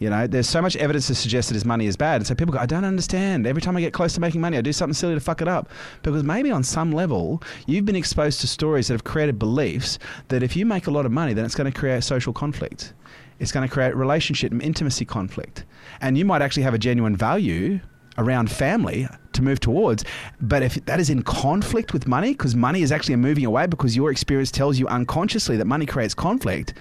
You 0.01 0.09
know, 0.09 0.25
there's 0.25 0.49
so 0.49 0.63
much 0.63 0.75
evidence 0.77 1.05
to 1.07 1.15
suggest 1.15 1.49
that 1.49 1.53
his 1.53 1.63
money 1.63 1.85
is 1.85 1.95
bad. 1.95 2.15
And 2.15 2.25
so 2.25 2.33
people 2.33 2.51
go, 2.55 2.59
I 2.59 2.65
don't 2.65 2.85
understand. 2.85 3.45
Every 3.45 3.61
time 3.61 3.77
I 3.77 3.81
get 3.81 3.93
close 3.93 4.13
to 4.15 4.19
making 4.19 4.41
money, 4.41 4.57
I 4.57 4.61
do 4.61 4.73
something 4.73 4.95
silly 4.95 5.13
to 5.13 5.19
fuck 5.19 5.43
it 5.43 5.47
up. 5.47 5.69
Because 6.01 6.23
maybe 6.23 6.49
on 6.49 6.63
some 6.63 6.91
level, 6.91 7.43
you've 7.67 7.85
been 7.85 7.95
exposed 7.95 8.41
to 8.41 8.47
stories 8.47 8.87
that 8.87 8.95
have 8.95 9.03
created 9.03 9.37
beliefs 9.37 9.99
that 10.29 10.41
if 10.41 10.55
you 10.55 10.65
make 10.65 10.87
a 10.87 10.91
lot 10.91 11.05
of 11.05 11.11
money, 11.11 11.35
then 11.35 11.45
it's 11.45 11.53
going 11.53 11.71
to 11.71 11.79
create 11.79 12.03
social 12.03 12.33
conflict. 12.33 12.93
It's 13.37 13.51
going 13.51 13.67
to 13.67 13.71
create 13.71 13.95
relationship 13.95 14.51
and 14.51 14.59
intimacy 14.59 15.05
conflict. 15.05 15.65
And 16.01 16.17
you 16.17 16.25
might 16.25 16.41
actually 16.41 16.63
have 16.63 16.73
a 16.73 16.79
genuine 16.79 17.15
value 17.15 17.79
around 18.17 18.49
family 18.49 19.07
to 19.33 19.43
move 19.43 19.59
towards. 19.59 20.03
But 20.41 20.63
if 20.63 20.83
that 20.85 20.99
is 20.99 21.11
in 21.11 21.21
conflict 21.21 21.93
with 21.93 22.07
money, 22.07 22.31
because 22.31 22.55
money 22.55 22.81
is 22.81 22.91
actually 22.91 23.17
moving 23.17 23.45
away 23.45 23.67
because 23.67 23.95
your 23.95 24.09
experience 24.09 24.49
tells 24.49 24.79
you 24.79 24.87
unconsciously 24.87 25.57
that 25.57 25.65
money 25.65 25.85
creates 25.85 26.15
conflict, 26.15 26.73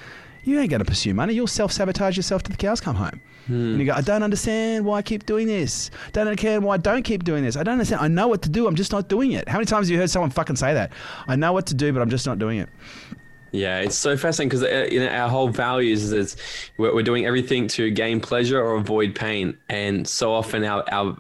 you 0.45 0.59
ain't 0.59 0.71
going 0.71 0.81
to 0.81 0.85
pursue 0.85 1.15
money. 1.15 1.35
You'll 1.35 1.47
self 1.47 1.73
sabotage 1.73 2.17
yourself 2.17 2.43
till 2.43 2.53
the 2.53 2.59
cows 2.59 2.81
come 2.81 2.97
home. 2.97 3.21
Hmm. 3.47 3.53
And 3.53 3.81
you 3.81 3.87
go, 3.87 3.93
I 3.93 4.01
don't 4.01 4.23
understand 4.23 4.85
why 4.85 4.99
I 4.99 5.03
keep 5.03 5.27
doing 5.27 5.47
this. 5.47 5.91
Don't 6.13 6.27
understand 6.27 6.65
why 6.65 6.75
I 6.75 6.79
don't 6.79 7.03
keep 7.03 7.25
doing 7.25 7.45
this. 7.45 7.57
I 7.57 7.63
don't 7.63 7.73
understand. 7.73 8.01
I 8.01 8.09
know 8.09 8.29
what 8.29 8.43
to 8.43 8.49
do. 8.49 8.67
I'm 8.67 8.77
just 8.77 8.93
not 8.93 9.09
doing 9.09 9.33
it. 9.33 9.49
How 9.49 9.59
many 9.59 9.67
times 9.67 9.89
have 9.89 9.93
you 9.93 9.99
heard 9.99 10.11
someone 10.11 10.31
fucking 10.31 10.57
say 10.57 10.75
that? 10.75 10.93
I 11.27 11.37
know 11.37 11.53
what 11.53 11.67
to 11.67 11.75
do, 11.75 11.93
but 11.93 12.01
I'm 12.01 12.11
just 12.11 12.27
not 12.27 12.39
doing 12.39 12.59
it. 12.59 12.69
Yeah, 13.53 13.81
it's 13.81 13.97
so 13.97 14.17
fascinating 14.17 14.49
because 14.49 14.63
uh, 14.63 14.89
you 14.93 15.01
know, 15.01 15.09
our 15.09 15.29
whole 15.29 15.49
values 15.49 16.13
is 16.13 16.37
we're, 16.79 16.95
we're 16.95 17.03
doing 17.03 17.27
everything 17.27 17.67
to 17.69 17.91
gain 17.91 18.21
pleasure 18.21 18.61
or 18.61 18.77
avoid 18.77 19.15
pain, 19.15 19.59
and 19.69 20.07
so 20.07 20.33
often 20.33 20.63
our, 20.65 20.85
our 20.93 21.17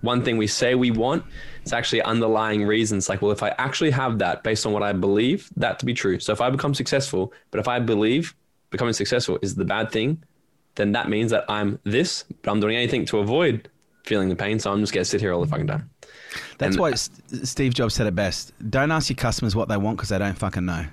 one 0.00 0.24
thing 0.24 0.36
we 0.36 0.46
say 0.46 0.74
we 0.74 0.90
want 0.90 1.24
it's 1.62 1.72
actually 1.72 2.00
underlying 2.02 2.64
reasons 2.64 3.08
like 3.08 3.20
well 3.20 3.32
if 3.32 3.42
i 3.42 3.48
actually 3.58 3.90
have 3.90 4.18
that 4.18 4.42
based 4.44 4.64
on 4.64 4.72
what 4.72 4.82
i 4.82 4.92
believe 4.92 5.50
that 5.56 5.78
to 5.78 5.84
be 5.84 5.92
true 5.92 6.20
so 6.20 6.32
if 6.32 6.40
i 6.40 6.48
become 6.48 6.72
successful 6.72 7.32
but 7.50 7.58
if 7.58 7.66
i 7.66 7.80
believe 7.80 8.34
becoming 8.70 8.92
successful 8.92 9.38
is 9.42 9.54
the 9.54 9.64
bad 9.64 9.90
thing, 9.90 10.22
then 10.74 10.92
that 10.92 11.08
means 11.08 11.30
that 11.30 11.44
I'm 11.48 11.78
this, 11.84 12.24
but 12.42 12.50
I'm 12.50 12.60
doing 12.60 12.76
anything 12.76 13.04
to 13.06 13.18
avoid 13.18 13.68
feeling 14.04 14.28
the 14.28 14.36
pain. 14.36 14.58
So 14.58 14.72
I'm 14.72 14.80
just 14.80 14.92
going 14.92 15.02
to 15.02 15.10
sit 15.10 15.20
here 15.20 15.32
all 15.32 15.40
the 15.40 15.46
fucking 15.46 15.66
time. 15.66 15.90
That's 16.58 16.76
and, 16.76 16.80
why 16.80 16.92
Steve 16.94 17.74
Jobs 17.74 17.94
said 17.94 18.06
it 18.06 18.14
best. 18.14 18.52
Don't 18.70 18.90
ask 18.90 19.10
your 19.10 19.16
customers 19.16 19.54
what 19.54 19.68
they 19.68 19.76
want 19.76 19.96
because 19.96 20.08
they 20.08 20.18
don't 20.18 20.38
fucking 20.38 20.64
know. 20.64 20.86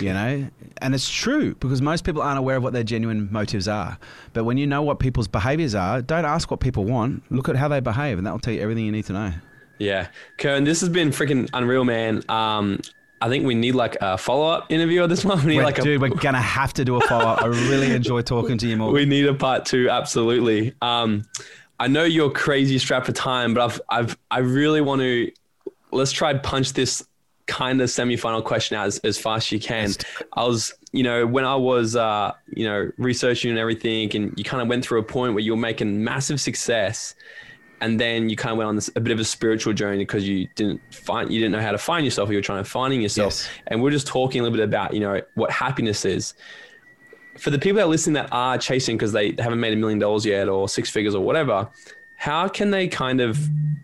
You 0.00 0.12
know, 0.12 0.48
and 0.78 0.92
it's 0.92 1.08
true 1.08 1.54
because 1.54 1.80
most 1.80 2.04
people 2.04 2.20
aren't 2.20 2.38
aware 2.38 2.56
of 2.56 2.64
what 2.64 2.72
their 2.72 2.82
genuine 2.82 3.28
motives 3.30 3.68
are. 3.68 3.96
But 4.32 4.42
when 4.42 4.56
you 4.56 4.66
know 4.66 4.82
what 4.82 4.98
people's 4.98 5.28
behaviors 5.28 5.76
are, 5.76 6.02
don't 6.02 6.24
ask 6.24 6.50
what 6.50 6.58
people 6.58 6.84
want. 6.84 7.22
Look 7.30 7.48
at 7.48 7.54
how 7.54 7.68
they 7.68 7.78
behave, 7.78 8.18
and 8.18 8.26
that 8.26 8.32
will 8.32 8.40
tell 8.40 8.52
you 8.52 8.60
everything 8.60 8.84
you 8.86 8.90
need 8.90 9.04
to 9.04 9.12
know. 9.12 9.32
Yeah, 9.78 10.08
Kern, 10.38 10.64
this 10.64 10.80
has 10.80 10.88
been 10.88 11.10
freaking 11.10 11.48
unreal, 11.52 11.84
man. 11.84 12.22
Um, 12.28 12.80
I 13.24 13.28
think 13.30 13.46
we 13.46 13.54
need 13.54 13.74
like 13.74 13.96
a 14.02 14.18
follow 14.18 14.46
up 14.46 14.70
interview 14.70 15.02
of 15.02 15.08
this 15.08 15.24
one. 15.32 15.46
We 15.46 15.62
like 15.62 15.76
dude, 15.76 15.96
a, 15.96 15.98
we're 15.98 16.08
gonna 16.20 16.42
have 16.42 16.74
to 16.74 16.84
do 16.84 16.96
a 16.96 17.00
follow 17.00 17.24
up. 17.24 17.42
I 17.42 17.46
really 17.46 17.90
enjoy 17.94 18.20
talking 18.20 18.58
to 18.58 18.68
you 18.68 18.76
more. 18.76 18.92
We 18.92 19.06
need 19.06 19.26
a 19.26 19.32
part 19.32 19.64
two, 19.64 19.88
absolutely. 19.88 20.74
Um, 20.82 21.24
I 21.80 21.88
know 21.88 22.04
you're 22.04 22.30
crazy 22.30 22.78
strapped 22.78 23.06
for 23.06 23.12
time, 23.12 23.54
but 23.54 23.62
I've 23.62 23.80
I've 23.88 24.18
I 24.30 24.40
really 24.40 24.82
want 24.82 25.00
to 25.00 25.32
let's 25.90 26.12
try 26.12 26.32
and 26.32 26.42
punch 26.42 26.74
this 26.74 27.02
kind 27.46 27.80
of 27.80 27.88
semi-final 27.88 28.42
question 28.42 28.76
out 28.76 28.86
as, 28.86 28.98
as 28.98 29.18
fast 29.18 29.48
as 29.48 29.52
you 29.52 29.60
can. 29.60 29.90
I 30.34 30.44
was, 30.44 30.74
you 30.92 31.02
know, 31.02 31.26
when 31.26 31.44
I 31.44 31.56
was, 31.56 31.94
uh, 31.96 32.32
you 32.54 32.66
know, 32.66 32.90
researching 32.98 33.50
and 33.50 33.58
everything, 33.58 34.14
and 34.16 34.34
you 34.36 34.44
kind 34.44 34.62
of 34.62 34.68
went 34.68 34.84
through 34.84 35.00
a 35.00 35.04
point 35.04 35.34
where 35.34 35.42
you 35.42 35.52
were 35.52 35.60
making 35.60 36.04
massive 36.04 36.40
success, 36.40 37.14
and 37.84 38.00
then 38.00 38.30
you 38.30 38.36
kind 38.36 38.52
of 38.52 38.56
went 38.56 38.66
on 38.66 38.76
this, 38.76 38.88
a 38.96 39.00
bit 39.00 39.12
of 39.12 39.20
a 39.20 39.24
spiritual 39.24 39.74
journey 39.74 39.98
because 39.98 40.26
you 40.26 40.48
didn't 40.54 40.80
find 40.92 41.30
you 41.30 41.38
didn't 41.38 41.52
know 41.52 41.60
how 41.60 41.70
to 41.70 41.76
find 41.76 42.02
yourself 42.02 42.30
or 42.30 42.32
you 42.32 42.38
were 42.38 42.42
trying 42.42 42.64
to 42.64 42.68
finding 42.68 43.02
yourself 43.02 43.34
yes. 43.34 43.48
and 43.66 43.82
we're 43.82 43.90
just 43.90 44.06
talking 44.06 44.40
a 44.40 44.42
little 44.42 44.56
bit 44.56 44.64
about 44.64 44.94
you 44.94 45.00
know 45.00 45.20
what 45.34 45.50
happiness 45.50 46.06
is 46.06 46.32
for 47.36 47.50
the 47.50 47.58
people 47.58 47.76
that 47.76 47.84
are 47.84 47.88
listening 47.88 48.14
that 48.14 48.28
are 48.32 48.56
chasing 48.56 48.96
because 48.96 49.12
they 49.12 49.34
haven't 49.38 49.60
made 49.60 49.74
a 49.74 49.76
million 49.76 49.98
dollars 49.98 50.24
yet 50.24 50.48
or 50.48 50.66
six 50.66 50.88
figures 50.88 51.14
or 51.14 51.22
whatever 51.22 51.68
how 52.16 52.48
can 52.48 52.70
they 52.70 52.88
kind 52.88 53.20
of 53.20 53.36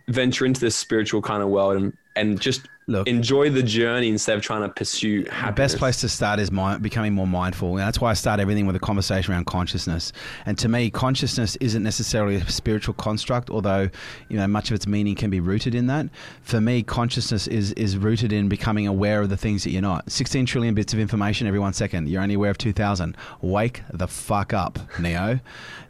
venture 0.08 0.46
into 0.46 0.62
this 0.62 0.74
spiritual 0.74 1.20
kind 1.20 1.42
of 1.42 1.50
world 1.50 1.76
and 1.76 1.94
and 2.16 2.40
just 2.40 2.62
Look. 2.90 3.06
enjoy 3.06 3.50
the 3.50 3.62
journey 3.62 4.08
instead 4.08 4.36
of 4.36 4.42
trying 4.42 4.62
to 4.62 4.68
pursue 4.68 5.24
happiness. 5.30 5.46
The 5.46 5.52
best 5.52 5.78
place 5.78 6.00
to 6.00 6.08
start 6.08 6.40
is 6.40 6.50
mind, 6.50 6.82
becoming 6.82 7.14
more 7.14 7.26
mindful. 7.26 7.70
And 7.70 7.78
that's 7.78 8.00
why 8.00 8.10
I 8.10 8.14
start 8.14 8.40
everything 8.40 8.66
with 8.66 8.74
a 8.74 8.80
conversation 8.80 9.32
around 9.32 9.46
consciousness. 9.46 10.12
And 10.44 10.58
to 10.58 10.68
me, 10.68 10.90
consciousness 10.90 11.56
isn't 11.56 11.82
necessarily 11.82 12.34
a 12.34 12.50
spiritual 12.50 12.94
construct, 12.94 13.48
although 13.48 13.88
you 14.28 14.36
know 14.36 14.48
much 14.48 14.70
of 14.70 14.74
its 14.74 14.88
meaning 14.88 15.14
can 15.14 15.30
be 15.30 15.38
rooted 15.38 15.74
in 15.74 15.86
that. 15.86 16.06
For 16.42 16.60
me, 16.60 16.82
consciousness 16.82 17.46
is 17.46 17.72
is 17.72 17.96
rooted 17.96 18.32
in 18.32 18.48
becoming 18.48 18.88
aware 18.88 19.20
of 19.20 19.28
the 19.28 19.36
things 19.36 19.62
that 19.64 19.70
you're 19.70 19.82
not. 19.82 20.10
16 20.10 20.46
trillion 20.46 20.74
bits 20.74 20.92
of 20.92 20.98
information 20.98 21.46
every 21.46 21.60
one 21.60 21.72
second. 21.72 22.08
You're 22.08 22.22
only 22.22 22.34
aware 22.34 22.50
of 22.50 22.58
2,000. 22.58 23.16
Wake 23.40 23.82
the 23.92 24.08
fuck 24.08 24.52
up, 24.52 24.80
Neo. 24.98 25.38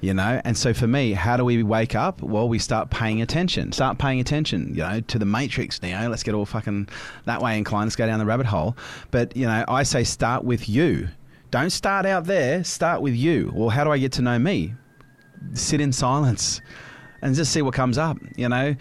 You 0.02 0.12
know. 0.12 0.40
And 0.44 0.56
so 0.56 0.74
for 0.74 0.86
me, 0.86 1.12
how 1.12 1.38
do 1.38 1.46
we 1.46 1.62
wake 1.62 1.94
up? 1.94 2.20
Well, 2.22 2.48
we 2.48 2.58
start 2.58 2.90
paying 2.90 3.22
attention. 3.22 3.72
Start 3.72 3.98
paying 3.98 4.20
attention. 4.20 4.74
You 4.74 4.82
know, 4.82 5.00
to 5.00 5.18
the 5.18 5.24
matrix, 5.24 5.80
Neo. 5.82 6.08
Let's 6.08 6.22
get 6.22 6.34
all 6.34 6.44
fucking 6.44 6.89
that 7.24 7.40
way 7.40 7.58
inclined. 7.58 7.86
Let's 7.86 7.96
go 7.96 8.06
down 8.06 8.18
the 8.18 8.26
rabbit 8.26 8.46
hole. 8.46 8.76
But, 9.10 9.36
you 9.36 9.46
know, 9.46 9.64
I 9.68 9.82
say 9.82 10.04
start 10.04 10.44
with 10.44 10.68
you. 10.68 11.08
Don't 11.50 11.70
start 11.70 12.06
out 12.06 12.24
there, 12.24 12.62
start 12.62 13.02
with 13.02 13.14
you. 13.14 13.50
Well, 13.54 13.70
how 13.70 13.84
do 13.84 13.90
I 13.90 13.98
get 13.98 14.12
to 14.12 14.22
know 14.22 14.38
me? 14.38 14.74
Sit 15.54 15.80
in 15.80 15.92
silence 15.92 16.60
and 17.22 17.34
just 17.34 17.52
see 17.52 17.62
what 17.62 17.74
comes 17.74 17.98
up. 17.98 18.18
You 18.36 18.48
know, 18.48 18.76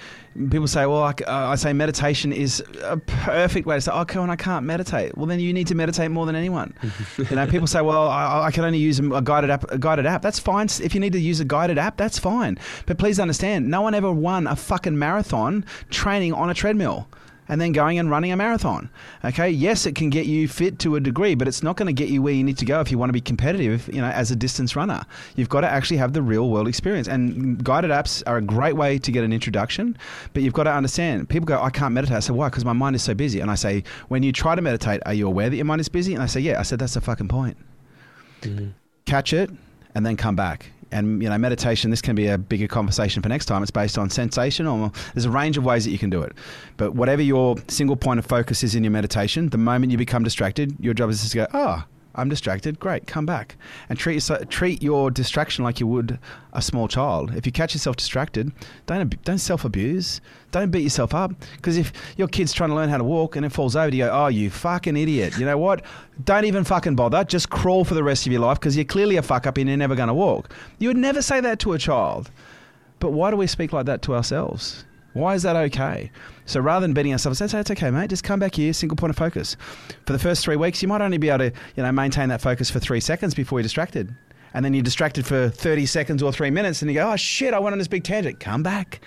people 0.49 0.67
say, 0.67 0.85
well, 0.85 1.03
I, 1.03 1.13
uh, 1.27 1.49
I 1.49 1.55
say 1.55 1.73
meditation 1.73 2.31
is 2.31 2.63
a 2.83 2.97
perfect 2.97 3.65
way 3.65 3.75
to 3.75 3.81
say, 3.81 3.91
okay, 3.91 4.19
well, 4.19 4.29
I 4.29 4.35
can't 4.35 4.65
meditate. 4.65 5.17
Well, 5.17 5.25
then 5.25 5.39
you 5.39 5.53
need 5.53 5.67
to 5.67 5.75
meditate 5.75 6.11
more 6.11 6.25
than 6.25 6.35
anyone. 6.35 6.73
you 7.17 7.35
know, 7.35 7.47
people 7.47 7.67
say, 7.67 7.81
well, 7.81 8.07
I, 8.07 8.45
I, 8.45 8.51
can 8.51 8.63
only 8.63 8.77
use 8.77 8.99
a 8.99 9.21
guided 9.21 9.49
app. 9.49 9.69
A 9.71 9.77
guided 9.77 10.05
app, 10.05 10.21
that's 10.21 10.39
fine. 10.39 10.67
If 10.81 10.93
you 10.93 10.99
need 10.99 11.13
to 11.13 11.19
use 11.19 11.39
a 11.39 11.45
guided 11.45 11.77
app, 11.77 11.97
that's 11.97 12.19
fine. 12.19 12.57
But 12.85 12.97
please 12.97 13.19
understand, 13.19 13.67
no 13.69 13.81
one 13.81 13.93
ever 13.93 14.11
won 14.11 14.47
a 14.47 14.55
fucking 14.55 14.97
marathon 14.97 15.65
training 15.89 16.33
on 16.33 16.49
a 16.49 16.53
treadmill 16.53 17.07
and 17.49 17.59
then 17.59 17.71
going 17.71 17.99
and 17.99 18.09
running 18.09 18.31
a 18.31 18.37
marathon. 18.37 18.89
Okay, 19.25 19.49
yes, 19.49 19.85
it 19.85 19.95
can 19.95 20.09
get 20.09 20.27
you 20.27 20.47
fit 20.47 20.79
to 20.79 20.95
a 20.95 20.99
degree, 20.99 21.35
but 21.35 21.47
it's 21.47 21.63
not 21.63 21.75
going 21.75 21.87
to 21.87 21.93
get 21.93 22.09
you 22.09 22.21
where 22.21 22.33
you 22.33 22.43
need 22.43 22.57
to 22.59 22.65
go 22.65 22.79
if 22.79 22.91
you 22.91 22.97
want 22.97 23.09
to 23.09 23.13
be 23.13 23.19
competitive. 23.19 23.89
You 23.93 24.01
know, 24.01 24.07
as 24.09 24.31
a 24.31 24.35
distance 24.35 24.75
runner, 24.75 25.03
you've 25.35 25.49
got 25.49 25.61
to 25.61 25.67
actually 25.67 25.97
have 25.97 26.13
the 26.13 26.21
real 26.21 26.49
world 26.49 26.67
experience. 26.67 27.07
And 27.07 27.61
guided 27.63 27.91
apps 27.91 28.23
are 28.27 28.37
a 28.37 28.41
great 28.41 28.75
way 28.75 28.99
to 28.99 29.11
get 29.11 29.23
an 29.23 29.33
introduction, 29.33 29.97
but 30.33 30.43
you've 30.43 30.53
got 30.53 30.63
to 30.63 30.71
understand. 30.71 31.27
People 31.27 31.47
go, 31.47 31.61
"I 31.61 31.71
can't 31.71 31.93
meditate." 31.93 32.17
I 32.17 32.19
say, 32.19 32.33
"Why?" 32.33 32.49
Because 32.49 32.63
my 32.63 32.73
mind 32.73 32.95
is 32.95 33.03
so 33.03 33.13
busy. 33.13 33.39
And 33.39 33.49
I 33.49 33.55
say, 33.55 33.83
"When 34.07 34.23
you 34.23 34.31
try 34.31 34.55
to 34.55 34.61
meditate, 34.61 35.01
are 35.05 35.13
you 35.13 35.27
aware 35.27 35.49
that 35.49 35.55
your 35.55 35.65
mind 35.65 35.81
is 35.81 35.89
busy?" 35.89 36.13
And 36.13 36.21
I 36.21 36.27
say, 36.27 36.39
"Yeah." 36.39 36.59
I 36.59 36.63
said, 36.63 36.79
"That's 36.79 36.93
the 36.93 37.01
fucking 37.01 37.27
point." 37.27 37.57
Mm-hmm. 38.41 38.69
Catch 39.05 39.33
it, 39.33 39.49
and 39.95 40.05
then 40.05 40.15
come 40.15 40.35
back 40.35 40.71
and 40.91 41.21
you 41.21 41.29
know 41.29 41.37
meditation 41.37 41.91
this 41.91 42.01
can 42.01 42.15
be 42.15 42.27
a 42.27 42.37
bigger 42.37 42.67
conversation 42.67 43.21
for 43.21 43.29
next 43.29 43.45
time. 43.45 43.61
It's 43.61 43.71
based 43.71 43.97
on 43.97 44.09
sensation 44.09 44.67
or 44.67 44.91
there's 45.13 45.25
a 45.25 45.31
range 45.31 45.57
of 45.57 45.65
ways 45.65 45.85
that 45.85 45.91
you 45.91 45.99
can 45.99 46.09
do 46.09 46.21
it. 46.21 46.33
But 46.77 46.95
whatever 46.95 47.21
your 47.21 47.55
single 47.67 47.95
point 47.95 48.19
of 48.19 48.25
focus 48.25 48.63
is 48.63 48.75
in 48.75 48.83
your 48.83 48.91
meditation 48.91 49.49
the 49.49 49.57
moment 49.57 49.91
you 49.91 49.97
become 49.97 50.23
distracted 50.23 50.75
your 50.79 50.93
job 50.93 51.09
is 51.09 51.29
to 51.29 51.37
go 51.37 51.47
oh 51.53 51.83
I'm 52.19 52.29
distracted. 52.29 52.79
Great, 52.79 53.07
come 53.07 53.25
back 53.25 53.55
and 53.89 53.97
treat 53.97 54.27
your, 54.27 54.39
treat 54.45 54.83
your 54.83 55.09
distraction 55.09 55.63
like 55.63 55.79
you 55.79 55.87
would 55.87 56.19
a 56.53 56.61
small 56.61 56.87
child. 56.87 57.35
If 57.35 57.45
you 57.45 57.51
catch 57.51 57.73
yourself 57.73 57.95
distracted, 57.95 58.51
don't 58.85 59.23
don't 59.23 59.37
self 59.37 59.65
abuse. 59.65 60.21
Don't 60.51 60.71
beat 60.71 60.81
yourself 60.81 61.13
up 61.13 61.31
because 61.55 61.77
if 61.77 61.93
your 62.17 62.27
kid's 62.27 62.53
trying 62.53 62.69
to 62.69 62.75
learn 62.75 62.89
how 62.89 62.97
to 62.97 63.03
walk 63.03 63.35
and 63.35 63.45
it 63.45 63.51
falls 63.51 63.75
over, 63.75 63.95
you 63.95 64.05
go, 64.05 64.11
"Oh, 64.11 64.27
you 64.27 64.49
fucking 64.49 64.97
idiot!" 64.97 65.37
You 65.37 65.45
know 65.45 65.57
what? 65.57 65.83
Don't 66.23 66.45
even 66.45 66.63
fucking 66.63 66.95
bother. 66.95 67.23
Just 67.23 67.49
crawl 67.49 67.85
for 67.85 67.93
the 67.93 68.03
rest 68.03 68.25
of 68.25 68.31
your 68.31 68.41
life 68.41 68.59
because 68.59 68.75
you're 68.75 68.85
clearly 68.85 69.17
a 69.17 69.21
fuck 69.21 69.47
up 69.47 69.57
and 69.57 69.67
you're 69.67 69.77
never 69.77 69.95
going 69.95 70.07
to 70.07 70.13
walk. 70.13 70.53
You 70.79 70.89
would 70.89 70.97
never 70.97 71.21
say 71.21 71.39
that 71.41 71.59
to 71.59 71.73
a 71.73 71.77
child. 71.77 72.31
But 72.99 73.11
why 73.13 73.31
do 73.31 73.37
we 73.37 73.47
speak 73.47 73.71
like 73.71 73.85
that 73.85 74.01
to 74.03 74.15
ourselves? 74.15 74.85
Why 75.13 75.35
is 75.35 75.43
that 75.43 75.55
okay? 75.55 76.11
So 76.45 76.59
rather 76.59 76.83
than 76.83 76.93
beating 76.93 77.11
ourselves, 77.11 77.39
say, 77.39 77.59
it's 77.59 77.71
okay, 77.71 77.91
mate. 77.91 78.09
Just 78.09 78.23
come 78.23 78.39
back 78.39 78.55
here, 78.55 78.73
single 78.73 78.95
point 78.95 79.09
of 79.09 79.17
focus. 79.17 79.55
For 80.05 80.13
the 80.13 80.19
first 80.19 80.43
three 80.43 80.55
weeks, 80.55 80.81
you 80.81 80.87
might 80.87 81.01
only 81.01 81.17
be 81.17 81.29
able 81.29 81.49
to, 81.49 81.53
you 81.75 81.83
know, 81.83 81.91
maintain 81.91 82.29
that 82.29 82.41
focus 82.41 82.69
for 82.69 82.79
three 82.79 82.99
seconds 82.99 83.33
before 83.33 83.59
you're 83.59 83.63
distracted. 83.63 84.13
And 84.53 84.65
then 84.65 84.73
you're 84.73 84.83
distracted 84.83 85.25
for 85.25 85.49
30 85.49 85.85
seconds 85.85 86.23
or 86.23 86.31
three 86.31 86.49
minutes 86.49 86.81
and 86.81 86.89
you 86.89 86.95
go, 86.95 87.11
oh 87.11 87.15
shit, 87.15 87.53
I 87.53 87.59
went 87.59 87.73
on 87.73 87.77
this 87.77 87.87
big 87.87 88.03
tangent. 88.03 88.39
Come 88.39 88.63
back. 88.63 89.01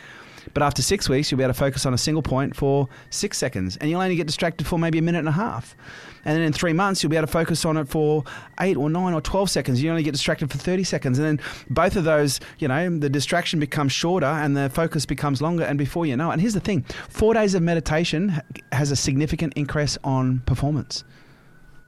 But 0.55 0.63
after 0.63 0.83
six 0.83 1.09
weeks, 1.09 1.31
you'll 1.31 1.39
be 1.39 1.45
able 1.45 1.55
to 1.55 1.59
focus 1.59 1.87
on 1.87 1.95
a 1.95 1.99
single 1.99 2.23
point 2.23 2.57
for 2.57 2.89
six 3.11 3.39
seconds 3.39 3.77
and 3.77 3.91
you'll 3.91 4.01
only 4.01 4.17
get 4.17 4.27
distracted 4.27 4.67
for 4.67 4.79
maybe 4.79 4.99
a 4.99 5.03
minute 5.03 5.21
and 5.21 5.29
a 5.29 5.33
half. 5.33 5.77
And 6.25 6.37
then 6.37 6.43
in 6.43 6.53
three 6.53 6.73
months, 6.73 7.03
you'll 7.03 7.11
be 7.11 7.17
able 7.17 7.27
to 7.27 7.33
focus 7.33 7.65
on 7.65 7.77
it 7.77 7.89
for 7.89 8.25
eight 8.61 8.77
or 8.77 8.89
nine 8.89 9.13
or 9.13 9.21
12 9.21 9.51
seconds. 9.51 9.83
You 9.83 9.91
only 9.91 10.03
get 10.03 10.13
distracted 10.13 10.51
for 10.51 10.59
30 10.59 10.85
seconds. 10.85 11.19
And 11.19 11.27
then 11.27 11.47
both 11.69 11.97
of 11.97 12.05
those, 12.05 12.39
you 12.59 12.69
know, 12.69 12.99
the 12.99 13.11
distraction 13.11 13.59
becomes 13.59 13.93
shorter 13.93 14.27
and 14.27 14.57
the 14.57 14.71
focus 14.71 15.05
becomes 15.05 15.43
longer. 15.43 15.65
And 15.65 15.79
before 15.79 16.07
you 16.07 16.17
know 16.17 16.31
it, 16.31 16.35
and 16.35 16.41
here's 16.41 16.55
the 16.55 16.61
thing 16.61 16.83
four 17.09 17.35
days 17.35 17.55
of 17.55 17.63
meditation 17.63 18.41
has 18.71 18.91
a 18.91 18.97
significant 18.97 19.55
increase 19.55 19.99
on 20.05 20.41
performance. 20.41 21.05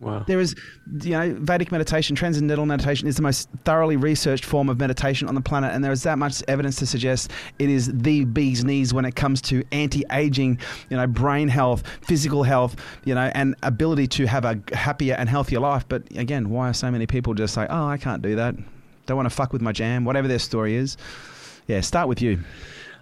Wow. 0.05 0.23
There 0.27 0.39
is, 0.39 0.55
you 1.01 1.13
know, 1.13 1.35
Vedic 1.41 1.73
meditation, 1.73 2.15
transcendental 2.15 2.67
meditation 2.67 3.09
is 3.09 3.17
the 3.17 3.23
most 3.23 3.49
thoroughly 3.65 3.97
researched 3.97 4.45
form 4.45 4.69
of 4.69 4.79
meditation 4.79 5.29
on 5.29 5.35
the 5.35 5.41
planet, 5.41 5.73
and 5.73 5.83
there 5.83 5.93
is 5.93 6.03
that 6.03 6.19
much 6.19 6.43
evidence 6.47 6.77
to 6.77 6.87
suggest 6.87 7.31
it 7.59 7.71
is 7.71 7.91
the 7.91 8.27
bee's 8.27 8.67
knees 8.67 8.93
when 8.93 9.07
it 9.07 9.17
comes 9.17 9.41
to 9.41 9.65
anti-aging, 9.73 10.59
you 10.91 10.97
know, 10.99 11.07
brain 11.07 11.49
health, 11.49 11.85
physical 12.03 12.43
health, 12.43 12.77
you 13.07 13.15
know, 13.15 13.33
and 13.35 13.55
ability 13.63 14.07
to 14.09 14.27
have 14.27 14.45
a 14.45 14.61
happier 14.75 15.15
and 15.15 15.27
healthier 15.27 15.59
life. 15.59 15.87
But 15.89 16.03
again, 16.17 16.51
why 16.51 16.69
are 16.69 16.75
so 16.75 16.91
many 16.91 17.07
people 17.07 17.33
just 17.33 17.55
say, 17.55 17.67
"Oh, 17.71 17.87
I 17.87 17.97
can't 17.97 18.21
do 18.21 18.37
that. 18.37 18.55
Don't 19.07 19.17
want 19.17 19.29
to 19.29 19.35
fuck 19.35 19.55
with 19.55 19.63
my 19.63 19.73
jam," 19.73 20.05
whatever 20.05 20.29
their 20.29 20.39
story 20.39 20.75
is. 20.75 20.99
Yeah, 21.67 21.81
start 21.81 22.09
with 22.09 22.21
you. 22.21 22.41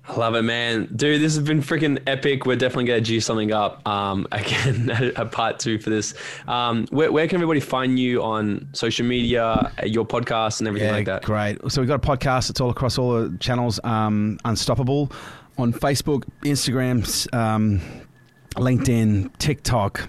I 0.08 0.16
love 0.16 0.34
it, 0.34 0.42
man. 0.42 0.88
Dude, 0.96 1.20
this 1.20 1.36
has 1.36 1.44
been 1.44 1.62
freaking 1.62 2.02
epic. 2.08 2.44
We're 2.44 2.56
definitely 2.56 2.86
going 2.86 3.02
to 3.02 3.08
do 3.08 3.20
something 3.20 3.52
up. 3.52 3.86
Um, 3.86 4.26
again, 4.32 4.90
a 5.16 5.24
part 5.26 5.58
two 5.58 5.78
for 5.78 5.90
this. 5.90 6.14
Um, 6.48 6.86
where, 6.90 7.12
where, 7.12 7.26
can 7.28 7.36
everybody 7.36 7.60
find 7.60 7.98
you 7.98 8.22
on 8.22 8.68
social 8.72 9.06
media, 9.06 9.72
your 9.84 10.04
podcast, 10.04 10.60
and 10.60 10.68
everything 10.68 10.88
yeah, 10.88 10.94
like 10.94 11.06
that? 11.06 11.22
Great. 11.22 11.58
So 11.70 11.80
we've 11.80 11.88
got 11.88 12.04
a 12.04 12.16
podcast. 12.16 12.50
It's 12.50 12.60
all 12.60 12.70
across 12.70 12.98
all 12.98 13.22
the 13.22 13.36
channels. 13.38 13.78
Um, 13.84 14.38
Unstoppable 14.44 15.12
on 15.58 15.72
Facebook, 15.72 16.24
Instagram, 16.42 17.32
um, 17.34 17.80
LinkedIn, 18.56 19.36
TikTok 19.38 20.08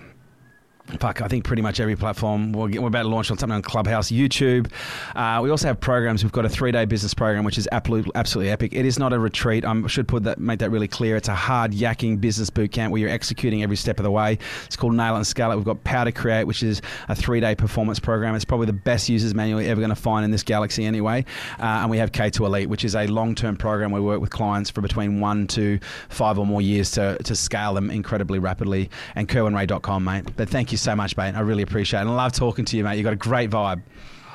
fuck, 0.99 1.21
I 1.21 1.27
think 1.27 1.45
pretty 1.45 1.61
much 1.61 1.79
every 1.79 1.95
platform. 1.95 2.51
We're, 2.51 2.81
we're 2.81 2.87
about 2.87 3.03
to 3.03 3.07
launch 3.07 3.31
on 3.31 3.37
something 3.37 3.55
on 3.55 3.61
Clubhouse, 3.61 4.11
YouTube. 4.11 4.71
Uh, 5.15 5.39
we 5.41 5.49
also 5.49 5.67
have 5.67 5.79
programs. 5.79 6.23
We've 6.23 6.31
got 6.31 6.45
a 6.45 6.49
three-day 6.49 6.85
business 6.85 7.13
program, 7.13 7.43
which 7.43 7.57
is 7.57 7.67
absolutely, 7.71 8.11
absolutely 8.15 8.51
epic. 8.51 8.73
It 8.73 8.85
is 8.85 8.99
not 8.99 9.13
a 9.13 9.19
retreat. 9.19 9.65
I 9.65 9.87
should 9.87 10.07
put 10.07 10.23
that, 10.23 10.39
make 10.39 10.59
that 10.59 10.71
really 10.71 10.87
clear. 10.87 11.15
It's 11.15 11.29
a 11.29 11.35
hard 11.35 11.71
yakking 11.71 12.19
business 12.19 12.49
boot 12.49 12.71
camp 12.71 12.91
where 12.91 12.99
you're 12.99 13.09
executing 13.09 13.63
every 13.63 13.77
step 13.77 13.97
of 13.99 14.03
the 14.03 14.11
way. 14.11 14.37
It's 14.65 14.75
called 14.75 14.93
Nail 14.93 15.15
and 15.15 15.25
Scale 15.25 15.51
It. 15.51 15.55
We've 15.55 15.65
got 15.65 15.83
Power 15.83 16.11
Create, 16.11 16.45
which 16.45 16.63
is 16.63 16.81
a 17.07 17.15
three-day 17.15 17.55
performance 17.55 17.99
program. 17.99 18.35
It's 18.35 18.45
probably 18.45 18.67
the 18.67 18.73
best 18.73 19.07
users 19.09 19.33
manual 19.33 19.61
you're 19.61 19.71
ever 19.71 19.81
going 19.81 19.89
to 19.89 19.95
find 19.95 20.25
in 20.25 20.31
this 20.31 20.43
galaxy 20.43 20.85
anyway. 20.85 21.25
Uh, 21.59 21.63
and 21.63 21.89
we 21.89 21.97
have 21.97 22.11
K2 22.11 22.45
Elite, 22.45 22.69
which 22.69 22.83
is 22.83 22.95
a 22.95 23.07
long-term 23.07 23.55
program. 23.55 23.91
We 23.91 24.01
work 24.01 24.19
with 24.19 24.31
clients 24.31 24.69
for 24.69 24.81
between 24.81 25.19
one 25.19 25.47
to 25.47 25.79
five 26.09 26.37
or 26.37 26.45
more 26.45 26.61
years 26.61 26.91
to, 26.91 27.17
to 27.23 27.35
scale 27.35 27.73
them 27.73 27.89
incredibly 27.89 28.39
rapidly. 28.39 28.89
And 29.15 29.29
kerwinrae.com, 29.29 30.03
mate. 30.03 30.35
But 30.35 30.49
thank 30.49 30.71
you 30.71 30.72
so 30.77 30.95
much, 30.95 31.17
mate. 31.17 31.35
I 31.35 31.41
really 31.41 31.63
appreciate 31.63 31.99
it. 31.99 32.01
And 32.03 32.11
I 32.11 32.15
love 32.15 32.31
talking 32.33 32.65
to 32.65 32.77
you, 32.77 32.83
mate. 32.83 32.95
You've 32.95 33.03
got 33.03 33.13
a 33.13 33.17
great 33.17 33.49
vibe. 33.49 33.81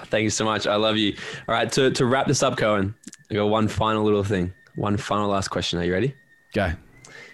Thank 0.07 0.25
you 0.25 0.31
so 0.31 0.45
much. 0.45 0.67
I 0.67 0.77
love 0.77 0.97
you. 0.97 1.15
All 1.49 1.55
right, 1.55 1.71
to, 1.73 1.91
to 1.91 2.07
wrap 2.07 2.27
this 2.27 2.43
up, 2.43 2.57
Kerwin, 2.57 2.95
I 3.31 3.35
got 3.35 3.47
one 3.47 3.69
final 3.69 4.05
little 4.05 4.25
thing. 4.25 4.53
One 4.75 4.97
final 4.97 5.29
last 5.29 5.49
question. 5.49 5.79
Are 5.79 5.85
you 5.85 5.93
ready? 5.93 6.15
Go. 6.55 6.73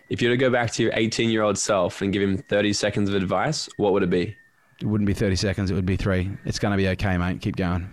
If 0.09 0.21
you 0.21 0.29
were 0.29 0.35
to 0.35 0.39
go 0.39 0.51
back 0.51 0.71
to 0.73 0.83
your 0.83 0.93
18 0.95 1.31
year 1.31 1.43
old 1.43 1.59
self 1.59 2.03
and 2.03 2.13
give 2.13 2.23
him 2.23 2.39
30 2.39 2.73
seconds 2.73 3.09
of 3.09 3.15
advice, 3.15 3.69
what 3.77 3.93
would 3.93 4.03
it 4.03 4.11
be? 4.11 4.37
It 4.81 4.87
wouldn't 4.87 5.07
be 5.07 5.15
30 5.15 5.37
seconds, 5.37 5.71
it 5.71 5.75
would 5.75 5.87
be 5.87 5.97
three. 5.97 6.31
It's 6.45 6.59
going 6.59 6.73
to 6.73 6.77
be 6.77 6.89
okay, 6.89 7.17
mate. 7.17 7.41
Keep 7.41 7.57
going. 7.57 7.89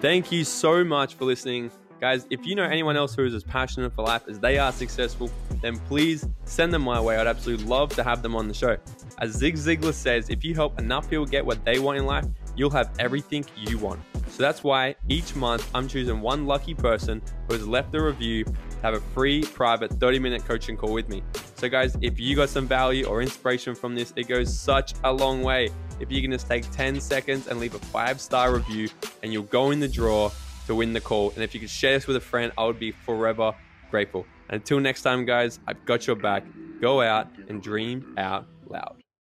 Thank 0.00 0.30
you 0.30 0.44
so 0.44 0.84
much 0.84 1.14
for 1.14 1.24
listening. 1.24 1.70
Guys, 2.04 2.26
if 2.28 2.44
you 2.44 2.54
know 2.54 2.64
anyone 2.64 2.98
else 2.98 3.14
who 3.14 3.24
is 3.24 3.32
as 3.32 3.42
passionate 3.42 3.90
for 3.94 4.04
life 4.04 4.28
as 4.28 4.38
they 4.38 4.58
are 4.58 4.70
successful, 4.72 5.30
then 5.62 5.78
please 5.88 6.28
send 6.44 6.70
them 6.70 6.82
my 6.82 7.00
way. 7.00 7.16
I'd 7.16 7.26
absolutely 7.26 7.64
love 7.64 7.94
to 7.94 8.04
have 8.04 8.20
them 8.20 8.36
on 8.36 8.46
the 8.46 8.52
show. 8.52 8.76
As 9.20 9.30
Zig 9.30 9.54
Ziglar 9.54 9.94
says, 9.94 10.28
if 10.28 10.44
you 10.44 10.54
help 10.54 10.78
enough 10.78 11.08
people 11.08 11.24
get 11.24 11.46
what 11.46 11.64
they 11.64 11.78
want 11.78 11.96
in 11.96 12.04
life, 12.04 12.26
you'll 12.56 12.68
have 12.72 12.90
everything 12.98 13.42
you 13.56 13.78
want. 13.78 14.00
So 14.28 14.42
that's 14.42 14.62
why 14.62 14.96
each 15.08 15.34
month 15.34 15.66
I'm 15.74 15.88
choosing 15.88 16.20
one 16.20 16.44
lucky 16.44 16.74
person 16.74 17.22
who 17.48 17.54
has 17.54 17.66
left 17.66 17.94
a 17.94 18.02
review 18.02 18.44
to 18.44 18.52
have 18.82 18.92
a 18.92 19.00
free 19.00 19.40
private 19.42 19.90
30 19.92 20.18
minute 20.18 20.44
coaching 20.44 20.76
call 20.76 20.92
with 20.92 21.08
me. 21.08 21.22
So, 21.56 21.70
guys, 21.70 21.96
if 22.02 22.20
you 22.20 22.36
got 22.36 22.50
some 22.50 22.68
value 22.68 23.06
or 23.06 23.22
inspiration 23.22 23.74
from 23.74 23.94
this, 23.94 24.12
it 24.14 24.28
goes 24.28 24.54
such 24.54 24.92
a 25.04 25.10
long 25.10 25.42
way. 25.42 25.70
If 26.00 26.12
you 26.12 26.20
can 26.20 26.32
just 26.32 26.48
take 26.48 26.70
10 26.70 27.00
seconds 27.00 27.46
and 27.46 27.58
leave 27.58 27.74
a 27.74 27.78
five 27.78 28.20
star 28.20 28.52
review, 28.52 28.90
and 29.22 29.32
you'll 29.32 29.44
go 29.44 29.70
in 29.70 29.80
the 29.80 29.88
draw 29.88 30.30
to 30.66 30.74
win 30.74 30.92
the 30.92 31.00
call. 31.00 31.30
And 31.32 31.42
if 31.42 31.54
you 31.54 31.60
could 31.60 31.70
share 31.70 31.94
this 31.94 32.06
with 32.06 32.16
a 32.16 32.20
friend, 32.20 32.52
I 32.56 32.64
would 32.64 32.78
be 32.78 32.90
forever 32.90 33.54
grateful. 33.90 34.26
Until 34.48 34.80
next 34.80 35.02
time, 35.02 35.24
guys, 35.24 35.60
I've 35.66 35.84
got 35.84 36.06
your 36.06 36.16
back. 36.16 36.44
Go 36.80 37.00
out 37.00 37.28
and 37.48 37.62
dream 37.62 38.14
out 38.18 38.46
loud. 38.68 39.03